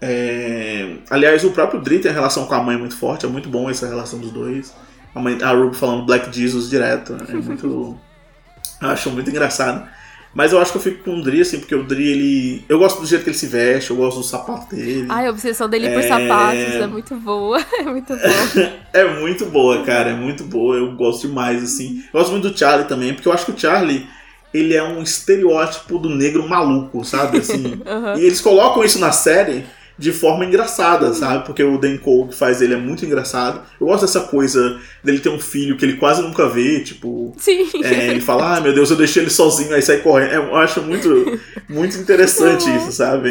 É, 0.02 0.98
Aliás, 1.10 1.44
o 1.44 1.52
próprio 1.52 1.82
Dri 1.82 2.00
tem 2.00 2.12
a 2.12 2.14
relação 2.14 2.46
com 2.46 2.54
a 2.54 2.62
mãe 2.62 2.78
muito 2.78 2.96
forte, 2.98 3.26
é 3.26 3.30
muito 3.30 3.50
bom 3.50 3.70
essa 3.70 3.88
relação 3.88 4.20
dos 4.20 4.32
dois. 4.32 4.74
A, 5.14 5.20
mãe, 5.20 5.42
a 5.42 5.52
Ruby 5.52 5.76
falando 5.76 6.06
Black 6.06 6.32
Jesus 6.36 6.70
direto, 6.70 7.14
né? 7.14 7.26
é 7.30 7.34
muito. 7.34 7.98
eu 8.82 8.90
acho 8.90 9.10
muito 9.12 9.30
engraçado. 9.30 9.88
Mas 10.36 10.52
eu 10.52 10.60
acho 10.60 10.74
que 10.74 10.78
eu 10.78 10.82
fico 10.82 11.04
com 11.06 11.18
o 11.18 11.22
Dri, 11.24 11.40
assim, 11.40 11.60
porque 11.60 11.74
o 11.74 11.82
Dri, 11.84 12.12
ele. 12.12 12.66
Eu 12.68 12.78
gosto 12.78 13.00
do 13.00 13.08
jeito 13.08 13.24
que 13.24 13.30
ele 13.30 13.38
se 13.38 13.48
veste, 13.48 13.90
eu 13.92 13.96
gosto 13.96 14.18
do 14.18 14.24
sapato 14.24 14.76
dele. 14.76 15.06
Ai, 15.08 15.28
a 15.28 15.30
obsessão 15.30 15.70
dele 15.70 15.90
por 15.90 16.00
É. 16.00 16.08
sapatos 16.10 16.76
é 16.76 16.88
muito 16.88 17.16
boa. 17.16 17.58
É 17.80 17.84
muito 17.84 18.14
boa. 18.14 18.74
É 18.94 19.20
muito 19.20 19.46
boa, 19.46 19.84
cara, 19.84 20.10
é 20.10 20.14
muito 20.14 20.44
boa. 20.44 20.76
Eu 20.76 20.92
gosto 20.96 21.28
demais, 21.28 21.64
assim. 21.64 22.04
Eu 22.14 22.20
gosto 22.20 22.32
muito 22.32 22.50
do 22.50 22.58
Charlie 22.58 22.86
também, 22.88 23.14
porque 23.14 23.28
eu 23.28 23.32
acho 23.34 23.46
que 23.46 23.52
o 23.52 23.58
Charlie, 23.60 24.06
ele 24.54 24.74
é 24.76 24.84
um 24.84 25.02
estereótipo 25.02 25.98
do 25.98 26.10
negro 26.10 26.48
maluco, 26.48 27.04
sabe? 27.06 27.38
Assim. 27.38 27.80
Aham. 27.88 28.18
E 28.20 28.26
eles 28.26 28.42
colocam 28.42 28.84
isso 28.84 29.00
na 29.00 29.14
série 29.14 29.66
de 29.98 30.12
forma 30.12 30.46
engraçada, 30.46 31.14
sabe? 31.14 31.46
Porque 31.46 31.64
o 31.64 31.78
Dan 31.78 31.98
Cole 31.98 32.30
que 32.30 32.36
faz 32.36 32.62
ele 32.62 32.74
é 32.74 32.78
muito 32.78 33.06
engraçado. 33.06 33.62
Eu 33.80 33.88
gosto 33.88 34.02
dessa 34.02 34.22
coisa 34.22 34.80
dele 35.04 35.20
ter 35.20 35.30
um 35.30 35.40
filho 35.40 35.78
que 35.78 35.86
ele 35.86 35.98
quase 35.98 36.22
nunca 36.22 36.48
vê, 36.50 36.82
tipo. 36.82 37.34
Sim. 37.38 37.70
É, 37.84 38.08
ele 38.08 38.22
fala, 38.22 38.58
ah, 38.58 38.62
meu 38.62 38.74
Deus, 38.74 38.90
eu 38.90 38.98
deixei 38.98 39.24
ele 39.24 39.30
sozinho, 39.30 39.74
aí 39.74 39.82
sai 39.82 39.98
correndo. 39.98 40.32
É, 40.32 40.38
eu 40.38 40.56
acho 40.56 40.82
muito, 40.82 41.40
muito 41.70 41.98
interessante 41.98 42.70
isso, 42.76 42.92
sabe? 42.92 43.30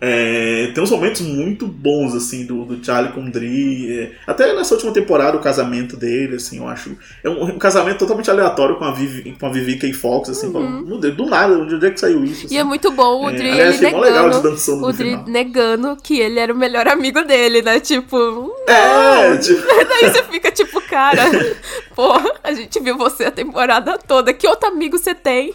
É, 0.00 0.70
tem 0.72 0.82
uns 0.82 0.90
momentos 0.90 1.22
muito 1.22 1.66
bons, 1.66 2.14
assim, 2.14 2.46
do, 2.46 2.64
do 2.64 2.84
Charlie 2.84 3.12
com 3.12 3.24
o 3.24 3.30
Dri. 3.30 3.98
é, 3.98 4.12
até 4.26 4.54
nessa 4.54 4.74
última 4.74 4.92
temporada, 4.92 5.36
o 5.36 5.40
casamento 5.40 5.96
dele, 5.96 6.36
assim, 6.36 6.58
eu 6.58 6.68
acho. 6.68 6.96
É 7.24 7.28
um, 7.28 7.44
um 7.44 7.58
casamento 7.58 7.98
totalmente 7.98 8.30
aleatório 8.30 8.76
com 8.76 8.84
a 8.84 8.92
Vivi, 8.92 9.36
com 9.38 9.46
a 9.46 9.50
Vivi 9.50 9.76
K. 9.76 9.92
Fox, 9.92 10.30
assim. 10.30 10.52
fala, 10.52 10.68
Meu 10.68 10.98
Deus, 10.98 11.16
do 11.16 11.26
nada, 11.26 11.54
onde 11.58 11.84
é 11.84 11.90
que 11.90 11.98
saiu 11.98 12.24
isso? 12.24 12.46
Uhum. 12.46 12.52
E 12.52 12.58
é 12.58 12.64
muito 12.64 12.90
bom 12.92 13.24
o 13.24 13.30
É, 13.30 13.32
Dri, 13.32 13.50
aliás, 13.50 13.82
ele 13.82 13.86
eles 13.86 14.00
negando. 14.00 14.86
O 14.86 14.92
Dri 14.92 15.10
final. 15.10 15.24
negando 15.26 15.96
que 15.96 16.20
ele 16.20 16.38
era 16.38 16.52
o 16.52 16.56
melhor 16.56 16.86
amigo 16.86 17.22
dele, 17.24 17.62
né? 17.62 17.80
Tipo. 17.80 18.54
É, 18.68 19.36
tipo, 19.36 19.62
Daí 19.66 20.12
você 20.12 20.22
fica 20.24 20.50
tipo, 20.52 20.80
cara, 20.82 21.22
pô, 21.96 22.12
a 22.44 22.52
gente 22.52 22.78
viu 22.80 22.96
você 22.96 23.24
a 23.24 23.30
temporada 23.32 23.98
toda. 23.98 24.32
Que 24.32 24.46
outro 24.46 24.68
amigo 24.68 24.96
você 24.96 25.14
tem? 25.14 25.54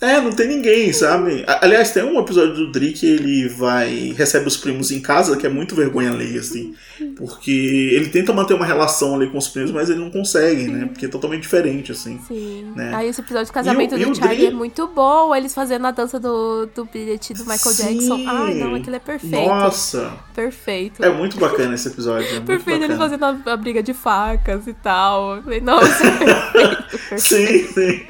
É, 0.00 0.20
não 0.20 0.32
tem 0.32 0.46
ninguém, 0.46 0.92
sabe? 0.92 1.44
Aliás, 1.46 1.90
tem 1.90 2.04
um 2.04 2.20
episódio 2.20 2.54
do 2.54 2.72
Dri 2.72 2.92
que 2.92 3.06
ele 3.06 3.37
vai. 3.46 4.14
recebe 4.16 4.48
os 4.48 4.56
primos 4.56 4.90
em 4.90 5.00
casa, 5.00 5.36
que 5.36 5.46
é 5.46 5.50
muito 5.50 5.74
vergonha 5.74 6.10
alheia, 6.10 6.40
assim. 6.40 6.74
Porque 7.16 7.50
ele 7.92 8.08
tenta 8.08 8.32
manter 8.32 8.54
uma 8.54 8.66
relação 8.66 9.14
ali 9.14 9.28
com 9.28 9.38
os 9.38 9.48
primos, 9.48 9.70
mas 9.70 9.90
ele 9.90 10.00
não 10.00 10.10
consegue, 10.10 10.66
né? 10.66 10.86
Porque 10.86 11.06
é 11.06 11.08
totalmente 11.08 11.42
diferente, 11.42 11.92
assim. 11.92 12.18
Sim. 12.26 12.72
Né? 12.74 12.92
Aí 12.94 13.08
esse 13.08 13.20
episódio 13.20 13.46
de 13.46 13.52
casamento 13.52 13.96
E 13.96 14.02
e 14.02 14.04
do 14.04 14.10
o 14.10 14.14
Charlie 14.14 14.46
é 14.46 14.50
muito 14.50 14.86
bom. 14.88 15.34
Eles 15.34 15.54
fazendo 15.54 15.86
a 15.86 15.90
dança 15.90 16.18
do, 16.18 16.66
do 16.74 16.84
bilhete 16.84 17.34
do 17.34 17.44
Michael 17.44 17.74
Sim. 17.74 17.98
Jackson. 17.98 18.24
Ai, 18.26 18.54
não, 18.54 18.74
aquilo 18.74 18.96
é 18.96 19.00
perfeito. 19.00 19.48
Nossa! 19.48 20.12
Perfeito. 20.34 21.04
É 21.04 21.10
muito 21.10 21.36
bacana 21.38 21.74
esse 21.74 21.88
episódio. 21.88 22.36
É 22.36 22.40
Perfeito, 22.48 22.84
eles 22.84 22.96
fazendo 22.96 23.24
a, 23.24 23.36
a 23.46 23.56
briga 23.56 23.82
de 23.82 23.92
facas 23.92 24.66
e 24.66 24.72
tal. 24.72 25.42
Nossa, 25.62 26.04
perfeito, 26.52 26.98
perfeito, 27.08 27.20
Sim, 27.20 27.68
sim. 27.72 28.06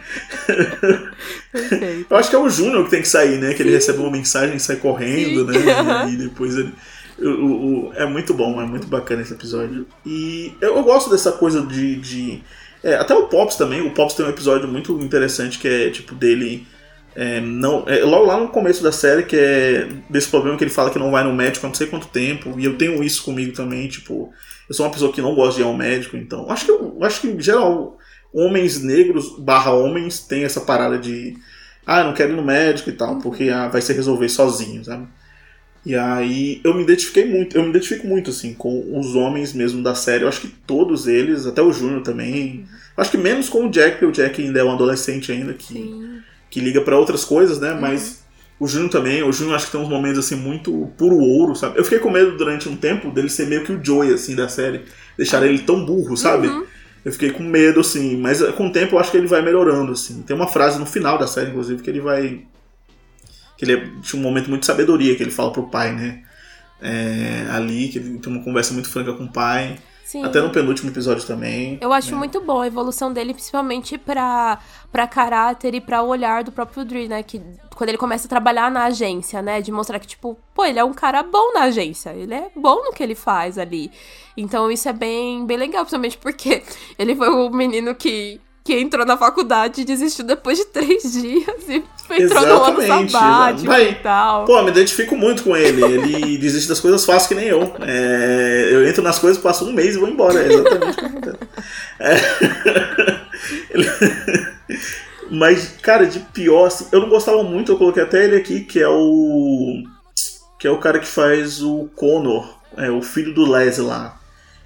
perfeito. 1.51 2.07
Eu 2.11 2.16
acho 2.16 2.31
que 2.31 2.37
é 2.37 2.39
o 2.39 2.49
Júnior 2.49 2.85
que 2.85 2.91
tem 2.91 3.03
que 3.03 3.09
sair, 3.09 3.39
né? 3.39 3.55
Que 3.55 3.62
ele 3.62 3.70
recebe 3.70 3.99
uma 3.99 4.11
mensagem 4.11 4.57
e 4.57 4.61
sai 4.61 4.76
correndo, 4.76 5.18
Sim. 5.25 5.45
né? 5.45 6.11
E 6.11 6.16
depois 6.16 6.57
ele. 6.57 6.73
o- 7.19 7.89
o- 7.89 7.93
é 7.95 8.07
muito 8.07 8.33
bom, 8.35 8.61
é 8.61 8.64
muito 8.66 8.87
bacana 8.87 9.23
esse 9.23 9.33
episódio. 9.33 9.87
E 10.07 10.53
eu, 10.61 10.77
eu 10.77 10.83
gosto 10.83 11.11
dessa 11.11 11.33
coisa 11.33 11.62
de. 11.62 11.97
de- 11.97 12.43
é, 12.83 12.95
até 12.95 13.14
o 13.14 13.27
Pops 13.27 13.57
também. 13.57 13.81
O 13.81 13.91
Pops 13.93 14.14
tem 14.14 14.25
um 14.25 14.29
episódio 14.31 14.69
muito 14.69 14.93
interessante 15.01 15.59
que 15.59 15.66
é 15.69 15.91
tipo 15.91 16.14
dele. 16.14 16.66
é, 17.16 17.41
não, 17.41 17.83
é, 17.89 18.05
logo 18.05 18.27
lá 18.27 18.39
no 18.39 18.49
começo 18.49 18.83
da 18.83 18.93
série, 18.93 19.25
que 19.25 19.35
é 19.37 19.89
desse 20.09 20.29
problema 20.29 20.57
que 20.57 20.62
ele 20.62 20.71
fala 20.71 20.91
que 20.91 20.99
não 20.99 21.11
vai 21.11 21.25
no 21.25 21.33
médico 21.35 21.66
há 21.66 21.69
não 21.69 21.75
sei 21.75 21.89
quanto 21.89 22.07
tempo. 22.07 22.55
E 22.57 22.64
eu 22.64 22.77
tenho 22.79 23.03
isso 23.03 23.25
comigo 23.25 23.53
também, 23.53 23.89
tipo. 23.89 24.33
Eu 24.69 24.75
sou 24.75 24.85
uma 24.87 24.93
pessoa 24.93 25.11
que 25.12 25.21
não 25.23 25.35
gosta 25.35 25.55
de 25.57 25.62
ir 25.62 25.64
ao 25.64 25.75
médico, 25.75 26.16
então. 26.16 26.49
Acho 26.51 26.66
que 26.66 26.71
eu 26.71 26.99
acho 27.03 27.21
que 27.23 27.27
em 27.29 27.41
geral 27.41 27.97
homens 28.33 28.81
negros 28.83 29.39
barra 29.41 29.73
homens 29.73 30.21
tem 30.21 30.45
essa 30.45 30.61
parada 30.61 30.99
de 30.99 31.35
ah, 31.89 32.01
eu 32.01 32.05
não 32.05 32.12
quero 32.12 32.34
ir 32.34 32.36
no 32.36 32.45
médico 32.45 32.91
e 32.91 32.93
tal, 32.93 33.18
porque 33.18 33.49
ah, 33.49 33.66
vai 33.68 33.80
se 33.80 33.95
resolver 33.95 34.28
sozinho, 34.28 34.84
sabe? 34.84 35.09
E 35.86 35.95
aí 35.97 36.61
eu 36.62 36.74
me 36.74 36.82
identifiquei 36.82 37.24
muito, 37.24 37.57
eu 37.57 37.62
me 37.62 37.70
identifico 37.70 38.07
muito 38.07 38.28
assim 38.28 38.53
com 38.53 38.99
os 38.99 39.14
homens 39.14 39.55
mesmo 39.55 39.82
da 39.82 39.95
série. 39.95 40.22
Eu 40.22 40.28
acho 40.28 40.43
que 40.43 40.49
todos 40.66 41.07
eles, 41.07 41.47
até 41.47 41.62
o 41.62 41.72
Júnior 41.72 42.03
também. 42.03 42.66
Eu 42.95 43.01
acho 43.01 43.11
que 43.11 43.16
menos 43.16 43.49
com 43.49 43.66
o 43.66 43.70
Jack, 43.70 43.93
porque 43.93 44.05
o 44.05 44.12
Jack 44.12 44.43
ainda 44.43 44.61
é 44.61 44.64
um 44.64 44.70
adolescente 44.70 45.32
ainda 45.32 45.55
que, 45.55 45.72
Sim. 45.72 46.20
que 46.51 46.61
liga 46.61 46.82
pra 46.82 46.99
outras 46.99 47.24
coisas, 47.24 47.59
né? 47.59 47.72
Mas 47.80 48.22
o 48.61 48.68
Júnior 48.68 48.91
também, 48.91 49.22
o 49.22 49.32
Júnior 49.32 49.57
acho 49.57 49.66
que 49.66 49.72
tem 49.72 49.80
uns 49.80 49.89
momentos 49.89 50.18
assim 50.18 50.34
muito 50.34 50.93
puro 50.99 51.16
ouro, 51.16 51.55
sabe? 51.55 51.78
Eu 51.78 51.84
fiquei 51.84 52.01
com 52.01 52.11
medo 52.11 52.36
durante 52.36 52.68
um 52.68 52.76
tempo 52.76 53.11
dele 53.11 53.30
ser 53.30 53.47
meio 53.47 53.64
que 53.64 53.72
o 53.72 53.82
Joey 53.82 54.12
assim 54.12 54.36
da 54.36 54.47
série, 54.47 54.82
deixar 55.16 55.43
ele 55.47 55.61
tão 55.61 55.86
burro, 55.86 56.18
sabe? 56.18 56.49
Eu 57.09 57.13
fiquei 57.13 57.31
com 57.31 57.43
medo, 57.43 57.81
assim, 57.81 58.19
mas 58.19 58.43
com 58.53 58.67
o 58.67 58.71
tempo 58.71 58.95
eu 58.95 58.99
acho 58.99 59.11
que 59.11 59.17
ele 59.17 59.27
vai 59.27 59.41
melhorando, 59.41 59.93
assim. 59.93 60.21
Tem 60.21 60.37
uma 60.37 60.47
frase 60.47 60.79
no 60.79 60.85
final 60.85 61.17
da 61.17 61.27
série, 61.27 61.49
inclusive, 61.49 61.83
que 61.83 61.89
ele 61.89 62.03
vai. 62.03 62.45
Que 63.57 63.65
ele 63.65 63.73
é, 63.73 63.91
tinha 64.03 64.21
um 64.21 64.23
momento 64.23 64.51
muito 64.51 64.61
de 64.61 64.67
sabedoria 64.67 65.17
que 65.17 65.23
ele 65.23 65.31
fala 65.31 65.51
pro 65.51 65.71
pai, 65.71 65.95
né? 65.95 66.23
É, 66.83 67.47
ali, 67.51 67.89
que 67.89 67.99
ele 67.99 68.19
tem 68.19 68.31
uma 68.31 68.45
conversa 68.45 68.75
muito 68.75 68.91
franca 68.91 69.15
com 69.15 69.25
o 69.25 69.33
pai. 69.33 69.79
Sim. 70.05 70.23
Até 70.23 70.43
no 70.43 70.51
penúltimo 70.51 70.91
episódio 70.91 71.27
também. 71.27 71.79
Eu 71.81 71.95
acho 71.95 72.13
né? 72.13 72.19
muito 72.19 72.43
bom 72.43 72.61
a 72.61 72.67
evolução 72.67 73.11
dele, 73.11 73.33
principalmente 73.33 73.97
pra, 73.97 74.59
pra 74.93 75.07
caráter 75.07 75.75
e 75.75 75.81
pra 75.81 76.03
olhar 76.03 76.45
do 76.45 76.53
próprio 76.53 76.85
Dre, 76.85 77.09
né? 77.09 77.23
Que 77.23 77.41
quando 77.79 77.91
ele 77.91 77.99
começa 77.99 78.26
a 78.26 78.29
trabalhar 78.29 78.72
na 78.72 78.87
agência, 78.87 79.41
né? 79.41 79.61
De 79.61 79.70
mostrar 79.70 80.01
que, 80.01 80.07
tipo, 80.09 80.37
pô, 80.53 80.64
ele 80.64 80.81
é 80.81 80.85
um 80.85 80.93
cara 80.93 81.22
bom 81.22 81.53
na 81.55 81.62
agência. 81.62 82.11
Ele 82.11 82.35
é 82.35 82.49
bom 82.57 82.83
no 82.85 82.93
que 82.93 83.01
ele 83.01 83.14
faz 83.14 83.57
ali. 83.57 83.89
Então 84.37 84.68
isso 84.68 84.89
é 84.89 84.93
bem, 84.93 85.47
bem 85.47 85.57
legal, 85.57 85.83
principalmente 85.85 86.18
porque 86.18 86.64
ele 86.99 87.14
foi 87.14 87.29
o 87.29 87.49
menino 87.51 87.95
que, 87.95 88.41
que 88.64 88.74
entrou 88.81 89.07
na 89.07 89.16
faculdade 89.16 89.83
e 89.83 89.85
desistiu 89.85 90.24
depois 90.24 90.59
de 90.59 90.64
três 90.64 91.05
dias 91.12 91.68
e 91.68 91.85
entrou 92.20 92.45
no 92.47 92.64
ano 92.64 92.83
Exatamente, 92.83 93.12
sabático 93.12 93.66
vai. 93.68 93.91
e 93.91 93.95
tal. 93.95 94.45
Pô, 94.45 94.61
me 94.64 94.70
identifico 94.72 95.14
muito 95.16 95.45
com 95.45 95.57
ele. 95.57 95.81
Ele 95.85 96.37
desiste 96.43 96.68
das 96.68 96.81
coisas 96.81 97.05
fácil 97.05 97.29
que 97.29 97.35
nem 97.37 97.47
eu. 97.47 97.62
É, 97.81 98.70
eu 98.72 98.89
entro 98.89 99.05
nas 99.05 99.20
coisas, 99.20 99.41
passo 99.41 99.64
um 99.64 99.72
mês 99.72 99.95
e 99.95 99.99
vou 99.99 100.09
embora. 100.09 100.43
É 100.43 100.53
exatamente 100.53 100.95
o 100.95 100.99
que 100.99 101.05
acontece. 101.05 101.39
É. 102.01 102.16
Ele- 103.70 103.89
Mas, 105.31 105.76
cara, 105.83 106.07
de 106.07 106.20
pior, 106.20 106.66
assim, 106.66 106.87
eu 106.93 107.01
não 107.01 107.09
gostava 107.09 107.43
muito, 107.43 107.72
eu 107.72 107.79
coloquei 107.79 108.03
até 108.03 108.24
ele 108.24 108.37
aqui, 108.37 108.61
que 108.61 108.81
é 108.81 108.89
o. 108.89 109.83
Que 110.59 110.66
é 110.66 110.70
o 110.70 110.79
cara 110.79 110.99
que 110.99 111.07
faz 111.07 111.62
o 111.62 111.89
Connor, 111.95 112.59
é, 112.76 112.91
o 112.91 113.01
filho 113.03 113.33
do 113.35 113.51
Les 113.51 113.79
lá. 113.79 114.18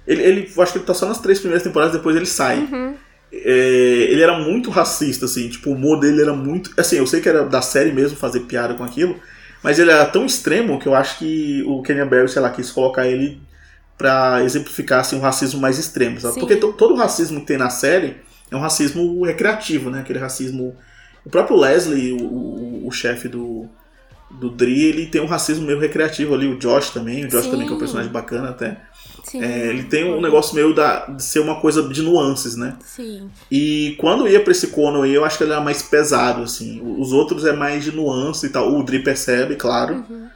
Ele, 0.07 0.21
ele, 0.23 0.51
eu 0.55 0.63
acho 0.63 0.71
que 0.73 0.77
ele 0.79 0.85
tá 0.85 0.93
só 0.93 1.05
nas 1.07 1.19
três 1.19 1.39
primeiras 1.39 1.63
temporadas, 1.63 1.95
depois 1.95 2.15
ele 2.15 2.25
sai. 2.25 2.67
É, 3.31 4.07
ele 4.09 4.21
era 4.21 4.37
muito 4.39 4.69
racista, 4.69 5.25
assim, 5.25 5.49
tipo, 5.49 5.69
o 5.69 5.73
humor 5.73 5.99
dele 5.99 6.21
era 6.21 6.33
muito. 6.33 6.71
Assim, 6.77 6.97
eu 6.97 7.07
sei 7.07 7.21
que 7.21 7.29
era 7.29 7.43
da 7.45 7.61
série 7.61 7.91
mesmo 7.91 8.17
fazer 8.17 8.41
piada 8.41 8.73
com 8.73 8.83
aquilo, 8.83 9.15
mas 9.63 9.79
ele 9.79 9.91
era 9.91 10.05
tão 10.05 10.25
extremo 10.25 10.79
que 10.79 10.87
eu 10.87 10.95
acho 10.95 11.17
que 11.19 11.63
o 11.67 11.81
Kenyan 11.81 12.07
Barry, 12.07 12.29
sei 12.29 12.41
lá, 12.41 12.49
quis 12.49 12.69
colocar 12.71 13.07
ele 13.07 13.39
pra 13.97 14.43
exemplificar 14.43 14.99
assim, 15.01 15.15
um 15.15 15.21
racismo 15.21 15.59
mais 15.59 15.77
extremo, 15.79 16.19
sabe? 16.19 16.33
Sim. 16.35 16.39
Porque 16.39 16.55
to- 16.57 16.73
todo 16.73 16.93
o 16.93 16.97
racismo 16.97 17.39
que 17.41 17.45
tem 17.47 17.57
na 17.57 17.69
série 17.69 18.17
é 18.51 18.55
um 18.55 18.59
racismo 18.59 19.23
recreativo, 19.25 19.89
né? 19.89 19.99
Aquele 19.99 20.19
racismo. 20.19 20.75
O 21.25 21.29
próprio 21.29 21.57
Leslie, 21.57 22.13
o, 22.13 22.23
o, 22.23 22.87
o 22.87 22.91
chefe 22.91 23.27
do, 23.27 23.69
do 24.29 24.49
Dri, 24.49 24.83
ele 24.83 25.05
tem 25.05 25.21
um 25.21 25.25
racismo 25.25 25.65
meio 25.65 25.79
recreativo 25.79 26.33
ali, 26.33 26.47
o 26.47 26.57
Josh 26.57 26.89
também, 26.89 27.25
o 27.25 27.27
Josh 27.29 27.45
Sim. 27.45 27.51
também 27.51 27.65
que 27.65 27.73
é 27.73 27.75
um 27.75 27.79
personagem 27.79 28.11
bacana 28.11 28.49
até. 28.49 28.77
Sim. 29.23 29.41
É, 29.41 29.67
ele 29.67 29.83
tem 29.83 30.03
um 30.03 30.21
negócio 30.21 30.53
meio 30.53 30.73
da, 30.73 31.05
de 31.05 31.23
ser 31.23 31.39
uma 31.39 31.59
coisa 31.59 31.87
de 31.87 32.01
nuances, 32.01 32.55
né? 32.55 32.75
Sim. 32.83 33.29
E 33.49 33.95
quando 33.97 34.27
ia 34.27 34.41
pra 34.41 34.51
esse 34.51 34.67
Conan 34.67 35.03
aí, 35.03 35.13
eu 35.13 35.23
acho 35.23 35.37
que 35.37 35.43
ele 35.43 35.53
era 35.53 35.61
mais 35.61 35.81
pesado, 35.81 36.43
assim. 36.43 36.81
Os 36.99 37.13
outros 37.13 37.45
é 37.45 37.53
mais 37.53 37.83
de 37.83 37.91
nuance 37.91 38.45
e 38.45 38.49
tal. 38.49 38.73
O 38.73 38.83
Dri 38.83 38.99
percebe, 38.99 39.55
claro. 39.55 40.05
Uhum. 40.09 40.27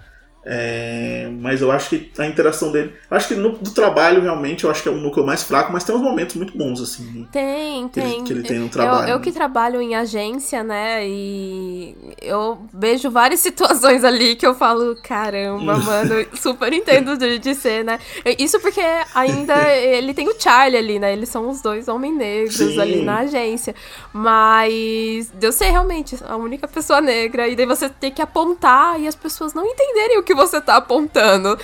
É, 0.49 1.29
mas 1.41 1.61
eu 1.61 1.69
acho 1.69 1.89
que 1.89 2.09
a 2.17 2.25
interação 2.25 2.71
dele. 2.71 2.93
Acho 3.11 3.27
que 3.27 3.35
no 3.35 3.57
do 3.57 3.71
trabalho, 3.71 4.21
realmente, 4.21 4.63
eu 4.63 4.71
acho 4.71 4.81
que 4.81 4.87
é 4.87 4.91
o 4.91 4.95
núcleo 4.95 5.25
mais 5.25 5.43
fraco, 5.43 5.73
mas 5.73 5.83
tem 5.83 5.93
uns 5.93 6.01
momentos 6.01 6.35
muito 6.37 6.57
bons, 6.57 6.81
assim. 6.81 7.27
Tem, 7.33 7.89
Que 7.89 7.99
ele- 7.99 8.09
tem. 8.11 8.23
que 8.23 8.33
ele 8.33 8.43
tem 8.43 8.59
no 8.59 8.69
trabalho, 8.69 9.03
Eu, 9.03 9.09
eu 9.09 9.17
né? 9.17 9.23
que 9.23 9.31
trabalho 9.33 9.81
em 9.81 9.93
agência, 9.95 10.63
né? 10.63 11.05
E 11.05 11.97
eu 12.21 12.59
vejo 12.73 13.11
várias 13.11 13.41
situações 13.47 14.05
ali 14.05 14.37
que 14.37 14.47
eu 14.47 14.55
falo, 14.55 14.95
caramba, 15.03 15.77
mano, 15.77 16.25
super 16.35 16.71
entendo 16.71 17.17
de, 17.17 17.39
de 17.39 17.53
ser, 17.53 17.83
né? 17.83 17.99
Isso 18.39 18.57
porque 18.61 18.81
ainda 19.13 19.53
ele 19.75 20.13
tem 20.13 20.29
o 20.29 20.39
Charlie 20.39 20.77
ali, 20.77 20.97
né? 20.97 21.11
Eles 21.11 21.27
são 21.27 21.49
os 21.49 21.61
dois 21.61 21.89
homens 21.89 22.15
negros 22.15 22.55
Sim. 22.55 22.79
ali 22.79 23.01
na 23.03 23.19
agência. 23.19 23.75
Mas 24.13 25.31
eu 25.41 25.51
ser 25.51 25.71
realmente 25.71 26.15
a 26.25 26.35
única 26.37 26.67
pessoa 26.67 27.01
negra, 27.01 27.47
e 27.47 27.55
daí 27.55 27.65
você 27.65 27.89
ter 27.89 28.11
que 28.11 28.21
apontar 28.21 28.99
e 28.99 29.07
as 29.07 29.15
pessoas 29.15 29.53
não 29.53 29.65
entenderem 29.65 30.17
o 30.19 30.23
que 30.23 30.36
você 30.37 30.61
tá 30.61 30.77
apontando. 30.77 31.57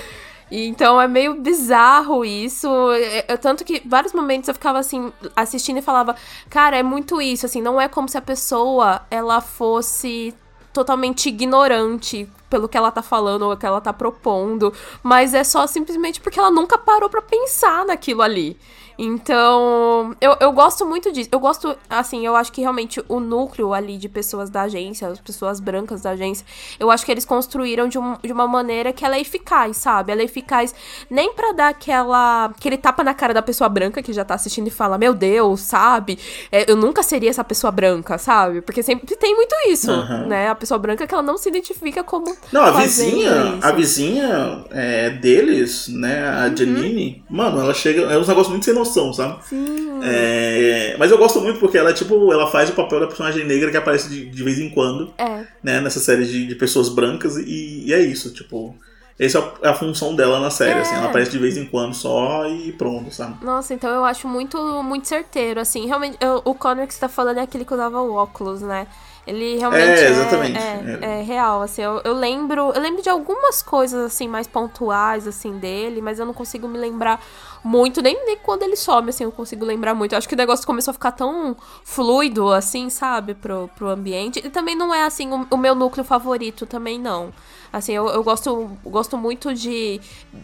Então 0.51 1.01
é 1.01 1.07
meio 1.07 1.35
bizarro 1.41 2.23
isso. 2.25 2.67
É- 2.91 3.25
é- 3.29 3.37
tanto 3.37 3.63
que 3.63 3.81
vários 3.85 4.13
momentos 4.13 4.47
eu 4.47 4.53
ficava 4.53 4.79
assim, 4.79 5.11
assistindo 5.35 5.79
e 5.79 5.81
falava, 5.81 6.15
cara, 6.49 6.77
é 6.77 6.83
muito 6.83 7.21
isso, 7.21 7.45
assim, 7.45 7.61
não 7.61 7.79
é 7.79 7.87
como 7.87 8.07
se 8.09 8.17
a 8.17 8.21
pessoa 8.21 9.01
ela 9.09 9.41
fosse 9.41 10.33
totalmente 10.73 11.29
ignorante 11.29 12.27
pelo 12.53 12.67
que 12.69 12.77
ela 12.77 12.91
tá 12.91 13.01
falando 13.01 13.49
ou 13.49 13.57
que 13.57 13.65
ela 13.65 13.81
tá 13.81 13.91
propondo, 13.91 14.71
mas 15.01 15.33
é 15.33 15.43
só 15.43 15.65
simplesmente 15.65 16.21
porque 16.21 16.37
ela 16.39 16.51
nunca 16.51 16.77
parou 16.77 17.09
pra 17.09 17.19
pensar 17.19 17.83
naquilo 17.83 18.21
ali. 18.21 18.55
Então, 18.95 20.15
eu, 20.21 20.35
eu 20.39 20.51
gosto 20.51 20.85
muito 20.85 21.11
disso. 21.11 21.29
Eu 21.31 21.39
gosto, 21.39 21.75
assim, 21.89 22.25
eu 22.25 22.35
acho 22.35 22.51
que 22.51 22.61
realmente 22.61 23.03
o 23.07 23.19
núcleo 23.19 23.73
ali 23.73 23.97
de 23.97 24.07
pessoas 24.07 24.49
da 24.49 24.63
agência, 24.63 25.07
as 25.07 25.19
pessoas 25.19 25.59
brancas 25.59 26.01
da 26.01 26.11
agência, 26.11 26.45
eu 26.79 26.91
acho 26.91 27.05
que 27.05 27.11
eles 27.11 27.25
construíram 27.25 27.87
de, 27.87 27.97
um- 27.97 28.17
de 28.23 28.31
uma 28.31 28.47
maneira 28.47 28.93
que 28.93 29.03
ela 29.05 29.15
é 29.15 29.21
eficaz, 29.21 29.77
sabe? 29.77 30.11
Ela 30.11 30.21
é 30.21 30.25
eficaz 30.25 30.75
nem 31.09 31.33
pra 31.33 31.51
dar 31.53 31.69
aquela, 31.69 32.45
aquele 32.45 32.77
tapa 32.77 33.03
na 33.03 33.13
cara 33.13 33.33
da 33.33 33.41
pessoa 33.41 33.67
branca 33.69 34.01
que 34.01 34.13
já 34.13 34.23
tá 34.23 34.35
assistindo 34.35 34.67
e 34.67 34.71
fala, 34.71 34.97
meu 34.97 35.13
Deus, 35.13 35.61
sabe? 35.61 36.19
É, 36.51 36.69
eu 36.71 36.75
nunca 36.75 37.01
seria 37.01 37.29
essa 37.29 37.43
pessoa 37.43 37.71
branca, 37.71 38.17
sabe? 38.17 38.61
Porque 38.61 38.83
sempre 38.83 39.15
tem 39.15 39.35
muito 39.35 39.55
isso, 39.69 39.91
Aham. 39.91 40.27
né? 40.27 40.49
A 40.49 40.55
pessoa 40.55 40.77
branca 40.77 41.07
que 41.07 41.13
ela 41.13 41.23
não 41.23 41.37
se 41.37 41.49
identifica 41.49 42.03
como. 42.03 42.25
Não, 42.51 42.61
a 42.63 42.71
vizinha, 42.71 43.55
isso. 43.55 43.57
a 43.67 43.71
vizinha 43.71 44.65
é, 44.71 45.09
deles, 45.09 45.87
né, 45.87 46.27
a 46.27 46.47
Uhum. 46.47 46.57
Janine, 46.57 47.23
mano, 47.29 47.59
ela 47.61 47.73
chega. 47.73 48.01
É 48.03 48.17
uns 48.17 48.27
negócios 48.27 48.49
muito 48.49 48.65
sem 48.65 48.73
noção, 48.73 49.11
sabe? 49.13 49.37
É, 50.03 50.95
mas 50.99 51.11
eu 51.11 51.17
gosto 51.17 51.39
muito 51.41 51.59
porque 51.59 51.77
ela, 51.77 51.93
tipo, 51.93 52.31
ela 52.31 52.47
faz 52.47 52.69
o 52.69 52.73
papel 52.73 52.99
da 52.99 53.07
personagem 53.07 53.45
negra 53.45 53.71
que 53.71 53.77
aparece 53.77 54.09
de, 54.09 54.25
de 54.29 54.43
vez 54.43 54.59
em 54.59 54.69
quando, 54.69 55.13
É. 55.17 55.43
né, 55.63 55.81
nessa 55.81 55.99
série 55.99 56.25
de, 56.25 56.45
de 56.47 56.55
pessoas 56.55 56.89
brancas, 56.89 57.37
e, 57.37 57.83
e 57.87 57.93
é 57.93 57.99
isso, 58.01 58.31
tipo. 58.33 58.75
Essa 59.19 59.37
é 59.61 59.67
a 59.69 59.75
função 59.75 60.15
dela 60.15 60.39
na 60.39 60.49
série, 60.49 60.79
É. 60.79 60.81
assim, 60.81 60.95
ela 60.95 61.05
aparece 61.05 61.29
de 61.29 61.37
vez 61.37 61.55
em 61.55 61.65
quando 61.65 61.93
só 61.93 62.47
e 62.49 62.71
pronto, 62.71 63.13
sabe? 63.13 63.45
Nossa, 63.45 63.71
então 63.73 63.89
eu 63.91 64.03
acho 64.03 64.27
muito, 64.27 64.57
muito 64.83 65.07
certeiro, 65.07 65.59
assim. 65.59 65.85
Realmente, 65.85 66.17
eu- 66.19 66.41
o 66.43 66.55
Connor 66.55 66.87
que 66.87 66.93
você 66.95 66.99
tá 66.99 67.07
falando 67.07 67.37
é 67.37 67.41
aquele 67.41 67.63
que 67.63 67.73
usava 67.73 68.01
o 68.01 68.15
óculos, 68.15 68.61
né? 68.61 68.87
Ele 69.25 69.55
realmente 69.57 70.01
É, 70.01 70.03
é, 70.03 70.09
exatamente. 70.09 70.57
é, 70.57 70.99
É. 71.01 71.19
é 71.19 71.21
real, 71.23 71.61
assim. 71.61 71.81
Eu, 71.81 72.01
eu 72.03 72.13
lembro, 72.13 72.71
eu 72.75 72.81
lembro 72.81 73.01
de 73.01 73.09
algumas 73.09 73.61
coisas, 73.61 74.05
assim, 74.05 74.27
mais 74.27 74.47
pontuais, 74.47 75.27
assim, 75.27 75.57
dele, 75.57 76.01
mas 76.01 76.19
eu 76.19 76.25
não 76.25 76.33
consigo 76.33 76.67
me 76.67 76.77
lembrar 76.77 77.23
muito, 77.63 78.01
nem, 78.01 78.25
nem 78.25 78.37
quando 78.37 78.63
ele 78.63 78.75
some, 78.75 79.09
assim, 79.09 79.23
eu 79.23 79.31
consigo 79.31 79.63
lembrar 79.63 79.93
muito. 79.93 80.11
Eu 80.13 80.17
acho 80.17 80.27
que 80.27 80.35
o 80.35 80.37
negócio 80.37 80.65
começou 80.65 80.91
a 80.91 80.93
ficar 80.93 81.13
tão 81.13 81.55
fluido, 81.85 82.51
assim, 82.51 82.89
sabe, 82.89 83.33
pro, 83.33 83.69
pro 83.75 83.87
ambiente. 83.87 84.41
E 84.43 84.49
também 84.49 84.75
não 84.75 84.93
é, 84.93 85.03
assim, 85.05 85.31
o, 85.31 85.47
o 85.51 85.57
meu 85.57 85.73
núcleo 85.73 86.03
favorito, 86.03 86.65
também 86.65 86.99
não. 86.99 87.31
Assim, 87.73 87.93
eu, 87.93 88.07
eu 88.07 88.23
gosto, 88.23 88.77
gosto 88.85 89.17
muito 89.17 89.51
de 89.51 89.99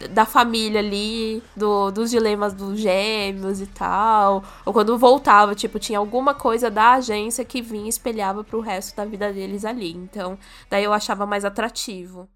da 0.09 0.25
família 0.25 0.80
ali, 0.80 1.43
do, 1.55 1.91
dos 1.91 2.09
dilemas 2.09 2.55
dos 2.55 2.80
gêmeos 2.80 3.61
e 3.61 3.67
tal. 3.67 4.43
Ou 4.65 4.73
quando 4.73 4.97
voltava, 4.97 5.53
tipo, 5.53 5.77
tinha 5.77 5.99
alguma 5.99 6.34
coisa 6.34 6.71
da 6.71 6.93
agência 6.93 7.45
que 7.45 7.61
vinha 7.61 7.86
e 7.86 7.89
espelhava 7.89 8.43
pro 8.43 8.61
resto 8.61 8.95
da 8.95 9.05
vida 9.05 9.32
deles 9.32 9.63
ali. 9.63 9.91
Então, 9.95 10.39
daí 10.71 10.84
eu 10.84 10.91
achava 10.91 11.27
mais 11.27 11.45
atrativo. 11.45 12.27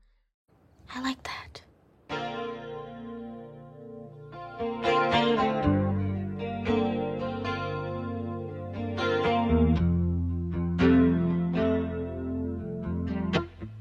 I 0.95 1.01
like 1.01 1.21
that. 1.23 1.63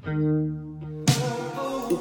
O 0.04 0.51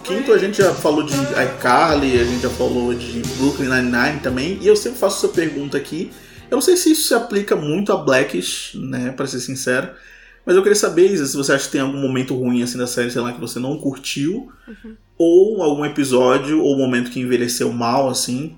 quinto 0.01 0.33
a 0.33 0.37
gente 0.37 0.57
já 0.57 0.73
falou 0.73 1.03
de 1.03 1.13
iCarly, 1.13 2.19
a 2.19 2.23
gente 2.23 2.41
já 2.41 2.49
falou 2.49 2.93
de 2.93 3.21
Brooklyn 3.37 3.69
Nine-Nine 3.69 4.19
também, 4.21 4.57
e 4.61 4.67
eu 4.67 4.75
sempre 4.75 4.99
faço 4.99 5.25
essa 5.25 5.33
pergunta 5.33 5.77
aqui. 5.77 6.11
Eu 6.49 6.55
não 6.55 6.61
sei 6.61 6.75
se 6.75 6.91
isso 6.91 7.07
se 7.07 7.13
aplica 7.13 7.55
muito 7.55 7.93
a 7.93 7.97
Blackish, 7.97 8.75
né, 8.75 9.11
pra 9.11 9.25
ser 9.25 9.39
sincero, 9.39 9.91
mas 10.45 10.55
eu 10.55 10.63
queria 10.63 10.75
saber, 10.75 11.11
Isa, 11.11 11.25
se 11.25 11.37
você 11.37 11.53
acha 11.53 11.65
que 11.65 11.71
tem 11.71 11.81
algum 11.81 11.99
momento 11.99 12.35
ruim 12.35 12.63
assim 12.63 12.77
da 12.77 12.87
série, 12.87 13.11
sei 13.11 13.21
lá, 13.21 13.31
que 13.31 13.39
você 13.39 13.59
não 13.59 13.77
curtiu, 13.77 14.51
ou 15.17 15.61
algum 15.61 15.85
episódio 15.85 16.63
ou 16.63 16.77
momento 16.77 17.11
que 17.11 17.19
envelheceu 17.19 17.71
mal, 17.71 18.09
assim. 18.09 18.57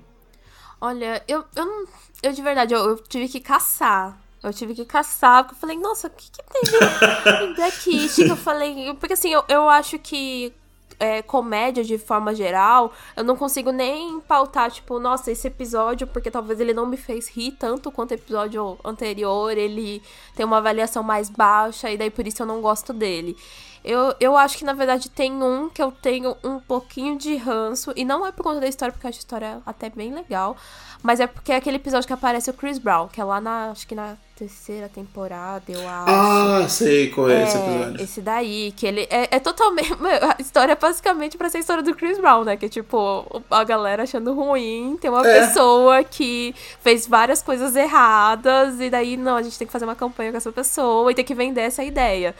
Olha, 0.80 1.22
eu, 1.28 1.44
eu 1.54 1.64
não. 1.66 1.84
Eu 2.22 2.32
de 2.32 2.40
verdade, 2.40 2.72
eu, 2.72 2.80
eu 2.80 2.96
tive 2.96 3.28
que 3.28 3.38
caçar. 3.38 4.18
Eu 4.42 4.52
tive 4.52 4.74
que 4.74 4.84
caçar, 4.84 5.44
porque 5.44 5.54
eu 5.56 5.60
falei, 5.60 5.78
nossa, 5.78 6.08
o 6.08 6.10
que, 6.10 6.30
que 6.30 6.40
teve 6.42 7.44
em 7.44 7.52
Blackish? 7.56 8.16
Que 8.16 8.30
eu 8.30 8.36
falei. 8.36 8.94
Porque 8.94 9.12
assim, 9.12 9.32
eu, 9.32 9.44
eu 9.48 9.68
acho 9.68 9.98
que 9.98 10.52
é, 10.98 11.22
comédia 11.22 11.82
de 11.82 11.98
forma 11.98 12.34
geral, 12.34 12.92
eu 13.16 13.24
não 13.24 13.36
consigo 13.36 13.70
nem 13.70 14.20
pautar, 14.20 14.70
tipo, 14.70 14.98
nossa, 14.98 15.30
esse 15.30 15.46
episódio, 15.46 16.06
porque 16.06 16.30
talvez 16.30 16.60
ele 16.60 16.74
não 16.74 16.86
me 16.86 16.96
fez 16.96 17.28
rir 17.28 17.52
tanto 17.52 17.90
quanto 17.90 18.12
o 18.12 18.14
episódio 18.14 18.78
anterior, 18.84 19.56
ele 19.56 20.02
tem 20.34 20.44
uma 20.44 20.58
avaliação 20.58 21.02
mais 21.02 21.28
baixa, 21.28 21.90
e 21.90 21.96
daí 21.96 22.10
por 22.10 22.26
isso 22.26 22.42
eu 22.42 22.46
não 22.46 22.60
gosto 22.60 22.92
dele. 22.92 23.36
Eu, 23.84 24.14
eu 24.18 24.36
acho 24.36 24.56
que, 24.56 24.64
na 24.64 24.72
verdade, 24.72 25.10
tem 25.10 25.30
um 25.42 25.68
que 25.68 25.82
eu 25.82 25.92
tenho 25.92 26.34
um 26.42 26.58
pouquinho 26.58 27.18
de 27.18 27.36
ranço, 27.36 27.92
e 27.94 28.04
não 28.04 28.26
é 28.26 28.32
por 28.32 28.42
conta 28.42 28.60
da 28.60 28.68
história, 28.68 28.92
porque 28.92 29.06
eu 29.06 29.10
acho 29.10 29.18
a 29.18 29.20
história 29.20 29.62
até 29.66 29.90
bem 29.90 30.14
legal, 30.14 30.56
mas 31.02 31.20
é 31.20 31.26
porque 31.26 31.52
é 31.52 31.56
aquele 31.56 31.76
episódio 31.76 32.06
que 32.06 32.12
aparece 32.12 32.48
o 32.48 32.54
Chris 32.54 32.78
Brown, 32.78 33.08
que 33.08 33.20
é 33.20 33.24
lá 33.24 33.40
na, 33.40 33.70
acho 33.70 33.86
que 33.86 33.94
na 33.94 34.16
terceira 34.36 34.88
temporada, 34.88 35.64
eu 35.68 35.78
acho. 35.88 36.10
Ah, 36.10 36.66
sei 36.68 37.08
qual 37.10 37.30
é, 37.30 37.44
esse 37.44 37.56
É, 37.56 37.60
episódio. 37.60 38.02
esse 38.04 38.20
daí, 38.20 38.72
que 38.76 38.86
ele 38.86 39.06
é, 39.10 39.28
é 39.36 39.38
totalmente. 39.38 39.92
A 40.36 40.40
história 40.40 40.72
é 40.72 40.76
basicamente 40.76 41.38
pra 41.38 41.48
ser 41.48 41.58
a 41.58 41.60
história 41.60 41.82
do 41.82 41.94
Chris 41.94 42.18
Brown, 42.18 42.44
né? 42.44 42.56
Que 42.56 42.66
é 42.66 42.68
tipo, 42.68 43.42
a 43.50 43.62
galera 43.64 44.02
achando 44.02 44.34
ruim, 44.34 44.98
tem 45.00 45.10
uma 45.10 45.26
É. 45.26 45.40
pessoa 45.46 46.02
que 46.02 46.54
fez 46.80 47.06
várias 47.06 47.40
coisas 47.42 47.76
erradas, 47.76 48.80
e 48.80 48.90
daí, 48.90 49.16
não, 49.16 49.36
a 49.36 49.42
gente 49.42 49.56
tem 49.58 49.66
que 49.66 49.72
fazer 49.72 49.84
uma 49.84 49.94
campanha 49.94 50.30
com 50.32 50.36
essa 50.36 50.50
pessoa 50.52 51.10
e 51.10 51.14
tem 51.14 51.24
que 51.24 51.34
vender 51.34 51.60
essa 51.62 51.84
ideia. 51.84 52.34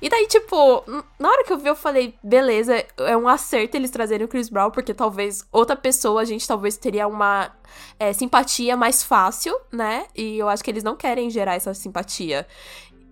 E 0.00 0.08
daí, 0.08 0.26
tipo, 0.26 0.84
na 1.18 1.28
hora 1.28 1.44
que 1.44 1.52
eu 1.52 1.58
vi, 1.58 1.68
eu 1.68 1.76
falei, 1.76 2.14
beleza, 2.22 2.84
é 2.98 3.16
um 3.16 3.28
acerto 3.28 3.76
eles 3.76 3.90
trazerem 3.90 4.24
o 4.24 4.28
Chris 4.28 4.48
Brown, 4.48 4.70
porque 4.70 4.94
talvez 4.94 5.46
outra 5.52 5.76
pessoa, 5.76 6.22
a 6.22 6.24
gente 6.24 6.46
talvez 6.46 6.76
teria 6.76 7.06
uma 7.06 7.52
é, 7.98 8.12
simpatia 8.12 8.76
mais 8.76 9.02
fácil, 9.02 9.54
né? 9.70 10.06
E 10.16 10.38
eu 10.38 10.48
acho 10.48 10.64
que 10.64 10.70
eles 10.70 10.82
não 10.82 10.96
querem 10.96 11.28
gerar 11.28 11.54
essa 11.54 11.74
simpatia. 11.74 12.46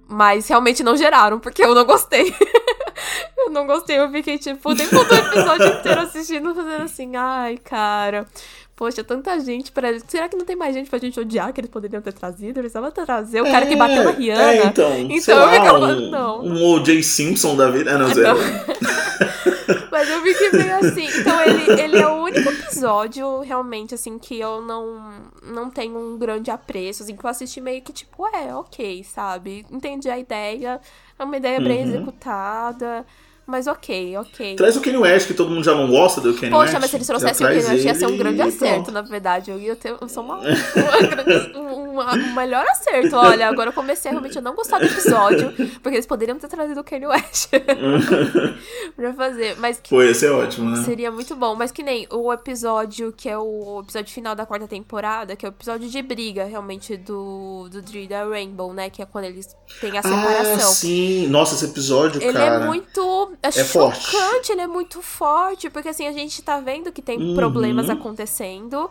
Mas 0.08 0.48
realmente 0.48 0.82
não 0.82 0.96
geraram, 0.96 1.38
porque 1.38 1.62
eu 1.62 1.74
não 1.74 1.84
gostei. 1.84 2.34
eu 3.36 3.50
não 3.50 3.66
gostei, 3.66 3.98
eu 3.98 4.10
fiquei, 4.10 4.38
tipo, 4.38 4.70
o 4.70 4.74
tempo 4.74 5.04
do 5.04 5.14
episódio 5.14 5.66
inteiro 5.66 6.00
assistindo, 6.00 6.54
fazendo 6.54 6.82
assim, 6.82 7.14
ai, 7.14 7.58
cara. 7.58 8.26
Poxa, 8.74 9.02
tanta 9.02 9.38
gente 9.40 9.72
pra. 9.72 9.88
Será 10.06 10.28
que 10.28 10.36
não 10.36 10.46
tem 10.46 10.54
mais 10.54 10.72
gente 10.72 10.88
pra 10.88 11.00
gente 11.00 11.18
odiar 11.18 11.52
que 11.52 11.60
eles 11.60 11.70
poderiam 11.70 12.00
ter 12.00 12.12
trazido? 12.12 12.60
Eles 12.60 12.72
precisavam 12.72 12.92
trazer 12.92 13.42
o 13.42 13.50
cara 13.50 13.66
que 13.66 13.74
bateu 13.74 14.04
na 14.04 14.12
Rihanna. 14.12 14.52
É, 14.52 14.66
então, 14.66 14.98
Então 15.10 15.36
eu 15.36 15.46
lá, 15.46 15.52
ficava, 15.52 15.86
um, 15.86 16.10
não. 16.10 16.44
um 16.44 16.64
O.J. 16.74 17.02
Simpson 17.02 17.56
da 17.56 17.68
vida. 17.70 17.96
Ah, 17.96 17.98
não, 17.98 18.14
zero. 18.14 18.38
Mas 19.90 20.08
eu 20.08 20.22
fiquei 20.22 20.50
meio 20.52 20.76
assim. 20.76 21.08
Então 21.20 21.40
ele, 21.42 21.80
ele 21.80 21.96
é 21.98 22.06
o 22.06 22.22
único 22.22 22.48
episódio, 22.50 23.40
realmente, 23.40 23.94
assim, 23.94 24.18
que 24.18 24.38
eu 24.38 24.60
não, 24.60 25.30
não 25.42 25.70
tenho 25.70 25.98
um 25.98 26.16
grande 26.18 26.50
apreço. 26.50 27.02
Assim, 27.02 27.16
que 27.16 27.24
eu 27.24 27.30
assisti 27.30 27.60
meio 27.60 27.82
que, 27.82 27.92
tipo, 27.92 28.26
é, 28.28 28.54
ok, 28.54 29.02
sabe? 29.04 29.66
Entendi 29.70 30.08
a 30.10 30.18
ideia. 30.18 30.80
É 31.18 31.24
uma 31.24 31.36
ideia 31.36 31.60
bem 31.60 31.78
Uhum. 31.82 31.88
executada. 31.88 33.06
Mas 33.50 33.66
ok, 33.66 34.14
ok. 34.18 34.56
Traz 34.56 34.76
o 34.76 34.80
Kanye 34.82 34.98
West, 34.98 35.26
que 35.26 35.32
todo 35.32 35.48
mundo 35.50 35.64
já 35.64 35.74
não 35.74 35.88
gosta 35.88 36.20
do 36.20 36.34
Kanye 36.34 36.54
West. 36.54 36.66
Poxa, 36.66 36.78
mas 36.78 36.90
se 36.90 36.96
eles 36.98 37.06
trouxessem 37.06 37.46
o 37.46 37.48
Kanye 37.48 37.64
West, 37.64 37.84
ia 37.84 37.94
ser 37.94 38.04
um 38.06 38.10
ele 38.10 38.18
grande 38.18 38.42
acerto, 38.42 38.92
na 38.92 39.00
verdade. 39.00 39.50
Eu 39.50 39.58
ia 39.58 39.74
ter. 39.74 39.96
Eu 39.98 40.06
sou 40.08 40.22
uma, 40.22 40.36
uma 40.44 40.44
grande- 40.44 41.56
um 41.56 41.88
uma- 41.98 42.12
o 42.12 42.34
melhor 42.36 42.64
acerto. 42.68 43.16
Olha, 43.16 43.48
agora 43.48 43.70
eu 43.70 43.72
comecei 43.72 44.10
realmente 44.10 44.36
a 44.38 44.40
não 44.42 44.54
gostar 44.54 44.78
do 44.78 44.84
episódio, 44.84 45.52
porque 45.82 45.96
eles 45.96 46.06
poderiam 46.06 46.38
ter 46.38 46.46
trazido 46.48 46.78
o 46.80 46.84
Kanye 46.84 47.06
West 47.06 47.48
pra 48.96 49.12
fazer. 49.14 49.56
Mas 49.58 49.80
que 49.80 49.90
Pô, 49.90 50.02
ia 50.02 50.14
ser 50.14 50.30
ótimo, 50.30 50.70
né? 50.70 50.82
seria 50.84 51.10
muito 51.10 51.34
bom. 51.34 51.54
Mas 51.54 51.70
que 51.72 51.82
nem 51.82 52.06
o 52.12 52.32
episódio 52.32 53.12
que 53.16 53.28
é 53.28 53.38
o 53.38 53.80
episódio 53.82 54.12
final 54.12 54.34
da 54.34 54.44
quarta 54.46 54.66
temporada, 54.68 55.34
que 55.36 55.44
é 55.44 55.48
o 55.48 55.50
episódio 55.50 55.88
de 55.88 56.02
briga, 56.02 56.44
realmente, 56.44 56.96
do, 56.96 57.68
do 57.70 57.80
Dre 57.82 58.04
e 58.04 58.08
da 58.08 58.24
Rainbow, 58.24 58.72
né? 58.72 58.90
Que 58.90 59.02
é 59.02 59.06
quando 59.06 59.24
eles 59.24 59.48
têm 59.80 59.96
a 59.96 60.00
Ah, 60.00 60.02
separação. 60.02 60.72
sim. 60.72 61.26
Nossa, 61.28 61.54
esse 61.54 61.64
episódio, 61.64 62.22
Ele 62.22 62.32
cara. 62.32 62.62
é 62.62 62.66
muito 62.66 63.32
é 63.42 63.64
forte. 63.64 64.00
chocante, 64.10 64.52
ele 64.52 64.60
é 64.62 64.66
muito 64.66 65.00
forte, 65.02 65.70
porque 65.70 65.88
assim, 65.88 66.06
a 66.06 66.12
gente 66.12 66.42
tá 66.42 66.58
vendo 66.60 66.90
que 66.92 67.00
tem 67.02 67.18
Uhum. 67.18 67.34
problemas 67.34 67.88
acontecendo, 67.90 68.90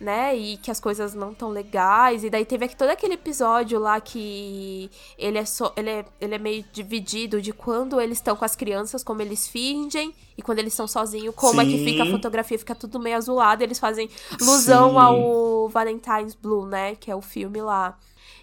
né? 0.00 0.36
E 0.36 0.56
que 0.56 0.70
as 0.70 0.80
coisas 0.80 1.14
não 1.14 1.32
tão 1.32 1.50
legais. 1.50 2.24
E 2.24 2.28
daí 2.30 2.44
teve 2.44 2.64
aqui 2.64 2.76
todo 2.76 2.90
aquele 2.90 3.14
episódio 3.14 3.78
lá 3.78 4.00
que 4.00 4.90
ele 5.16 5.38
é 5.38 5.44
só. 5.44 5.72
Ele 5.76 5.88
é, 5.90 6.04
ele 6.20 6.34
é 6.34 6.38
meio 6.38 6.64
dividido 6.72 7.40
de 7.40 7.52
quando 7.52 8.00
eles 8.00 8.18
estão 8.18 8.34
com 8.34 8.44
as 8.44 8.56
crianças, 8.56 9.04
como 9.04 9.22
eles 9.22 9.46
fingem, 9.46 10.12
e 10.36 10.42
quando 10.42 10.58
eles 10.58 10.72
estão 10.72 10.88
sozinhos, 10.88 11.34
como 11.36 11.60
é 11.60 11.64
que 11.64 11.78
Sim. 11.78 11.84
fica 11.84 12.02
a 12.02 12.10
fotografia, 12.10 12.58
fica 12.58 12.74
tudo 12.74 12.98
meio 12.98 13.16
azulado, 13.16 13.62
eles 13.62 13.78
fazem 13.78 14.10
ilusão 14.40 14.90
Sim. 14.90 14.98
ao 14.98 15.68
Valentine's 15.68 16.34
Blue, 16.34 16.66
né? 16.66 16.96
Que 16.96 17.10
é 17.10 17.14
o 17.16 17.22
filme 17.22 17.62
lá. 17.62 17.96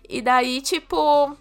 E 0.09 0.21
daí, 0.21 0.61
tipo, 0.61 1.35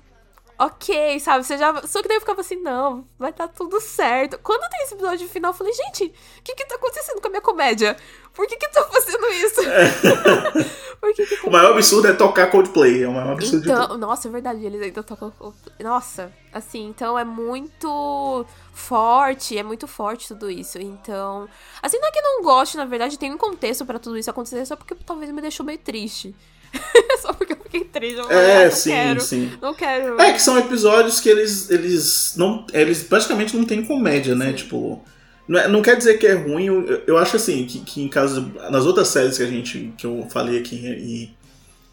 ok, 0.60 1.18
sabe? 1.20 1.44
Você 1.44 1.56
já... 1.56 1.74
Só 1.86 2.02
que 2.02 2.08
daí 2.08 2.18
eu 2.18 2.20
ficava 2.20 2.42
assim, 2.42 2.56
não, 2.56 3.06
vai 3.18 3.32
tá 3.32 3.48
tudo 3.48 3.80
certo. 3.80 4.38
Quando 4.42 4.68
tem 4.68 4.82
esse 4.82 4.94
episódio 4.94 5.26
final, 5.26 5.50
eu 5.52 5.56
falei, 5.56 5.72
gente, 5.72 6.04
o 6.04 6.42
que 6.42 6.54
que 6.54 6.66
tá 6.66 6.74
acontecendo 6.74 7.20
com 7.20 7.28
a 7.28 7.30
minha 7.30 7.40
comédia? 7.40 7.96
Por 8.34 8.46
que 8.46 8.56
que 8.56 8.68
tá 8.68 8.84
fazendo 8.84 9.26
isso? 9.28 9.60
Por 11.00 11.14
que 11.14 11.26
que. 11.26 11.46
O 11.46 11.50
maior 11.50 11.72
absurdo 11.72 12.08
é 12.08 12.12
tocar 12.12 12.50
Coldplay. 12.50 13.02
É 13.02 13.08
o 13.08 13.12
maior 13.12 13.32
absurdo 13.32 13.62
de 13.62 13.68
tudo. 13.68 13.84
Então, 13.84 13.98
nossa, 13.98 14.28
é 14.28 14.30
verdade, 14.30 14.64
eles 14.64 14.82
ainda 14.82 15.02
tocam. 15.02 15.32
Nossa, 15.80 16.32
assim, 16.52 16.86
então 16.86 17.18
é 17.18 17.24
muito 17.24 18.46
forte, 18.72 19.58
é 19.58 19.62
muito 19.62 19.88
forte 19.88 20.28
tudo 20.28 20.50
isso. 20.50 20.78
Então, 20.78 21.48
assim, 21.82 21.98
não 21.98 22.08
é 22.08 22.10
que 22.12 22.18
eu 22.18 22.22
não 22.22 22.42
goste, 22.42 22.76
na 22.76 22.84
verdade, 22.84 23.18
tem 23.18 23.32
um 23.32 23.38
contexto 23.38 23.84
pra 23.84 23.98
tudo 23.98 24.18
isso 24.18 24.30
acontecer, 24.30 24.64
só 24.66 24.76
porque 24.76 24.94
talvez 24.94 25.30
me 25.30 25.40
deixou 25.40 25.64
meio 25.64 25.78
triste. 25.78 26.34
só 27.20 27.32
porque 27.32 27.52
eu 27.52 27.58
fiquei 27.62 27.84
triste. 27.84 28.18
Eu 28.18 28.30
É, 28.30 28.62
ah, 28.62 28.64
não 28.64 28.70
sim, 28.72 28.90
quero, 28.90 29.20
sim. 29.20 29.50
Não 29.60 29.74
quero. 29.74 30.20
É 30.20 30.32
que 30.32 30.42
são 30.42 30.58
episódios 30.58 31.20
que 31.20 31.28
eles 31.28 31.70
eles 31.70 32.34
não 32.36 32.66
eles 32.72 33.02
praticamente 33.02 33.56
não 33.56 33.64
têm 33.64 33.84
comédia, 33.84 34.34
né? 34.34 34.52
Tipo, 34.52 35.02
não, 35.48 35.58
é- 35.58 35.68
não 35.68 35.82
quer 35.82 35.96
dizer 35.96 36.18
que 36.18 36.26
é 36.26 36.34
ruim. 36.34 36.66
Eu, 36.66 37.02
eu 37.06 37.18
acho 37.18 37.36
assim 37.36 37.66
que, 37.66 37.80
que 37.80 38.02
em 38.02 38.08
caso 38.08 38.52
nas 38.70 38.86
outras 38.86 39.08
séries 39.08 39.36
que 39.36 39.42
a 39.42 39.46
gente 39.46 39.92
que 39.96 40.06
eu 40.06 40.26
falei 40.30 40.58
aqui 40.58 40.76
e, 40.76 41.30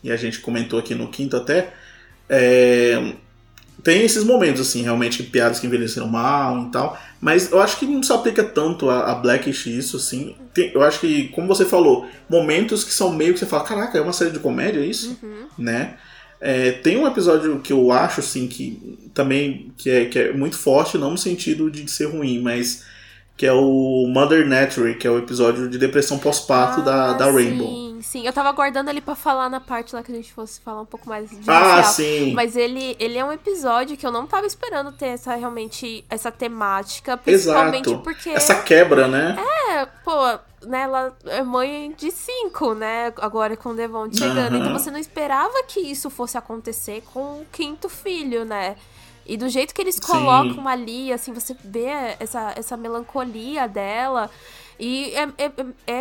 e 0.07 0.11
a 0.11 0.15
gente 0.15 0.39
comentou 0.39 0.78
aqui 0.80 0.93
no 0.95 1.09
quinto 1.09 1.36
até 1.36 1.73
é, 2.30 3.13
tem 3.88 4.03
esses 4.03 4.25
momentos 4.25 4.59
assim 4.59 4.81
realmente 4.81 5.23
piadas 5.23 5.61
que 5.61 5.65
envelheceram 5.67 6.07
mal 6.09 6.63
e 6.63 6.71
tal. 6.71 6.99
Mas 7.21 7.49
eu 7.53 7.61
acho 7.61 7.77
que 7.79 7.85
não 7.85 8.03
se 8.03 8.11
aplica 8.11 8.43
tanto 8.43 8.89
a, 8.89 9.11
a 9.11 9.15
Blackish 9.15 9.67
isso 9.67 9.95
assim. 9.95 10.35
Tem- 10.53 10.71
eu 10.75 10.83
acho 10.83 10.99
que 10.99 11.29
como 11.29 11.47
você 11.47 11.63
falou 11.63 12.05
momentos 12.29 12.83
que 12.83 12.91
são 12.93 13.13
meio 13.13 13.31
que 13.33 13.39
você 13.39 13.45
fala 13.45 13.63
caraca 13.63 13.97
é 13.97 14.01
uma 14.01 14.11
série 14.11 14.31
de 14.31 14.39
comédia 14.39 14.81
isso, 14.81 15.17
né? 15.57 15.93
É, 16.41 16.71
tem 16.71 16.97
um 16.97 17.07
episódio 17.07 17.59
que 17.61 17.71
eu 17.71 17.89
acho 17.93 18.19
assim 18.19 18.45
que 18.47 19.09
também 19.13 19.71
que 19.77 19.89
é, 19.89 20.05
que 20.05 20.19
é 20.19 20.33
muito 20.33 20.57
forte, 20.57 20.97
não 20.97 21.11
no 21.11 21.17
sentido 21.17 21.71
de 21.71 21.89
ser 21.89 22.07
ruim, 22.07 22.41
mas 22.41 22.83
que 23.38 23.45
é 23.45 23.53
o 23.53 24.05
Mother 24.09 24.45
Nature, 24.45 24.95
que 24.95 25.07
é 25.07 25.09
o 25.11 25.17
episódio 25.17 25.69
de 25.69 25.77
depressão 25.77 26.19
pós-parto 26.19 26.81
da, 26.81 27.11
Ah, 27.11 27.13
da 27.13 27.31
Rainbow. 27.31 27.69
Sim, 27.69 27.86
sim. 28.01 28.25
Eu 28.25 28.33
tava 28.33 28.49
aguardando 28.49 28.89
ele 28.89 29.01
pra 29.01 29.15
falar 29.15 29.49
na 29.49 29.59
parte 29.59 29.95
lá 29.95 30.03
que 30.03 30.11
a 30.11 30.15
gente 30.15 30.31
fosse 30.33 30.59
falar 30.61 30.81
um 30.81 30.85
pouco 30.85 31.07
mais 31.07 31.29
de 31.29 31.49
Ah, 31.49 31.83
sim. 31.83 32.33
Mas 32.33 32.55
ele, 32.55 32.95
ele 32.99 33.17
é 33.17 33.23
um 33.25 33.31
episódio 33.31 33.95
que 33.97 34.05
eu 34.05 34.11
não 34.11 34.25
tava 34.27 34.45
esperando 34.45 34.91
ter 34.91 35.07
essa 35.07 35.35
realmente 35.35 36.03
essa 36.09 36.31
temática, 36.31 37.19
Exato. 37.25 37.61
principalmente 37.71 38.03
porque 38.03 38.29
Essa 38.29 38.55
quebra, 38.61 39.07
né? 39.07 39.37
é, 39.71 39.85
pô, 40.03 40.11
né, 40.67 40.81
ela 40.81 41.15
é 41.25 41.43
mãe 41.43 41.93
de 41.97 42.11
cinco, 42.11 42.73
né? 42.73 43.13
Agora 43.17 43.55
com 43.55 43.69
o 43.69 43.73
Devon 43.75 44.11
chegando. 44.11 44.55
Aham. 44.55 44.57
Então 44.57 44.73
você 44.73 44.91
não 44.91 44.99
esperava 44.99 45.63
que 45.67 45.79
isso 45.79 46.09
fosse 46.09 46.37
acontecer 46.37 47.03
com 47.13 47.41
o 47.41 47.45
quinto 47.51 47.87
filho, 47.89 48.43
né? 48.45 48.75
E 49.25 49.35
do 49.35 49.49
jeito 49.49 49.73
que 49.73 49.81
eles 49.81 49.95
Sim. 49.95 50.01
colocam 50.01 50.67
ali, 50.67 51.11
assim, 51.11 51.33
você 51.33 51.55
vê 51.63 52.15
essa, 52.19 52.53
essa 52.55 52.77
melancolia 52.77 53.67
dela. 53.67 54.29
E 54.80 55.13
é, 55.15 55.23
é, 55.38 55.51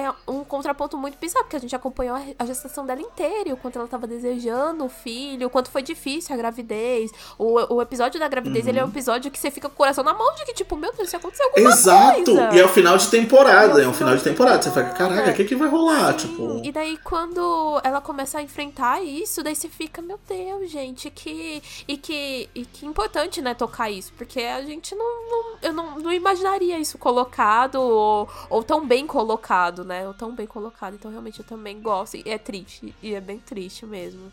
é 0.04 0.12
um 0.28 0.44
contraponto 0.44 0.96
muito 0.96 1.18
bizarro, 1.18 1.44
porque 1.44 1.56
a 1.56 1.60
gente 1.60 1.74
acompanhou 1.74 2.16
a- 2.38 2.44
gestação 2.46 2.86
dela 2.86 3.00
inteira, 3.00 3.52
o 3.52 3.56
quanto 3.56 3.78
ela 3.78 3.88
tava 3.88 4.06
desejando 4.06 4.84
o 4.84 4.88
filho, 4.88 5.46
o 5.48 5.50
quanto 5.50 5.70
foi 5.70 5.82
difícil 5.82 6.34
a 6.34 6.38
gravidez. 6.38 7.10
O, 7.38 7.74
o 7.74 7.82
episódio 7.82 8.20
da 8.20 8.28
gravidez, 8.28 8.66
ele 8.66 8.78
é 8.78 8.84
um 8.84 8.88
episódio 8.88 9.30
que 9.30 9.38
você 9.38 9.50
fica 9.50 9.68
com 9.68 9.74
o 9.74 9.76
coração 9.76 10.04
na 10.04 10.14
mão 10.14 10.34
de 10.34 10.44
que, 10.44 10.54
tipo, 10.54 10.76
meu 10.76 10.92
Deus, 10.92 11.10
se 11.10 11.16
aconteceu 11.16 11.46
alguma 11.46 11.70
Exato! 11.70 12.24
coisa. 12.24 12.54
E 12.54 12.60
é 12.60 12.64
o 12.64 12.68
final 12.68 12.96
de 12.96 13.08
temporada, 13.08 13.80
E 13.80 13.84
é 13.84 13.88
um 13.88 13.92
final 13.92 14.16
de 14.16 14.22
temporada. 14.22 14.62
Você 14.62 14.70
fala, 14.70 14.90
caraca, 14.90 15.30
o 15.30 15.34
que, 15.34 15.44
que 15.44 15.54
vai 15.56 15.68
rolar? 15.68 16.14
Tipo. 16.14 16.60
E 16.64 16.70
daí, 16.70 16.96
quando 16.98 17.80
ela 17.82 18.00
começa 18.00 18.38
a 18.38 18.42
enfrentar 18.42 19.02
isso, 19.02 19.42
daí 19.42 19.54
você 19.56 19.68
fica, 19.68 20.00
meu 20.02 20.18
Deus, 20.28 20.70
gente, 20.70 21.10
que. 21.10 21.62
E 21.88 21.96
que, 21.96 22.48
e 22.54 22.64
que 22.64 22.86
importante, 22.86 23.40
né, 23.42 23.54
tocar 23.54 23.90
isso. 23.90 24.12
Porque 24.16 24.40
a 24.40 24.62
gente 24.62 24.94
não. 24.94 25.06
não- 25.30 25.46
eu 25.62 25.72
não, 25.72 25.98
não 25.98 26.12
imaginaria 26.12 26.78
isso 26.78 26.98
colocado, 26.98 27.76
ou, 27.80 28.28
ou 28.50 28.62
tão 28.66 28.86
bem 28.86 29.06
colocado, 29.06 29.84
né? 29.84 30.06
Ou 30.06 30.12
tão 30.14 30.34
bem 30.34 30.46
colocado. 30.46 30.94
Então, 30.94 31.10
realmente, 31.10 31.40
eu 31.40 31.44
também 31.46 31.80
gosto. 31.80 32.16
E 32.16 32.22
é 32.26 32.36
triste. 32.38 32.94
E 33.02 33.14
é 33.14 33.20
bem 33.20 33.38
triste 33.38 33.86
mesmo. 33.86 34.30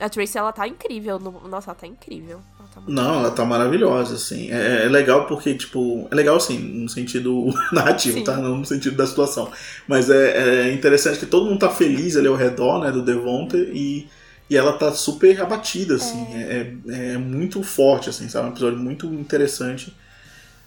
A 0.00 0.08
Tracy, 0.08 0.36
ela 0.38 0.52
tá 0.52 0.66
incrível. 0.66 1.18
no- 1.20 1.46
nossa, 1.48 1.70
ela 1.70 1.74
tá 1.78 1.86
incrível. 1.86 2.40
Ela 2.58 2.68
tá 2.74 2.80
Não, 2.86 3.20
ela 3.20 3.30
tá 3.30 3.44
maravilhosa, 3.44 4.16
assim. 4.16 4.50
É, 4.50 4.84
é 4.86 4.88
legal 4.88 5.26
porque, 5.26 5.54
tipo. 5.54 6.08
É 6.10 6.14
legal, 6.14 6.36
assim, 6.36 6.58
no 6.58 6.88
sentido 6.88 7.46
narrativo, 7.72 8.18
Sim. 8.18 8.24
tá? 8.24 8.36
Não 8.36 8.58
no 8.58 8.64
sentido 8.66 8.96
da 8.96 9.06
situação. 9.06 9.50
Mas 9.86 10.10
é, 10.10 10.68
é 10.68 10.72
interessante 10.72 11.18
que 11.20 11.26
todo 11.26 11.46
mundo 11.46 11.60
tá 11.60 11.70
feliz 11.70 12.16
ali 12.16 12.26
ao 12.26 12.34
redor, 12.36 12.80
né, 12.80 12.90
do 12.90 13.02
Devonta 13.02 13.56
e. 13.56 14.08
E 14.50 14.58
ela 14.58 14.74
tá 14.76 14.92
super 14.92 15.40
abatida, 15.40 15.94
assim. 15.94 16.26
É, 16.34 16.74
é, 16.88 17.12
é 17.14 17.18
muito 17.18 17.62
forte, 17.62 18.10
assim, 18.10 18.28
sabe? 18.28 18.48
Um 18.48 18.50
episódio 18.50 18.78
muito 18.78 19.06
interessante. 19.06 19.96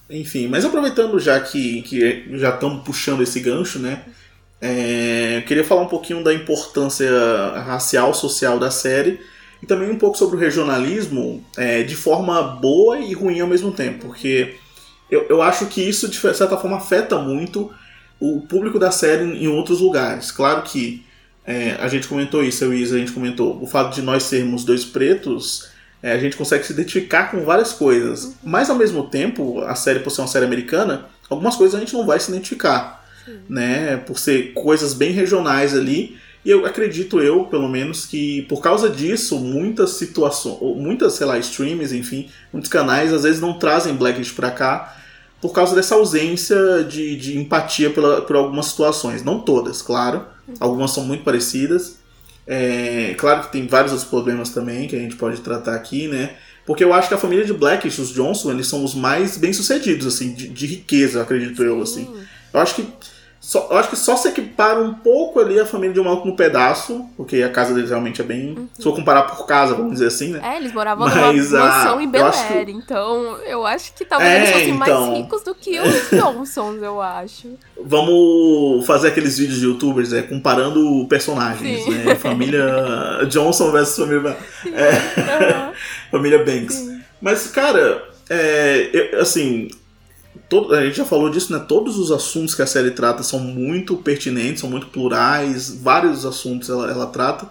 Enfim, 0.10 0.48
mas 0.48 0.64
aproveitando 0.64 1.20
já 1.20 1.40
que, 1.40 1.82
que 1.82 2.26
já 2.38 2.54
estamos 2.54 2.84
puxando 2.84 3.22
esse 3.22 3.40
gancho, 3.40 3.80
né? 3.80 4.04
é, 4.62 5.44
queria 5.48 5.64
falar 5.64 5.82
um 5.82 5.88
pouquinho 5.88 6.24
da 6.24 6.34
importância 6.34 7.10
racial, 7.66 8.14
social 8.14 8.60
da 8.60 8.72
série 8.72 9.20
e 9.62 9.66
também 9.66 9.90
um 9.90 9.98
pouco 9.98 10.18
sobre 10.18 10.36
o 10.36 10.40
regionalismo 10.40 11.44
é, 11.56 11.84
de 11.84 11.96
forma 11.96 12.42
boa 12.42 13.00
e 13.00 13.14
ruim 13.14 13.40
ao 13.40 13.48
mesmo 13.48 13.72
tempo, 13.72 14.08
porque 14.08 14.56
eu, 15.10 15.26
eu 15.30 15.42
acho 15.42 15.68
que 15.68 15.82
isso 15.82 16.08
de 16.10 16.18
certa 16.18 16.58
forma 16.58 16.78
afeta 16.78 17.18
muito 17.18 17.72
o 18.20 18.42
público 18.42 18.80
da 18.80 18.92
série 18.92 19.24
em 19.24 19.48
outros 19.48 19.80
lugares. 19.80 20.32
Claro 20.32 20.64
que 20.64 21.06
é, 21.46 21.78
a 21.80 21.88
gente 21.88 22.08
comentou 22.08 22.44
isso, 22.44 22.64
eu 22.64 22.74
e 22.74 22.84
a 22.84 22.88
gente 22.88 23.12
comentou 23.12 23.62
o 23.62 23.68
fato 23.68 23.94
de 23.94 24.02
nós 24.02 24.24
sermos 24.24 24.64
dois 24.64 24.84
pretos, 24.84 25.70
é, 26.08 26.14
a 26.14 26.18
gente 26.18 26.38
consegue 26.38 26.66
se 26.66 26.72
identificar 26.72 27.30
com 27.30 27.44
várias 27.44 27.74
coisas, 27.74 28.34
mas 28.42 28.70
ao 28.70 28.78
mesmo 28.78 29.10
tempo, 29.10 29.60
a 29.64 29.76
série 29.76 30.00
por 30.00 30.10
ser 30.10 30.22
uma 30.22 30.28
série 30.28 30.46
americana, 30.46 31.06
algumas 31.30 31.58
coisas 31.58 31.76
a 31.76 31.80
gente 31.80 31.94
não 31.94 32.06
vai 32.06 32.18
se 32.18 32.32
identificar, 32.32 33.06
né, 33.50 33.98
por 33.98 34.18
ser 34.18 34.54
coisas 34.54 34.94
bem 34.94 35.12
regionais 35.12 35.76
ali. 35.76 36.18
E 36.46 36.50
eu 36.50 36.66
acredito 36.66 37.20
eu, 37.20 37.44
pelo 37.44 37.68
menos, 37.68 38.06
que 38.06 38.44
por 38.44 38.62
causa 38.62 38.90
disso, 38.90 39.38
muitas 39.38 39.92
situações, 39.92 40.60
muitas, 40.78 41.14
sei 41.14 41.28
lá, 41.28 41.38
streams, 41.40 41.94
enfim, 41.94 42.30
muitos 42.54 42.72
canais 42.72 43.12
às 43.12 43.24
vezes 43.24 43.42
não 43.42 43.60
trazem 43.60 43.94
Blacklist 43.94 44.34
pra 44.34 44.50
cá 44.50 44.96
por 45.42 45.52
causa 45.52 45.76
dessa 45.76 45.96
ausência 45.96 46.86
de, 46.86 47.18
de 47.18 47.38
empatia 47.38 47.90
pela, 47.90 48.22
por 48.22 48.38
algumas 48.38 48.68
situações. 48.68 49.24
Não 49.26 49.42
todas, 49.42 49.82
claro. 49.82 50.24
Algumas 50.58 50.92
são 50.92 51.04
muito 51.04 51.26
parecidas. 51.26 51.98
É, 52.48 53.14
claro 53.18 53.44
que 53.44 53.52
tem 53.52 53.68
vários 53.68 53.92
outros 53.92 54.10
problemas 54.10 54.50
também 54.50 54.88
que 54.88 54.96
a 54.96 55.00
gente 55.00 55.18
pode 55.18 55.42
tratar 55.42 55.76
aqui, 55.76 56.08
né? 56.08 56.36
Porque 56.66 56.84
eu 56.84 56.94
acho 56.94 57.08
que 57.08 57.14
a 57.14 57.18
família 57.18 57.46
de 57.46 57.54
Blackish, 57.54 58.00
os 58.00 58.10
Johnson, 58.14 58.52
eles 58.52 58.68
são 58.68 58.84
os 58.84 58.94
mais 58.94 59.38
bem-sucedidos, 59.38 60.08
assim, 60.08 60.34
de, 60.34 60.48
de 60.48 60.66
riqueza, 60.66 61.22
acredito 61.22 61.64
eu, 61.64 61.82
assim. 61.82 62.08
Eu 62.54 62.60
acho 62.60 62.76
que 62.76 62.88
só, 63.40 63.68
eu 63.72 63.78
acho 63.78 63.90
que 63.90 63.96
só 63.96 64.16
se 64.18 64.28
equipara 64.28 64.80
um 64.80 64.94
pouco 64.94 65.40
ali 65.40 65.60
a 65.60 65.66
família 65.66 65.94
de 65.94 66.00
um 66.00 66.04
maluco 66.04 66.28
no 66.28 66.36
pedaço, 66.36 67.06
porque 67.16 67.44
a 67.44 67.50
casa 67.50 67.74
deles 67.74 67.90
realmente 67.90 68.20
é 68.20 68.24
bem. 68.24 68.68
Se 68.78 68.86
eu 68.86 68.94
comparar 68.94 69.24
por 69.24 69.46
casa, 69.46 69.74
vamos 69.76 69.94
dizer 69.94 70.08
assim, 70.08 70.32
né? 70.34 70.42
É, 70.44 70.58
eles 70.58 70.74
moravam 70.74 71.08
Mas, 71.08 71.52
numa 71.52 71.64
ah, 71.64 71.78
mansão 71.78 72.02
em 72.02 72.06
eu 72.06 72.10
Bel 72.12 72.26
acho 72.26 72.48
que- 72.48 72.54
Air, 72.54 72.70
então 72.70 73.38
eu 73.46 73.66
acho 73.66 73.94
que 73.94 74.04
talvez 74.04 74.30
É, 74.32 74.38
eles 74.38 74.50
fossem 74.52 74.70
então. 74.72 75.08
mais 75.08 75.18
ricos 75.20 75.44
do 75.44 75.56
que 75.56 75.80
os 75.80 76.10
Johnsons, 76.12 76.82
eu 76.82 77.02
acho. 77.02 77.48
Vamos 77.86 78.86
fazer 78.86 79.10
aqueles 79.10 79.38
vídeos 79.38 79.60
de 79.60 79.66
youtubers 79.66 80.12
é, 80.14 80.22
comparando 80.24 81.06
personagens, 81.08 81.84
Sim. 81.84 81.92
né? 82.04 82.16
Família 82.16 82.66
Johnson 83.30 83.72
versus 83.72 83.96
família, 83.98 84.38
é, 84.74 85.72
família 86.12 86.44
Banks. 86.44 86.88
Mas, 87.22 87.48
cara, 87.48 88.04
é, 88.30 88.90
eu- 89.14 89.22
assim, 89.22 89.70
todo- 90.50 90.74
a 90.74 90.86
gente 90.86 90.98
já 90.98 91.06
falou 91.06 91.30
disso, 91.30 91.52
né? 91.54 91.60
Todos 91.68 91.98
os 91.98 92.12
assuntos 92.12 92.54
que 92.56 92.62
a 92.62 92.68
série 92.68 92.92
trata 92.92 93.24
são 93.24 93.40
muito 93.40 93.96
pertinentes, 93.98 94.62
são 94.62 94.70
muito 94.70 94.88
plurais, 94.88 95.70
vários 95.82 96.26
assuntos 96.26 96.70
ela, 96.70 96.90
ela 96.90 97.08
trata. 97.08 97.48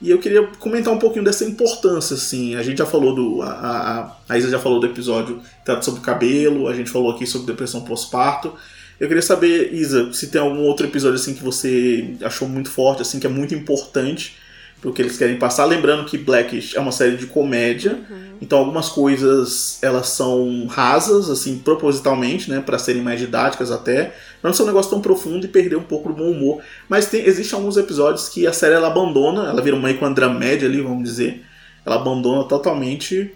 E 0.00 0.10
eu 0.10 0.18
queria 0.18 0.46
comentar 0.60 0.94
um 0.94 0.98
pouquinho 0.98 1.24
dessa 1.24 1.44
importância, 1.44 2.14
assim. 2.14 2.54
A 2.54 2.62
gente 2.62 2.78
já 2.78 2.86
falou 2.86 3.14
do. 3.14 3.42
A, 3.42 3.48
a, 3.48 4.16
a 4.28 4.38
Isa 4.38 4.48
já 4.48 4.58
falou 4.58 4.78
do 4.78 4.86
episódio 4.86 5.40
trata 5.64 5.82
sobre 5.82 6.00
cabelo, 6.00 6.68
a 6.68 6.74
gente 6.74 6.90
falou 6.90 7.10
aqui 7.10 7.26
sobre 7.26 7.46
depressão 7.48 7.80
pós-parto. 7.80 8.52
Eu 9.00 9.06
queria 9.08 9.22
saber, 9.22 9.72
Isa, 9.74 10.12
se 10.12 10.28
tem 10.28 10.40
algum 10.40 10.62
outro 10.62 10.86
episódio 10.86 11.16
assim 11.16 11.34
que 11.34 11.42
você 11.42 12.14
achou 12.22 12.48
muito 12.48 12.68
forte, 12.70 13.02
assim, 13.02 13.20
que 13.20 13.26
é 13.26 13.30
muito 13.30 13.54
importante 13.54 14.36
pro 14.80 14.92
que 14.92 15.02
eles 15.02 15.16
querem 15.16 15.36
passar. 15.36 15.64
Lembrando 15.64 16.04
que 16.04 16.16
Blackish 16.16 16.76
é 16.76 16.80
uma 16.80 16.92
série 16.92 17.16
de 17.16 17.26
comédia, 17.26 17.98
Uhum. 18.08 18.36
então 18.40 18.58
algumas 18.60 18.88
coisas 18.88 19.78
elas 19.82 20.08
são 20.08 20.66
rasas, 20.66 21.28
assim, 21.28 21.58
propositalmente, 21.58 22.48
né, 22.50 22.60
para 22.64 22.78
serem 22.78 23.02
mais 23.02 23.18
didáticas 23.18 23.70
até. 23.70 24.14
Não 24.42 24.52
ser 24.52 24.62
um 24.62 24.66
negócio 24.66 24.90
tão 24.90 25.00
profundo 25.00 25.44
e 25.46 25.48
perder 25.48 25.76
um 25.76 25.82
pouco 25.82 26.08
do 26.10 26.14
bom 26.14 26.30
humor. 26.30 26.62
Mas 26.88 27.06
tem, 27.06 27.24
existem 27.26 27.58
alguns 27.58 27.76
episódios 27.76 28.28
que 28.28 28.46
a 28.46 28.52
série 28.52 28.74
ela 28.74 28.86
abandona, 28.88 29.48
ela 29.48 29.60
vira 29.60 29.76
meio 29.76 29.98
uma 29.98 30.10
dramédia 30.14 30.68
ali, 30.68 30.80
vamos 30.80 31.02
dizer. 31.04 31.44
Ela 31.84 31.96
abandona 31.96 32.44
totalmente 32.44 33.32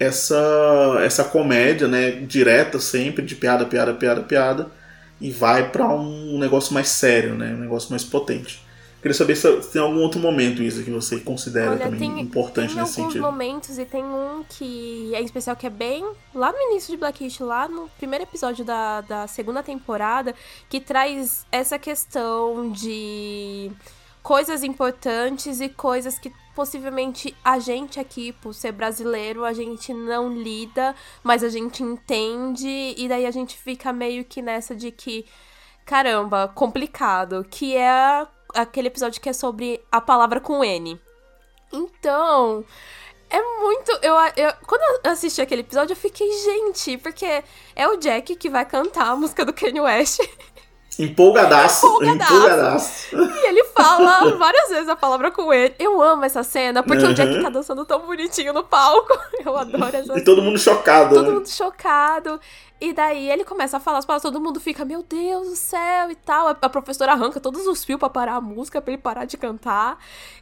essa 0.00 1.00
essa 1.02 1.24
comédia, 1.24 1.88
né, 1.88 2.10
direta 2.12 2.78
sempre, 2.78 3.24
de 3.24 3.34
piada, 3.34 3.64
piada, 3.66 3.92
piada, 3.94 4.20
piada, 4.22 4.66
e 5.20 5.30
vai 5.30 5.70
pra 5.70 5.88
um 5.88 6.38
negócio 6.38 6.72
mais 6.72 6.88
sério, 6.88 7.34
né, 7.34 7.52
um 7.54 7.60
negócio 7.60 7.90
mais 7.90 8.04
potente. 8.04 8.62
Queria 9.00 9.14
saber 9.14 9.36
se 9.36 9.60
tem 9.70 9.80
algum 9.80 10.00
outro 10.00 10.18
momento, 10.18 10.60
Isa, 10.60 10.82
que 10.82 10.90
você 10.90 11.20
considera 11.20 11.70
Olha, 11.70 11.84
também 11.84 12.14
tem, 12.14 12.20
importante 12.20 12.74
tem 12.74 12.82
nesse 12.82 13.00
alguns 13.00 13.12
sentido. 13.12 13.22
momentos 13.22 13.78
e 13.78 13.84
tem 13.84 14.02
um 14.02 14.44
que 14.48 15.14
é 15.14 15.20
especial 15.22 15.54
que 15.54 15.68
é 15.68 15.70
bem 15.70 16.04
lá 16.34 16.50
no 16.50 16.58
início 16.58 16.90
de 16.90 16.96
Blackish, 16.96 17.38
lá 17.38 17.68
no 17.68 17.88
primeiro 17.96 18.24
episódio 18.24 18.64
da, 18.64 19.00
da 19.02 19.26
segunda 19.28 19.62
temporada, 19.62 20.34
que 20.68 20.80
traz 20.80 21.46
essa 21.52 21.78
questão 21.78 22.72
de 22.72 23.70
coisas 24.20 24.64
importantes 24.64 25.60
e 25.60 25.68
coisas 25.68 26.18
que 26.18 26.32
possivelmente 26.56 27.32
a 27.44 27.60
gente 27.60 28.00
aqui, 28.00 28.32
por 28.32 28.52
ser 28.52 28.72
brasileiro, 28.72 29.44
a 29.44 29.52
gente 29.52 29.94
não 29.94 30.28
lida, 30.32 30.92
mas 31.22 31.44
a 31.44 31.48
gente 31.48 31.84
entende, 31.84 32.94
e 32.96 33.06
daí 33.08 33.26
a 33.26 33.30
gente 33.30 33.56
fica 33.56 33.92
meio 33.92 34.24
que 34.24 34.42
nessa 34.42 34.74
de 34.74 34.90
que, 34.90 35.24
caramba, 35.86 36.48
complicado, 36.48 37.46
que 37.48 37.76
é 37.76 38.26
aquele 38.54 38.88
episódio 38.88 39.20
que 39.20 39.28
é 39.28 39.32
sobre 39.32 39.80
a 39.90 40.00
palavra 40.00 40.40
com 40.40 40.64
N. 40.64 41.00
Então, 41.72 42.64
é 43.30 43.40
muito. 43.60 43.90
Eu, 44.02 44.14
eu, 44.36 44.52
quando 44.66 44.80
eu 45.04 45.10
assisti 45.12 45.40
aquele 45.40 45.60
episódio, 45.60 45.92
eu 45.92 45.96
fiquei, 45.96 46.30
gente, 46.32 46.96
porque 46.98 47.42
é 47.76 47.88
o 47.88 47.96
Jack 47.96 48.34
que 48.36 48.48
vai 48.48 48.64
cantar 48.64 49.08
a 49.08 49.16
música 49.16 49.44
do 49.44 49.52
Kanye 49.52 49.80
West. 49.80 50.20
Empolgadaço, 50.98 51.86
Empolgadaço. 51.86 52.34
empolgadaço. 53.14 53.16
E 53.16 53.46
ele 53.48 53.62
fala 53.66 54.36
várias 54.36 54.68
vezes 54.68 54.88
a 54.88 54.96
palavra 54.96 55.30
com 55.30 55.52
ele. 55.52 55.72
Eu 55.78 56.02
amo 56.02 56.24
essa 56.24 56.42
cena, 56.42 56.82
porque 56.82 57.04
o 57.04 57.14
Jack 57.14 57.34
Uhum. 57.34 57.42
tá 57.42 57.50
dançando 57.50 57.84
tão 57.84 58.00
bonitinho 58.00 58.52
no 58.52 58.64
palco. 58.64 59.16
Eu 59.46 59.56
adoro 59.56 59.96
essa 59.96 60.18
E 60.18 60.24
todo 60.24 60.42
mundo 60.42 60.58
chocado, 60.58 61.14
todo 61.14 61.28
né? 61.28 61.34
mundo 61.34 61.48
chocado. 61.48 62.40
E 62.80 62.92
daí 62.92 63.28
ele 63.28 63.44
começa 63.44 63.76
a 63.76 63.80
falar 63.80 63.98
as 63.98 64.06
palavras, 64.06 64.22
todo 64.22 64.40
mundo 64.40 64.60
fica, 64.60 64.84
meu 64.84 65.02
Deus 65.02 65.48
do 65.48 65.56
céu 65.56 66.12
e 66.12 66.14
tal. 66.14 66.48
A, 66.48 66.68
professora 66.68 67.12
arranca 67.12 67.40
todos 67.40 67.66
os 67.66 67.84
fios 67.84 67.98
pra 67.98 68.08
parar 68.08 68.34
a 68.36 68.40
música, 68.40 68.80
pra 68.80 68.92
ele 68.92 69.02
parar 69.02 69.24
de 69.24 69.36
cantar. 69.36 69.98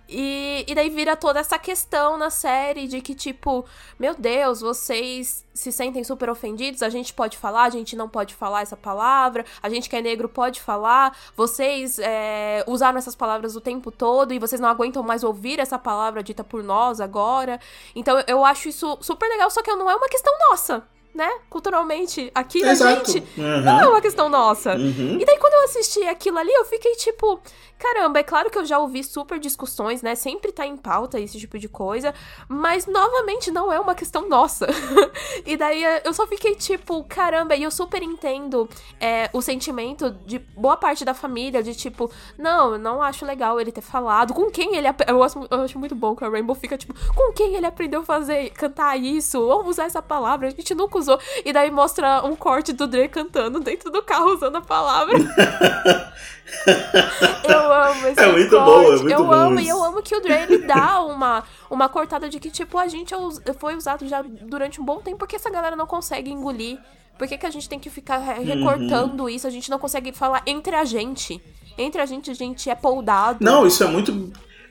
E, 0.07 0.62
e 0.68 0.74
daí 0.74 0.91
vira 0.91 1.16
toda 1.16 1.41
essa 1.41 1.59
questão 1.59 2.18
na 2.18 2.28
série 2.28 2.87
de 2.87 3.01
que, 3.01 3.14
tipo, 3.14 3.64
meu 3.99 4.14
Deus, 4.14 4.61
vocês 4.61 5.47
se 5.55 5.72
sentem 5.72 6.05
super 6.05 6.28
ofendidos, 6.28 6.82
a 6.82 6.91
gente 6.91 7.14
pode 7.14 7.39
falar, 7.39 7.64
a 7.64 7.70
gente 7.70 7.97
não 7.97 8.07
pode 8.09 8.34
falar 8.34 8.61
essa 8.61 8.76
palavra, 8.76 9.43
a 9.62 9.70
gente 9.70 9.89
que 9.89 9.97
é 9.97 10.03
negro 10.03 10.28
pode 10.28 10.61
falar, 10.61 11.16
vocês 11.34 11.99
é, 11.99 12.62
usaram 12.66 12.99
essas 12.99 13.14
palavras 13.16 13.57
o 13.57 13.61
tempo 13.62 13.91
todo 13.91 14.34
e 14.34 14.39
vocês 14.39 14.61
não 14.61 14.68
aguentam 14.68 15.03
mais 15.03 15.24
ouvir 15.24 15.59
essa 15.59 15.78
palavra 15.78 16.22
dita 16.22 16.45
por 16.45 16.62
nós 16.62 17.01
agora. 17.01 17.59
Então 17.95 18.22
eu 18.26 18.45
acho 18.45 18.68
isso 18.68 18.99
super 19.01 19.26
legal, 19.26 19.51
só 19.51 19.62
que 19.62 19.74
não 19.74 19.91
é 19.91 19.97
uma 19.97 20.09
questão 20.09 20.32
nossa. 20.51 20.87
Né? 21.17 21.31
Culturalmente, 21.49 22.31
aqui 22.35 22.62
Exato. 22.62 23.11
gente, 23.11 23.27
Uhum. 23.39 23.61
não 23.62 23.81
é 23.81 23.89
uma 23.89 24.03
questão 24.03 24.29
nossa. 24.29 24.75
Uhum. 24.77 25.17
E 25.19 25.25
daí, 25.25 25.39
quando 25.39 25.55
eu 25.55 25.64
assisti 25.64 26.03
aquilo 26.03 26.37
ali, 26.37 26.53
eu 26.53 26.67
fiquei 26.67 26.95
tipo, 26.97 27.41
caramba, 27.79 28.19
é 28.19 28.23
claro 28.23 28.51
que 28.51 28.59
eu 28.59 28.67
já 28.67 28.79
ouvi 28.79 29.03
super 29.03 29.39
discussões, 29.39 30.03
né? 30.03 30.14
Sempre 30.14 30.53
tá 30.53 30.67
em 30.67 30.77
pauta 30.77 31.19
esse 31.19 31.39
tipo 31.39 31.59
de 31.59 31.69
coisa, 31.71 32.12
mas 32.51 32.85
novamente 32.87 33.51
não 33.51 33.73
é 33.73 33.81
uma 33.81 33.95
questão 33.95 34.29
nossa. 34.29 34.67
e 35.47 35.57
daí 35.57 35.83
eh, 35.83 36.03
eu 36.05 36.12
só 36.12 36.27
fiquei 36.27 36.55
tipo, 36.55 37.03
caramba, 37.05 37.57
e 37.57 37.62
eu 37.62 37.71
super 37.71 38.03
entendo 38.03 38.69
é, 39.01 39.31
o 39.33 39.41
sentimento 39.41 40.11
de 40.27 40.39
boa 40.39 40.77
parte 40.77 41.03
da 41.03 41.14
família, 41.14 41.62
de 41.62 41.75
tipo, 41.75 42.11
não, 42.37 42.73
eu 42.73 42.79
não 42.79 43.01
acho 43.01 43.25
legal 43.25 43.59
ele 43.59 43.73
ter 43.73 43.81
falado, 43.81 44.35
com 44.35 44.51
quem 44.51 44.77
ele. 44.77 44.87
Eu 45.07 45.23
acho, 45.23 45.47
eu 45.51 45.62
acho 45.62 45.79
muito 45.79 45.95
bom 45.95 46.14
que 46.14 46.25
a 46.25 46.29
Rainbow 46.29 46.55
fica 46.55 46.77
tipo, 46.77 46.93
com 47.14 47.33
quem 47.33 47.55
ele 47.55 47.64
aprendeu 47.64 48.01
a 48.03 48.05
fazer, 48.05 48.51
cantar 48.51 48.99
isso, 48.99 49.41
ou 49.41 49.64
usar 49.64 49.85
essa 49.85 50.03
palavra, 50.03 50.49
a 50.49 50.51
gente 50.51 50.75
nunca 50.75 50.99
usou. 50.99 51.05
E 51.44 51.52
daí 51.52 51.70
mostra 51.70 52.22
um 52.24 52.34
corte 52.36 52.72
do 52.72 52.86
Dre 52.86 53.09
cantando 53.09 53.61
dentro 53.61 53.90
do 53.90 54.02
carro 54.02 54.34
usando 54.34 54.57
a 54.57 54.61
palavra. 54.61 55.14
Eu 57.48 57.72
amo 57.72 58.07
esse 58.07 58.20
É 58.20 58.32
muito 58.32 58.50
corte. 58.50 58.64
bom, 58.70 58.82
é 58.82 58.96
muito 58.98 59.11
eu 59.11 59.24
bom 59.24 59.32
amo, 59.32 59.59
e 59.59 59.62
isso. 59.62 59.70
eu 59.72 59.84
amo 59.84 60.02
que 60.02 60.14
o 60.16 60.20
Dre 60.20 60.34
ele 60.34 60.59
dá 60.59 61.02
uma, 61.02 61.42
uma 61.70 61.88
cortada 61.88 62.28
de 62.28 62.38
que, 62.38 62.50
tipo, 62.50 62.78
a 62.78 62.86
gente 62.88 63.12
é 63.14 63.52
foi 63.54 63.74
usado 63.74 64.07
já 64.07 64.22
durante 64.22 64.80
um 64.80 64.84
bom 64.84 64.98
tempo, 64.98 65.18
porque 65.18 65.36
essa 65.36 65.50
galera 65.50 65.74
não 65.76 65.86
consegue 65.86 66.30
engolir. 66.30 66.78
Por 67.18 67.26
que, 67.26 67.36
que 67.38 67.46
a 67.46 67.50
gente 67.50 67.68
tem 67.68 67.78
que 67.80 67.88
ficar 67.90 68.20
Uhum. 68.20 68.44
recortando 68.44 69.28
isso? 69.28 69.46
A 69.46 69.50
gente 69.50 69.70
não 69.70 69.78
consegue 69.78 70.12
falar 70.12 70.42
entre 70.46 70.76
a 70.76 70.84
gente. 70.84 71.42
Entre 71.78 72.00
a 72.00 72.07
gente, 72.07 72.30
a 72.30 72.34
gente 72.34 72.68
é 72.70 72.74
poldado. 72.74 73.38
Não, 73.40 73.66
isso 73.66 73.82
é 73.82 73.86
muito 73.86 74.12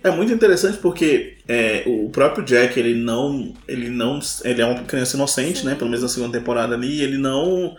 é 0.06 0.12
muito 0.12 0.32
interessante 0.32 0.78
porque 0.78 1.38
é, 1.48 1.84
o 1.88 2.10
próprio 2.10 2.46
Jack 2.46 2.80
ele 2.80 2.94
não 2.94 3.54
ele 3.68 3.90
não 3.90 4.20
ele 4.44 4.62
é 4.62 4.66
uma 4.66 4.84
criança 4.84 5.18
inocente, 5.18 5.66
né? 5.66 5.74
Pelo 5.74 5.90
menos 5.90 6.04
na 6.04 6.10
segunda 6.10 6.38
temporada 6.38 6.76
ali, 6.76 7.02
ele 7.02 7.18
não 7.18 7.76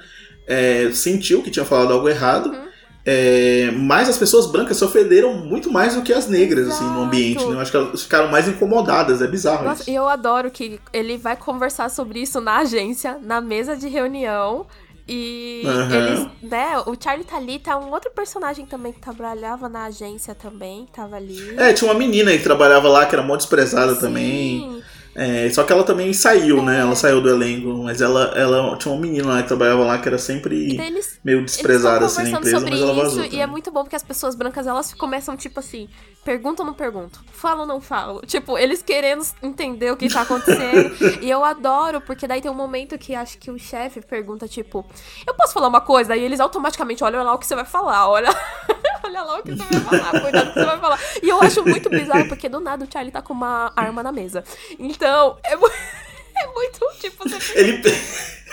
é, 0.46 0.90
sentiu 0.92 1.40
que 1.42 1.50
tinha 1.50 1.64
falado 1.64 1.92
algo 1.92 2.08
errado. 2.08 2.50
Uhum. 2.50 2.66
É, 3.08 3.70
mas 3.70 4.08
as 4.08 4.18
pessoas 4.18 4.46
brancas 4.50 4.76
se 4.78 4.84
ofenderam 4.84 5.32
muito 5.32 5.72
mais 5.72 5.94
do 5.94 6.02
que 6.02 6.12
as 6.12 6.26
negras 6.26 6.66
assim 6.66 6.82
no 6.82 6.90
Exato. 6.90 7.04
ambiente. 7.04 7.44
Né? 7.44 7.54
Eu 7.54 7.60
acho 7.60 7.70
que 7.70 7.76
elas 7.76 8.02
ficaram 8.02 8.28
mais 8.28 8.48
incomodadas. 8.48 9.22
É 9.22 9.28
bizarro 9.28 9.64
Nossa, 9.64 9.82
isso. 9.82 9.90
e 9.90 9.94
eu 9.94 10.08
adoro 10.08 10.50
que 10.50 10.80
ele 10.92 11.16
vai 11.16 11.36
conversar 11.36 11.88
sobre 11.88 12.20
isso 12.20 12.40
na 12.40 12.58
agência, 12.58 13.16
na 13.22 13.40
mesa 13.40 13.76
de 13.76 13.86
reunião. 13.86 14.66
E 15.08 15.62
Aham. 15.64 15.94
eles, 15.94 16.28
né, 16.42 16.78
o 16.84 16.96
Charlie 17.00 17.24
tá 17.24 17.36
ali, 17.36 17.60
tá 17.60 17.78
um 17.78 17.92
outro 17.92 18.10
personagem 18.10 18.66
também 18.66 18.92
que 18.92 19.00
trabalhava 19.00 19.68
na 19.68 19.84
agência 19.84 20.34
também, 20.34 20.86
tava 20.92 21.14
ali. 21.16 21.54
É, 21.56 21.72
tinha 21.72 21.88
uma 21.88 21.96
menina 21.96 22.32
aí 22.32 22.38
que 22.38 22.44
trabalhava 22.44 22.88
lá 22.88 23.06
que 23.06 23.14
era 23.14 23.22
mó 23.22 23.36
desprezada 23.36 23.94
também. 23.94 24.82
É, 25.18 25.48
só 25.50 25.64
que 25.64 25.72
ela 25.72 25.82
também 25.82 26.12
saiu, 26.12 26.62
né? 26.62 26.80
Ela 26.80 26.94
saiu 26.94 27.22
do 27.22 27.30
elenco, 27.30 27.68
mas 27.82 28.02
ela, 28.02 28.34
ela 28.36 28.76
tinha 28.76 28.92
uma 28.92 29.00
menina 29.00 29.28
lá 29.28 29.42
que 29.42 29.48
trabalhava 29.48 29.82
lá 29.82 29.98
que 29.98 30.06
era 30.06 30.18
sempre 30.18 30.54
E 30.54 30.78
eles 30.78 31.18
meio 31.24 31.42
desprezada 31.42 32.04
assim 32.04 32.24
na 32.24 32.30
empresa, 32.38 32.58
sobre 32.58 32.70
mas 32.72 32.80
ela 32.82 32.92
isso 32.92 33.02
vazou. 33.02 33.24
e 33.24 33.28
também. 33.28 33.42
é 33.42 33.46
muito 33.46 33.70
bom 33.70 33.82
porque 33.82 33.96
as 33.96 34.02
pessoas 34.02 34.34
brancas 34.34 34.66
elas 34.66 34.92
começam 34.92 35.34
tipo 35.34 35.58
assim, 35.58 35.88
perguntam 36.22 36.66
ou 36.66 36.70
não 36.70 36.76
perguntam, 36.76 37.22
falam 37.32 37.60
ou 37.60 37.66
não 37.66 37.80
falam. 37.80 38.20
Tipo, 38.26 38.58
eles 38.58 38.82
querendo 38.82 39.24
entender 39.42 39.90
o 39.90 39.96
que 39.96 40.08
tá 40.08 40.20
acontecendo. 40.20 40.94
e 41.22 41.30
eu 41.30 41.42
adoro 41.42 42.00
porque 42.02 42.26
daí 42.26 42.42
tem 42.42 42.50
um 42.50 42.54
momento 42.54 42.98
que 42.98 43.14
acho 43.14 43.38
que 43.38 43.50
o 43.50 43.58
chefe 43.58 44.02
pergunta 44.02 44.46
tipo, 44.46 44.84
eu 45.26 45.32
posso 45.34 45.54
falar 45.54 45.68
uma 45.68 45.80
coisa? 45.80 46.10
Daí 46.10 46.22
eles 46.22 46.40
automaticamente 46.40 47.02
olham 47.02 47.24
lá 47.24 47.32
o 47.32 47.38
que 47.38 47.46
você 47.46 47.54
vai 47.54 47.64
falar, 47.64 48.08
olha. 48.08 48.28
Olha 49.06 49.22
lá 49.22 49.38
o 49.38 49.42
que 49.42 49.54
você 49.54 49.62
vai 49.62 50.00
falar, 50.00 50.20
cuidado 50.20 50.48
o 50.48 50.52
que 50.52 50.58
você 50.58 50.66
vai 50.66 50.78
falar. 50.80 51.00
E 51.22 51.28
eu 51.28 51.40
acho 51.40 51.64
muito 51.64 51.88
bizarro, 51.88 52.26
porque 52.26 52.48
do 52.48 52.58
nada 52.58 52.84
o 52.84 52.92
Charlie 52.92 53.12
tá 53.12 53.22
com 53.22 53.32
uma 53.32 53.72
arma 53.76 54.02
na 54.02 54.10
mesa. 54.10 54.42
Então, 54.80 55.05
é, 55.44 55.56
mu- 55.56 55.66
é 56.36 56.46
muito, 56.48 56.80
tipo, 57.00 57.28
você 57.28 57.58
Ele. 57.58 57.82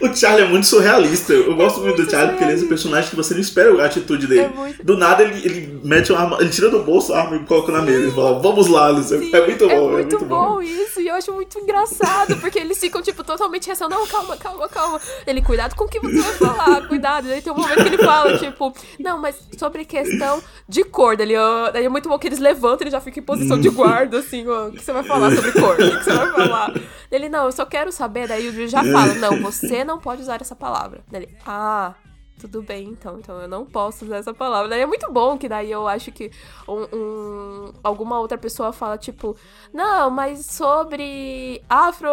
o 0.00 0.14
Charlie 0.14 0.44
é 0.44 0.48
muito 0.48 0.66
surrealista. 0.66 1.32
Eu 1.32 1.54
gosto 1.56 1.80
muito, 1.80 1.96
do 1.96 1.98
muito 2.02 2.10
Charlie 2.10 2.30
porque 2.32 2.44
ele 2.44 2.52
é 2.52 2.54
esse 2.54 2.62
surrealista. 2.62 2.68
personagem 2.68 3.10
que 3.10 3.16
você 3.16 3.34
não 3.34 3.40
espera 3.40 3.82
a 3.82 3.86
atitude 3.86 4.26
dele. 4.26 4.40
É 4.42 4.48
muito- 4.48 4.82
Do 4.84 4.96
nada 4.96 5.22
ele, 5.22 5.40
ele 5.44 5.80
mete 5.84 6.12
uma 6.12 6.20
arma, 6.20 6.38
ele 6.40 6.50
tira 6.50 6.68
do 6.70 6.82
bolso 6.82 7.12
a 7.12 7.20
arma 7.22 7.36
e 7.36 7.40
coloca 7.40 7.70
na 7.72 7.82
mesa 7.82 8.08
e 8.08 8.10
fala, 8.10 8.38
vamos 8.38 8.66
lá, 8.68 8.90
o 8.92 9.02
Sim. 9.02 9.30
É 9.34 9.46
muito 9.46 9.66
bom, 9.68 9.74
É 9.74 9.92
muito, 9.92 10.18
bom. 10.20 10.26
bom 10.54 10.62
isso, 10.62 11.00
e 11.00 11.08
eu 11.08 11.14
acho 11.14 11.32
muito 11.32 11.58
engraçado, 11.58 12.36
porque 12.38 12.58
eles 12.58 12.78
ficam, 12.78 13.00
tipo, 13.02 13.22
totalmente 13.24 13.66
reação. 13.66 13.88
Não, 13.88 14.06
calma, 14.06 14.36
calma, 14.36 14.68
calma. 14.68 15.00
Ele, 15.26 15.40
cuidado 15.42 15.74
com 15.74 15.84
o 15.84 15.88
que 15.88 16.00
você 16.00 16.18
vai 16.20 16.32
falar, 16.34 16.88
cuidado. 16.88 17.28
Daí 17.28 17.40
tem 17.42 17.52
um 17.52 17.56
momento 17.56 17.82
que 17.82 17.88
ele 17.88 17.98
fala, 17.98 18.38
tipo, 18.38 18.72
não, 18.98 19.18
mas 19.18 19.36
sobre 19.58 19.84
questão 19.84 20.42
de 20.68 20.84
cor. 20.84 21.16
Daí, 21.16 21.36
ó, 21.36 21.70
daí 21.70 21.84
é 21.84 21.88
muito 21.88 22.08
bom 22.08 22.18
que 22.18 22.26
eles 22.28 22.38
levantam, 22.38 22.82
ele 22.82 22.90
já 22.90 23.00
fica 23.00 23.18
em 23.18 23.22
posição 23.22 23.58
de 23.60 23.68
guarda, 23.68 24.18
assim, 24.18 24.46
ó, 24.48 24.68
o 24.68 24.72
que 24.72 24.82
você 24.82 24.92
vai 24.92 25.02
falar 25.02 25.30
sobre 25.34 25.52
cor? 25.52 25.74
O 25.74 25.98
que 25.98 26.04
você 26.04 26.12
vai 26.12 26.32
falar? 26.32 26.72
Ele, 27.10 27.28
não, 27.28 27.46
eu 27.46 27.52
só 27.52 27.64
quero 27.64 27.90
saber. 27.90 28.28
Daí 28.28 28.48
o 28.48 28.68
já 28.68 28.82
fala, 28.84 29.14
não, 29.14 29.29
você 29.40 29.84
não 29.84 29.98
pode 29.98 30.22
usar 30.22 30.40
essa 30.40 30.56
palavra. 30.56 31.02
Daí 31.10 31.24
ele, 31.24 31.36
ah. 31.46 31.94
Tudo 32.40 32.62
bem, 32.62 32.88
então. 32.88 33.18
Então 33.18 33.38
eu 33.38 33.46
não 33.46 33.66
posso 33.66 34.06
usar 34.06 34.16
essa 34.16 34.32
palavra. 34.32 34.66
Daí 34.70 34.80
é 34.80 34.86
muito 34.86 35.12
bom 35.12 35.36
que 35.36 35.46
daí 35.46 35.70
eu 35.70 35.86
acho 35.86 36.10
que 36.10 36.30
um, 36.66 36.86
um- 36.96 37.72
alguma 37.84 38.18
outra 38.18 38.38
pessoa 38.38 38.72
fala, 38.72 38.96
tipo, 38.96 39.36
não, 39.74 40.08
mas 40.10 40.46
sobre 40.46 41.62
afro. 41.68 42.08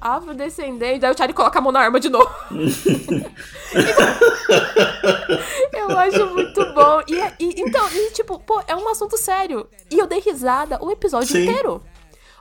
afrodescendente. 0.00 1.00
Daí 1.00 1.12
o 1.12 1.18
Charlie 1.18 1.34
coloca 1.34 1.58
a 1.58 1.60
mão 1.60 1.72
na 1.72 1.80
arma 1.80 2.00
de 2.00 2.08
novo. 2.08 2.30
eu 5.74 5.98
acho 5.98 6.26
muito 6.28 6.64
bom. 6.72 7.02
E, 7.06 7.16
e- 7.38 7.60
então, 7.60 7.86
e, 7.92 8.12
tipo, 8.12 8.30
tipo, 8.30 8.38
pô, 8.38 8.62
é 8.66 8.76
um 8.76 8.88
assunto 8.88 9.16
sério. 9.16 9.66
E 9.90 9.98
eu 9.98 10.06
dei 10.06 10.20
risada 10.20 10.78
o 10.82 10.90
episódio 10.90 11.28
Sim. 11.28 11.42
inteiro. 11.42 11.82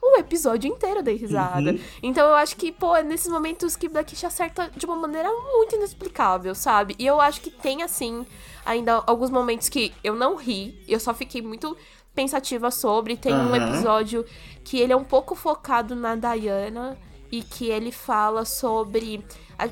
O 0.01 0.17
episódio 0.17 0.71
inteiro 0.71 1.03
dei 1.03 1.15
risada. 1.15 1.71
Uhum. 1.71 1.79
Então 2.01 2.27
eu 2.27 2.35
acho 2.35 2.55
que, 2.55 2.71
pô, 2.71 2.95
é 2.95 3.03
nesses 3.03 3.31
momentos 3.31 3.75
que 3.75 3.89
Blackish 3.89 4.23
acerta 4.23 4.71
de 4.75 4.85
uma 4.85 4.95
maneira 4.95 5.29
muito 5.53 5.75
inexplicável, 5.75 6.55
sabe? 6.55 6.95
E 6.97 7.05
eu 7.05 7.19
acho 7.19 7.41
que 7.41 7.51
tem, 7.51 7.83
assim, 7.83 8.25
ainda 8.65 9.03
alguns 9.05 9.29
momentos 9.29 9.67
que 9.67 9.93
eu 10.03 10.15
não 10.15 10.35
ri, 10.35 10.81
eu 10.87 10.99
só 10.99 11.13
fiquei 11.13 11.41
muito 11.41 11.75
pensativa 12.15 12.71
sobre. 12.71 13.17
Tem 13.17 13.33
um 13.33 13.53
Aham. 13.53 13.69
episódio 13.69 14.25
que 14.63 14.79
ele 14.79 14.93
é 14.93 14.95
um 14.95 15.03
pouco 15.03 15.35
focado 15.35 15.95
na 15.95 16.15
Diana 16.15 16.97
e 17.31 17.41
que 17.43 17.67
ele 17.67 17.91
fala 17.91 18.45
sobre. 18.45 19.23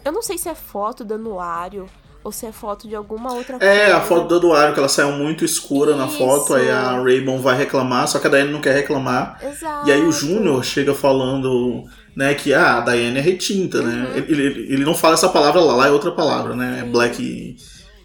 Eu 0.03 0.11
não 0.11 0.21
sei 0.21 0.37
se 0.37 0.49
é 0.49 0.55
foto 0.55 1.03
do 1.05 1.13
anuário 1.15 1.89
ou 2.27 2.31
se 2.31 2.45
é 2.45 2.51
foto 2.51 2.89
de 2.89 2.95
alguma 2.95 3.33
outra 3.33 3.57
coisa. 3.57 3.73
É, 3.73 3.89
a 3.89 4.01
foto 4.01 4.27
do 4.27 4.35
Eduardo, 4.35 4.73
que 4.73 4.79
ela 4.79 4.89
saiu 4.89 5.13
muito 5.13 5.45
escura 5.45 5.95
na 5.95 6.07
Isso. 6.07 6.17
foto, 6.17 6.55
aí 6.55 6.69
a 6.69 7.01
Raybon 7.01 7.39
vai 7.39 7.57
reclamar, 7.57 8.05
só 8.05 8.19
que 8.19 8.27
a 8.27 8.29
Diane 8.29 8.51
não 8.51 8.59
quer 8.59 8.75
reclamar. 8.75 9.39
Exato. 9.41 9.87
E 9.87 9.93
aí 9.93 10.03
o 10.03 10.11
Júnior 10.11 10.61
chega 10.61 10.93
falando, 10.93 11.85
né, 12.13 12.33
que 12.33 12.53
ah, 12.53 12.79
a 12.79 12.81
Diane 12.81 13.17
é 13.17 13.21
retinta, 13.21 13.81
né? 13.81 14.09
Uhum. 14.09 14.17
Ele, 14.17 14.45
ele, 14.45 14.73
ele 14.73 14.83
não 14.83 14.93
fala 14.93 15.13
essa 15.13 15.29
palavra 15.29 15.61
lá, 15.61 15.73
lá 15.73 15.87
é 15.87 15.91
outra 15.91 16.11
palavra, 16.11 16.53
né? 16.53 16.81
É 16.81 16.83
black, 16.83 17.55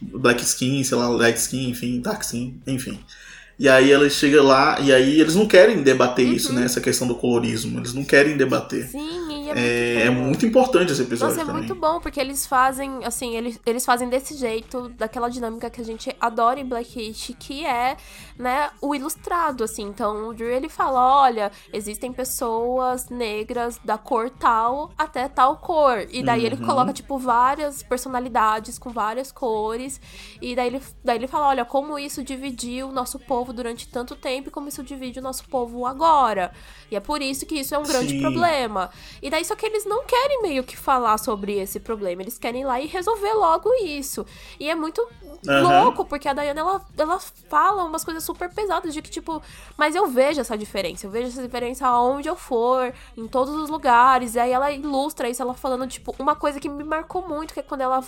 black 0.01 0.41
skin, 0.45 0.85
sei 0.85 0.97
lá, 0.97 1.09
light 1.09 1.37
skin, 1.37 1.71
enfim, 1.71 2.01
dark 2.01 2.23
skin, 2.23 2.63
enfim. 2.65 3.01
E 3.63 3.69
aí 3.69 3.93
ela 3.93 4.11
chega 4.11 4.43
lá, 4.43 4.81
e 4.81 4.93
aí 4.93 5.21
eles 5.21 5.37
não 5.37 5.47
querem 5.47 5.85
debater 5.85 6.27
isso, 6.27 6.53
né? 6.53 6.65
Essa 6.65 6.81
questão 6.81 7.07
do 7.07 7.15
colorismo. 7.15 7.79
Eles 7.79 7.95
não 7.95 8.05
querem 8.05 8.37
debater. 8.37 8.87
Uhum. 8.87 8.91
Sim, 8.91 9.45
e 9.47 9.51
é, 9.51 9.53
É, 10.03 10.07
é 10.07 10.11
muito 10.11 10.33
muito 10.33 10.47
importante 10.47 10.91
esse 10.93 11.03
episódio 11.03 11.37
Nossa, 11.37 11.43
é 11.43 11.47
também. 11.47 11.63
muito 11.69 11.75
bom, 11.81 12.01
porque 12.01 12.19
eles 12.19 12.47
fazem, 12.47 13.05
assim, 13.05 13.37
eles, 13.37 13.61
eles 13.67 13.85
fazem 13.85 14.09
desse 14.09 14.35
jeito, 14.35 14.89
daquela 14.97 15.29
dinâmica 15.29 15.69
que 15.71 15.81
a 15.81 15.85
gente 15.85 16.11
adora 16.21 16.59
em 16.59 16.65
Blackish, 16.65 17.37
que 17.39 17.65
é, 17.65 17.97
né, 18.37 18.71
o 18.81 18.95
ilustrado, 18.95 19.63
assim. 19.63 19.83
Então, 19.83 20.29
o 20.31 20.35
Drew, 20.35 20.49
ele 20.49 20.69
fala, 20.71 21.21
olha, 21.23 21.53
existem 21.73 22.13
pessoas 22.13 23.09
negras 23.11 23.79
da 23.85 23.97
cor 23.99 24.31
tal 24.31 24.91
até 24.99 25.29
tal 25.29 25.59
cor. 25.59 26.07
E 26.11 26.23
daí 26.25 26.45
ele 26.47 26.57
Uhum. 26.57 26.67
coloca, 26.67 26.93
tipo, 26.93 27.19
várias 27.19 27.83
personalidades 27.83 28.79
com 28.79 28.91
várias 28.91 29.31
cores. 29.31 30.01
E 30.41 30.57
daí 30.57 30.67
ele, 30.69 30.81
daí 31.05 31.19
ele 31.19 31.29
fala, 31.29 31.49
olha, 31.49 31.65
como 31.65 31.99
isso 31.99 32.25
dividiu 32.25 32.89
o 32.89 32.93
nosso 32.93 33.19
povo 33.19 33.52
durante 33.53 33.89
tanto 33.89 34.17
tempo 34.17 34.49
e 34.49 34.53
como 34.53 34.69
isso 34.69 34.83
divide 34.83 35.19
o 35.19 35.23
nosso 35.23 35.49
povo 35.49 35.87
agora. 35.87 36.53
E 36.91 36.97
é 36.97 37.01
por 37.01 37.23
isso 37.23 37.47
que 37.47 37.57
isso 37.57 37.75
é 37.75 37.79
um 37.79 37.85
grande 37.85 38.15
Sim. 38.15 38.21
problema. 38.21 38.91
E 39.21 39.31
daí 39.31 39.45
só 39.45 39.55
que 39.55 39.67
eles 39.67 39.85
não 39.85 40.05
querem 40.05 40.43
meio 40.43 40.65
que 40.65 40.77
falar 40.77 41.19
sobre 41.19 41.59
esse 41.59 41.81
problema, 41.81 42.23
eles 42.23 42.39
querem 42.39 42.63
ir 42.63 42.65
lá 42.65 42.81
e 42.81 42.87
resolver 42.87 43.33
logo 43.35 43.73
isso. 43.85 44.27
E 44.59 44.69
é 44.69 44.75
muito 44.75 45.01
Aham. 45.49 45.85
louco, 45.85 46.05
porque 46.05 46.29
a 46.29 46.33
Diana 46.33 46.61
ela, 46.61 46.87
ela 46.97 47.19
fala 47.19 47.85
umas 47.85 48.05
coisas 48.05 48.23
super 48.23 48.49
pesadas 48.53 48.95
de 48.95 49.03
que 49.03 49.11
tipo, 49.11 49.43
mas 49.77 49.95
eu 49.95 50.07
vejo 50.07 50.41
essa 50.41 50.57
diferença, 50.57 51.07
eu 51.07 51.11
vejo 51.11 51.29
essa 51.29 51.43
diferença 51.43 51.87
aonde 51.87 52.29
eu 52.29 52.37
for, 52.37 52.93
em 53.17 53.27
todos 53.27 53.55
os 53.55 53.69
lugares. 53.69 54.35
E 54.35 54.39
aí 54.39 54.53
ela 54.53 54.71
ilustra 54.71 55.29
isso, 55.29 55.43
ela 55.43 55.55
falando 55.55 55.87
tipo 55.87 56.15
uma 56.19 56.37
coisa 56.37 56.61
que 56.61 56.69
me 56.69 56.85
marcou 56.85 57.27
muito, 57.27 57.55
que 57.55 57.61
é 57.61 57.63
quando 57.63 57.81
ela 57.81 58.05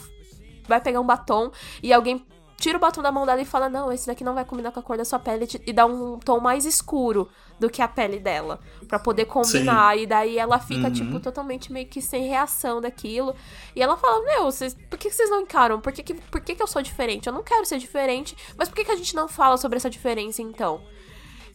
vai 0.67 0.81
pegar 0.81 1.01
um 1.01 1.07
batom 1.07 1.51
e 1.83 1.93
alguém 1.93 2.25
tira 2.57 2.77
o 2.79 2.81
batom 2.81 3.03
da 3.03 3.11
mão 3.13 3.27
dela 3.27 3.41
e 3.41 3.45
fala: 3.45 3.69
Não, 3.69 3.93
esse 3.93 4.07
daqui 4.07 4.23
não 4.25 4.35
vai 4.35 4.45
combinar 4.45 4.71
com 4.73 4.81
a 4.81 4.83
cor 4.83 4.97
da 4.97 5.05
sua 5.05 5.19
pele 5.19 5.47
e 5.67 5.73
dá 5.73 5.87
um 5.87 6.19
tom 6.19 6.41
mais 6.41 6.65
escuro 6.65 7.29
do 7.59 7.71
que 7.71 7.81
a 7.81 7.87
pele 7.89 8.19
dela, 8.19 8.59
Pra 8.89 8.99
poder 8.99 9.27
combinar. 9.27 9.97
E 9.97 10.07
daí 10.07 10.39
ela 10.39 10.59
fica, 10.59 10.89
Uhum. 10.89 10.93
tipo, 10.93 11.21
totalmente 11.21 11.73
meio 11.73 11.87
que 11.87 12.01
sem 12.03 12.27
reação 12.29 12.81
daquilo. 12.81 13.35
E 13.77 13.83
ela 13.83 13.97
fala: 13.97 14.25
Meu, 14.25 14.45
vocês, 14.45 14.75
por 14.91 14.99
que 14.99 15.09
que 15.09 15.15
vocês 15.15 15.31
não 15.31 15.41
encaram? 15.41 15.81
Por 15.81 15.93
que, 15.93 16.03
que, 16.03 16.15
por 16.15 16.41
que, 16.41 16.55
que 16.55 16.63
eu 16.63 16.67
sou 16.67 16.83
diferente? 16.83 17.27
Eu 17.27 17.33
não 17.33 17.43
quero 17.43 17.65
ser 17.65 17.79
diferente, 17.79 18.37
mas 18.57 18.69
por 18.69 18.75
que, 18.77 18.85
que 18.85 18.93
a 18.93 18.97
gente 18.97 19.15
não 19.15 19.29
fala 19.29 19.57
sobre 19.57 19.77
essa 19.77 19.91
diferença 19.91 20.43
então? 20.43 20.83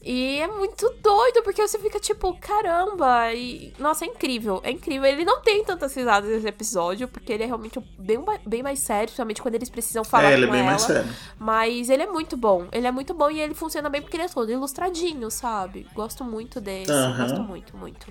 E 0.01 0.37
é 0.39 0.47
muito 0.47 0.89
doido, 1.03 1.43
porque 1.43 1.61
você 1.61 1.77
fica 1.77 1.99
tipo, 1.99 2.33
caramba, 2.39 3.33
e. 3.33 3.73
Nossa, 3.77 4.05
é 4.05 4.07
incrível, 4.07 4.61
é 4.63 4.71
incrível. 4.71 5.05
Ele 5.05 5.25
não 5.25 5.41
tem 5.41 5.61
tantas 5.65 5.93
risadas 5.93 6.29
nesse 6.29 6.47
episódio, 6.47 7.07
porque 7.09 7.33
ele 7.33 7.43
é 7.43 7.45
realmente 7.45 7.79
bem, 7.97 8.17
bem 8.47 8.63
mais 8.63 8.79
sério, 8.79 9.07
principalmente 9.07 9.41
quando 9.41 9.55
eles 9.55 9.69
precisam 9.69 10.05
falar 10.05 10.31
É, 10.31 10.33
ele 10.35 10.45
é 10.45 10.47
com 10.47 10.53
bem 10.53 10.61
ela. 10.61 10.69
mais 10.69 10.81
sério. 10.83 11.09
Mas 11.37 11.89
ele 11.89 12.03
é 12.03 12.07
muito 12.07 12.37
bom. 12.37 12.67
Ele 12.71 12.87
é 12.87 12.91
muito 12.91 13.13
bom 13.13 13.29
e 13.29 13.41
ele 13.41 13.53
funciona 13.53 13.89
bem 13.89 14.01
porque 14.01 14.15
ele 14.15 14.23
é 14.23 14.29
todo 14.29 14.49
ilustradinho, 14.49 15.29
sabe? 15.29 15.85
Gosto 15.93 16.23
muito 16.23 16.61
desse. 16.61 16.91
Aham. 16.91 17.17
Gosto 17.21 17.41
muito, 17.43 17.75
muito. 17.75 18.07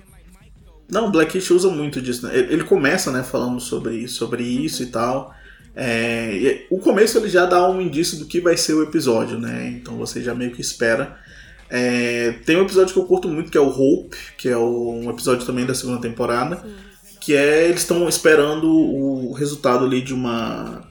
Não, 0.87 1.11
Blackish 1.11 1.49
usa 1.51 1.69
muito 1.69 1.99
disso. 2.01 2.27
Né? 2.27 2.37
Ele 2.37 2.63
começa, 2.63 3.11
né, 3.11 3.23
falando 3.23 3.59
sobre, 3.59 4.07
sobre 4.07 4.43
isso 4.43 4.83
e 4.83 4.87
tal. 4.87 5.33
É, 5.75 6.65
o 6.69 6.79
começo 6.79 7.17
ele 7.17 7.29
já 7.29 7.45
dá 7.45 7.67
um 7.69 7.79
indício 7.81 8.17
do 8.19 8.25
que 8.25 8.41
vai 8.41 8.57
ser 8.57 8.73
o 8.73 8.83
episódio, 8.83 9.39
né? 9.39 9.67
Então 9.69 9.97
você 9.97 10.21
já 10.21 10.35
meio 10.35 10.51
que 10.51 10.61
espera. 10.61 11.17
É, 11.69 12.31
tem 12.45 12.57
um 12.57 12.63
episódio 12.63 12.93
que 12.93 12.99
eu 12.99 13.05
curto 13.05 13.27
muito 13.27 13.51
que 13.51 13.57
é 13.57 13.61
o 13.61 13.69
Hope, 13.69 14.17
que 14.37 14.49
é 14.49 14.57
o- 14.57 14.91
um 15.03 15.09
episódio 15.09 15.45
também 15.45 15.65
da 15.65 15.75
segunda 15.75 16.01
temporada, 16.01 16.63
que 17.21 17.35
é 17.35 17.65
eles 17.67 17.81
estão 17.81 18.07
esperando 18.09 18.67
o 18.69 19.33
resultado 19.33 19.85
ali 19.85 20.01
de 20.01 20.13
uma 20.13 20.87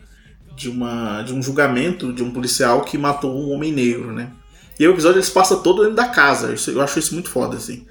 de 0.57 0.68
uma 0.68 1.22
de 1.22 1.33
um 1.33 1.43
julgamento 1.43 2.12
de 2.12 2.22
um 2.22 2.31
policial 2.31 2.83
que 2.83 2.99
matou 2.99 3.33
um 3.35 3.51
homem 3.53 3.72
negro, 3.72 4.12
né? 4.12 4.31
E 4.79 4.85
aí 4.85 4.89
o 4.89 4.93
episódio 4.93 5.16
eles 5.16 5.31
passa 5.31 5.57
todo 5.57 5.83
dentro 5.83 5.97
da 5.97 6.07
casa. 6.09 6.53
Isso- 6.53 6.70
eu 6.70 6.81
acho 6.81 6.99
isso 6.99 7.14
muito 7.14 7.29
foda 7.31 7.57
assim. 7.57 7.85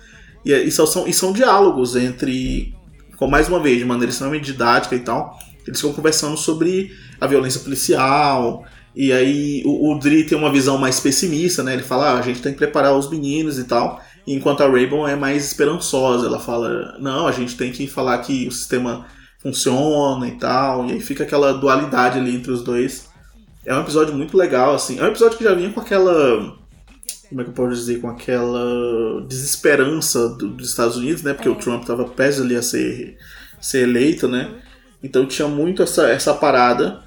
E, 0.45 0.53
e 0.53 0.71
são, 0.71 0.85
são- 0.87 1.07
e 1.07 1.13
são 1.13 1.33
diálogos 1.33 1.95
entre, 1.95 2.73
com 3.17 3.27
mais 3.27 3.47
uma 3.49 3.59
vez, 3.59 3.79
de 3.79 3.85
maneira 3.85 4.09
extremamente 4.11 4.45
didática 4.45 4.95
e 4.95 4.99
tal. 4.99 5.37
Eles 5.65 5.79
ficam 5.81 5.93
conversando 5.93 6.37
sobre 6.37 6.91
a 7.19 7.27
violência 7.27 7.59
policial. 7.59 8.63
E 8.99 9.13
aí 9.13 9.61
o, 9.63 9.91
o 9.93 9.99
Dri 9.99 10.23
tem 10.25 10.35
uma 10.35 10.51
visão 10.51 10.75
mais 10.79 10.99
pessimista, 10.99 11.61
né? 11.61 11.73
Ele 11.73 11.83
fala, 11.83 12.13
ah, 12.13 12.17
a 12.17 12.21
gente 12.23 12.41
tem 12.41 12.51
que 12.51 12.57
preparar 12.57 12.97
os 12.97 13.09
meninos 13.11 13.59
e 13.59 13.65
tal. 13.65 14.01
Enquanto 14.25 14.61
a 14.61 14.67
Raybon 14.67 15.07
é 15.07 15.15
mais 15.15 15.45
esperançosa. 15.45 16.25
Ela 16.25 16.39
fala, 16.39 16.97
não, 16.99 17.27
a 17.27 17.31
gente 17.31 17.55
tem 17.55 17.71
que 17.71 17.85
falar 17.87 18.17
que 18.19 18.47
o 18.47 18.51
sistema 18.51 19.05
funciona 19.39 20.27
e 20.27 20.31
tal. 20.31 20.87
E 20.87 20.93
aí 20.93 20.99
fica 20.99 21.23
aquela 21.23 21.53
dualidade 21.53 22.17
ali 22.17 22.35
entre 22.35 22.51
os 22.51 22.63
dois. 22.63 23.07
É 23.63 23.75
um 23.75 23.81
episódio 23.81 24.15
muito 24.15 24.35
legal, 24.35 24.73
assim. 24.73 24.97
É 24.99 25.03
um 25.03 25.07
episódio 25.07 25.37
que 25.37 25.43
já 25.43 25.53
vinha 25.53 25.69
com 25.71 25.79
aquela 25.79 26.57
como 27.29 27.41
é 27.41 27.43
que 27.43 27.49
eu 27.49 27.53
posso 27.53 27.75
dizer, 27.75 27.99
com 27.99 28.09
aquela 28.09 29.21
desesperança 29.27 30.29
do- 30.29 30.47
dos 30.49 30.69
Estados 30.69 30.95
Unidos, 30.95 31.21
né? 31.23 31.33
Porque 31.33 31.49
o 31.49 31.55
Trump 31.55 31.81
estava 31.81 32.05
prestes 32.05 32.41
ali 32.43 32.55
a 32.55 32.61
ser, 32.61 33.17
ser 33.59 33.83
eleito, 33.83 34.27
né? 34.27 34.49
Então 35.03 35.25
tinha 35.25 35.47
muito 35.47 35.83
essa, 35.83 36.07
essa 36.09 36.33
parada. 36.33 37.01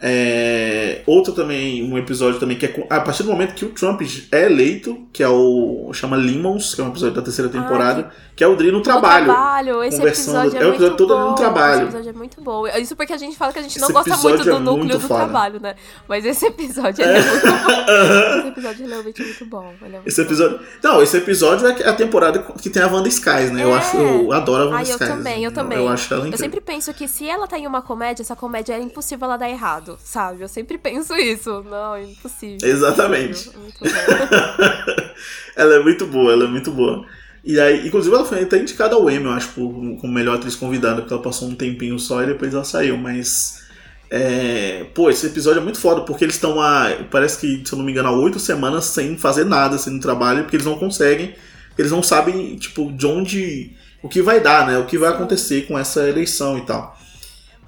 É, 0.00 1.02
outro 1.06 1.32
também, 1.32 1.82
um 1.90 1.96
episódio 1.96 2.38
também 2.38 2.56
que 2.58 2.66
é 2.66 2.68
com- 2.68 2.86
a 2.90 3.00
partir 3.00 3.22
do 3.22 3.30
momento 3.30 3.54
que 3.54 3.64
o 3.64 3.70
Trump 3.70 4.02
é 4.30 4.44
eleito, 4.44 5.06
que 5.12 5.22
é 5.22 5.28
o 5.28 5.90
chama 5.94 6.16
Lemons, 6.16 6.74
que 6.74 6.80
é 6.80 6.84
um 6.84 6.88
episódio 6.88 7.14
da 7.14 7.22
terceira 7.22 7.50
temporada, 7.50 8.10
que 8.34 8.44
é 8.44 8.46
o 8.46 8.54
Dri 8.54 8.70
no 8.70 8.82
trabalho. 8.82 9.26
No 9.26 9.32
trabalho, 9.32 9.82
esse 9.82 9.96
conversando- 9.96 10.36
episódio 10.46 10.58
é, 10.58 10.62
é 10.62 10.66
o 10.66 10.68
episódio 10.70 10.88
muito 10.88 10.96
todo 11.06 11.16
bom. 11.16 11.28
no 11.30 11.34
trabalho. 11.34 11.74
Esse 11.74 11.82
episódio 11.84 12.10
é 12.10 12.12
muito 12.12 12.40
bom. 12.42 12.66
Isso 12.66 12.94
porque 12.96 13.12
a 13.14 13.16
gente 13.16 13.36
fala 13.38 13.52
que 13.52 13.58
a 13.58 13.62
gente 13.62 13.78
não 13.78 13.86
Esse 13.88 13.92
gosta 13.94 14.16
muito 14.18 14.44
do 14.44 14.50
é 14.50 14.58
núcleo 14.58 14.76
muito 14.76 14.98
do 14.98 15.00
foda. 15.08 15.24
trabalho, 15.24 15.60
né? 15.60 15.74
Mas 16.06 16.24
esse 16.26 16.46
episódio 16.46 17.02
ele 17.02 17.18
é 17.18 17.22
muito 17.22 17.46
bom. 17.46 17.56
Esse 18.38 18.48
episódio 18.48 18.84
é 18.84 18.88
realmente 18.88 19.22
muito 19.22 19.46
bom. 19.46 19.74
É 19.80 19.86
muito 19.88 20.06
Esse 20.08 20.20
bom. 20.20 20.26
episódio. 20.28 20.60
Não, 20.82 21.02
esse 21.02 21.16
episódio 21.16 21.66
é 21.68 21.88
a 21.88 21.92
temporada 21.94 22.38
que 22.60 22.68
tem 22.68 22.82
a 22.82 22.86
Wanda 22.86 23.08
Skies, 23.08 23.50
né? 23.50 23.64
Eu 23.64 23.70
É. 23.74 23.78
acho, 23.78 23.96
eu 23.96 24.32
adoro 24.32 24.64
a 24.64 24.66
Wanda 24.66 24.78
eu 24.82 24.96
Skies. 24.96 25.08
também, 25.08 25.44
eu 25.44 25.52
também. 25.52 25.78
Eu 25.78 25.88
acho 25.88 26.12
ela 26.12 26.26
Eu 26.28 26.36
sempre 26.36 26.60
penso 26.60 26.92
que 26.92 27.08
se 27.08 27.28
ela 27.28 27.46
tá 27.46 27.58
em 27.58 27.66
uma 27.66 27.80
comédia, 27.82 28.22
essa 28.22 28.36
comédia 28.36 28.74
é 28.74 28.80
impossível 28.80 29.24
ela 29.26 29.36
dar 29.36 29.48
errado, 29.48 29.85
sabe? 30.02 30.42
Eu 30.42 30.48
sempre 30.48 30.78
penso 30.78 31.14
isso. 31.14 31.62
Não, 31.62 31.94
é 31.94 32.04
impossível. 32.04 32.68
Exatamente. 32.68 33.50
Bom. 33.50 33.86
ela 35.54 35.74
é 35.76 35.78
muito 35.80 36.06
boa, 36.06 36.32
ela 36.32 36.44
é 36.44 36.48
muito 36.48 36.70
boa. 36.70 37.06
E 37.46 37.60
aí, 37.60 37.86
inclusive, 37.86 38.12
ela 38.12 38.24
foi 38.24 38.42
até 38.42 38.58
indicada 38.58 38.96
ao 38.96 39.08
Emmy, 39.08 39.24
eu 39.24 39.30
acho, 39.30 39.50
por, 39.50 39.72
como 40.00 40.12
melhor 40.12 40.34
atriz 40.34 40.56
convidada, 40.56 41.00
porque 41.00 41.14
ela 41.14 41.22
passou 41.22 41.48
um 41.48 41.54
tempinho 41.54 41.96
só 41.96 42.20
e 42.22 42.26
depois 42.26 42.52
ela 42.52 42.64
saiu, 42.64 42.96
mas. 42.96 43.62
é, 44.10 44.84
pô, 44.92 45.08
esse 45.08 45.26
episódio 45.26 45.60
é 45.60 45.62
muito 45.62 45.78
foda, 45.78 46.00
porque 46.00 46.24
eles 46.24 46.34
estão 46.34 46.60
há. 46.60 46.90
Parece 47.08 47.38
que, 47.38 47.62
se 47.64 47.72
eu 47.72 47.78
não 47.78 47.84
me 47.84 47.92
engano, 47.92 48.08
há 48.08 48.12
oito 48.12 48.40
semanas 48.40 48.86
sem 48.86 49.16
fazer 49.16 49.44
nada 49.44 49.76
assim, 49.76 49.90
no 49.90 50.00
trabalho, 50.00 50.42
porque 50.42 50.56
eles 50.56 50.66
não 50.66 50.76
conseguem. 50.76 51.36
Eles 51.78 51.92
não 51.92 52.02
sabem, 52.02 52.56
tipo, 52.56 52.90
de 52.92 53.06
onde. 53.06 53.76
O 54.02 54.08
que 54.08 54.20
vai 54.22 54.40
dar, 54.40 54.66
né? 54.66 54.78
O 54.78 54.86
que 54.86 54.98
vai 54.98 55.10
acontecer 55.10 55.66
com 55.66 55.78
essa 55.78 56.08
eleição 56.08 56.58
e 56.58 56.62
tal. 56.62 56.98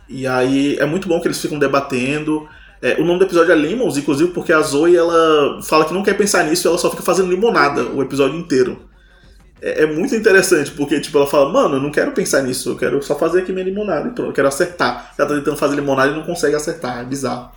E 0.09 0.27
aí 0.27 0.77
é 0.79 0.87
muito 0.87 1.09
bom 1.09 1.21
que 1.21 1.27
eles 1.27 1.41
ficam 1.41 1.59
debatendo. 1.59 2.49
É, 2.81 2.95
o 3.01 3.05
nome 3.05 3.19
do 3.19 3.25
episódio 3.25 3.53
é 3.53 3.55
Lemons, 3.55 3.97
inclusive 3.97 4.31
porque 4.31 4.53
a 4.53 4.61
Zoe 4.61 4.97
ela 4.97 5.61
fala 5.63 5.85
que 5.85 5.93
não 5.93 6.03
quer 6.03 6.17
pensar 6.17 6.45
nisso 6.45 6.69
ela 6.69 6.79
só 6.79 6.91
fica 6.91 7.03
fazendo 7.03 7.29
limonada 7.29 7.83
o 7.85 8.03
episódio 8.03 8.39
inteiro. 8.39 8.89
É, 9.61 9.83
é 9.83 9.87
muito 9.87 10.15
interessante, 10.15 10.71
porque 10.71 11.01
tipo, 11.01 11.19
ela 11.19 11.27
fala, 11.27 11.53
mano, 11.53 11.77
eu 11.77 11.81
não 11.81 11.91
quero 11.91 12.13
pensar 12.13 12.43
nisso, 12.43 12.71
eu 12.71 12.77
quero 12.77 13.03
só 13.03 13.19
fazer 13.19 13.41
aqui 13.41 13.53
minha 13.53 13.65
limonada 13.65 14.09
e 14.09 14.13
pronto, 14.13 14.31
eu 14.31 14.33
quero 14.33 14.49
acertar. 14.49 15.13
Ela 15.19 15.29
tá 15.29 15.35
tentando 15.35 15.57
fazer 15.57 15.75
limonada 15.75 16.13
e 16.13 16.15
não 16.15 16.23
consegue 16.23 16.55
acertar, 16.55 17.01
é 17.01 17.05
bizarro. 17.05 17.51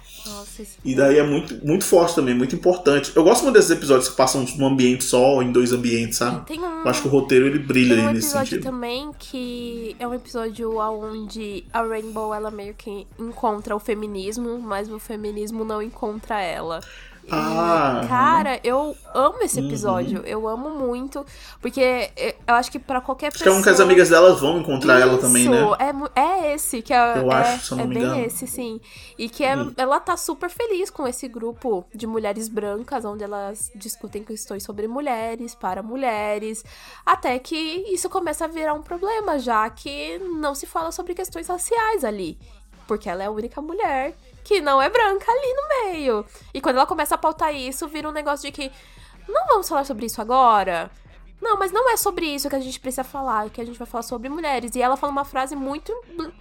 Nossa, 0.59 0.77
E 0.83 0.95
daí 0.95 1.17
é 1.17 1.23
muito, 1.23 1.65
muito 1.65 1.85
forte 1.85 2.15
também, 2.15 2.33
muito 2.35 2.55
importante. 2.55 3.11
Eu 3.15 3.23
gosto 3.23 3.43
muito 3.43 3.55
desses 3.55 3.71
episódios 3.71 4.09
que 4.09 4.15
passam 4.15 4.45
num 4.57 4.65
ambiente 4.67 5.03
só 5.03 5.35
ou 5.35 5.43
em 5.43 5.51
dois 5.51 5.71
ambientes, 5.71 6.17
sabe? 6.17 6.45
Tem 6.45 6.59
um, 6.59 6.81
Eu 6.81 6.87
acho 6.89 7.01
que 7.01 7.07
o 7.07 7.11
roteiro 7.11 7.47
ele 7.47 7.59
brilha 7.59 7.95
tem 7.95 8.03
um 8.03 8.07
aí 8.07 8.13
nesse 8.13 8.27
episódio 8.27 8.49
sentido. 8.49 8.63
também 8.63 9.11
que 9.17 9.95
é 9.99 10.07
um 10.07 10.13
episódio 10.13 10.77
onde 10.77 11.63
a 11.71 11.81
Rainbow 11.81 12.33
ela 12.33 12.51
meio 12.51 12.73
que 12.73 13.07
encontra 13.19 13.75
o 13.75 13.79
feminismo, 13.79 14.59
mas 14.59 14.91
o 14.91 14.99
feminismo 14.99 15.63
não 15.63 15.81
encontra 15.81 16.41
ela. 16.41 16.81
E, 17.23 17.29
Ah, 17.31 18.01
cara, 18.09 18.59
eu 18.63 18.95
amo 19.13 19.37
esse 19.43 19.59
Uhum. 19.59 19.67
episódio. 19.67 20.23
Eu 20.25 20.47
amo 20.47 20.69
muito. 20.71 21.25
Porque 21.61 22.11
eu 22.47 22.55
acho 22.55 22.71
que 22.71 22.79
pra 22.79 22.99
qualquer 22.99 23.27
Acho 23.27 23.37
que 23.37 23.43
é 23.43 23.45
pessoa. 23.45 23.59
um 23.59 23.63
que 23.63 23.69
as 23.69 23.79
amigas 23.79 24.09
delas 24.09 24.39
vão 24.41 24.59
encontrar 24.59 24.99
ela 24.99 25.17
também, 25.17 25.47
né? 25.47 25.61
Isso, 25.61 25.75
É, 26.15 26.21
é 26.21 26.53
esse, 26.55 26.81
que 26.81 26.93
é, 26.93 27.17
Eu 27.19 27.31
é, 27.31 27.35
acho, 27.35 27.65
se 27.67 27.71
eu 27.71 27.77
não 27.77 27.83
é 27.83 27.87
me 27.87 27.93
bem 27.93 28.03
engano. 28.03 28.25
esse, 28.25 28.47
sim. 28.47 28.81
E 29.17 29.29
que 29.29 29.43
é- 29.43 29.55
ela 29.77 29.99
tá 29.99 30.17
super 30.17 30.49
feliz 30.49 30.89
com 30.89 31.07
esse 31.07 31.27
grupo 31.27 31.85
de 31.93 32.07
mulheres 32.07 32.49
brancas, 32.49 33.05
onde 33.05 33.23
elas 33.23 33.71
discutem 33.75 34.23
questões 34.23 34.63
sobre 34.63 34.87
mulheres, 34.87 35.53
para 35.55 35.83
mulheres, 35.83 36.65
até 37.05 37.37
que 37.39 37.55
isso 37.55 38.09
começa 38.09 38.45
a 38.45 38.47
virar 38.47 38.73
um 38.73 38.81
problema, 38.81 39.37
já 39.39 39.69
que 39.69 40.17
não 40.19 40.55
se 40.55 40.65
fala 40.65 40.91
sobre 40.91 41.13
questões 41.13 41.47
raciais 41.47 42.03
ali. 42.03 42.37
Porque 42.87 43.07
ela 43.09 43.23
é 43.23 43.27
a 43.27 43.31
única 43.31 43.61
mulher 43.61 44.17
que 44.43 44.61
não 44.61 44.81
é 44.81 44.89
branca 44.89 45.31
ali 45.31 45.53
no 45.53 45.67
meio. 45.91 46.25
E 46.53 46.61
quando 46.61 46.77
ela 46.77 46.85
começa 46.85 47.15
a 47.15 47.17
pautar 47.17 47.53
isso, 47.53 47.87
vira 47.87 48.09
um 48.09 48.13
negócio 48.13 48.49
de 48.49 48.51
que 48.51 48.71
não 49.27 49.45
vamos 49.47 49.67
falar 49.67 49.85
sobre 49.85 50.05
isso 50.05 50.21
agora. 50.21 50.91
Não, 51.41 51.57
mas 51.57 51.71
não 51.71 51.89
é 51.89 51.97
sobre 51.97 52.27
isso 52.27 52.49
que 52.49 52.55
a 52.55 52.59
gente 52.59 52.79
precisa 52.79 53.03
falar, 53.03 53.49
que 53.49 53.59
a 53.59 53.65
gente 53.65 53.77
vai 53.77 53.87
falar 53.87 54.03
sobre 54.03 54.29
mulheres. 54.29 54.75
E 54.75 54.81
ela 54.81 54.95
fala 54.95 55.11
uma 55.11 55.25
frase 55.25 55.55
muito 55.55 55.91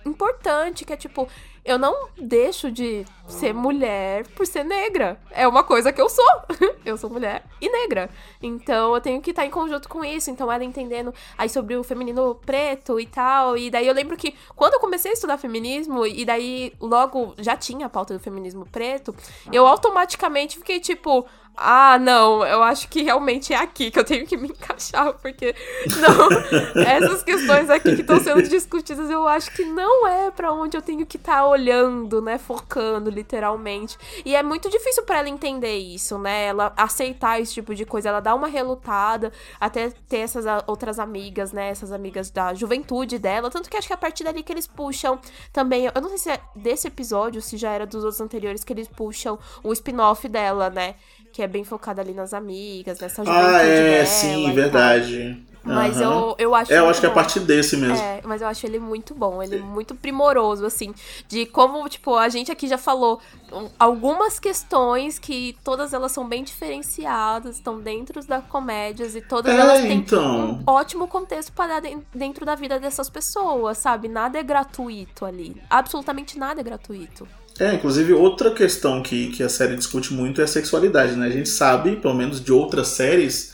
importante, 0.05 0.85
que 0.85 0.93
é 0.93 0.97
tipo, 0.97 1.27
eu 1.65 1.79
não 1.79 2.09
deixo 2.19 2.71
de 2.71 3.05
ser 3.27 3.55
mulher 3.55 4.27
por 4.29 4.47
ser 4.47 4.65
negra. 4.65 5.21
É 5.31 5.47
uma 5.47 5.63
coisa 5.63 5.93
que 5.93 6.01
eu 6.01 6.09
sou. 6.09 6.25
eu 6.85 6.97
sou 6.97 7.09
mulher 7.09 7.45
e 7.61 7.71
negra. 7.71 8.11
Então 8.43 8.95
eu 8.95 9.01
tenho 9.01 9.21
que 9.21 9.31
estar 9.31 9.47
em 9.47 9.51
conjunto 9.51 9.89
com 9.89 10.05
isso. 10.05 10.31
Então 10.31 10.51
ela 10.51 10.65
entendendo 10.65 11.15
aí 11.37 11.49
sobre 11.49 11.77
o 11.77 11.85
feminino 11.85 12.35
preto 12.35 12.99
e 12.99 13.07
tal. 13.07 13.57
E 13.57 13.71
daí 13.71 13.87
eu 13.87 13.95
lembro 13.95 14.17
que 14.17 14.35
quando 14.57 14.75
eu 14.75 14.81
comecei 14.81 15.11
a 15.11 15.15
estudar 15.15 15.39
feminismo, 15.39 16.07
e 16.07 16.25
daí 16.25 16.73
logo 16.81 17.35
já 17.39 17.57
tinha 17.57 17.87
a 17.87 17.91
pauta 17.91 18.15
do 18.15 18.21
feminismo 18.21 18.67
preto, 18.67 19.15
eu 19.53 19.67
automaticamente 19.67 20.59
fiquei 20.59 20.81
tipo. 20.81 21.27
Ah, 21.57 21.99
não, 21.99 22.45
eu 22.47 22.63
acho 22.63 22.89
que 22.89 23.03
realmente 23.03 23.53
é 23.53 23.57
aqui 23.57 23.91
que 23.91 23.99
eu 23.99 24.05
tenho 24.05 24.27
que 24.27 24.35
me 24.35 24.49
encaixar, 24.49 25.13
porque 25.15 25.55
não, 25.99 26.29
essas 26.83 27.23
questões 27.23 27.69
aqui 27.69 27.95
que 27.97 28.01
estão 28.01 28.19
sendo 28.19 28.43
discutidas, 28.43 29.11
eu 29.11 29.29
acho 29.29 29.51
que 29.53 29.65
não 29.65 30.09
é 30.09 30.31
pra 30.31 30.53
onde 30.53 30.77
eu 30.77 30.81
tenho 30.81 31.05
que 31.05 31.19
estar 31.19 31.45
olhando, 31.47 32.23
né, 32.23 32.39
focando 32.39 33.11
literalmente. 33.11 33.99
E 34.25 34.35
é 34.35 34.43
muito 34.43 34.71
difícil 34.71 35.03
pra 35.03 35.19
ela 35.19 35.29
entender 35.29 35.77
isso, 35.77 36.19
né? 36.19 36.47
Ela 36.47 36.73
aceitar 36.77 37.39
esse 37.41 37.53
tipo 37.53 37.75
de 37.75 37.85
coisa, 37.85 38.09
ela 38.09 38.21
dá 38.21 38.35
uma 38.35 38.49
relutada, 38.49 39.31
até 39.61 39.91
ter 40.09 40.19
essas 40.19 40.47
outras 40.67 40.99
amigas, 40.99 41.53
né, 41.53 41.69
essas 41.69 41.93
amigas 41.93 42.31
da 42.31 42.55
juventude 42.55 43.19
dela, 43.19 43.51
tanto 43.51 43.69
que 43.69 43.77
acho 43.77 43.87
que 43.87 43.93
é 43.93 43.97
a 43.97 43.99
partir 43.99 44.25
dali 44.25 44.43
que 44.43 44.53
eles 44.53 44.67
puxam 44.67 45.19
também, 45.53 45.91
eu 45.95 46.01
não 46.01 46.09
sei 46.09 46.19
se 46.19 46.31
é 46.31 46.41
desse 46.57 46.89
episódio, 46.89 47.43
se 47.43 47.59
já 47.59 47.71
era 47.71 47.87
dos 47.87 48.03
outros 48.03 48.21
anteriores 48.21 48.65
que 48.65 48.73
eles 48.73 48.89
puxam 48.89 49.39
o 49.63 49.73
spin-off 49.73 50.27
dela, 50.27 50.71
né? 50.71 50.95
Que 51.33 51.43
é 51.43 51.47
bem 51.47 51.65
focado 51.65 52.01
ali 52.01 52.13
nas 52.13 52.35
amigas, 52.35 52.99
nessa 52.99 53.25
juventude 53.25 53.55
Ah, 53.55 53.63
é, 53.65 54.05
sim, 54.05 54.45
tal. 54.47 54.55
verdade. 54.55 55.45
Mas 55.63 56.01
eu, 56.01 56.35
eu 56.39 56.55
acho 56.55 56.73
É, 56.73 56.79
eu 56.79 56.89
acho 56.89 57.01
que 57.01 57.07
é 57.07 57.09
a 57.11 57.13
partir 57.13 57.41
desse 57.41 57.77
mesmo. 57.77 57.95
É, 57.95 58.23
mas 58.25 58.41
eu 58.41 58.49
acho 58.49 58.65
ele 58.67 58.79
muito 58.79 59.15
bom, 59.15 59.43
ele 59.43 59.57
é 59.57 59.59
muito 59.59 59.95
primoroso, 59.95 60.65
assim, 60.65 60.95
de 61.29 61.45
como, 61.45 61.87
tipo, 61.87 62.17
a 62.17 62.31
gente 62.31 62.51
aqui 62.51 62.67
já 62.67 62.79
falou 62.79 63.21
um, 63.53 63.69
algumas 63.79 64.39
questões 64.39 65.19
que 65.19 65.55
todas 65.63 65.93
elas 65.93 66.13
são 66.13 66.27
bem 66.27 66.43
diferenciadas, 66.43 67.57
estão 67.57 67.79
dentro 67.79 68.25
da 68.27 68.41
comédias 68.41 69.15
e 69.15 69.21
todas 69.21 69.55
É, 69.55 69.59
elas 69.61 69.81
têm 69.83 69.99
então. 69.99 70.61
um 70.67 70.71
ótimo 70.71 71.07
contexto 71.07 71.53
para 71.53 71.79
dentro 72.15 72.47
da 72.47 72.55
vida 72.55 72.81
dessas 72.81 73.11
pessoas, 73.11 73.77
sabe? 73.77 74.09
Nada 74.09 74.39
é 74.39 74.43
gratuito 74.43 75.27
ali. 75.27 75.61
Absolutamente 75.69 76.39
nada 76.39 76.61
é 76.61 76.65
gratuito. 76.65 77.29
É, 77.59 77.75
inclusive 77.75 78.13
outra 78.13 78.51
questão 78.53 79.03
que, 79.03 79.29
que 79.33 79.43
a 79.43 79.49
série 79.49 79.77
discute 79.77 80.15
muito 80.15 80.41
é 80.41 80.45
a 80.45 80.47
sexualidade, 80.47 81.15
né? 81.17 81.27
A 81.27 81.31
gente 81.31 81.49
sabe, 81.49 81.97
pelo 81.97 82.15
menos 82.15 82.43
de 82.43 82.53
outras 82.53 82.89
séries, 82.89 83.53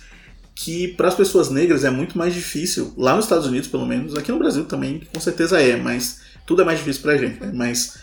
que 0.55 0.89
para 0.89 1.09
as 1.09 1.15
pessoas 1.15 1.51
negras 1.51 1.85
é 1.85 1.91
muito 1.91 2.17
mais 2.17 2.35
difícil, 2.35 2.95
lá 2.97 3.17
nos 3.17 3.25
Estados 3.27 3.47
Unidos 3.47 3.69
pelo 3.69 3.87
menos, 3.87 4.15
aqui 4.17 4.33
no 4.33 4.39
Brasil 4.39 4.65
também 4.65 5.03
com 5.13 5.21
certeza 5.21 5.61
é, 5.61 5.77
mas 5.77 6.21
tudo 6.47 6.63
é 6.63 6.65
mais 6.65 6.79
difícil 6.79 7.03
pra 7.03 7.17
gente, 7.17 7.41
né? 7.41 7.51
Mas 7.55 7.99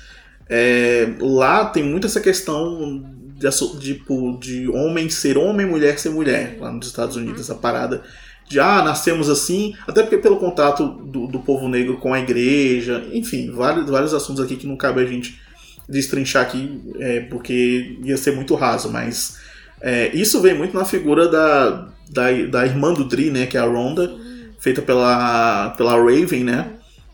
é, 0.50 1.14
lá 1.20 1.66
tem 1.66 1.84
muito 1.84 2.08
essa 2.08 2.20
questão 2.22 3.04
de, 3.38 3.48
asso- 3.48 3.80
tipo, 3.80 4.38
de 4.39 4.68
homem 4.70 5.10
ser 5.10 5.38
homem, 5.38 5.66
mulher 5.66 6.00
ser 6.00 6.10
mulher, 6.10 6.58
lá 6.60 6.72
nos 6.72 6.88
Estados 6.88 7.16
Unidos, 7.16 7.41
essa 7.41 7.56
parada 7.56 8.04
de 8.50 8.60
ah, 8.60 8.84
nascemos 8.84 9.30
assim, 9.30 9.74
até 9.88 10.02
porque 10.04 10.18
pelo 10.18 10.38
contato 10.38 10.86
do, 10.88 11.28
do 11.28 11.39
povo 11.39 11.68
negro 11.70 11.98
com 11.98 12.14
a 12.14 12.20
igreja, 12.20 13.06
enfim, 13.14 13.50
vários, 13.52 13.89
vários 13.89 14.14
assuntos 14.14 14.44
aqui 14.44 14.58
que 14.58 14.68
não 14.68 14.76
cabe 14.78 15.02
a 15.02 15.06
gente 15.06 15.41
destrinchar 15.88 16.44
aqui, 16.44 16.82
é, 17.00 17.22
porque 17.22 17.98
ia 18.04 18.18
ser 18.18 18.36
muito 18.36 18.56
raso, 18.56 18.90
mas 18.92 19.38
é, 19.82 20.10
isso 20.14 20.42
vem 20.42 20.54
muito 20.54 20.76
na 20.76 20.86
figura 20.86 21.28
da, 21.28 21.90
da, 22.10 22.32
da 22.50 22.66
irmã 22.66 22.94
do 22.94 23.04
Dri, 23.04 23.30
né, 23.30 23.46
que 23.46 23.58
é 23.58 23.60
a 23.60 23.66
Ronda, 23.66 24.12
feita 24.60 24.82
pela, 24.82 25.72
pela 25.72 25.96
Raven, 25.96 26.44
né, 26.44 26.72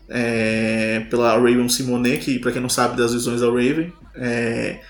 é, 0.08 1.06
pela 1.10 1.32
Raven 1.34 1.68
Simonet, 1.68 2.18
que 2.18 2.38
pra 2.38 2.52
quem 2.52 2.60
não 2.60 2.68
sabe 2.68 2.96
das 2.96 3.12
visões 3.12 3.40
da 3.40 3.48
Raven, 3.48 3.92
é, 4.14 4.80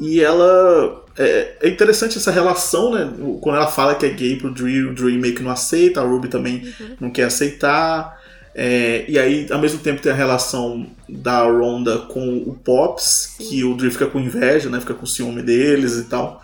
e 0.00 0.20
ela. 0.20 1.04
É, 1.16 1.58
é 1.62 1.68
interessante 1.68 2.18
essa 2.18 2.32
relação, 2.32 2.92
né? 2.92 3.08
Quando 3.40 3.56
ela 3.56 3.68
fala 3.68 3.94
que 3.94 4.04
é 4.04 4.10
gay 4.10 4.36
pro 4.36 4.50
Dre, 4.50 4.82
o 4.82 4.94
Dre 4.94 5.16
meio 5.16 5.34
que 5.34 5.42
não 5.42 5.50
aceita, 5.50 6.00
a 6.00 6.04
Ruby 6.04 6.28
também 6.28 6.74
não 7.00 7.10
quer 7.10 7.24
aceitar. 7.24 8.20
É, 8.54 9.04
e 9.08 9.18
aí, 9.18 9.46
ao 9.50 9.58
mesmo 9.58 9.80
tempo, 9.80 10.00
tem 10.00 10.12
a 10.12 10.14
relação 10.14 10.86
da 11.08 11.42
Ronda 11.42 11.98
com 11.98 12.38
o 12.38 12.54
Pops, 12.54 13.34
que 13.38 13.64
o 13.64 13.74
Dre 13.74 13.90
fica 13.90 14.06
com 14.06 14.20
inveja, 14.20 14.70
né? 14.70 14.80
Fica 14.80 14.94
com 14.94 15.04
ciúme 15.04 15.42
deles 15.42 15.96
e 15.96 16.04
tal. 16.04 16.42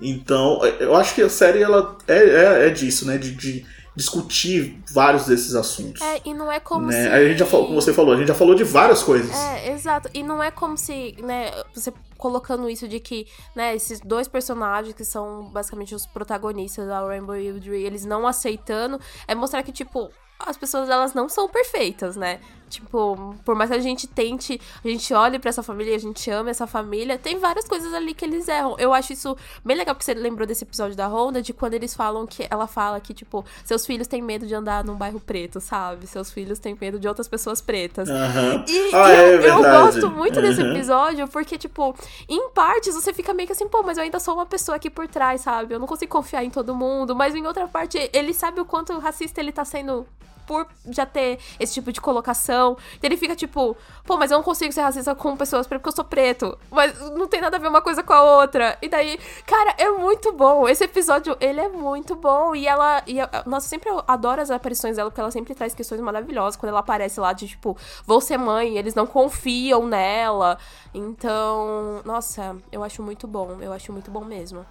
Então, 0.00 0.64
é, 0.64 0.84
eu 0.84 0.94
acho 0.94 1.14
que 1.14 1.22
a 1.22 1.28
série 1.28 1.60
ela 1.60 1.96
é, 2.06 2.18
é, 2.18 2.66
é 2.68 2.70
disso, 2.70 3.06
né? 3.06 3.18
De, 3.18 3.32
de 3.32 3.66
discutir 3.96 4.80
vários 4.92 5.26
desses 5.26 5.56
assuntos. 5.56 6.00
É, 6.00 6.20
e 6.24 6.32
não 6.32 6.50
é 6.50 6.60
como 6.60 6.86
né? 6.86 7.02
se... 7.02 7.08
A 7.08 7.24
gente 7.28 7.38
já 7.38 7.46
falou, 7.46 7.66
como 7.66 7.82
você 7.82 7.92
falou, 7.92 8.14
a 8.14 8.16
gente 8.16 8.28
já 8.28 8.34
falou 8.34 8.54
de 8.54 8.62
várias 8.62 9.02
coisas. 9.02 9.34
É, 9.34 9.72
exato. 9.72 10.08
E 10.14 10.22
não 10.22 10.40
é 10.40 10.52
como 10.52 10.78
se, 10.78 11.16
né, 11.20 11.50
você 11.74 11.92
colocando 12.16 12.70
isso 12.70 12.86
de 12.86 13.00
que, 13.00 13.26
né, 13.56 13.74
esses 13.74 13.98
dois 14.00 14.28
personagens 14.28 14.94
que 14.94 15.04
são 15.04 15.50
basicamente 15.50 15.96
os 15.96 16.06
protagonistas, 16.06 16.88
a 16.88 17.00
Rainbow 17.00 17.36
e 17.36 17.50
o 17.50 17.58
Dre, 17.58 17.82
eles 17.82 18.04
não 18.04 18.24
aceitando, 18.24 19.00
é 19.26 19.34
mostrar 19.34 19.64
que, 19.64 19.72
tipo, 19.72 20.08
as 20.38 20.56
pessoas, 20.56 20.88
elas 20.88 21.14
não 21.14 21.28
são 21.28 21.48
perfeitas, 21.48 22.16
né? 22.16 22.40
Tipo, 22.68 23.34
por 23.44 23.54
mais 23.54 23.70
que 23.70 23.76
a 23.76 23.80
gente 23.80 24.06
tente, 24.06 24.60
a 24.84 24.88
gente 24.88 25.12
olhe 25.14 25.38
pra 25.38 25.48
essa 25.48 25.62
família, 25.62 25.94
a 25.96 25.98
gente 25.98 26.30
ama 26.30 26.50
essa 26.50 26.66
família, 26.66 27.18
tem 27.18 27.38
várias 27.38 27.66
coisas 27.66 27.92
ali 27.94 28.14
que 28.14 28.24
eles 28.24 28.46
erram. 28.48 28.76
Eu 28.78 28.92
acho 28.92 29.12
isso 29.12 29.36
bem 29.64 29.76
legal, 29.76 29.94
porque 29.94 30.04
você 30.04 30.14
lembrou 30.14 30.46
desse 30.46 30.64
episódio 30.64 30.96
da 30.96 31.06
Honda, 31.08 31.40
de 31.42 31.52
quando 31.52 31.74
eles 31.74 31.94
falam 31.94 32.26
que, 32.26 32.46
ela 32.50 32.66
fala 32.66 33.00
que, 33.00 33.14
tipo, 33.14 33.44
seus 33.64 33.84
filhos 33.86 34.06
têm 34.06 34.20
medo 34.22 34.46
de 34.46 34.54
andar 34.54 34.84
num 34.84 34.94
bairro 34.94 35.20
preto, 35.20 35.60
sabe? 35.60 36.06
Seus 36.06 36.30
filhos 36.30 36.58
têm 36.58 36.76
medo 36.80 36.98
de 36.98 37.08
outras 37.08 37.26
pessoas 37.28 37.60
pretas. 37.60 38.08
Aham. 38.08 38.64
E, 38.68 38.94
Ah, 38.94 39.12
e 39.12 39.16
é 39.16 39.34
eu, 39.36 39.40
eu 39.42 39.62
gosto 39.62 40.10
muito 40.10 40.40
desse 40.40 40.60
Uhum. 40.62 40.70
episódio, 40.72 41.26
porque, 41.28 41.56
tipo, 41.58 41.94
em 42.28 42.50
partes 42.50 42.94
você 42.94 43.12
fica 43.12 43.32
meio 43.32 43.46
que 43.46 43.52
assim, 43.52 43.68
pô, 43.68 43.82
mas 43.82 43.96
eu 43.98 44.04
ainda 44.04 44.20
sou 44.20 44.34
uma 44.34 44.46
pessoa 44.46 44.76
aqui 44.76 44.90
por 44.90 45.08
trás, 45.08 45.40
sabe? 45.40 45.74
Eu 45.74 45.78
não 45.78 45.86
consigo 45.86 46.10
confiar 46.12 46.44
em 46.44 46.50
todo 46.50 46.74
mundo. 46.74 47.14
Mas 47.14 47.34
em 47.34 47.46
outra 47.46 47.66
parte, 47.68 48.10
ele 48.12 48.34
sabe 48.34 48.60
o 48.60 48.64
quanto 48.64 48.96
racista 48.98 49.40
ele 49.40 49.52
tá 49.52 49.64
sendo 49.64 50.06
por 50.48 50.66
já 50.88 51.04
ter 51.04 51.38
esse 51.60 51.74
tipo 51.74 51.92
de 51.92 52.00
colocação. 52.00 52.78
Então 52.96 53.06
ele 53.06 53.18
fica 53.18 53.36
tipo, 53.36 53.76
pô, 54.04 54.16
mas 54.16 54.30
eu 54.30 54.38
não 54.38 54.42
consigo 54.42 54.72
ser 54.72 54.80
racista 54.80 55.14
com 55.14 55.36
pessoas 55.36 55.66
porque 55.66 55.86
eu 55.86 55.92
sou 55.92 56.04
preto. 56.04 56.58
Mas 56.70 56.98
não 57.10 57.28
tem 57.28 57.42
nada 57.42 57.58
a 57.58 57.60
ver 57.60 57.68
uma 57.68 57.82
coisa 57.82 58.02
com 58.02 58.14
a 58.14 58.40
outra. 58.40 58.78
E 58.80 58.88
daí, 58.88 59.18
cara, 59.46 59.74
é 59.76 59.90
muito 59.90 60.32
bom. 60.32 60.66
Esse 60.66 60.84
episódio, 60.84 61.36
ele 61.38 61.60
é 61.60 61.68
muito 61.68 62.16
bom. 62.16 62.54
E 62.54 62.66
ela. 62.66 63.02
E 63.06 63.18
nossa, 63.46 63.66
eu 63.66 63.70
sempre 63.70 63.90
adoro 64.06 64.40
as 64.40 64.50
aparições 64.50 64.96
dela, 64.96 65.10
porque 65.10 65.20
ela 65.20 65.30
sempre 65.30 65.54
traz 65.54 65.74
questões 65.74 66.00
maravilhosas. 66.00 66.56
Quando 66.56 66.70
ela 66.70 66.80
aparece 66.80 67.20
lá 67.20 67.34
de 67.34 67.46
tipo, 67.46 67.76
vou 68.06 68.20
ser 68.22 68.38
mãe, 68.38 68.78
eles 68.78 68.94
não 68.94 69.06
confiam 69.06 69.86
nela. 69.86 70.58
Então, 70.94 72.00
nossa, 72.06 72.56
eu 72.72 72.82
acho 72.82 73.02
muito 73.02 73.26
bom. 73.26 73.58
Eu 73.60 73.72
acho 73.72 73.92
muito 73.92 74.10
bom 74.10 74.24
mesmo. 74.24 74.64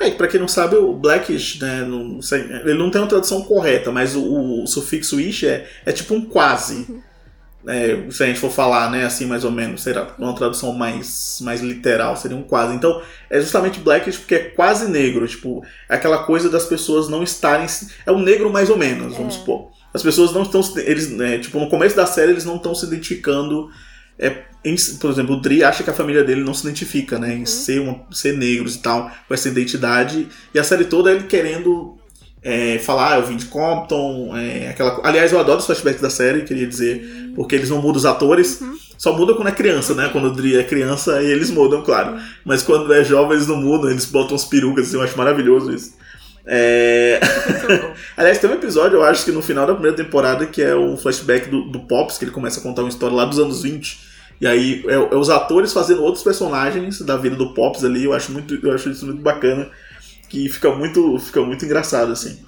É, 0.00 0.10
pra 0.10 0.26
quem 0.26 0.40
não 0.40 0.48
sabe, 0.48 0.76
o 0.76 0.94
Blackish, 0.94 1.60
né, 1.60 1.82
não 1.82 2.22
sei, 2.22 2.40
ele 2.40 2.78
não 2.78 2.90
tem 2.90 3.02
uma 3.02 3.06
tradução 3.06 3.42
correta, 3.42 3.92
mas 3.92 4.16
o, 4.16 4.62
o 4.62 4.66
sufixo 4.66 5.20
ish 5.20 5.44
é, 5.44 5.68
é 5.84 5.92
tipo 5.92 6.14
um 6.14 6.24
quase. 6.24 6.86
É, 7.68 8.10
se 8.10 8.22
a 8.22 8.26
gente 8.26 8.40
for 8.40 8.50
falar, 8.50 8.90
né, 8.90 9.04
assim, 9.04 9.26
mais 9.26 9.44
ou 9.44 9.50
menos, 9.50 9.82
será 9.82 10.14
uma 10.18 10.34
tradução 10.34 10.72
mais, 10.72 11.38
mais 11.42 11.60
literal, 11.60 12.16
seria 12.16 12.34
um 12.34 12.42
quase. 12.42 12.74
Então, 12.74 13.02
é 13.28 13.38
justamente 13.38 13.80
Blackish 13.80 14.16
porque 14.16 14.34
é 14.34 14.44
quase 14.44 14.90
negro, 14.90 15.28
tipo, 15.28 15.62
é 15.86 15.96
aquela 15.96 16.24
coisa 16.24 16.48
das 16.48 16.64
pessoas 16.64 17.10
não 17.10 17.22
estarem. 17.22 17.66
É 18.06 18.10
um 18.10 18.18
negro 18.18 18.50
mais 18.50 18.70
ou 18.70 18.78
menos, 18.78 19.14
vamos 19.14 19.34
supor. 19.34 19.68
As 19.92 20.02
pessoas 20.02 20.32
não 20.32 20.42
estão. 20.42 20.62
Eles, 20.78 21.10
né, 21.10 21.38
tipo, 21.38 21.60
no 21.60 21.68
começo 21.68 21.94
da 21.94 22.06
série 22.06 22.30
eles 22.30 22.46
não 22.46 22.56
estão 22.56 22.74
se 22.74 22.86
identificando. 22.86 23.70
É, 24.20 24.44
em- 24.62 24.76
por 25.00 25.10
exemplo, 25.10 25.36
o 25.36 25.40
Dri 25.40 25.64
acha 25.64 25.82
que 25.82 25.88
a 25.88 25.94
família 25.94 26.22
dele 26.22 26.42
não 26.42 26.52
se 26.52 26.66
identifica, 26.66 27.18
né? 27.18 27.34
Em 27.34 27.46
ser, 27.46 27.80
uma, 27.80 28.02
ser 28.12 28.36
negros 28.36 28.74
e 28.76 28.78
tal, 28.82 29.10
com 29.26 29.32
essa 29.32 29.48
identidade. 29.48 30.28
E 30.54 30.58
a 30.58 30.64
série 30.64 30.84
toda 30.84 31.10
é 31.10 31.14
ele 31.14 31.24
querendo 31.24 31.98
é, 32.42 32.78
falar, 32.78 33.14
ah, 33.14 33.18
eu 33.18 33.26
vim 33.26 33.36
de 33.36 33.46
Compton, 33.46 34.36
é, 34.36 34.68
aquela 34.68 35.00
Aliás, 35.02 35.32
eu 35.32 35.40
adoro 35.40 35.58
os 35.58 35.66
flashbacks 35.66 36.00
da 36.00 36.10
série, 36.10 36.42
queria 36.42 36.66
dizer, 36.66 37.32
porque 37.34 37.54
eles 37.54 37.70
não 37.70 37.78
mudam 37.78 37.96
os 37.96 38.06
atores. 38.06 38.60
Só 38.98 39.16
muda 39.16 39.32
quando 39.34 39.48
é 39.48 39.52
criança, 39.52 39.94
né? 39.94 40.10
Quando 40.12 40.26
o 40.26 40.32
Dri 40.34 40.58
é 40.58 40.62
criança, 40.62 41.22
eles 41.22 41.50
mudam, 41.50 41.82
claro. 41.82 42.18
Mas 42.44 42.62
quando 42.62 42.92
é 42.92 43.02
jovem, 43.02 43.36
eles 43.36 43.46
não 43.46 43.56
mudam, 43.56 43.90
eles 43.90 44.04
botam 44.04 44.36
uns 44.36 44.44
perucas, 44.44 44.88
assim, 44.88 44.96
eu 44.96 45.02
acho 45.02 45.16
maravilhoso 45.16 45.72
isso. 45.72 45.94
É... 46.46 47.18
Aliás, 48.16 48.38
tem 48.38 48.50
um 48.50 48.54
episódio, 48.54 48.96
eu 48.96 49.04
acho 49.04 49.24
que 49.24 49.32
no 49.32 49.40
final 49.40 49.66
da 49.66 49.72
primeira 49.72 49.96
temporada, 49.96 50.44
que 50.44 50.60
é 50.60 50.76
um 50.76 50.96
flashback 50.98 51.48
do, 51.48 51.70
do 51.70 51.80
Pops, 51.80 52.18
que 52.18 52.24
ele 52.24 52.32
começa 52.32 52.60
a 52.60 52.62
contar 52.62 52.82
uma 52.82 52.90
história 52.90 53.16
lá 53.16 53.24
dos 53.24 53.38
anos 53.38 53.62
20. 53.62 54.09
E 54.40 54.46
aí 54.46 54.82
é, 54.88 54.94
é 54.94 55.16
os 55.16 55.28
atores 55.28 55.72
fazendo 55.72 56.02
outros 56.02 56.24
personagens 56.24 57.00
da 57.02 57.16
vida 57.16 57.36
do 57.36 57.52
Pops 57.52 57.84
ali, 57.84 58.04
eu 58.04 58.12
acho, 58.12 58.32
muito, 58.32 58.54
eu 58.54 58.72
acho 58.72 58.88
isso 58.90 59.04
muito 59.04 59.20
bacana. 59.20 59.68
Que 60.28 60.48
fica 60.48 60.74
muito, 60.74 61.18
fica 61.18 61.42
muito 61.42 61.64
engraçado, 61.64 62.12
assim. 62.12 62.38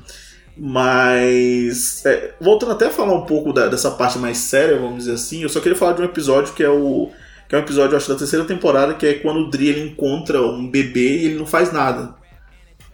Mas. 0.57 2.05
É, 2.07 2.35
voltando 2.41 2.73
até 2.73 2.87
a 2.87 2.91
falar 2.91 3.15
um 3.15 3.27
pouco 3.27 3.53
da, 3.53 3.69
dessa 3.69 3.91
parte 3.91 4.19
mais 4.19 4.39
séria, 4.39 4.79
vamos 4.79 4.99
dizer 4.99 5.13
assim, 5.15 5.43
eu 5.43 5.49
só 5.49 5.61
queria 5.61 5.77
falar 5.77 5.95
de 5.95 6.03
um 6.03 6.05
episódio 6.05 6.55
que 6.55 6.63
é 6.63 6.71
o. 6.71 7.11
Que 7.49 7.57
é 7.57 7.59
um 7.59 7.63
episódio, 7.63 7.97
acho, 7.97 8.09
da 8.09 8.17
terceira 8.17 8.45
temporada, 8.45 8.95
que 8.95 9.07
é 9.07 9.15
quando 9.15 9.41
o 9.41 9.51
Dri 9.51 9.69
ele 9.69 9.91
encontra 9.91 10.41
um 10.41 10.71
bebê 10.71 11.19
e 11.19 11.25
ele 11.27 11.39
não 11.39 11.47
faz 11.47 11.73
nada. 11.73 12.15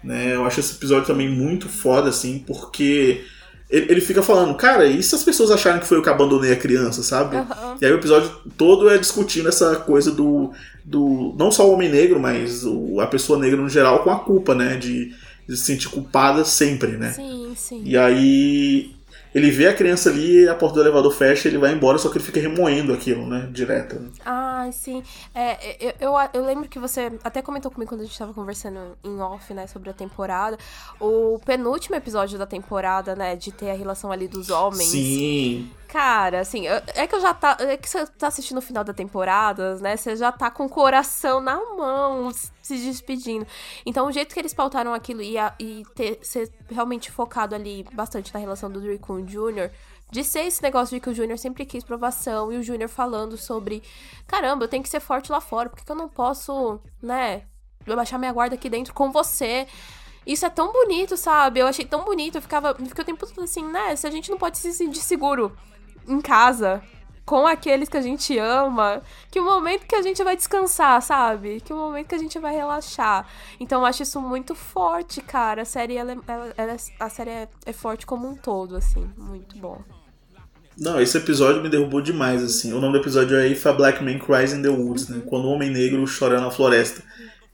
Né? 0.03 0.35
Eu 0.35 0.45
acho 0.45 0.61
esse 0.61 0.75
episódio 0.75 1.07
também 1.07 1.29
muito 1.29 1.69
foda, 1.69 2.09
assim, 2.09 2.43
porque 2.47 3.25
ele, 3.71 3.93
ele 3.93 4.01
fica 4.01 4.23
falando, 4.23 4.55
cara, 4.55 4.87
e 4.87 5.03
se 5.03 5.15
as 5.15 5.23
pessoas 5.23 5.51
acharem 5.51 5.81
que 5.81 5.87
foi 5.87 5.99
eu 5.99 6.03
que 6.03 6.09
abandonei 6.09 6.53
a 6.53 6.57
criança, 6.57 7.03
sabe? 7.03 7.37
Aham. 7.37 7.77
E 7.81 7.85
aí 7.85 7.93
o 7.93 7.97
episódio 7.97 8.31
todo 8.57 8.89
é 8.89 8.97
discutindo 8.97 9.49
essa 9.49 9.77
coisa 9.77 10.11
do. 10.11 10.53
do 10.85 11.35
não 11.39 11.51
só 11.51 11.69
o 11.69 11.73
homem 11.73 11.89
negro, 11.89 12.19
mas 12.19 12.65
o, 12.65 13.01
a 13.01 13.07
pessoa 13.07 13.39
negra 13.39 13.61
no 13.61 13.69
geral 13.69 14.03
com 14.03 14.11
a 14.11 14.21
culpa, 14.21 14.55
né? 14.55 14.77
De, 14.77 15.13
de 15.47 15.57
se 15.57 15.65
sentir 15.65 15.89
culpada 15.89 16.45
sempre, 16.45 16.93
né? 16.97 17.13
Sim, 17.13 17.53
sim. 17.57 17.83
E 17.85 17.97
aí 17.97 18.98
ele 19.39 19.51
vê 19.51 19.69
a 19.69 19.75
criança 19.75 20.11
ali, 20.11 20.49
a 20.49 20.55
porta 20.55 20.77
do 20.77 20.81
elevador 20.83 21.13
fecha, 21.13 21.49
ele 21.49 21.59
vai 21.59 21.73
embora, 21.73 21.99
só 21.99 22.09
que 22.09 22.19
ele 22.19 22.25
fica 22.25 22.41
remoendo 22.41 22.93
aquilo, 22.93 23.27
né? 23.27 23.49
Direto. 23.51 23.97
né? 23.97 24.11
Ah, 24.25 24.69
sim. 24.73 25.03
É, 25.35 25.77
eu, 25.81 25.95
eu, 26.01 26.13
eu 26.35 26.45
lembro 26.45 26.69
que 26.69 26.79
você 26.79 27.11
até 27.25 27.41
comentou 27.41 27.71
comigo 27.71 27.89
quando 27.89 28.03
a 28.03 28.05
gente 28.05 28.19
tava 28.19 28.35
conversando 28.35 28.97
em 29.05 29.21
off, 29.21 29.53
né, 29.55 29.67
sobre 29.67 29.91
a 29.91 29.93
temporada. 29.93 30.59
O 31.01 31.39
penúltimo 31.45 31.97
episódio 31.97 32.39
da 32.39 32.47
temporada, 32.47 33.15
né, 33.15 33.37
de 33.37 33.53
ter 33.53 33.71
a 33.71 33.75
relação 33.75 34.13
ali 34.13 34.29
dos 34.29 34.51
homens. 34.51 34.91
Sim. 34.91 35.71
Cara, 35.89 36.41
assim, 36.41 36.67
é 36.69 37.07
que 37.07 37.15
eu 37.15 37.21
já 37.21 37.33
tá. 37.33 37.57
É 37.61 37.79
que 37.79 37.89
você 37.89 38.07
tá 38.07 38.27
assistindo 38.27 38.59
o 38.59 38.63
final 38.63 38.85
da 38.85 38.93
temporada, 38.93 39.77
né? 39.77 39.97
Você 39.97 40.15
já 40.17 40.31
tá 40.31 40.51
com 40.51 40.67
o 40.67 40.69
coração 40.69 41.41
na 41.41 41.57
mão, 41.75 42.31
se 42.61 42.77
despedindo. 42.77 43.47
Então, 43.87 44.07
o 44.07 44.13
jeito 44.13 44.35
que 44.35 44.39
eles 44.39 44.53
pautaram 44.53 44.93
aquilo 44.93 45.23
e, 45.23 45.39
a- 45.39 45.55
e 45.59 45.83
ter, 45.95 46.19
ser 46.23 46.53
realmente 46.71 47.11
focado 47.11 47.55
ali 47.55 47.87
bastante 47.91 48.35
na 48.35 48.39
relação 48.39 48.71
do 48.71 48.83
Drew 48.83 48.99
com 48.99 49.15
o 49.15 49.27
Junior. 49.27 49.71
De 50.11 50.23
ser 50.23 50.41
esse 50.41 50.63
negócio 50.63 50.95
de 50.95 51.01
que 51.01 51.09
o 51.09 51.15
Júnior 51.15 51.39
sempre 51.39 51.65
quis 51.67 51.83
provação 51.85 52.53
e 52.53 52.57
o 52.59 52.63
Júnior 52.63 52.89
falando 52.89 53.37
sobre 53.39 53.83
caramba, 54.27 54.65
eu 54.65 54.69
tenho 54.69 54.83
que 54.83 54.89
ser 54.89 55.01
forte 55.01 55.31
lá 55.33 55.39
fora, 55.41 55.69
por 55.69 55.77
que, 55.79 55.85
que 55.85 55.93
eu 55.93 55.97
não 55.97 56.09
posso, 56.09 56.81
né, 57.03 57.43
baixar 57.87 58.17
minha 58.19 58.33
guarda 58.33 58.55
aqui 58.55 58.71
dentro 58.71 58.95
com 58.95 59.13
você? 59.13 59.67
Isso 60.27 60.47
é 60.47 60.51
tão 60.51 60.73
bonito, 60.73 61.15
sabe? 61.15 61.61
Eu 61.61 61.67
achei 61.67 61.85
tão 61.85 62.07
bonito, 62.07 62.37
eu 62.37 62.43
ficava, 62.43 62.75
eu 62.79 62.87
fiquei 62.87 63.03
o 63.03 63.07
tempo 63.07 63.27
todo 63.27 63.43
assim, 63.45 63.63
né, 63.71 63.95
se 63.97 64.07
a 64.07 64.11
gente 64.11 64.31
não 64.31 64.39
pode 64.39 64.57
se 64.57 64.73
sentir 64.73 65.01
seguro 65.01 65.55
em 66.09 66.21
casa 66.21 66.83
com 67.25 67.47
aqueles 67.47 67.91
que 67.91 67.97
a 67.99 68.01
gente 68.01 68.39
ama, 68.39 69.03
que 69.31 69.39
o 69.39 69.45
momento 69.45 69.87
que 69.87 69.95
a 69.95 70.01
gente 70.01 70.25
vai 70.25 70.35
descansar, 70.35 71.03
sabe? 71.03 71.61
Que 71.61 71.75
o 71.75 71.77
momento 71.77 72.07
que 72.09 72.15
a 72.15 72.19
gente 72.19 72.39
vai 72.39 72.55
relaxar. 72.55 73.27
Então 73.61 73.81
eu 73.81 73.87
acho 73.87 74.03
isso 74.03 74.19
muito 74.19 74.55
forte, 74.55 75.21
cara. 75.21 75.61
A 75.61 75.65
série, 75.67 75.97
ela, 75.99 76.13
é- 76.13 76.19
ela- 76.27 76.55
ela 76.57 76.73
é- 76.73 76.77
a 76.99 77.09
série 77.11 77.31
é, 77.31 77.49
é 77.67 77.73
forte 77.75 78.07
como 78.07 78.27
um 78.27 78.35
todo, 78.35 78.77
assim. 78.77 79.07
Muito 79.19 79.59
bom. 79.59 79.79
Não, 80.79 80.99
esse 81.01 81.19
episódio 81.19 81.61
me 81.63 81.69
derrubou 81.69 82.01
demais, 82.01 82.43
assim. 82.43 82.73
O 82.73 82.81
nome 82.81 82.95
do 82.95 83.01
episódio 83.01 83.37
é 83.37 83.47
If 83.49 83.67
a 83.67 83.73
Black 83.75 84.03
Man 84.03 84.19
Cries 84.19 84.53
in 84.55 84.63
the 84.63 84.69
Woods, 84.71 85.09
né? 85.09 85.21
Quando 85.27 85.47
o 85.47 85.51
Homem 85.51 85.71
Negro 85.71 86.05
chora 86.07 86.41
na 86.41 86.51
floresta. 86.51 87.03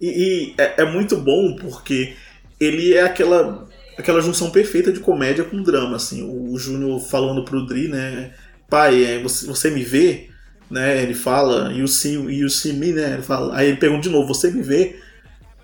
E, 0.01 0.09
e 0.09 0.55
é, 0.57 0.83
é 0.83 0.85
muito 0.85 1.17
bom 1.17 1.57
porque 1.57 2.15
ele 2.61 2.95
é 2.95 3.03
aquela, 3.03 3.67
aquela 3.99 4.21
junção 4.21 4.51
perfeita 4.51 4.93
de 4.93 5.01
comédia 5.01 5.43
com 5.43 5.63
drama, 5.63 5.97
assim. 5.97 6.23
O, 6.23 6.53
o 6.53 6.59
Júnior 6.59 7.01
falando 7.01 7.45
pro 7.45 7.67
Dri, 7.67 7.89
né? 7.89 8.33
Pai, 8.69 9.05
é, 9.05 9.23
você, 9.23 9.47
você 9.47 9.71
me 9.71 9.83
vê? 9.85 10.29
Né? 10.71 11.03
Ele 11.03 11.15
fala, 11.15 11.73
you 11.73 11.87
see, 11.87 12.15
you 12.15 12.49
see 12.51 12.73
me, 12.73 12.93
né? 12.93 13.15
Ele 13.15 13.23
fala, 13.23 13.57
aí 13.57 13.69
ele 13.69 13.77
pergunta 13.77 14.03
de 14.03 14.11
novo, 14.11 14.27
você 14.29 14.51
me 14.51 14.63
vê? 14.63 14.97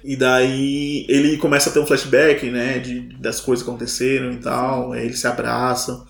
E 0.02 0.16
daí 0.16 1.04
ele 1.08 1.36
começa 1.36 1.68
a 1.70 1.72
ter 1.72 1.80
um 1.80 1.86
flashback, 1.86 2.48
né? 2.50 2.78
De, 2.78 3.00
das 3.18 3.40
coisas 3.40 3.62
que 3.64 3.70
aconteceram 3.70 4.32
e 4.32 4.38
tal. 4.38 4.92
Aí 4.92 5.04
eles 5.06 5.20
se 5.20 5.26
abraçam. 5.26 6.06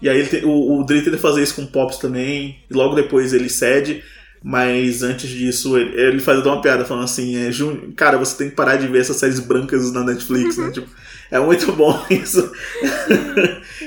E 0.00 0.08
aí 0.08 0.26
tem- 0.26 0.44
o, 0.44 0.80
o 0.80 0.84
Dre 0.84 1.02
tenta 1.02 1.18
fazer 1.18 1.42
isso 1.42 1.54
com 1.56 1.62
o 1.62 1.66
Pops 1.66 1.98
também. 1.98 2.58
E 2.70 2.74
logo 2.74 2.94
depois 2.94 3.32
ele 3.34 3.48
cede. 3.50 4.02
Mas 4.42 5.02
antes 5.02 5.28
disso, 5.30 5.76
ele, 5.78 5.98
ele 6.00 6.20
faz 6.20 6.44
uma 6.44 6.60
piada 6.60 6.84
falando 6.84 7.04
assim: 7.04 7.36
é, 7.36 7.50
cara, 7.96 8.18
você 8.18 8.36
tem 8.38 8.50
que 8.50 8.56
parar 8.56 8.76
de 8.76 8.86
ver 8.88 9.00
essas 9.00 9.16
séries 9.16 9.40
brancas 9.40 9.92
na 9.92 10.04
Netflix, 10.04 10.58
né? 10.58 10.70
Tipo, 10.72 10.88
é 11.30 11.40
muito 11.40 11.72
bom 11.72 12.04
isso. 12.10 12.52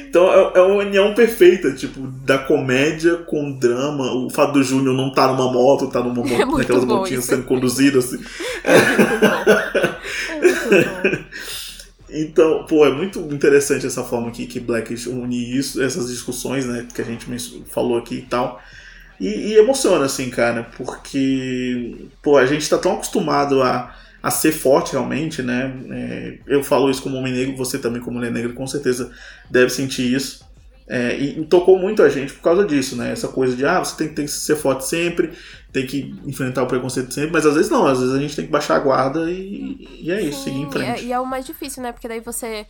Então 0.10 0.32
é, 0.32 0.60
é 0.60 0.62
uma 0.62 0.84
união 0.84 1.14
perfeita, 1.14 1.74
tipo, 1.74 2.00
da 2.02 2.38
comédia 2.38 3.18
com 3.18 3.50
o 3.52 3.60
drama. 3.60 4.14
O 4.14 4.30
fato 4.30 4.54
do 4.54 4.64
Júnior 4.64 4.96
não 4.96 5.12
tá 5.12 5.28
numa 5.28 5.52
moto, 5.52 5.90
tá 5.90 6.00
numa 6.02 6.14
moto, 6.24 6.32
É 6.32 6.46
muito 6.46 6.58
naquelas 6.60 6.86
bom 6.86 6.98
motinhas 6.98 7.24
isso. 7.24 7.34
sendo 7.34 7.46
conduzido 7.46 8.00
assim. 8.00 8.20
É 8.64 8.78
muito 8.78 9.20
bom. 9.20 9.98
Então, 12.10 12.66
pô, 12.66 12.86
é 12.86 12.92
muito 12.92 13.20
interessante 13.34 13.86
essa 13.86 14.04
forma 14.04 14.32
que, 14.32 14.46
que 14.48 14.60
Black 14.60 14.94
une 15.10 15.58
isso, 15.58 15.82
essas 15.82 16.10
discussões, 16.10 16.66
né, 16.66 16.88
que 16.94 17.02
a 17.02 17.06
gente 17.06 17.26
falou 17.70 17.98
aqui 17.98 18.16
e 18.16 18.22
tal. 18.22 18.62
E, 19.20 19.28
e 19.28 19.58
emociona, 19.58 20.06
assim, 20.06 20.30
cara, 20.30 20.64
porque, 20.78 21.96
pô, 22.22 22.38
a 22.38 22.46
gente 22.46 22.70
tá 22.70 22.78
tão 22.78 22.94
acostumado 22.94 23.62
a, 23.62 23.94
a 24.28 24.32
ser 24.32 24.52
forte 24.52 24.92
realmente, 24.92 25.42
né? 25.42 25.74
É, 25.90 26.40
eu 26.48 26.62
falo 26.62 26.90
isso 26.90 27.02
como 27.02 27.16
homem 27.16 27.32
negro, 27.32 27.56
você 27.56 27.80
também 27.80 28.02
como 28.02 28.18
mulher 28.18 28.30
negra, 28.30 28.52
com 28.52 28.68
certeza 28.68 29.10
deve 29.50 29.70
sentir 29.70 30.14
isso. 30.14 30.46
É, 30.86 31.18
e, 31.18 31.40
e 31.40 31.46
tocou 31.46 31.80
muito 31.80 32.04
a 32.04 32.10
gente 32.10 32.34
por 32.34 32.42
causa 32.42 32.66
disso, 32.66 32.98
né? 32.98 33.12
Essa 33.12 33.30
coisa 33.30 33.56
de, 33.56 33.66
ah, 33.66 33.80
você 33.80 33.96
tem, 33.96 34.14
tem 34.14 34.26
que 34.26 34.32
ser 34.32 34.58
forte 34.58 34.86
sempre, 34.86 35.32
tem 35.72 35.86
que 35.88 36.14
enfrentar 36.26 36.64
o 36.64 36.68
preconceito 36.68 37.14
sempre, 37.14 37.32
mas 37.32 37.46
às 37.46 37.56
vezes 37.56 37.72
não, 37.72 37.88
às 37.88 38.00
vezes 38.00 38.14
a 38.14 38.20
gente 38.20 38.36
tem 38.36 38.46
que 38.46 38.52
baixar 38.52 38.76
a 38.76 38.80
guarda 38.80 39.32
e, 39.32 39.88
e 40.02 40.12
é 40.12 40.22
isso, 40.22 40.44
seguir 40.44 40.60
em 40.60 40.66
Sim, 40.66 40.72
frente. 40.72 41.02
é- 41.02 41.04
e 41.06 41.14
é 41.14 41.20
o 41.20 41.26
mais 41.26 41.46
difícil, 41.46 41.82
né? 41.82 41.94
Porque 41.94 42.08
daí 42.08 42.20
você, 42.20 42.66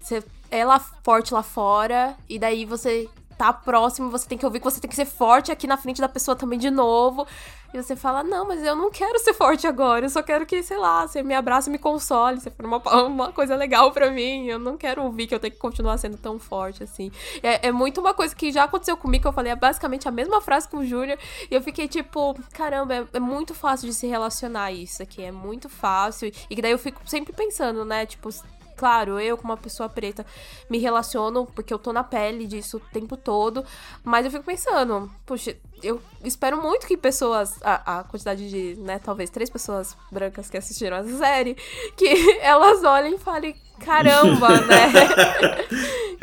você 0.00 0.22
é 0.50 0.64
lá 0.66 0.78
forte 1.02 1.32
lá 1.32 1.42
fora, 1.42 2.14
e 2.28 2.38
daí 2.38 2.66
você 2.66 3.08
tá 3.38 3.52
próximo, 3.52 4.10
você 4.10 4.28
tem 4.28 4.36
que 4.36 4.44
ouvir 4.44 4.58
que 4.58 4.64
você 4.64 4.80
tem 4.80 4.90
que 4.90 4.96
ser 4.96 5.06
forte 5.06 5.50
aqui 5.52 5.66
na 5.66 5.76
frente 5.76 6.00
da 6.00 6.08
pessoa 6.08 6.36
também 6.36 6.58
de 6.58 6.70
novo. 6.70 7.26
E 7.72 7.82
você 7.82 7.94
fala, 7.94 8.22
não, 8.22 8.46
mas 8.46 8.62
eu 8.64 8.74
não 8.74 8.90
quero 8.90 9.18
ser 9.18 9.34
forte 9.34 9.66
agora, 9.66 10.06
eu 10.06 10.08
só 10.08 10.22
quero 10.22 10.46
que, 10.46 10.62
sei 10.62 10.78
lá, 10.78 11.06
você 11.06 11.22
me 11.22 11.34
abrace 11.34 11.68
e 11.68 11.72
me 11.72 11.78
console, 11.78 12.40
você 12.40 12.50
for 12.50 12.64
uma, 12.64 12.78
uma 13.04 13.32
coisa 13.32 13.54
legal 13.54 13.92
pra 13.92 14.10
mim. 14.10 14.46
Eu 14.46 14.58
não 14.58 14.76
quero 14.76 15.02
ouvir 15.02 15.26
que 15.26 15.34
eu 15.34 15.38
tenho 15.38 15.52
que 15.52 15.58
continuar 15.58 15.98
sendo 15.98 16.16
tão 16.16 16.38
forte 16.38 16.82
assim. 16.82 17.10
É, 17.42 17.68
é 17.68 17.72
muito 17.72 18.00
uma 18.00 18.14
coisa 18.14 18.34
que 18.34 18.50
já 18.50 18.64
aconteceu 18.64 18.96
comigo, 18.96 19.22
que 19.22 19.28
eu 19.28 19.32
falei 19.32 19.52
é 19.52 19.56
basicamente 19.56 20.08
a 20.08 20.10
mesma 20.10 20.40
frase 20.40 20.68
com 20.68 20.78
o 20.78 20.86
Júnior, 20.86 21.18
e 21.50 21.54
eu 21.54 21.60
fiquei 21.62 21.86
tipo, 21.86 22.34
caramba, 22.52 22.94
é, 22.94 23.06
é 23.14 23.20
muito 23.20 23.54
fácil 23.54 23.86
de 23.86 23.94
se 23.94 24.06
relacionar 24.06 24.72
isso 24.72 25.02
aqui, 25.02 25.22
é 25.22 25.32
muito 25.32 25.68
fácil. 25.68 26.32
E 26.48 26.56
que 26.56 26.62
daí 26.62 26.72
eu 26.72 26.78
fico 26.78 27.00
sempre 27.04 27.32
pensando, 27.32 27.84
né, 27.84 28.06
tipo, 28.06 28.30
Claro, 28.78 29.18
eu, 29.18 29.36
como 29.36 29.52
uma 29.52 29.56
pessoa 29.56 29.88
preta, 29.88 30.24
me 30.70 30.78
relaciono 30.78 31.46
porque 31.46 31.74
eu 31.74 31.78
tô 31.80 31.92
na 31.92 32.04
pele 32.04 32.46
disso 32.46 32.76
o 32.76 32.80
tempo 32.92 33.16
todo. 33.16 33.64
Mas 34.04 34.24
eu 34.24 34.30
fico 34.30 34.44
pensando, 34.44 35.10
puxa, 35.26 35.56
eu 35.82 36.00
espero 36.22 36.62
muito 36.62 36.86
que 36.86 36.96
pessoas, 36.96 37.60
a, 37.60 37.98
a 37.98 38.04
quantidade 38.04 38.48
de, 38.48 38.80
né, 38.80 39.00
talvez 39.00 39.30
três 39.30 39.50
pessoas 39.50 39.96
brancas 40.12 40.48
que 40.48 40.56
assistiram 40.56 40.98
essa 40.98 41.18
série, 41.18 41.56
que 41.96 42.06
elas 42.40 42.84
olhem 42.84 43.16
e 43.16 43.18
falem, 43.18 43.56
caramba, 43.80 44.48
né? 44.62 44.92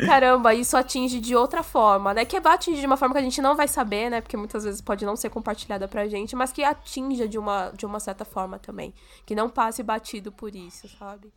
caramba, 0.06 0.54
isso 0.54 0.78
atinge 0.78 1.20
de 1.20 1.36
outra 1.36 1.62
forma, 1.62 2.14
né? 2.14 2.24
Que 2.24 2.40
vai 2.40 2.54
atingir 2.54 2.80
de 2.80 2.86
uma 2.86 2.96
forma 2.96 3.14
que 3.14 3.20
a 3.20 3.24
gente 3.24 3.42
não 3.42 3.54
vai 3.54 3.68
saber, 3.68 4.08
né? 4.08 4.22
Porque 4.22 4.36
muitas 4.36 4.64
vezes 4.64 4.80
pode 4.80 5.04
não 5.04 5.14
ser 5.14 5.28
compartilhada 5.28 5.86
pra 5.86 6.08
gente, 6.08 6.34
mas 6.34 6.52
que 6.52 6.64
atinja 6.64 7.28
de 7.28 7.38
uma, 7.38 7.70
de 7.76 7.84
uma 7.84 8.00
certa 8.00 8.24
forma 8.24 8.58
também. 8.58 8.94
Que 9.26 9.34
não 9.34 9.50
passe 9.50 9.82
batido 9.82 10.32
por 10.32 10.54
isso, 10.56 10.88
sabe? 10.98 11.30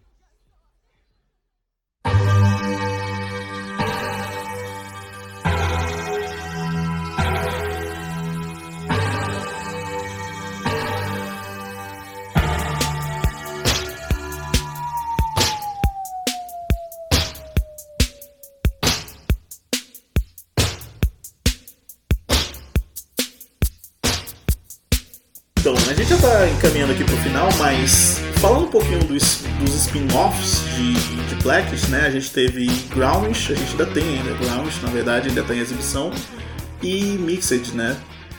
Tá 26.29 26.47
encaminhando 26.47 26.93
aqui 26.93 27.03
pro 27.03 27.17
final, 27.17 27.49
mas 27.57 28.19
falando 28.39 28.65
um 28.65 28.69
pouquinho 28.69 28.99
dos, 28.99 29.41
dos 29.59 29.73
spin-offs 29.73 30.61
de, 30.75 30.93
de 30.93 31.89
né? 31.89 32.01
A 32.05 32.11
gente 32.11 32.29
teve 32.29 32.67
Grownish, 32.93 33.51
a 33.51 33.55
gente 33.55 33.71
ainda 33.71 33.87
tem 33.87 34.03
ainda 34.03 34.33
Grownish, 34.35 34.79
na 34.83 34.89
verdade, 34.89 35.29
ainda 35.29 35.41
tá 35.41 35.55
em 35.55 35.59
exibição, 35.59 36.11
e 36.83 37.01
Mixed, 37.17 37.73
né? 37.73 37.97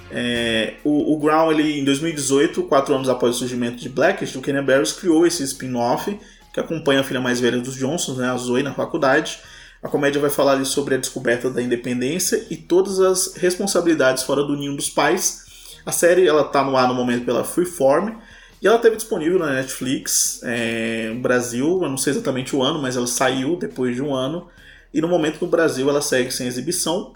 É, 0.08 0.74
o, 0.84 1.14
o 1.14 1.18
Ground, 1.18 1.58
ele, 1.58 1.80
em 1.80 1.84
2018, 1.84 2.62
quatro 2.64 2.94
anos 2.94 3.08
após 3.08 3.34
o 3.34 3.38
surgimento 3.40 3.78
de 3.78 3.88
Blackish, 3.88 4.36
o 4.36 4.40
Kenny 4.40 4.62
Barris 4.62 4.92
criou 4.92 5.26
esse 5.26 5.42
spin-off 5.42 6.16
que 6.52 6.60
acompanha 6.60 7.00
a 7.00 7.04
filha 7.04 7.20
mais 7.20 7.40
velha 7.40 7.58
dos 7.58 7.74
Johnsons, 7.74 8.18
né, 8.18 8.30
a 8.30 8.36
Zoe, 8.36 8.62
na 8.62 8.72
faculdade. 8.72 9.40
A 9.82 9.88
comédia 9.88 10.20
vai 10.20 10.30
falar 10.30 10.52
ali 10.52 10.64
sobre 10.64 10.94
a 10.94 10.98
descoberta 10.98 11.50
da 11.50 11.60
independência 11.60 12.46
e 12.50 12.56
todas 12.56 13.00
as 13.00 13.34
responsabilidades 13.34 14.22
fora 14.22 14.44
do 14.44 14.56
ninho 14.56 14.76
dos 14.76 14.88
pais. 14.88 15.49
A 15.84 15.92
série 15.92 16.26
ela 16.26 16.44
tá 16.44 16.62
no 16.62 16.76
ar 16.76 16.88
no 16.88 16.94
momento 16.94 17.24
pela 17.24 17.44
Freeform 17.44 18.16
e 18.62 18.66
ela 18.66 18.78
teve 18.78 18.96
disponível 18.96 19.38
na 19.38 19.52
Netflix 19.52 20.40
é, 20.42 21.10
no 21.14 21.20
Brasil, 21.20 21.80
eu 21.82 21.88
não 21.88 21.96
sei 21.96 22.12
exatamente 22.12 22.54
o 22.54 22.62
ano, 22.62 22.80
mas 22.80 22.96
ela 22.96 23.06
saiu 23.06 23.56
depois 23.56 23.96
de 23.96 24.02
um 24.02 24.14
ano. 24.14 24.48
E 24.92 25.00
no 25.00 25.08
momento 25.08 25.40
no 25.40 25.48
Brasil 25.48 25.88
ela 25.88 26.02
segue 26.02 26.30
sem 26.30 26.46
exibição. 26.46 27.14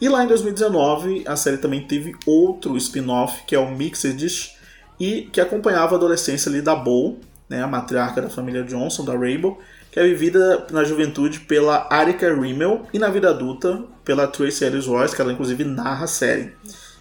E 0.00 0.08
lá 0.08 0.24
em 0.24 0.28
2019 0.28 1.24
a 1.26 1.36
série 1.36 1.58
também 1.58 1.86
teve 1.86 2.14
outro 2.24 2.76
spin-off 2.76 3.42
que 3.44 3.54
é 3.54 3.58
o 3.58 3.70
Mixed 3.70 4.56
e 4.98 5.22
que 5.32 5.40
acompanhava 5.40 5.94
a 5.94 5.98
adolescência 5.98 6.48
ali 6.48 6.62
da 6.62 6.74
Bo, 6.74 7.18
né, 7.48 7.62
a 7.62 7.66
matriarca 7.66 8.22
da 8.22 8.28
família 8.28 8.62
Johnson, 8.62 9.04
da 9.04 9.16
Rainbow, 9.16 9.58
que 9.90 9.98
é 9.98 10.04
vivida 10.04 10.66
na 10.70 10.84
juventude 10.84 11.40
pela 11.40 11.86
Arika 11.90 12.32
Rimmel 12.34 12.86
e 12.92 12.98
na 12.98 13.08
vida 13.08 13.30
adulta 13.30 13.82
pela 14.04 14.26
Tracy 14.26 14.64
Ellis 14.64 14.86
Royce, 14.86 15.14
que 15.14 15.20
ela 15.20 15.32
inclusive 15.32 15.64
narra 15.64 16.04
a 16.04 16.08
série. 16.08 16.52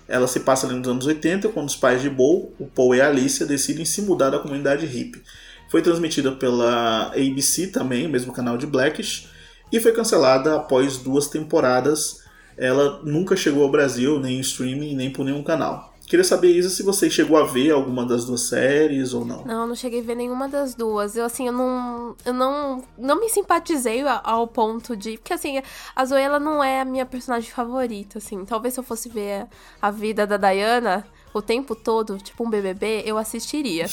Ela 0.07 0.27
se 0.27 0.39
passa 0.39 0.65
ali 0.65 0.75
nos 0.75 0.87
anos 0.87 1.05
80, 1.05 1.49
quando 1.49 1.67
os 1.67 1.75
pais 1.75 2.01
de 2.01 2.09
Bo, 2.09 2.53
o 2.57 2.65
Paul 2.65 2.95
e 2.95 3.01
a 3.01 3.07
Alicia, 3.07 3.45
decidem 3.45 3.85
se 3.85 4.01
mudar 4.01 4.29
da 4.29 4.39
comunidade 4.39 4.85
hippie. 4.85 5.21
Foi 5.69 5.81
transmitida 5.81 6.31
pela 6.31 7.07
ABC 7.07 7.67
também, 7.67 8.07
mesmo 8.07 8.31
canal 8.31 8.57
de 8.57 8.65
Blackish, 8.65 9.27
e 9.71 9.79
foi 9.79 9.91
cancelada 9.91 10.55
após 10.55 10.97
duas 10.97 11.27
temporadas. 11.27 12.23
Ela 12.57 13.01
nunca 13.03 13.35
chegou 13.35 13.63
ao 13.63 13.71
Brasil, 13.71 14.19
nem 14.19 14.37
em 14.37 14.39
streaming, 14.39 14.95
nem 14.95 15.11
por 15.11 15.25
nenhum 15.25 15.43
canal. 15.43 15.96
Queria 16.07 16.23
saber, 16.23 16.55
Isa, 16.55 16.69
se 16.69 16.83
você 16.83 17.09
chegou 17.09 17.35
a 17.35 17.43
ver 17.43 17.71
alguma 17.71 18.05
das 18.05 18.23
duas 18.23 18.41
séries 18.43 19.13
ou 19.13 19.25
não. 19.25 19.43
Não, 19.43 19.67
não 19.67 19.75
cheguei 19.75 19.99
a 19.99 20.03
ver 20.03 20.15
nenhuma 20.15 20.47
das 20.47 20.73
duas. 20.73 21.17
Eu, 21.17 21.25
assim, 21.25 21.47
eu 21.47 21.51
não. 21.51 22.15
Eu 22.23 22.33
não, 22.33 22.81
não 22.97 23.19
me 23.19 23.27
simpatizei 23.27 24.01
ao 24.23 24.47
ponto 24.47 24.95
de. 24.95 25.17
Porque, 25.17 25.33
assim, 25.33 25.61
a 25.93 26.05
Zoe, 26.05 26.21
ela 26.21 26.39
não 26.39 26.63
é 26.63 26.79
a 26.79 26.85
minha 26.85 27.05
personagem 27.05 27.51
favorita, 27.51 28.19
assim. 28.19 28.45
Talvez 28.45 28.73
se 28.73 28.79
eu 28.79 28.85
fosse 28.85 29.09
ver 29.09 29.47
a 29.81 29.91
vida 29.91 30.25
da 30.25 30.37
Diana 30.37 31.05
o 31.37 31.41
tempo 31.41 31.75
todo, 31.75 32.17
tipo 32.17 32.45
um 32.45 32.49
BBB, 32.49 33.03
eu 33.05 33.17
assistiria. 33.17 33.85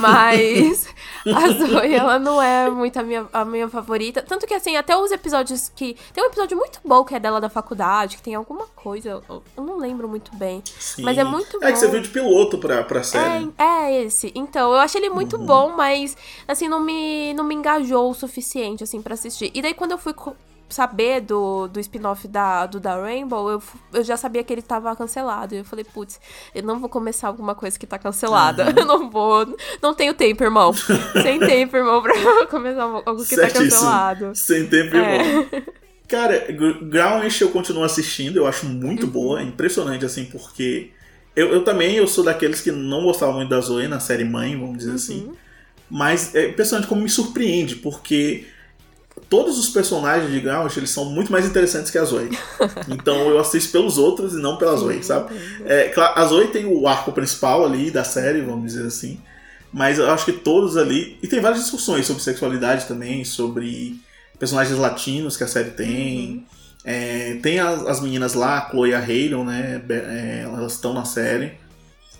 Mas 0.00 0.86
a 1.26 1.48
Zoe, 1.48 1.94
ela 1.94 2.18
não 2.18 2.40
é 2.40 2.70
muito 2.70 2.98
a 2.98 3.02
minha, 3.02 3.26
a 3.32 3.44
minha 3.44 3.68
favorita. 3.68 4.22
Tanto 4.22 4.46
que, 4.46 4.54
assim, 4.54 4.76
até 4.76 4.96
os 4.96 5.10
episódios 5.10 5.70
que. 5.74 5.96
Tem 6.12 6.22
um 6.22 6.26
episódio 6.26 6.56
muito 6.56 6.80
bom 6.84 7.04
que 7.04 7.14
é 7.14 7.20
dela 7.20 7.40
da 7.40 7.48
faculdade, 7.48 8.16
que 8.16 8.22
tem 8.22 8.34
alguma 8.34 8.66
coisa. 8.66 9.22
Eu, 9.28 9.42
não 9.56 9.78
lembro 9.78 10.08
muito 10.08 10.34
bem. 10.36 10.62
Sim. 10.78 11.02
Mas 11.02 11.18
é 11.18 11.24
muito 11.24 11.58
bom. 11.58 11.66
É 11.66 11.72
que 11.72 11.78
você 11.78 11.88
viu 11.88 12.00
de 12.00 12.08
piloto 12.08 12.58
pra, 12.58 12.82
pra 12.82 13.02
série. 13.02 13.52
É, 13.58 13.64
é 13.64 14.02
esse. 14.04 14.32
Então, 14.34 14.72
eu 14.72 14.78
achei 14.78 15.00
ele 15.00 15.10
muito 15.10 15.36
uhum. 15.36 15.46
bom, 15.46 15.76
mas, 15.76 16.16
assim, 16.46 16.68
não 16.68 16.80
me, 16.80 17.34
não 17.34 17.44
me 17.44 17.54
engajou 17.54 18.10
o 18.10 18.14
suficiente, 18.14 18.84
assim, 18.84 19.02
para 19.02 19.14
assistir. 19.14 19.50
E 19.54 19.60
daí, 19.60 19.74
quando 19.74 19.92
eu 19.92 19.98
fui 19.98 20.14
saber 20.72 21.20
do, 21.20 21.68
do 21.68 21.78
spin-off 21.80 22.26
da, 22.26 22.66
do 22.66 22.80
da 22.80 23.00
Rainbow, 23.00 23.50
eu, 23.50 23.62
eu 23.92 24.02
já 24.02 24.16
sabia 24.16 24.42
que 24.42 24.52
ele 24.52 24.62
tava 24.62 24.94
cancelado. 24.96 25.54
E 25.54 25.58
eu 25.58 25.64
falei, 25.64 25.84
putz, 25.84 26.20
eu 26.54 26.62
não 26.62 26.78
vou 26.78 26.88
começar 26.88 27.28
alguma 27.28 27.54
coisa 27.54 27.78
que 27.78 27.86
tá 27.86 27.98
cancelada. 27.98 28.64
Uhum. 28.64 28.72
Eu 28.76 28.86
não 28.86 29.10
vou. 29.10 29.56
Não 29.80 29.94
tenho 29.94 30.14
tempo, 30.14 30.42
irmão. 30.42 30.72
Sem 30.72 31.38
tempo, 31.40 31.76
irmão, 31.76 32.02
pra 32.02 32.14
começar 32.50 32.82
algo 32.82 33.24
que 33.24 33.36
tá 33.36 33.42
Certíssimo. 33.42 33.52
tá 33.52 33.76
cancelado. 33.76 34.32
Sem 34.34 34.66
tempo, 34.66 34.96
irmão. 34.96 35.48
É. 35.52 35.62
Cara, 36.08 36.46
Groundish 36.82 37.40
eu 37.40 37.50
continuo 37.50 37.84
assistindo, 37.84 38.36
eu 38.36 38.46
acho 38.46 38.66
muito 38.66 39.06
uhum. 39.06 39.12
boa, 39.12 39.40
é 39.40 39.44
impressionante, 39.44 40.04
assim, 40.04 40.26
porque 40.26 40.90
eu, 41.34 41.48
eu 41.54 41.64
também 41.64 41.94
eu 41.94 42.06
sou 42.06 42.22
daqueles 42.22 42.60
que 42.60 42.70
não 42.70 43.04
gostavam 43.04 43.36
muito 43.36 43.48
da 43.48 43.60
Zoe 43.60 43.88
na 43.88 43.98
série 43.98 44.24
Mãe, 44.24 44.58
vamos 44.58 44.76
dizer 44.76 44.90
uhum. 44.90 44.96
assim. 44.96 45.32
Mas 45.90 46.34
é 46.34 46.48
impressionante 46.48 46.86
como 46.86 47.02
me 47.02 47.08
surpreende, 47.08 47.76
porque 47.76 48.46
todos 49.32 49.58
os 49.58 49.70
personagens 49.70 50.30
de 50.30 50.40
Ground 50.40 50.70
eles 50.76 50.90
são 50.90 51.06
muito 51.06 51.32
mais 51.32 51.46
interessantes 51.46 51.90
que 51.90 51.96
a 51.96 52.04
Zoe. 52.04 52.28
Então 52.86 53.30
eu 53.30 53.38
assisto 53.38 53.72
pelos 53.72 53.96
outros 53.96 54.34
e 54.34 54.36
não 54.36 54.58
pela 54.58 54.76
Zoe, 54.76 55.02
sabe? 55.02 55.34
É, 55.64 55.90
a 55.96 56.24
Zoe 56.26 56.48
tem 56.48 56.66
o 56.66 56.86
arco 56.86 57.12
principal 57.12 57.64
ali 57.64 57.90
da 57.90 58.04
série, 58.04 58.42
vamos 58.42 58.74
dizer 58.74 58.86
assim. 58.86 59.18
Mas 59.72 59.98
eu 59.98 60.10
acho 60.10 60.26
que 60.26 60.32
todos 60.32 60.76
ali. 60.76 61.16
E 61.22 61.26
tem 61.26 61.40
várias 61.40 61.62
discussões 61.62 62.06
sobre 62.06 62.22
sexualidade 62.22 62.84
também, 62.84 63.24
sobre 63.24 63.98
personagens 64.38 64.78
latinos 64.78 65.34
que 65.34 65.44
a 65.44 65.48
série 65.48 65.70
tem. 65.70 66.28
Uhum. 66.28 66.44
É, 66.84 67.38
tem 67.42 67.58
as, 67.58 67.86
as, 67.86 68.00
meninas 68.02 68.34
lá, 68.34 68.58
a 68.58 68.70
Chloe 68.70 68.90
e 68.90 68.94
a 68.94 68.98
Hayden, 68.98 69.44
né? 69.46 69.82
É, 69.88 70.42
elas 70.44 70.74
estão 70.74 70.92
na 70.92 71.06
série. 71.06 71.52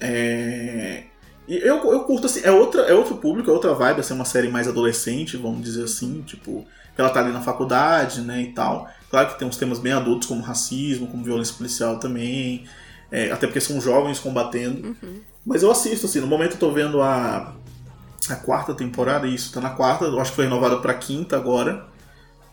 É, 0.01 1.02
e 1.47 1.56
eu, 1.59 1.76
eu 1.93 2.01
curto 2.05 2.24
assim, 2.24 2.40
é, 2.43 2.51
outra, 2.51 2.82
é 2.82 2.94
outro 2.94 3.16
público, 3.16 3.51
é 3.51 3.52
outra 3.52 3.74
vibe, 3.74 4.01
assim, 4.01 4.14
uma 4.14 4.24
série 4.24 4.48
mais 4.48 4.66
adolescente, 4.66 5.36
vamos 5.36 5.62
dizer 5.62 5.84
assim, 5.84 6.22
tipo, 6.22 6.66
ela 6.97 7.10
tá 7.10 7.20
ali 7.20 7.32
na 7.32 7.40
faculdade, 7.40 8.20
né, 8.20 8.43
e 8.43 8.52
tal. 8.52 8.89
Claro 9.10 9.28
que 9.28 9.39
tem 9.39 9.47
uns 9.47 9.56
temas 9.56 9.78
bem 9.78 9.93
adultos, 9.93 10.28
como 10.28 10.43
racismo, 10.43 11.06
como 11.06 11.24
violência 11.24 11.55
policial 11.55 11.98
também, 11.98 12.64
é, 13.10 13.31
até 13.31 13.47
porque 13.47 13.60
são 13.60 13.81
jovens 13.81 14.19
combatendo. 14.19 14.89
Uhum. 14.89 15.20
Mas 15.44 15.62
eu 15.62 15.70
assisto, 15.70 16.06
assim, 16.06 16.20
no 16.20 16.27
momento 16.27 16.52
eu 16.52 16.59
tô 16.59 16.70
vendo 16.70 17.02
a, 17.02 17.55
a 18.28 18.36
quarta 18.36 18.74
temporada, 18.74 19.27
isso, 19.27 19.52
tá 19.52 19.60
na 19.60 19.70
quarta, 19.70 20.05
eu 20.05 20.20
acho 20.20 20.31
que 20.31 20.36
foi 20.36 20.44
renovada 20.44 20.78
pra 20.78 20.94
quinta 20.94 21.36
agora. 21.36 21.86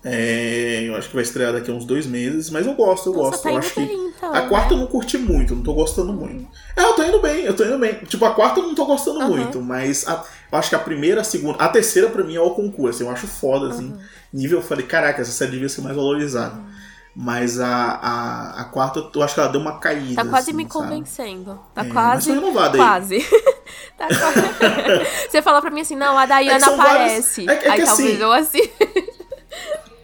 É, 0.04 0.84
eu 0.86 0.96
acho 0.96 1.10
que 1.10 1.16
vai 1.16 1.24
estrear 1.24 1.52
daqui 1.52 1.70
a 1.70 1.74
uns 1.74 1.84
dois 1.84 2.06
meses, 2.06 2.50
mas 2.50 2.66
eu 2.66 2.74
gosto, 2.74 3.10
eu 3.10 3.14
Nossa, 3.14 3.32
gosto. 3.32 3.44
Tá 3.44 3.52
eu 3.52 3.58
acho 3.58 3.74
que 3.74 3.82
então, 3.82 4.34
a 4.34 4.42
quarta 4.44 4.70
né? 4.70 4.76
eu 4.76 4.78
não 4.78 4.88
curti 4.88 5.18
muito, 5.18 5.56
não 5.56 5.64
tô 5.64 5.74
gostando 5.74 6.14
muito. 6.14 6.48
É, 6.76 6.84
eu 6.84 6.94
tô 6.94 7.04
indo 7.04 7.22
bem, 7.22 7.44
eu 7.44 7.56
tô 7.56 7.66
indo 7.66 7.78
bem. 7.78 7.96
Tipo, 8.06 8.24
a 8.26 8.34
quarta 8.34 8.62
eu 8.62 8.68
não 8.68 8.76
tô 8.76 8.86
gostando 8.86 9.20
uhum. 9.20 9.28
muito, 9.28 9.62
mas 9.62 10.08
a, 10.08 10.24
eu 10.52 10.58
acho 10.58 10.70
que 10.70 10.76
a 10.76 10.80
primeira, 10.80 11.22
a 11.22 11.24
segunda, 11.24 11.58
a 11.58 11.68
terceira 11.68 12.10
pra 12.10 12.24
mim 12.24 12.36
é 12.36 12.42
o 12.42 12.52
concurso, 12.52 13.04
eu 13.04 13.10
acho 13.10 13.28
foda, 13.28 13.70
assim. 13.70 13.92
Uhum. 13.92 14.00
Nível, 14.32 14.60
eu 14.60 14.64
falei, 14.64 14.86
caraca, 14.86 15.22
essa 15.22 15.32
série 15.32 15.52
devia 15.52 15.68
ser 15.68 15.82
mais 15.82 15.96
valorizada. 15.96 16.56
Uhum. 16.56 16.80
Mas 17.16 17.60
a, 17.60 17.68
a, 17.68 18.62
a 18.62 18.64
quarta, 18.66 19.12
eu 19.14 19.22
acho 19.22 19.34
que 19.34 19.40
ela 19.42 19.50
deu 19.50 19.60
uma 19.60 19.78
caída. 19.80 20.24
Tá 20.24 20.30
quase 20.30 20.52
assim, 20.52 20.58
me 20.58 20.66
convencendo. 20.66 21.60
Tá 21.74 21.84
é, 21.84 21.90
quase. 21.90 22.30
Mas 22.30 22.40
renovada 22.40 22.78
quase. 22.78 23.20
tá 23.98 24.08
quase. 24.08 25.28
Você 25.30 25.42
falou 25.42 25.60
pra 25.60 25.70
mim 25.70 25.82
assim, 25.82 25.96
não, 25.96 26.18
a 26.18 26.26
Dayana 26.26 26.66
é 26.66 26.74
aparece. 26.74 27.46
Vários... 27.46 27.66
É, 27.66 27.68
é 27.68 27.72
aí 27.72 27.86
talvez 27.86 28.10
assim... 28.12 28.22
eu 28.22 28.32
assim. 28.32 28.70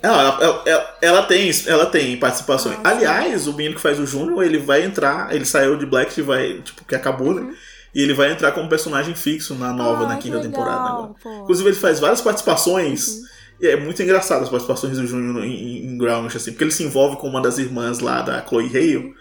Ela, 0.06 0.38
ela, 0.42 0.64
ela, 0.66 0.98
ela, 1.02 1.24
tem, 1.24 1.52
ela 1.66 1.86
tem 1.86 2.18
participações. 2.18 2.78
Ah, 2.84 2.90
Aliás, 2.90 3.48
o 3.48 3.54
menino 3.54 3.76
que 3.76 3.82
faz 3.82 4.00
o 4.00 4.06
Júnior, 4.06 4.44
ele 4.44 4.58
vai 4.58 4.84
entrar. 4.84 5.34
Ele 5.34 5.46
saiu 5.46 5.78
de 5.78 5.86
Black, 5.86 6.22
vai, 6.22 6.62
tipo, 6.62 6.86
que 6.86 6.96
acabou, 6.96 7.34
né? 7.34 7.42
uhum. 7.42 7.48
né? 7.48 7.56
E 7.94 8.02
ele 8.02 8.14
vai 8.14 8.32
entrar 8.32 8.52
como 8.52 8.68
personagem 8.68 9.16
fixo 9.16 9.56
na 9.56 9.72
nova, 9.72 10.04
ah, 10.04 10.08
na 10.10 10.18
quinta 10.18 10.40
temporada 10.40 10.90
agora. 10.90 11.14
Pô. 11.24 11.44
Inclusive, 11.44 11.70
ele 11.70 11.78
faz 11.78 12.00
várias 12.00 12.22
participações. 12.22 13.08
Uhum. 13.08 13.26
E 13.62 13.68
é 13.68 13.78
muito 13.78 14.04
engraçado 14.04 14.44
as 14.44 14.50
participações 14.50 14.98
do 14.98 15.08
Júnior 15.08 15.44
em, 15.46 15.86
em 15.86 15.98
Ground, 15.98 16.36
assim, 16.36 16.52
porque 16.52 16.64
ele 16.66 16.72
se 16.72 16.84
envolve 16.84 17.16
com 17.16 17.28
uma 17.28 17.42
das 17.42 17.58
irmãs 17.58 18.00
lá 18.00 18.22
da 18.22 18.46
Chloe 18.46 18.68
Hale 18.68 19.16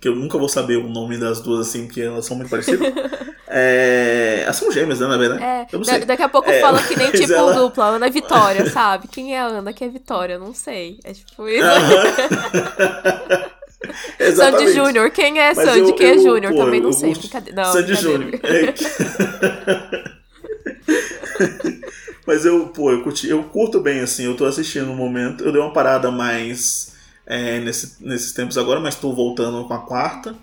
que 0.00 0.06
eu 0.06 0.14
nunca 0.14 0.38
vou 0.38 0.48
saber 0.48 0.76
o 0.76 0.88
nome 0.88 1.18
das 1.18 1.40
duas, 1.40 1.68
assim, 1.68 1.86
porque 1.86 2.02
elas 2.02 2.24
são 2.24 2.36
muito 2.36 2.48
parecidas. 2.50 2.92
é... 3.48 4.42
Elas 4.44 4.56
são 4.56 4.70
gêmeas, 4.70 5.00
né, 5.00 5.08
na 5.08 5.16
verdade? 5.16 5.42
É, 5.42 5.66
eu 5.72 5.78
não 5.78 5.84
sei. 5.84 6.04
daqui 6.04 6.22
a 6.22 6.28
pouco 6.28 6.48
é, 6.48 6.60
fala 6.60 6.80
que 6.82 6.96
nem 6.96 7.10
tipo 7.12 7.32
ela... 7.32 7.52
dupla, 7.52 7.86
Ana 7.86 8.06
é 8.06 8.10
Vitória, 8.18 8.70
sabe? 8.70 9.08
Quem 9.08 9.34
é 9.34 9.40
a 9.40 9.46
Ana 9.46 9.72
que 9.72 9.82
é 9.82 9.88
Vitória? 9.88 10.34
Eu 10.34 10.40
não 10.40 10.54
sei. 10.54 11.00
É 11.02 11.12
tipo 11.12 11.48
isso. 11.48 11.66
Sandy 14.36 14.72
Júnior, 14.72 15.10
quem 15.10 15.40
é 15.40 15.52
Mas 15.54 15.68
Sandy? 15.68 15.90
Eu, 15.90 15.94
quem 15.94 16.10
é 16.10 16.18
Júnior? 16.18 16.54
Também 16.54 16.80
não 16.80 16.92
sei. 16.92 17.12
Não, 17.54 17.72
Sandy 17.72 17.94
Júnior. 17.94 18.34
É 18.34 18.74
Mas 22.26 22.44
eu, 22.44 22.68
pô, 22.68 22.92
eu, 22.92 23.02
curti, 23.02 23.28
eu 23.28 23.42
curto 23.44 23.80
bem, 23.80 24.00
assim, 24.00 24.26
eu 24.26 24.36
tô 24.36 24.44
assistindo 24.44 24.86
no 24.86 24.94
momento. 24.94 25.42
Eu 25.42 25.50
dei 25.50 25.60
uma 25.60 25.72
parada 25.72 26.10
mais 26.10 26.97
é, 27.28 27.60
nesse, 27.60 28.02
nesses 28.02 28.32
tempos 28.32 28.56
agora, 28.56 28.80
mas 28.80 28.94
estou 28.94 29.14
voltando 29.14 29.62
com 29.68 29.74
a 29.74 29.80
quarta. 29.80 30.34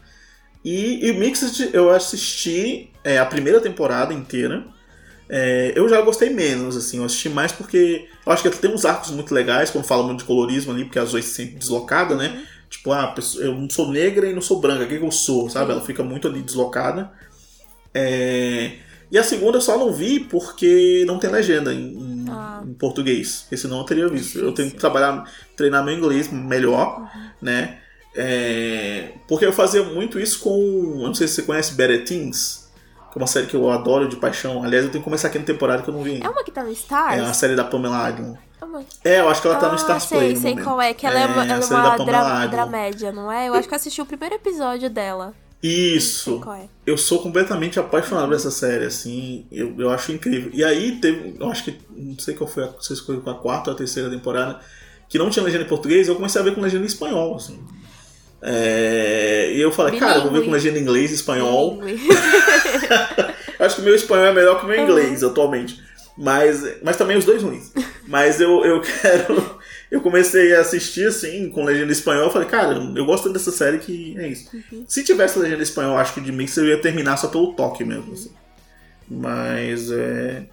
E, 0.63 1.07
e 1.07 1.13
Mixed 1.13 1.71
eu 1.73 1.89
assisti 1.89 2.91
é, 3.03 3.17
a 3.17 3.25
primeira 3.25 3.59
temporada 3.59 4.13
inteira. 4.13 4.63
É, 5.27 5.73
eu 5.75 5.89
já 5.89 5.99
gostei 6.01 6.29
menos, 6.29 6.77
assim, 6.77 6.97
eu 6.97 7.05
assisti 7.05 7.29
mais 7.29 7.51
porque 7.51 8.07
eu 8.23 8.31
acho 8.31 8.43
que 8.43 8.49
tem 8.51 8.71
uns 8.71 8.85
arcos 8.85 9.09
muito 9.09 9.33
legais, 9.33 9.71
quando 9.71 9.85
fala 9.85 10.03
muito 10.03 10.19
de 10.19 10.25
colorismo 10.25 10.71
ali, 10.71 10.85
porque 10.85 10.99
a 10.99 11.05
Zoe 11.05 11.23
se 11.23 11.33
sente 11.33 11.55
deslocada, 11.55 12.15
né? 12.15 12.27
Uhum. 12.27 12.45
Tipo, 12.69 12.91
ah, 12.91 13.15
eu 13.39 13.55
não 13.55 13.69
sou 13.69 13.91
negra 13.91 14.29
e 14.29 14.33
não 14.33 14.41
sou 14.41 14.59
branca, 14.59 14.83
o 14.83 14.87
que, 14.87 14.99
que 14.99 15.03
eu 15.05 15.11
sou, 15.11 15.49
sabe? 15.49 15.71
Ela 15.71 15.81
fica 15.81 16.03
muito 16.03 16.27
ali 16.27 16.43
deslocada. 16.43 17.11
É, 17.91 18.73
e 19.15 19.17
a 19.17 19.23
segunda 19.23 19.59
eu 19.59 19.61
só 19.61 19.77
não 19.77 19.93
vi 19.93 20.19
porque 20.19 21.05
não 21.07 21.17
tem 21.17 21.29
legenda 21.29 21.73
em, 21.73 22.25
ah. 22.29 22.61
em 22.67 22.73
português. 22.73 23.43
Porque 23.43 23.55
senão 23.55 23.77
eu 23.77 23.85
teria 23.85 24.09
visto. 24.09 24.37
Eu 24.37 24.51
tenho 24.51 24.69
que 24.69 24.75
trabalhar, 24.75 25.23
treinar 25.55 25.85
meu 25.85 25.95
inglês 25.95 26.29
melhor, 26.29 26.99
uhum. 26.99 27.29
né? 27.41 27.77
É, 28.13 29.13
porque 29.25 29.45
eu 29.45 29.53
fazia 29.53 29.83
muito 29.83 30.19
isso 30.19 30.41
com. 30.41 30.97
Eu 30.99 31.07
não 31.07 31.13
sei 31.13 31.29
se 31.29 31.35
você 31.35 31.43
conhece 31.43 31.75
Better 31.75 32.03
Things, 32.03 32.69
que 33.09 33.17
é 33.17 33.21
uma 33.21 33.25
série 33.25 33.47
que 33.47 33.55
eu 33.55 33.71
adoro 33.71 34.09
de 34.09 34.17
paixão. 34.17 34.61
Aliás, 34.61 34.83
eu 34.83 34.91
tenho 34.91 35.01
que 35.01 35.05
começar 35.05 35.29
aqui 35.29 35.39
na 35.39 35.45
temporada 35.45 35.81
que 35.81 35.89
eu 35.89 35.93
não 35.93 36.03
vi. 36.03 36.21
É 36.21 36.27
uma 36.27 36.43
que 36.43 36.51
tá 36.51 36.61
no 36.61 36.71
Stars? 36.73 37.17
É 37.17 37.21
a 37.21 37.33
série 37.33 37.55
da 37.55 37.63
Pamela 37.63 38.07
Adlon. 38.07 38.35
É, 39.01 39.21
eu 39.21 39.29
acho 39.29 39.41
que 39.41 39.47
ela 39.47 39.55
tá 39.55 39.67
no 39.67 39.75
ah, 39.75 39.77
Stars 39.77 40.03
sei, 40.03 40.17
Play. 40.17 40.35
Sei, 40.35 40.55
sei 40.55 40.61
qual 40.61 40.81
é, 40.81 40.93
que 40.93 41.07
ela 41.07 41.17
é, 41.17 41.23
é 41.23 41.25
uma, 41.25 41.45
ela 41.45 41.53
é 41.53 41.65
uma 41.65 42.05
dra 42.05 42.47
dramédia, 42.47 43.13
não 43.13 43.31
é? 43.31 43.47
Eu 43.47 43.53
acho 43.53 43.65
que 43.65 43.73
eu 43.73 43.77
assisti 43.77 44.01
o 44.01 44.05
primeiro 44.05 44.35
episódio 44.35 44.89
dela. 44.89 45.33
Isso. 45.61 46.41
É? 46.55 46.67
Eu 46.85 46.97
sou 46.97 47.19
completamente 47.19 47.79
apaixonado 47.79 48.27
por 48.27 48.35
essa 48.35 48.51
série, 48.51 48.85
assim, 48.85 49.47
eu, 49.51 49.73
eu 49.79 49.89
acho 49.89 50.11
incrível. 50.11 50.51
E 50.53 50.63
aí 50.63 50.99
teve, 50.99 51.35
eu 51.39 51.49
acho 51.49 51.63
que, 51.63 51.75
não 51.95 52.17
sei 52.19 52.35
qual 52.35 52.47
foi 52.47 52.63
a, 52.63 52.73
se 52.79 52.95
foi 53.03 53.17
a 53.25 53.33
quarta 53.33 53.71
ou 53.71 53.73
a 53.73 53.77
terceira 53.77 54.09
temporada, 54.09 54.59
que 55.09 55.17
não 55.17 55.29
tinha 55.29 55.43
legenda 55.43 55.63
em 55.63 55.67
português, 55.67 56.07
eu 56.07 56.15
comecei 56.15 56.39
a 56.39 56.43
ver 56.43 56.53
com 56.53 56.61
legenda 56.61 56.83
em 56.83 56.87
espanhol, 56.87 57.35
assim. 57.35 57.59
É, 58.41 59.51
e 59.53 59.59
eu 59.59 59.71
falei, 59.71 59.99
cara, 59.99 60.19
eu 60.19 60.23
vou 60.23 60.31
ver 60.31 60.45
com 60.45 60.51
legenda 60.51 60.77
em 60.77 60.81
inglês 60.81 61.09
e 61.11 61.15
espanhol. 61.15 61.79
Acho 63.57 63.75
que 63.77 63.81
o 63.81 63.85
meu 63.85 63.95
espanhol 63.95 64.25
é 64.27 64.33
melhor 64.33 64.59
que 64.59 64.65
o 64.65 64.69
meu 64.69 64.79
inglês 64.79 65.23
atualmente. 65.23 65.81
Mas, 66.17 66.63
mas 66.83 66.95
também 66.95 67.17
os 67.17 67.25
dois 67.25 67.41
ruins. 67.41 67.71
Mas 68.07 68.39
eu, 68.39 68.63
eu 68.63 68.81
quero. 69.01 69.54
Eu 69.91 70.01
comecei 70.01 70.55
a 70.55 70.61
assistir 70.61 71.07
assim, 71.07 71.49
com 71.49 71.63
legenda 71.63 71.91
espanhol. 71.91 72.25
Eu 72.25 72.31
falei, 72.31 72.47
cara, 72.47 72.73
eu 72.95 73.05
gosto 73.05 73.25
tanto 73.25 73.33
dessa 73.33 73.51
série 73.51 73.77
que 73.77 74.17
é 74.17 74.27
isso. 74.27 74.49
Se 74.87 75.03
tivesse 75.03 75.37
legenda 75.39 75.63
espanhol, 75.63 75.97
acho 75.97 76.13
que 76.13 76.21
de 76.21 76.31
mix 76.31 76.57
eu 76.57 76.65
ia 76.65 76.81
terminar 76.81 77.17
só 77.17 77.27
pelo 77.27 77.53
toque 77.53 77.83
mesmo. 77.83 78.13
assim. 78.13 78.31
Mas 79.07 79.91
é. 79.91 80.45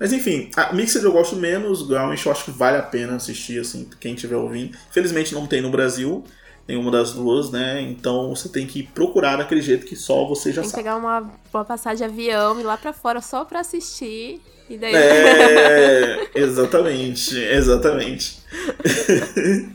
Mas 0.00 0.12
enfim, 0.12 0.50
a 0.56 0.72
Mixed 0.72 1.02
eu 1.02 1.10
gosto 1.10 1.34
menos, 1.34 1.82
Ground 1.82 2.18
eu 2.24 2.32
acho 2.32 2.44
que 2.44 2.50
vale 2.52 2.76
a 2.76 2.82
pena 2.82 3.16
assistir, 3.16 3.60
assim, 3.60 3.88
quem 3.98 4.14
estiver 4.14 4.36
ouvindo. 4.36 4.76
Infelizmente 4.90 5.34
não 5.34 5.46
tem 5.46 5.60
no 5.60 5.70
Brasil, 5.70 6.24
nenhuma 6.68 6.90
das 6.90 7.12
duas, 7.14 7.50
né? 7.50 7.80
Então 7.80 8.28
você 8.28 8.48
tem 8.50 8.66
que 8.66 8.82
procurar 8.82 9.36
daquele 9.36 9.62
jeito 9.62 9.86
que 9.86 9.96
só 9.96 10.26
você 10.26 10.52
já 10.52 10.60
Tem 10.60 10.70
que 10.70 10.76
sabe. 10.76 10.82
pegar 10.84 10.96
uma, 10.96 11.32
uma 11.52 11.64
passagem 11.64 11.98
de 12.06 12.12
avião 12.12 12.60
e 12.60 12.62
lá 12.62 12.76
pra 12.76 12.92
fora 12.92 13.22
só 13.22 13.44
pra 13.44 13.60
assistir. 13.60 14.40
E 14.68 14.76
daí. 14.76 14.94
É, 14.94 16.28
exatamente, 16.38 17.38
exatamente. 17.38 18.42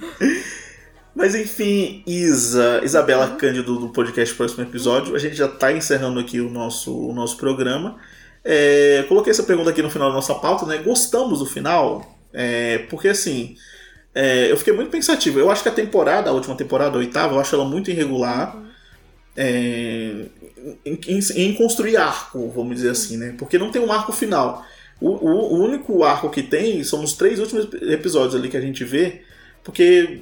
Mas 1.16 1.36
enfim, 1.36 2.04
Isa, 2.08 2.82
Isabela 2.84 3.36
Cândido 3.36 3.78
do 3.80 3.90
podcast 3.90 4.34
Próximo 4.36 4.64
Episódio, 4.64 5.16
a 5.16 5.20
gente 5.20 5.36
já 5.36 5.46
está 5.46 5.72
encerrando 5.72 6.20
aqui 6.20 6.40
o 6.40 6.50
nosso, 6.50 6.96
o 6.96 7.14
nosso 7.14 7.38
programa. 7.38 7.98
É, 8.44 9.06
coloquei 9.08 9.32
essa 9.32 9.44
pergunta 9.44 9.70
aqui 9.70 9.82
no 9.82 9.90
final 9.92 10.10
da 10.10 10.16
nossa 10.16 10.36
pauta, 10.36 10.66
né? 10.66 10.78
Gostamos 10.80 11.40
do 11.40 11.46
final? 11.46 12.18
É, 12.34 12.80
porque 12.90 13.08
assim, 13.08 13.56
é, 14.16 14.52
eu 14.52 14.58
fiquei 14.58 14.74
muito 14.74 14.92
pensativo. 14.92 15.40
Eu 15.40 15.50
acho 15.52 15.64
que 15.64 15.70
a 15.70 15.72
temporada, 15.72 16.30
a 16.30 16.34
última 16.34 16.56
temporada, 16.56 16.96
a 16.98 17.00
oitava, 17.00 17.36
eu 17.36 17.40
acho 17.40 17.56
ela 17.56 17.66
muito 17.66 17.92
irregular. 17.92 18.62
é, 19.38 20.26
em, 20.86 21.00
em- 21.08 21.20
em 21.38 21.54
construir 21.56 21.98
arco, 21.98 22.50
vamos 22.50 22.76
dizer 22.76 22.92
assim, 22.92 23.18
né? 23.18 23.36
Porque 23.38 23.58
não 23.58 23.72
tem 23.72 23.82
um 23.82 23.92
arco 23.92 24.12
final. 24.12 24.64
O, 25.02 25.10
o- 25.10 25.54
o 25.56 25.64
único 25.64 26.04
arco 26.04 26.30
que 26.30 26.44
tem 26.44 26.84
são 26.84 27.04
os 27.04 27.14
três 27.14 27.40
últimos 27.40 27.68
episódios 27.84 28.36
ali 28.36 28.50
que 28.50 28.58
a 28.58 28.62
gente 28.62 28.84
vê, 28.84 29.22
porque 29.64 30.22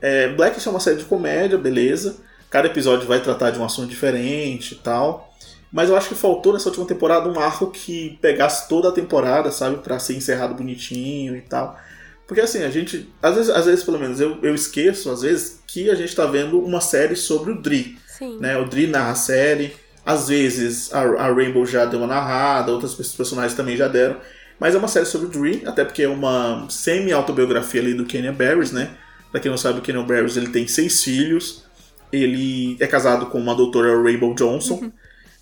é, 0.00 0.28
Black 0.28 0.66
é 0.66 0.70
uma 0.70 0.80
série 0.80 0.96
de 0.98 1.04
comédia, 1.04 1.58
beleza. 1.58 2.18
Cada 2.50 2.68
episódio 2.68 3.06
vai 3.08 3.20
tratar 3.20 3.50
de 3.50 3.58
um 3.58 3.64
assunto 3.64 3.88
diferente 3.88 4.74
e 4.74 4.78
tal. 4.78 5.32
Mas 5.72 5.88
eu 5.90 5.96
acho 5.96 6.08
que 6.08 6.14
faltou 6.14 6.52
nessa 6.52 6.68
última 6.68 6.86
temporada 6.86 7.28
um 7.28 7.38
arco 7.40 7.70
que 7.70 8.16
pegasse 8.22 8.68
toda 8.68 8.88
a 8.90 8.92
temporada, 8.92 9.50
sabe? 9.50 9.78
Pra 9.78 9.98
ser 9.98 10.14
encerrado 10.16 10.54
bonitinho 10.54 11.36
e 11.36 11.40
tal. 11.42 11.76
Porque 12.26 12.40
assim, 12.40 12.62
a 12.62 12.70
gente. 12.70 13.08
Às 13.22 13.34
vezes, 13.36 13.50
às 13.50 13.66
vezes 13.66 13.84
pelo 13.84 13.98
menos, 13.98 14.20
eu, 14.20 14.38
eu 14.42 14.54
esqueço, 14.54 15.10
às 15.10 15.22
vezes, 15.22 15.60
que 15.66 15.90
a 15.90 15.94
gente 15.94 16.14
tá 16.14 16.24
vendo 16.26 16.58
uma 16.58 16.80
série 16.80 17.16
sobre 17.16 17.52
o 17.52 17.60
Dri 17.60 17.98
Sim. 18.18 18.38
né? 18.40 18.56
O 18.58 18.64
Dri 18.64 18.86
narra 18.86 19.10
a 19.12 19.14
série. 19.14 19.72
Às 20.06 20.28
vezes 20.28 20.92
a, 20.92 21.00
a 21.00 21.32
Rainbow 21.32 21.64
já 21.66 21.84
deu 21.86 21.98
uma 21.98 22.06
narrada, 22.08 22.70
outras 22.72 22.94
pe- 22.94 23.16
personagens 23.16 23.54
também 23.54 23.76
já 23.76 23.88
deram. 23.88 24.16
Mas 24.60 24.74
é 24.74 24.78
uma 24.78 24.88
série 24.88 25.06
sobre 25.06 25.26
o 25.26 25.30
Dri, 25.30 25.62
até 25.66 25.84
porque 25.84 26.02
é 26.02 26.08
uma 26.08 26.66
semi-autobiografia 26.70 27.80
ali 27.80 27.94
do 27.94 28.04
Kenya 28.04 28.32
Barris, 28.32 28.70
né? 28.72 28.90
Pra 29.30 29.40
quem 29.40 29.50
não 29.50 29.58
sabe, 29.58 29.78
o 29.80 29.82
Kenya 29.82 30.02
Barris 30.02 30.36
ele 30.36 30.48
tem 30.48 30.66
seis 30.68 31.02
filhos. 31.02 31.64
Ele 32.12 32.76
é 32.78 32.86
casado 32.86 33.26
com 33.26 33.38
uma 33.38 33.54
doutora 33.54 34.00
Rainbow 34.02 34.34
Johnson. 34.34 34.92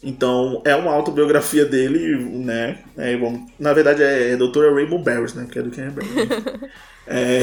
Então 0.03 0.63
é 0.65 0.75
uma 0.75 0.93
autobiografia 0.93 1.65
dele, 1.65 2.17
né? 2.45 2.79
É, 2.97 3.17
bom, 3.17 3.47
na 3.59 3.73
verdade 3.73 4.03
é, 4.03 4.33
é 4.33 4.37
doutora 4.37 4.75
Rainbow 4.75 4.99
Barris, 5.03 5.35
né? 5.35 5.47
Que 5.51 5.59
é 5.59 5.63
do 5.63 5.71
Barris. 5.93 6.15
né? 6.15 6.35
É, 7.07 7.41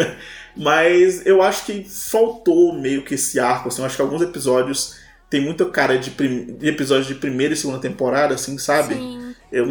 mas 0.56 1.24
eu 1.26 1.40
acho 1.42 1.64
que 1.66 1.84
faltou 1.84 2.74
meio 2.78 3.04
que 3.04 3.14
esse 3.14 3.40
arco, 3.40 3.68
assim, 3.68 3.80
eu 3.80 3.86
acho 3.86 3.96
que 3.96 4.02
alguns 4.02 4.22
episódios 4.22 4.96
tem 5.30 5.40
muita 5.40 5.64
cara 5.70 5.98
de, 5.98 6.10
prim- 6.10 6.56
de 6.56 6.68
episódios 6.68 7.06
de 7.06 7.14
primeira 7.14 7.54
e 7.54 7.56
segunda 7.56 7.80
temporada, 7.80 8.34
assim, 8.34 8.58
sabe? 8.58 8.94
Sim. 8.94 9.27
Eu, 9.50 9.66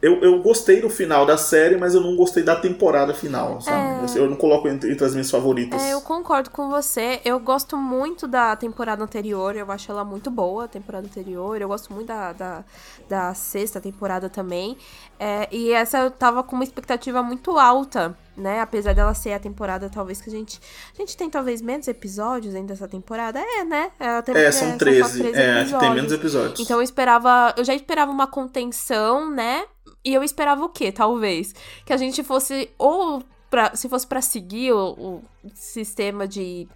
eu, 0.00 0.20
eu 0.22 0.42
gostei 0.42 0.80
do 0.80 0.88
final 0.88 1.26
da 1.26 1.36
série, 1.36 1.76
mas 1.76 1.94
eu 1.94 2.00
não 2.00 2.16
gostei 2.16 2.42
da 2.42 2.56
temporada 2.56 3.12
final, 3.12 3.60
sabe? 3.60 4.04
Assim, 4.04 4.18
Eu 4.18 4.30
não 4.30 4.36
coloco 4.36 4.66
entre, 4.66 4.90
entre 4.90 5.04
as 5.04 5.12
minhas 5.12 5.30
favoritas. 5.30 5.80
É, 5.82 5.92
eu 5.92 6.00
concordo 6.00 6.50
com 6.50 6.70
você. 6.70 7.20
Eu 7.22 7.38
gosto 7.38 7.76
muito 7.76 8.26
da 8.26 8.56
temporada 8.56 9.04
anterior. 9.04 9.54
Eu 9.54 9.70
acho 9.70 9.90
ela 9.92 10.04
muito 10.04 10.30
boa, 10.30 10.64
a 10.64 10.68
temporada 10.68 11.06
anterior. 11.06 11.60
Eu 11.60 11.68
gosto 11.68 11.92
muito 11.92 12.08
da, 12.08 12.32
da, 12.32 12.64
da 13.08 13.34
sexta 13.34 13.78
temporada 13.78 14.30
também. 14.30 14.76
É, 15.18 15.46
e 15.50 15.70
essa 15.70 15.98
eu 15.98 16.10
tava 16.10 16.42
com 16.42 16.56
uma 16.56 16.64
expectativa 16.64 17.22
muito 17.22 17.58
alta, 17.58 18.16
né? 18.40 18.60
Apesar 18.60 18.94
dela 18.94 19.14
ser 19.14 19.32
a 19.32 19.38
temporada, 19.38 19.88
talvez, 19.90 20.20
que 20.20 20.28
a 20.28 20.32
gente. 20.32 20.60
A 20.94 20.96
gente 21.00 21.16
tem 21.16 21.28
talvez 21.30 21.60
menos 21.62 21.86
episódios 21.86 22.52
dentro 22.54 22.68
dessa 22.68 22.88
temporada. 22.88 23.38
É, 23.38 23.64
né? 23.64 23.90
É, 24.00 24.08
a 24.08 24.22
tem- 24.22 24.34
É, 24.36 24.50
são 24.50 24.70
só 24.70 24.76
13. 24.78 25.18
13 25.20 25.38
É, 25.38 25.60
aqui 25.60 25.70
tem 25.78 25.94
menos 25.94 26.12
episódios. 26.12 26.14
episódios. 26.14 26.60
Então 26.60 26.78
eu 26.78 26.82
esperava. 26.82 27.54
Eu 27.56 27.64
já 27.64 27.74
esperava 27.74 28.10
uma 28.10 28.26
contenção, 28.26 29.30
né? 29.30 29.64
E 30.04 30.14
eu 30.14 30.22
esperava 30.24 30.64
o 30.64 30.68
quê, 30.68 30.90
talvez? 30.90 31.54
Que 31.84 31.92
a 31.92 31.96
gente 31.96 32.22
fosse. 32.24 32.70
Ou 32.78 33.22
pra, 33.50 33.74
se 33.76 33.88
fosse 33.88 34.06
pra 34.06 34.20
seguir 34.22 34.72
o, 34.72 34.92
o 34.96 35.22
sistema 35.54 36.26
de. 36.26 36.66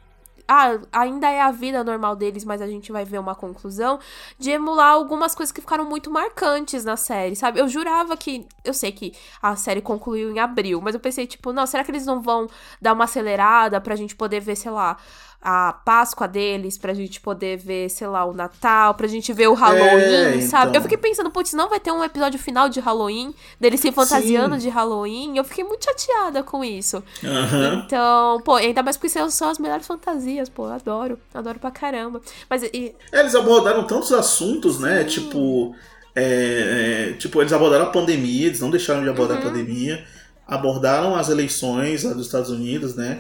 Ah, 0.47 0.79
ainda 0.93 1.31
é 1.31 1.41
a 1.41 1.51
vida 1.51 1.83
normal 1.83 2.15
deles, 2.15 2.45
mas 2.45 2.61
a 2.61 2.67
gente 2.67 2.93
vai 2.93 3.05
ver 3.05 3.19
uma 3.19 3.35
conclusão. 3.35 3.99
De 4.39 4.51
emular 4.51 4.93
algumas 4.93 5.35
coisas 5.35 5.51
que 5.51 5.61
ficaram 5.61 5.85
muito 5.85 6.11
marcantes 6.11 6.85
na 6.85 6.97
série, 6.97 7.35
sabe? 7.35 7.61
Eu 7.61 7.69
jurava 7.69 8.17
que. 8.17 8.47
Eu 8.63 8.75
sei 8.75 8.93
que 8.93 9.13
a 9.41 9.57
série 9.57 9.81
concluiu 9.81 10.31
em 10.31 10.39
abril, 10.39 10.81
mas 10.83 10.95
eu 10.95 11.01
pensei, 11.01 11.27
tipo, 11.27 11.53
não, 11.53 11.67
será 11.67 11.83
que 11.83 11.91
eles 11.91 12.05
não 12.05 12.21
vão 12.21 12.47
dar 12.81 12.93
uma 12.93 13.05
acelerada 13.05 13.81
pra 13.81 13.97
gente 13.97 14.15
poder 14.15 14.41
ver, 14.41 14.57
sei 14.57 14.71
lá, 14.71 14.99
a 15.47 15.75
Páscoa 15.85 16.27
deles, 16.27 16.79
pra 16.79 16.95
gente 16.95 17.21
poder 17.21 17.59
ver, 17.59 17.91
sei 17.91 18.07
lá, 18.07 18.25
o 18.25 18.33
Natal, 18.33 18.95
pra 18.95 19.07
gente 19.07 19.31
ver 19.31 19.47
o 19.49 19.53
Halloween, 19.53 20.39
É, 20.39 20.41
sabe? 20.41 20.71
então. 20.71 20.75
Eu 20.77 20.81
fiquei 20.83 20.97
pensando, 20.97 21.31
putz, 21.31 21.53
não 21.53 21.69
vai 21.69 21.79
ter 21.79 21.93
um 21.93 22.03
episódio 22.03 22.39
final 22.41 22.67
de 22.71 22.81
Halloween, 22.81 23.35
deles 23.61 23.79
se 23.81 23.93
fantasiando 23.93 24.55
Sim. 24.55 24.61
de 24.63 24.69
Halloween. 24.71 25.37
Eu 25.37 25.45
fiquei 25.45 25.63
muito 25.63 25.85
chateada 25.85 26.43
com 26.43 26.65
isso. 26.65 27.03
Aham. 27.23 27.83
Então, 27.85 28.41
pô, 28.43 28.55
ainda 28.55 28.83
mais 28.83 28.97
porque 28.97 29.11
são, 29.11 29.51
as 29.51 29.59
melhores 29.59 29.87
fantasias, 29.87 30.49
pô, 30.49 30.65
adoro. 30.65 31.19
Adoro 31.35 31.59
pra 31.59 31.71
caramba. 31.71 32.23
Mas 32.49 32.63
e, 32.63 32.95
É, 33.13 33.21
eles 33.21 33.35
abordaram 33.35 33.87
tantos 33.87 34.13
assuntos, 34.13 34.79
né? 34.81 35.05
Tipo, 35.05 35.75
é, 36.17 37.11
é, 37.11 37.17
tipo, 37.19 37.43
eles 37.43 37.53
abordaram 37.53 37.85
a 37.85 37.91
pandemia, 37.91 38.47
eles 38.47 38.61
não 38.61 38.71
deixaram 38.71 39.03
de 39.03 39.11
abordar 39.11 39.37
Uhum. 39.37 39.43
a 39.43 39.47
pandemia, 39.51 40.05
abordaram 40.47 41.15
as 41.15 41.29
eleições 41.29 42.03
lá 42.03 42.15
dos 42.15 42.27
Estados 42.27 42.49
Unidos, 42.51 42.95
né? 42.97 43.19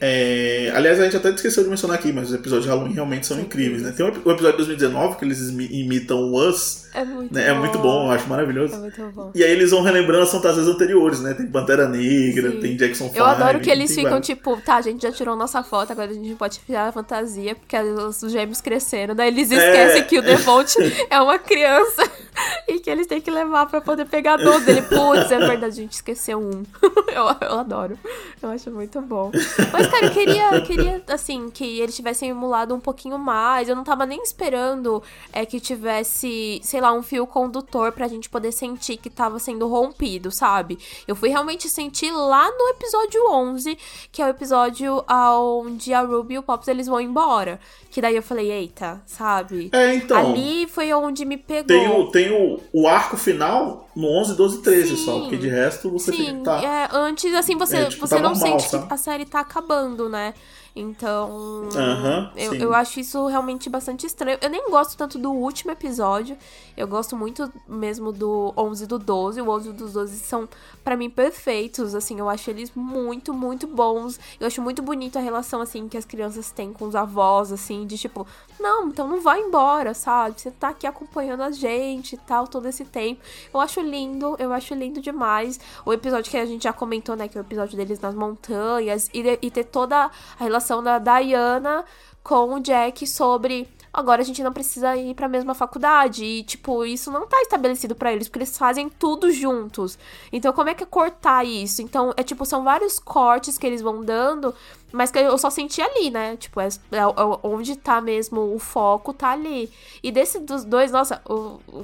É, 0.00 0.70
aliás, 0.76 1.00
a 1.00 1.04
gente 1.04 1.16
até 1.16 1.30
esqueceu 1.30 1.64
de 1.64 1.70
mencionar 1.70 1.96
aqui, 1.98 2.12
mas 2.12 2.28
os 2.28 2.34
episódios 2.34 2.64
de 2.66 2.70
Halloween 2.70 2.92
realmente 2.92 3.26
são 3.26 3.38
incríveis, 3.40 3.82
né? 3.82 3.92
Tem 3.96 4.06
o 4.06 4.10
ep- 4.10 4.24
o 4.24 4.30
episódio 4.30 4.52
de 4.52 4.66
2019 4.66 5.16
que 5.16 5.24
eles 5.24 5.48
imi- 5.48 5.68
imitam 5.72 6.18
o 6.20 6.38
Us, 6.48 6.84
é 6.94 7.04
muito 7.04 7.34
né? 7.34 7.48
É 7.48 7.52
muito 7.52 7.78
bom, 7.78 8.06
eu 8.06 8.12
acho 8.12 8.28
maravilhoso. 8.28 8.74
É 8.74 8.78
muito 8.78 9.02
bom. 9.12 9.32
E 9.34 9.42
aí 9.42 9.50
eles 9.50 9.72
vão 9.72 9.82
relembrando 9.82 10.22
as 10.22 10.30
fantasias 10.30 10.68
anteriores, 10.68 11.20
né? 11.20 11.34
Tem 11.34 11.46
Pantera 11.46 11.88
Negra, 11.88 12.52
Sim. 12.52 12.60
tem 12.60 12.76
Jackson 12.76 13.06
5. 13.06 13.18
Eu 13.18 13.24
adoro 13.24 13.58
que 13.58 13.70
eles 13.70 13.90
ficam 13.90 14.10
vários. 14.10 14.26
tipo, 14.26 14.56
tá, 14.64 14.76
a 14.76 14.80
gente 14.82 15.02
já 15.02 15.10
tirou 15.10 15.34
nossa 15.34 15.62
foto, 15.64 15.90
agora 15.90 16.10
a 16.10 16.14
gente 16.14 16.34
pode 16.36 16.60
tirar 16.64 16.88
a 16.88 16.92
fantasia, 16.92 17.56
porque 17.56 17.76
os 17.76 18.20
gêmeos 18.30 18.60
cresceram. 18.60 19.14
Daí 19.16 19.28
eles 19.28 19.50
É. 19.50 19.56
esquecem 19.56 20.04
que 20.04 20.18
o 20.18 20.22
Devont 20.22 20.74
é 21.10 21.20
uma 21.20 21.38
criança 21.40 22.08
e 22.68 22.78
que 22.78 22.88
eles 22.88 23.06
têm 23.08 23.20
que 23.20 23.30
levar 23.32 23.66
pra 23.66 23.80
poder 23.80 24.04
pegar 24.06 24.36
12. 24.36 24.70
Ele, 24.70 24.82
putz, 24.82 25.30
é 25.32 25.38
verdade, 25.38 25.64
a 25.66 25.70
gente 25.70 25.92
esqueceu 25.92 26.38
um. 26.38 26.62
eu, 27.12 27.48
eu 27.48 27.58
adoro. 27.58 27.98
Eu 28.40 28.50
acho 28.50 28.70
muito 28.70 29.00
bom. 29.00 29.32
Mas, 29.72 29.87
cara, 29.90 30.06
eu 30.06 30.10
queria, 30.10 30.60
queria, 30.62 31.04
assim, 31.08 31.50
que 31.50 31.80
eles 31.80 31.94
tivessem 31.94 32.30
emulado 32.30 32.74
um 32.74 32.80
pouquinho 32.80 33.18
mais. 33.18 33.68
Eu 33.68 33.76
não 33.76 33.84
tava 33.84 34.06
nem 34.06 34.22
esperando 34.22 35.02
é, 35.32 35.44
que 35.44 35.60
tivesse, 35.60 36.60
sei 36.62 36.80
lá, 36.80 36.92
um 36.92 37.02
fio 37.02 37.26
condutor 37.26 37.92
pra 37.92 38.08
gente 38.08 38.28
poder 38.28 38.52
sentir 38.52 38.96
que 38.96 39.10
tava 39.10 39.38
sendo 39.38 39.66
rompido, 39.68 40.30
sabe? 40.30 40.78
Eu 41.06 41.16
fui 41.16 41.28
realmente 41.28 41.68
sentir 41.68 42.10
lá 42.10 42.50
no 42.50 42.68
episódio 42.68 43.30
11, 43.30 43.78
que 44.12 44.22
é 44.22 44.26
o 44.26 44.30
episódio 44.30 45.04
onde 45.08 45.92
a 45.92 46.00
Ruby 46.02 46.34
e 46.34 46.38
o 46.38 46.42
Pops 46.42 46.68
eles 46.68 46.86
vão 46.86 47.00
embora. 47.00 47.60
Que 47.90 48.02
daí 48.02 48.14
eu 48.16 48.22
falei, 48.22 48.50
eita, 48.50 49.00
sabe? 49.06 49.70
É, 49.72 49.94
então. 49.94 50.16
Ali 50.16 50.66
foi 50.66 50.92
onde 50.92 51.24
me 51.24 51.38
pegou. 51.38 51.64
Tem, 51.66 51.88
o, 51.88 52.10
tem 52.10 52.30
o, 52.30 52.60
o 52.72 52.86
arco 52.86 53.16
final 53.16 53.88
no 53.96 54.06
11, 54.06 54.36
12 54.36 54.58
e 54.58 54.62
13 54.62 54.96
só, 54.98 55.14
Sim. 55.14 55.20
porque 55.22 55.36
de 55.38 55.48
resto 55.48 55.90
você 55.90 56.12
tem 56.12 56.26
Sim, 56.26 56.38
que 56.38 56.44
tá. 56.44 56.62
é, 56.62 56.88
antes, 56.92 57.34
assim, 57.34 57.56
você, 57.56 57.78
É, 57.78 57.84
tipo, 57.86 58.06
você 58.06 58.16
tá 58.16 58.20
não 58.22 58.30
normal, 58.30 58.60
sente 58.60 58.70
sabe? 58.70 58.86
que 58.86 58.92
a 58.94 58.96
série 58.96 59.24
tá 59.24 59.40
acabando, 59.40 60.08
né? 60.08 60.34
Então, 60.80 61.68
Aham, 61.74 62.32
eu, 62.36 62.52
sim. 62.52 62.58
eu 62.58 62.74
acho 62.74 63.00
isso 63.00 63.26
realmente 63.26 63.68
bastante 63.68 64.06
estranho. 64.06 64.38
Eu 64.40 64.48
nem 64.50 64.70
gosto 64.70 64.96
tanto 64.96 65.18
do 65.18 65.30
último 65.32 65.72
episódio. 65.72 66.36
Eu 66.76 66.86
gosto 66.86 67.16
muito 67.16 67.52
mesmo 67.66 68.12
do 68.12 68.52
11 68.56 68.84
e 68.84 68.86
do 68.86 68.98
12. 68.98 69.40
O 69.40 69.48
11 69.50 69.68
e 69.68 69.72
do 69.72 69.88
12 69.88 70.16
são, 70.18 70.48
pra 70.84 70.96
mim, 70.96 71.10
perfeitos. 71.10 71.94
Assim, 71.94 72.18
eu 72.20 72.28
acho 72.28 72.48
eles 72.50 72.70
muito, 72.74 73.34
muito 73.34 73.66
bons. 73.66 74.18
Eu 74.38 74.46
acho 74.46 74.62
muito 74.62 74.82
bonito 74.82 75.18
a 75.18 75.20
relação, 75.20 75.60
assim, 75.60 75.88
que 75.88 75.96
as 75.96 76.04
crianças 76.04 76.50
têm 76.52 76.72
com 76.72 76.86
os 76.86 76.94
avós, 76.94 77.50
assim, 77.52 77.86
de 77.86 77.98
tipo, 77.98 78.26
não, 78.60 78.88
então 78.88 79.08
não 79.08 79.20
vai 79.20 79.40
embora, 79.40 79.94
sabe? 79.94 80.40
Você 80.40 80.50
tá 80.50 80.68
aqui 80.68 80.86
acompanhando 80.86 81.42
a 81.42 81.50
gente 81.50 82.14
e 82.14 82.18
tal, 82.18 82.46
todo 82.46 82.66
esse 82.66 82.84
tempo. 82.84 83.20
Eu 83.52 83.60
acho 83.60 83.80
lindo, 83.80 84.36
eu 84.38 84.52
acho 84.52 84.74
lindo 84.74 85.00
demais. 85.00 85.58
O 85.84 85.92
episódio 85.92 86.30
que 86.30 86.36
a 86.36 86.46
gente 86.46 86.62
já 86.64 86.72
comentou, 86.72 87.16
né, 87.16 87.26
que 87.26 87.36
é 87.36 87.40
o 87.40 87.44
episódio 87.44 87.76
deles 87.76 87.98
nas 88.00 88.14
montanhas, 88.14 89.08
e, 89.12 89.22
de- 89.22 89.38
e 89.42 89.50
ter 89.50 89.64
toda 89.64 90.04
a 90.06 90.10
relação 90.38 90.67
da 90.82 90.98
Diana 90.98 91.84
com 92.22 92.54
o 92.54 92.60
Jack 92.60 93.06
sobre 93.06 93.68
agora 93.92 94.22
a 94.22 94.24
gente 94.24 94.42
não 94.42 94.52
precisa 94.52 94.96
ir 94.96 95.14
pra 95.14 95.28
mesma 95.28 95.54
faculdade 95.54 96.24
e 96.24 96.42
tipo, 96.42 96.84
isso 96.84 97.10
não 97.10 97.26
tá 97.26 97.40
estabelecido 97.42 97.94
pra 97.94 98.12
eles, 98.12 98.28
porque 98.28 98.40
eles 98.40 98.56
fazem 98.56 98.88
tudo 98.88 99.30
juntos. 99.32 99.98
Então, 100.32 100.52
como 100.52 100.68
é 100.68 100.74
que 100.74 100.84
é 100.84 100.86
cortar 100.86 101.44
isso? 101.44 101.82
Então, 101.82 102.12
é 102.16 102.22
tipo, 102.22 102.44
são 102.44 102.62
vários 102.62 102.98
cortes 102.98 103.58
que 103.58 103.66
eles 103.66 103.82
vão 103.82 104.04
dando, 104.04 104.54
mas 104.92 105.10
que 105.10 105.18
eu 105.18 105.36
só 105.38 105.50
senti 105.50 105.80
ali, 105.82 106.10
né? 106.10 106.36
Tipo, 106.36 106.60
é, 106.60 106.68
é 106.92 107.06
onde 107.42 107.76
tá 107.76 108.00
mesmo 108.00 108.54
o 108.54 108.58
foco 108.58 109.12
tá 109.12 109.30
ali. 109.30 109.70
E 110.02 110.12
desse 110.12 110.38
dos 110.38 110.64
dois, 110.64 110.92
nossa, 110.92 111.20
o, 111.28 111.58
o 111.68 111.82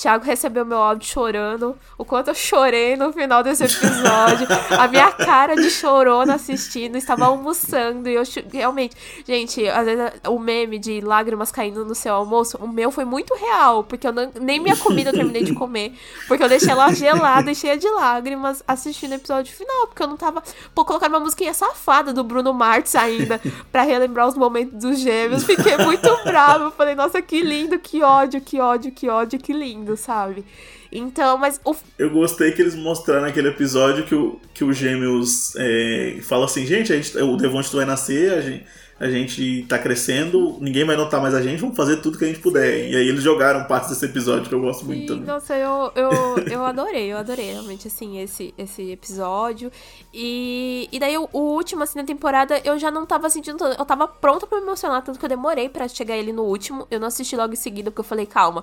Thiago 0.00 0.24
recebeu 0.24 0.64
meu 0.64 0.78
áudio 0.78 1.06
chorando. 1.06 1.76
O 1.98 2.04
quanto 2.06 2.28
eu 2.28 2.34
chorei 2.34 2.96
no 2.96 3.12
final 3.12 3.42
desse 3.42 3.64
episódio. 3.64 4.46
A 4.78 4.88
minha 4.88 5.12
cara 5.12 5.54
de 5.54 5.70
chorona 5.70 6.36
assistindo. 6.36 6.96
Estava 6.96 7.26
almoçando. 7.26 8.08
E 8.08 8.14
eu 8.14 8.22
realmente. 8.50 8.96
Gente, 9.26 9.68
às 9.68 9.84
vezes 9.84 10.10
o 10.26 10.38
meme 10.38 10.78
de 10.78 11.02
lágrimas 11.02 11.52
caindo 11.52 11.84
no 11.84 11.94
seu 11.94 12.14
almoço. 12.14 12.56
O 12.62 12.66
meu 12.66 12.90
foi 12.90 13.04
muito 13.04 13.34
real. 13.34 13.84
Porque 13.84 14.06
eu 14.06 14.12
não- 14.12 14.30
nem 14.40 14.58
minha 14.58 14.76
comida 14.76 15.10
eu 15.10 15.14
terminei 15.14 15.44
de 15.44 15.52
comer. 15.52 15.92
Porque 16.26 16.42
eu 16.42 16.48
deixei 16.48 16.70
ela 16.70 16.90
gelada 16.94 17.50
e 17.50 17.54
cheia 17.54 17.76
de 17.76 17.88
lágrimas 17.90 18.62
assistindo 18.66 19.12
o 19.12 19.14
episódio 19.16 19.52
final. 19.54 19.86
Porque 19.88 20.02
eu 20.02 20.06
não 20.08 20.16
tava. 20.16 20.42
Pô, 20.74 20.82
colocaram 20.84 21.12
uma 21.14 21.20
musiquinha 21.20 21.52
safada 21.52 22.10
do 22.12 22.24
Bruno 22.24 22.54
Martins 22.54 22.94
ainda. 22.94 23.38
pra 23.70 23.82
relembrar 23.82 24.26
os 24.28 24.34
momentos 24.34 24.78
dos 24.80 24.98
gêmeos. 24.98 25.44
Fiquei 25.44 25.76
muito 25.76 26.08
brava. 26.24 26.70
Falei, 26.70 26.94
nossa, 26.94 27.20
que 27.20 27.42
lindo, 27.42 27.78
que 27.78 28.02
ódio, 28.02 28.40
que 28.40 28.58
ódio, 28.58 28.90
que 28.92 29.08
ódio, 29.08 29.38
que 29.38 29.52
lindo, 29.52 29.89
sabe? 29.96 30.44
Então, 30.92 31.38
mas 31.38 31.60
o 31.64 31.74
Eu 31.98 32.10
gostei 32.10 32.52
que 32.52 32.60
eles 32.60 32.74
mostraram 32.74 33.22
naquele 33.22 33.48
episódio 33.48 34.04
que 34.04 34.14
o, 34.14 34.40
que 34.52 34.64
o 34.64 34.72
Gêmeos 34.72 35.54
é, 35.56 36.18
fala 36.22 36.46
assim, 36.46 36.66
gente, 36.66 36.92
a 36.92 36.96
gente, 36.96 37.16
o 37.18 37.36
Devonte 37.36 37.74
vai 37.74 37.84
nascer, 37.84 38.32
a 38.32 38.40
gente, 38.40 38.64
a 39.00 39.08
gente 39.08 39.64
tá 39.66 39.78
crescendo, 39.78 40.58
ninguém 40.60 40.84
vai 40.84 40.94
notar 40.94 41.22
mais 41.22 41.34
a 41.34 41.40
gente, 41.40 41.58
vamos 41.58 41.74
fazer 41.74 42.02
tudo 42.02 42.18
que 42.18 42.24
a 42.24 42.28
gente 42.28 42.40
puder. 42.40 42.90
E 42.90 42.94
aí 42.94 43.08
eles 43.08 43.22
jogaram 43.22 43.64
partes 43.64 43.88
desse 43.88 44.04
episódio 44.04 44.46
que 44.46 44.54
eu 44.54 44.60
gosto 44.60 44.84
muito 44.84 45.00
Sim, 45.00 45.06
também. 45.06 45.24
nossa, 45.24 45.56
eu, 45.56 45.90
eu, 45.94 46.10
eu 46.52 46.62
adorei, 46.66 47.10
eu 47.10 47.16
adorei 47.16 47.50
realmente, 47.52 47.88
assim, 47.88 48.20
esse, 48.20 48.52
esse 48.58 48.90
episódio. 48.92 49.72
E, 50.12 50.86
e 50.92 51.00
daí 51.00 51.16
o, 51.16 51.26
o 51.32 51.38
último, 51.38 51.82
assim, 51.82 51.98
da 51.98 52.04
temporada, 52.04 52.60
eu 52.62 52.78
já 52.78 52.90
não 52.90 53.06
tava 53.06 53.30
sentindo 53.30 53.56
tanto. 53.56 53.80
Eu 53.80 53.86
tava 53.86 54.06
pronta 54.06 54.46
pra 54.46 54.58
me 54.58 54.64
emocionar, 54.64 55.02
tanto 55.02 55.18
que 55.18 55.24
eu 55.24 55.30
demorei 55.30 55.70
pra 55.70 55.88
chegar 55.88 56.14
ele 56.14 56.30
no 56.30 56.42
último. 56.42 56.86
Eu 56.90 57.00
não 57.00 57.08
assisti 57.08 57.34
logo 57.34 57.54
em 57.54 57.56
seguida, 57.56 57.90
porque 57.90 58.00
eu 58.00 58.04
falei, 58.04 58.26
calma, 58.26 58.62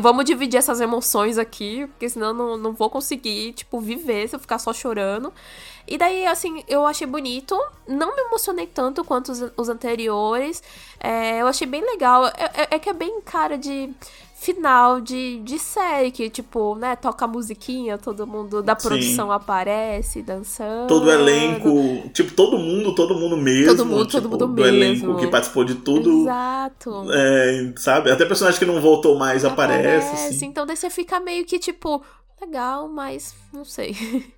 vamos 0.00 0.24
dividir 0.24 0.58
essas 0.58 0.80
emoções 0.80 1.38
aqui, 1.38 1.86
porque 1.86 2.08
senão 2.08 2.28
eu 2.28 2.34
não, 2.34 2.56
não 2.56 2.72
vou 2.72 2.90
conseguir, 2.90 3.52
tipo, 3.52 3.78
viver 3.80 4.28
se 4.28 4.34
eu 4.34 4.40
ficar 4.40 4.58
só 4.58 4.72
chorando. 4.72 5.32
E 5.88 5.96
daí, 5.96 6.26
assim, 6.26 6.62
eu 6.68 6.84
achei 6.86 7.06
bonito. 7.06 7.56
Não 7.86 8.14
me 8.14 8.22
emocionei 8.22 8.66
tanto 8.66 9.04
quanto 9.04 9.30
os, 9.32 9.44
os 9.56 9.68
anteriores. 9.68 10.62
É, 10.98 11.40
eu 11.40 11.46
achei 11.46 11.66
bem 11.66 11.80
legal. 11.82 12.26
É, 12.26 12.32
é- 12.54 12.68
é 12.72 12.78
que 12.78 12.88
é 12.88 12.92
bem 12.92 13.20
cara 13.22 13.56
de 13.56 13.92
final 14.38 15.00
de, 15.00 15.40
de 15.40 15.58
série, 15.58 16.10
que, 16.10 16.28
tipo, 16.28 16.74
né, 16.74 16.94
toca 16.94 17.24
a 17.24 17.28
musiquinha, 17.28 17.96
todo 17.96 18.26
mundo 18.26 18.62
da 18.62 18.78
Sim. 18.78 18.88
produção 18.88 19.32
aparece 19.32 20.20
dançando. 20.22 20.88
Todo 20.88 21.10
elenco, 21.10 22.08
tipo, 22.12 22.34
todo 22.34 22.58
mundo, 22.58 22.94
todo 22.94 23.14
mundo 23.14 23.36
mesmo. 23.36 23.68
Todo 23.74 23.86
mundo, 23.86 24.06
todo 24.06 24.10
tipo, 24.10 24.28
mundo 24.28 24.46
do 24.46 24.48
mesmo. 24.48 24.68
elenco 24.76 25.16
que 25.16 25.26
participou 25.28 25.64
de 25.64 25.76
tudo. 25.76 26.22
Exato. 26.22 27.06
é, 27.12 27.72
sabe? 27.76 28.10
Até 28.10 28.26
personagem 28.26 28.58
que 28.58 28.66
não 28.66 28.80
voltou 28.80 29.16
mais 29.18 29.42
aparece. 29.44 30.28
assim. 30.28 30.46
Então 30.46 30.66
daí 30.66 30.76
você 30.76 30.90
fica 30.90 31.18
meio 31.18 31.44
que, 31.46 31.58
tipo, 31.58 32.02
legal, 32.40 32.88
mas 32.88 33.34
não 33.52 33.64
sei. 33.64 33.96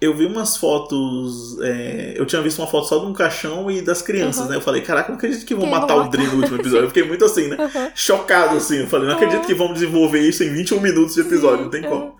Eu 0.00 0.16
vi 0.16 0.24
umas 0.24 0.56
fotos. 0.56 1.58
é, 1.60 2.14
eu 2.16 2.24
tinha 2.24 2.40
visto 2.40 2.58
uma 2.58 2.66
foto 2.66 2.88
só 2.88 2.98
de 2.98 3.06
um 3.06 3.12
caixão 3.12 3.70
e 3.70 3.82
das 3.82 4.00
crianças, 4.00 4.44
Uhum. 4.44 4.50
né? 4.50 4.56
Eu 4.56 4.60
falei, 4.62 4.80
caraca, 4.80 5.10
não 5.10 5.16
acredito 5.18 5.44
que 5.44 5.54
vão 5.54 5.64
Que 5.66 5.70
matar 5.70 5.96
o 5.96 6.08
Dre 6.08 6.24
no 6.26 6.36
último 6.36 6.56
episódio. 6.56 6.84
Eu 6.84 6.88
fiquei 6.88 7.02
muito 7.04 7.24
assim, 7.24 7.48
né? 7.48 7.56
Uhum. 7.58 7.90
Chocado, 7.94 8.56
assim. 8.56 8.78
Eu 8.78 8.86
falei, 8.86 9.06
não 9.08 9.14
acredito 9.14 9.46
que 9.46 9.54
vão 9.54 9.72
desenvolver 9.72 10.20
isso 10.20 10.42
em 10.42 10.50
21 10.50 10.80
minutos 10.80 11.14
de 11.14 11.20
episódio, 11.20 11.64
não 11.64 11.70
tem 11.70 11.82
como. 11.82 12.14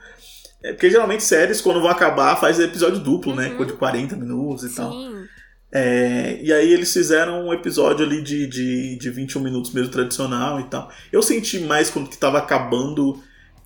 É 0.63 0.73
porque 0.75 0.91
geralmente 0.91 1.23
séries, 1.23 1.61
quando 1.63 1.81
vão 1.81 1.89
acabar, 1.91 2.37
faz 2.37 2.61
episódio 2.61 2.99
duplo, 3.01 3.35
né? 3.35 3.49
De 3.49 3.73
40 3.73 4.15
minutos 4.15 4.65
e 4.71 4.75
tal. 4.75 4.93
Sim. 4.93 5.25
É, 5.73 6.39
e 6.43 6.53
aí 6.53 6.73
eles 6.73 6.93
fizeram 6.93 7.47
um 7.47 7.53
episódio 7.55 8.05
ali 8.05 8.21
de, 8.23 8.47
de, 8.47 8.99
de 8.99 9.11
21 9.11 9.41
minutos 9.41 9.73
mesmo 9.73 9.91
tradicional 9.91 10.61
e 10.61 10.65
tal. 10.65 10.91
Eu 11.13 11.23
senti 11.23 11.61
mais 11.61 11.89
quando 11.89 12.11
que 12.11 12.19
tava 12.19 12.39
acabando 12.39 13.19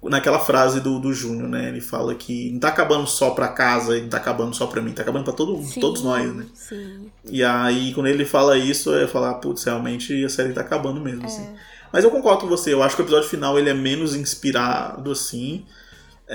naquela 0.08 0.38
frase 0.38 0.80
do, 0.80 0.98
do 0.98 1.12
Júnior, 1.12 1.48
né? 1.48 1.68
Ele 1.68 1.80
fala 1.80 2.14
que 2.14 2.50
não 2.52 2.58
tá 2.60 2.68
acabando 2.68 3.06
só 3.06 3.30
pra 3.30 3.48
casa, 3.48 3.98
não 4.00 4.08
tá 4.08 4.16
acabando 4.18 4.54
só 4.54 4.66
pra 4.66 4.80
mim, 4.82 4.92
tá 4.92 5.02
acabando 5.02 5.24
pra 5.24 5.32
todo, 5.32 5.62
Sim, 5.62 5.80
todos 5.80 6.02
nós, 6.02 6.34
né? 6.34 6.46
Sim. 6.54 7.10
E 7.28 7.42
aí 7.42 7.92
quando 7.94 8.06
ele 8.08 8.24
fala 8.24 8.56
isso, 8.58 8.94
é 8.94 9.06
falar, 9.06 9.34
putz, 9.34 9.64
realmente 9.64 10.24
a 10.24 10.28
série 10.28 10.52
tá 10.52 10.60
acabando 10.60 11.00
mesmo, 11.00 11.22
É. 11.22 11.26
assim. 11.26 11.48
Mas 11.92 12.02
eu 12.02 12.10
concordo 12.10 12.40
com 12.42 12.48
você, 12.48 12.72
eu 12.74 12.82
acho 12.82 12.96
que 12.96 13.02
o 13.02 13.04
episódio 13.04 13.28
final 13.28 13.58
ele 13.58 13.70
é 13.70 13.74
menos 13.74 14.16
inspirado, 14.16 15.12
assim, 15.12 15.64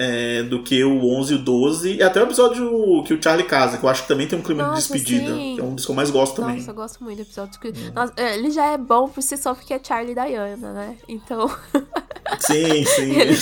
é, 0.01 0.43
do 0.43 0.63
que 0.63 0.81
o 0.81 1.05
11 1.17 1.33
e 1.33 1.35
o 1.35 1.39
12. 1.39 1.93
E 1.95 2.01
até 2.03 2.21
o 2.21 2.23
episódio 2.23 3.03
que 3.05 3.13
o 3.13 3.21
Charlie 3.21 3.45
casa, 3.45 3.77
que 3.77 3.83
eu 3.83 3.89
acho 3.89 4.03
que 4.03 4.07
também 4.07 4.27
tem 4.27 4.39
um 4.39 4.41
clima 4.41 4.63
Nossa, 4.63 4.93
de 4.93 4.93
despedida. 5.03 5.33
sim. 5.35 5.55
Que 5.55 5.61
é 5.61 5.63
um 5.65 5.75
dos 5.75 5.85
que 5.85 5.91
eu 5.91 5.95
mais 5.95 6.09
gosto 6.09 6.37
também. 6.41 6.55
Nossa, 6.55 6.71
eu 6.71 6.75
gosto 6.75 7.03
muito 7.03 7.17
do 7.17 7.21
episódio. 7.23 7.59
que- 7.59 7.67
Hum. 7.69 7.91
Nossa, 7.93 8.13
é, 8.15 8.35
ele 8.37 8.49
já 8.51 8.67
é 8.67 8.77
bom 8.77 9.09
por 9.09 9.21
si 9.21 9.35
só 9.35 9.53
porque 9.53 9.73
é 9.73 9.79
Charlie 9.83 10.13
e 10.13 10.15
Diana, 10.15 10.71
né? 10.73 10.97
Então, 11.07 11.51
Sim, 12.39 12.85
sim. 12.85 13.11
ele, 13.19 13.37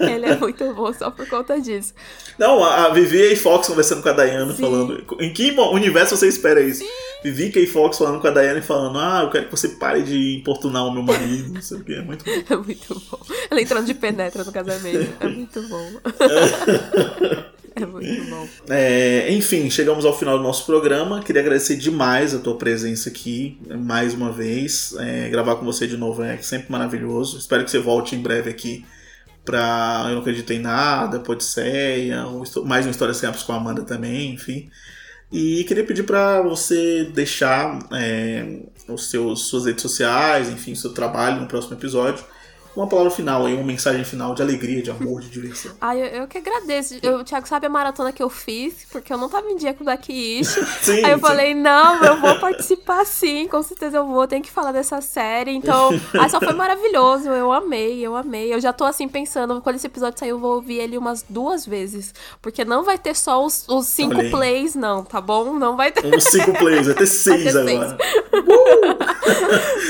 ele 0.00 0.26
é 0.26 0.36
muito 0.36 0.72
bom 0.74 0.92
só 0.92 1.10
por 1.10 1.28
conta 1.28 1.60
disso. 1.60 1.94
Não, 2.38 2.64
a 2.64 2.86
a 2.86 2.88
Vivi 2.90 3.32
e 3.32 3.36
Fox 3.36 3.68
conversando 3.68 4.02
com 4.02 4.08
a 4.08 4.12
Diana, 4.12 4.52
Sim. 4.54 4.62
falando. 4.62 5.04
Em 5.20 5.32
que 5.32 5.50
universo 5.52 6.16
você 6.16 6.26
espera 6.28 6.60
isso? 6.62 6.82
Vivi 7.22 7.52
e 7.56 7.66
Fox 7.66 7.98
falando 7.98 8.20
com 8.20 8.26
a 8.26 8.30
Diana 8.30 8.58
e 8.58 8.62
falando: 8.62 8.98
Ah, 8.98 9.22
eu 9.22 9.30
quero 9.30 9.44
que 9.46 9.50
você 9.50 9.68
pare 9.70 10.02
de 10.02 10.36
importunar 10.38 10.86
o 10.86 10.90
meu 10.92 11.02
marido, 11.02 11.52
não 11.54 11.62
sei 11.62 11.78
o 11.78 11.84
que. 11.84 11.94
É 11.94 12.02
muito 12.02 12.24
bom. 12.24 12.32
É 12.50 12.56
muito 12.56 13.02
bom. 13.10 13.18
Ela 13.50 13.60
entrando 13.60 13.86
de 13.86 13.94
penetra 13.94 14.44
no 14.44 14.52
casamento. 14.52 15.12
É 15.20 15.28
muito 15.28 15.62
bom. 15.68 15.90
É 17.74 17.86
muito 17.86 18.24
bom. 18.28 18.46
É, 18.68 19.32
enfim, 19.32 19.70
chegamos 19.70 20.04
ao 20.04 20.16
final 20.16 20.36
do 20.36 20.44
nosso 20.44 20.66
programa. 20.66 21.22
Queria 21.22 21.40
agradecer 21.40 21.74
demais 21.76 22.34
a 22.34 22.38
tua 22.38 22.58
presença 22.58 23.08
aqui, 23.08 23.58
mais 23.78 24.12
uma 24.12 24.30
vez. 24.30 24.94
É, 24.98 25.30
gravar 25.30 25.56
com 25.56 25.64
você 25.64 25.86
de 25.86 25.96
novo 25.96 26.22
é 26.22 26.36
sempre 26.38 26.70
maravilhoso. 26.70 27.38
Espero 27.38 27.64
que 27.64 27.70
você 27.70 27.78
volte 27.78 28.14
em 28.14 28.20
breve 28.20 28.50
aqui 28.50 28.84
pra 29.42 30.04
Eu 30.08 30.12
Não 30.16 30.20
Acredito 30.20 30.52
em 30.52 30.58
Nada, 30.58 31.22
histó- 32.42 32.62
mais 32.62 32.84
uma 32.84 32.90
História 32.90 33.14
Simples 33.14 33.42
com 33.42 33.52
a 33.52 33.56
Amanda 33.56 33.82
também, 33.82 34.34
enfim. 34.34 34.68
E 35.32 35.64
queria 35.64 35.84
pedir 35.84 36.02
pra 36.02 36.42
você 36.42 37.04
deixar 37.04 37.78
é, 37.92 38.60
os 38.86 39.08
seus, 39.08 39.46
suas 39.46 39.64
redes 39.64 39.80
sociais, 39.80 40.50
enfim, 40.50 40.74
seu 40.74 40.92
trabalho 40.92 41.40
no 41.40 41.48
próximo 41.48 41.74
episódio. 41.74 42.22
Uma 42.74 42.86
palavra 42.86 43.10
final 43.10 43.44
aí, 43.44 43.54
uma 43.54 43.64
mensagem 43.64 44.02
final 44.04 44.34
de 44.34 44.40
alegria, 44.40 44.82
de 44.82 44.90
amor, 44.90 45.20
de 45.20 45.28
diversão. 45.28 45.72
Ai, 45.80 46.00
eu, 46.00 46.06
eu 46.06 46.28
que 46.28 46.38
agradeço. 46.38 46.94
Eu, 47.02 47.18
o 47.18 47.24
Thiago 47.24 47.46
sabe 47.46 47.66
a 47.66 47.70
maratona 47.70 48.12
que 48.12 48.22
eu 48.22 48.30
fiz, 48.30 48.86
porque 48.90 49.12
eu 49.12 49.18
não 49.18 49.28
tava 49.28 49.48
em 49.50 49.56
dia 49.56 49.74
com 49.74 49.82
o 49.82 49.86
Daqui 49.86 50.40
Ish. 50.40 50.58
Sim, 50.80 51.04
Aí 51.04 51.12
eu 51.12 51.18
sim. 51.18 51.20
falei, 51.20 51.54
não, 51.54 52.02
eu 52.02 52.20
vou 52.20 52.38
participar 52.40 53.04
sim, 53.04 53.46
com 53.46 53.62
certeza 53.62 53.98
eu 53.98 54.06
vou, 54.06 54.26
tenho 54.26 54.42
que 54.42 54.50
falar 54.50 54.72
dessa 54.72 55.00
série. 55.00 55.52
Então, 55.52 55.90
ai, 56.18 56.28
só 56.30 56.40
foi 56.40 56.52
maravilhoso, 56.54 57.28
eu 57.28 57.52
amei, 57.52 58.00
eu 58.00 58.16
amei. 58.16 58.52
Eu 58.52 58.60
já 58.60 58.72
tô 58.72 58.84
assim 58.84 59.06
pensando, 59.06 59.60
quando 59.60 59.76
esse 59.76 59.86
episódio 59.86 60.18
sair, 60.18 60.30
eu 60.30 60.38
vou 60.38 60.54
ouvir 60.54 60.78
ele 60.78 60.96
umas 60.96 61.24
duas 61.28 61.66
vezes. 61.66 62.14
Porque 62.40 62.64
não 62.64 62.84
vai 62.84 62.96
ter 62.98 63.14
só 63.14 63.44
os, 63.44 63.66
os 63.68 63.86
cinco 63.86 64.20
aí. 64.20 64.30
plays, 64.30 64.74
não, 64.74 65.04
tá 65.04 65.20
bom? 65.20 65.54
Não 65.54 65.76
vai 65.76 65.92
ter. 65.92 66.14
Uns 66.14 66.24
cinco 66.24 66.52
plays, 66.54 66.86
vai 66.86 66.94
ter 66.94 67.06
seis 67.06 67.52
Vai 67.52 67.64
ter 67.64 67.76
agora. 67.76 67.98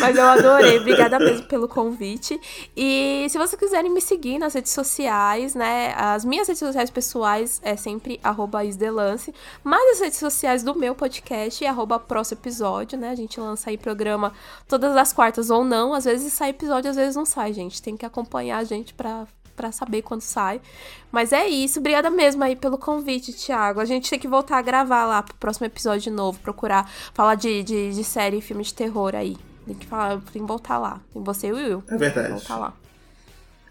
Mas 0.01 0.17
eu 0.17 0.25
adorei, 0.25 0.79
obrigada 0.79 1.19
mesmo 1.19 1.47
pelo 1.47 1.69
convite. 1.69 2.41
E 2.75 3.27
se 3.29 3.37
vocês 3.37 3.59
quiserem 3.59 3.91
me 3.91 4.01
seguir 4.01 4.39
nas 4.39 4.55
redes 4.55 4.73
sociais, 4.73 5.55
né? 5.55 5.93
As 5.95 6.25
minhas 6.25 6.49
redes 6.49 6.61
sociais 6.61 6.91
pessoais 6.91 7.61
é 7.63 7.77
sempre 7.77 8.19
isdelance, 8.65 9.35
mas 9.63 9.97
as 9.97 10.01
redes 10.01 10.19
sociais 10.19 10.63
do 10.63 10.75
meu 10.75 10.95
podcast 10.95 11.63
é 11.65 11.69
próximo 11.99 12.41
episódio, 12.41 12.99
né? 12.99 13.11
A 13.11 13.15
gente 13.15 13.39
lança 13.39 13.69
aí 13.69 13.77
programa 13.77 14.33
todas 14.67 14.97
as 14.97 15.13
quartas 15.13 15.51
ou 15.51 15.65
não. 15.65 15.93
Às 15.93 16.07
vezes 16.07 16.33
sai 16.33 16.51
episódio, 16.51 16.91
às 16.91 16.97
vezes 16.97 17.15
não 17.15 17.27
sai, 17.27 17.53
gente. 17.53 17.83
Tem 17.83 17.97
que 17.97 18.07
acompanhar 18.07 18.59
a 18.59 18.65
gente 18.65 18.95
pra 18.95 19.27
pra 19.55 19.71
saber 19.71 20.01
quando 20.01 20.23
sai. 20.23 20.63
Mas 21.11 21.31
é 21.31 21.47
isso. 21.47 21.79
Obrigada 21.79 22.09
mesmo 22.09 22.43
aí 22.43 22.57
pelo 22.57 22.79
convite, 22.79 23.35
Thiago. 23.35 23.81
A 23.81 23.85
gente 23.85 24.09
tem 24.09 24.19
que 24.19 24.27
voltar 24.27 24.57
a 24.57 24.63
gravar 24.63 25.05
lá 25.05 25.23
pro 25.23 25.35
próximo 25.37 25.67
episódio 25.67 26.01
de 26.01 26.11
novo, 26.11 26.41
procurar 26.41 26.91
falar 27.13 27.35
de, 27.35 27.63
de, 27.63 27.93
de 27.93 28.03
série 28.03 28.39
e 28.39 28.41
filme 28.41 28.63
de 28.65 28.73
terror 28.73 29.15
aí. 29.15 29.37
Tem 29.67 29.75
que 29.75 29.87
falar, 29.87 30.21
tem 30.33 30.43
que 30.43 30.49
voltar 30.49 30.79
lá. 30.79 31.01
Tem 31.13 31.23
você 31.23 31.49
e 31.49 31.53
o 31.53 31.57
Will. 31.57 31.85
É 31.89 31.97
verdade. 31.97 32.29
Tem 32.29 32.37
que 32.39 32.49
voltar 32.49 32.57
lá. 32.59 32.73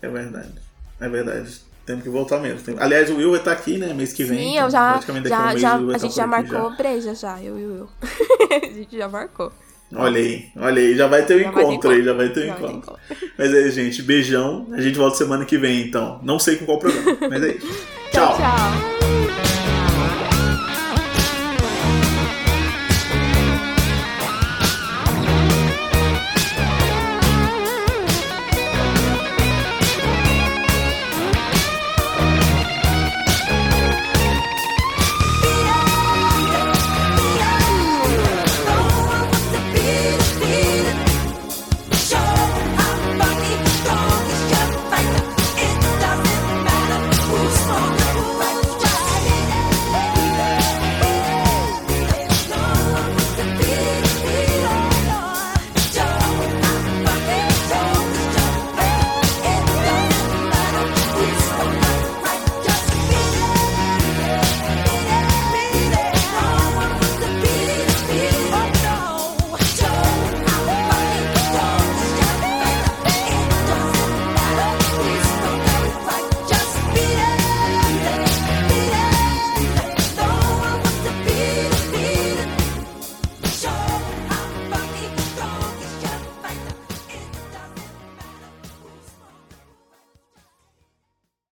É 0.01 0.09
verdade. 0.09 0.51
É 0.99 1.09
verdade. 1.09 1.61
Temos 1.85 2.03
que 2.03 2.09
voltar 2.09 2.39
mesmo. 2.39 2.61
Tem- 2.61 2.75
Aliás, 2.79 3.09
o 3.09 3.15
Will 3.17 3.31
vai 3.31 3.39
estar 3.39 3.51
aqui, 3.51 3.77
né? 3.77 3.93
Mês 3.93 4.13
que 4.13 4.23
vem. 4.23 4.37
Sim, 4.39 4.51
então, 4.53 4.65
eu 4.65 4.69
já. 4.69 4.91
praticamente 4.91 5.29
daqui 5.29 5.35
a 5.35 5.45
um 5.45 5.45
já, 5.45 5.51
mês 5.51 5.61
já 5.61 5.71
a 5.71 5.81
estar 5.81 5.97
gente 6.07 6.15
já 6.15 6.27
marcou 6.27 6.77
breja 6.77 7.15
já, 7.15 7.41
eu 7.41 7.59
e 7.59 7.65
o 7.65 7.73
Will. 7.73 7.89
a 8.63 8.73
gente 8.73 8.97
já 8.97 9.09
marcou. 9.09 9.51
Olha 9.93 10.21
aí, 10.21 10.49
olha 10.55 10.81
aí, 10.81 10.95
já 10.95 11.05
vai 11.07 11.25
ter 11.25 11.35
um 11.35 11.39
Já 11.39 11.51
ter 11.51 11.59
encontro 11.63 11.89
aí, 11.89 11.99
encontro. 11.99 12.03
já 12.03 12.13
vai 12.13 12.29
ter 12.29 12.43
um 12.43 12.47
Já 12.47 12.53
encontro. 12.55 12.95
Mas 13.37 13.53
é 13.53 13.61
isso, 13.67 13.71
gente. 13.75 14.01
Beijão. 14.03 14.67
A 14.71 14.79
gente 14.79 14.97
volta 14.97 15.17
semana 15.17 15.43
que 15.43 15.57
vem, 15.57 15.81
então. 15.81 16.19
Não 16.23 16.39
sei 16.39 16.55
com 16.55 16.65
qual 16.65 16.79
programa, 16.79 17.17
mas 17.29 17.43
é 17.43 17.55
isso. 17.55 17.87
Tchau. 18.11 18.37
tchau. 18.37 19.00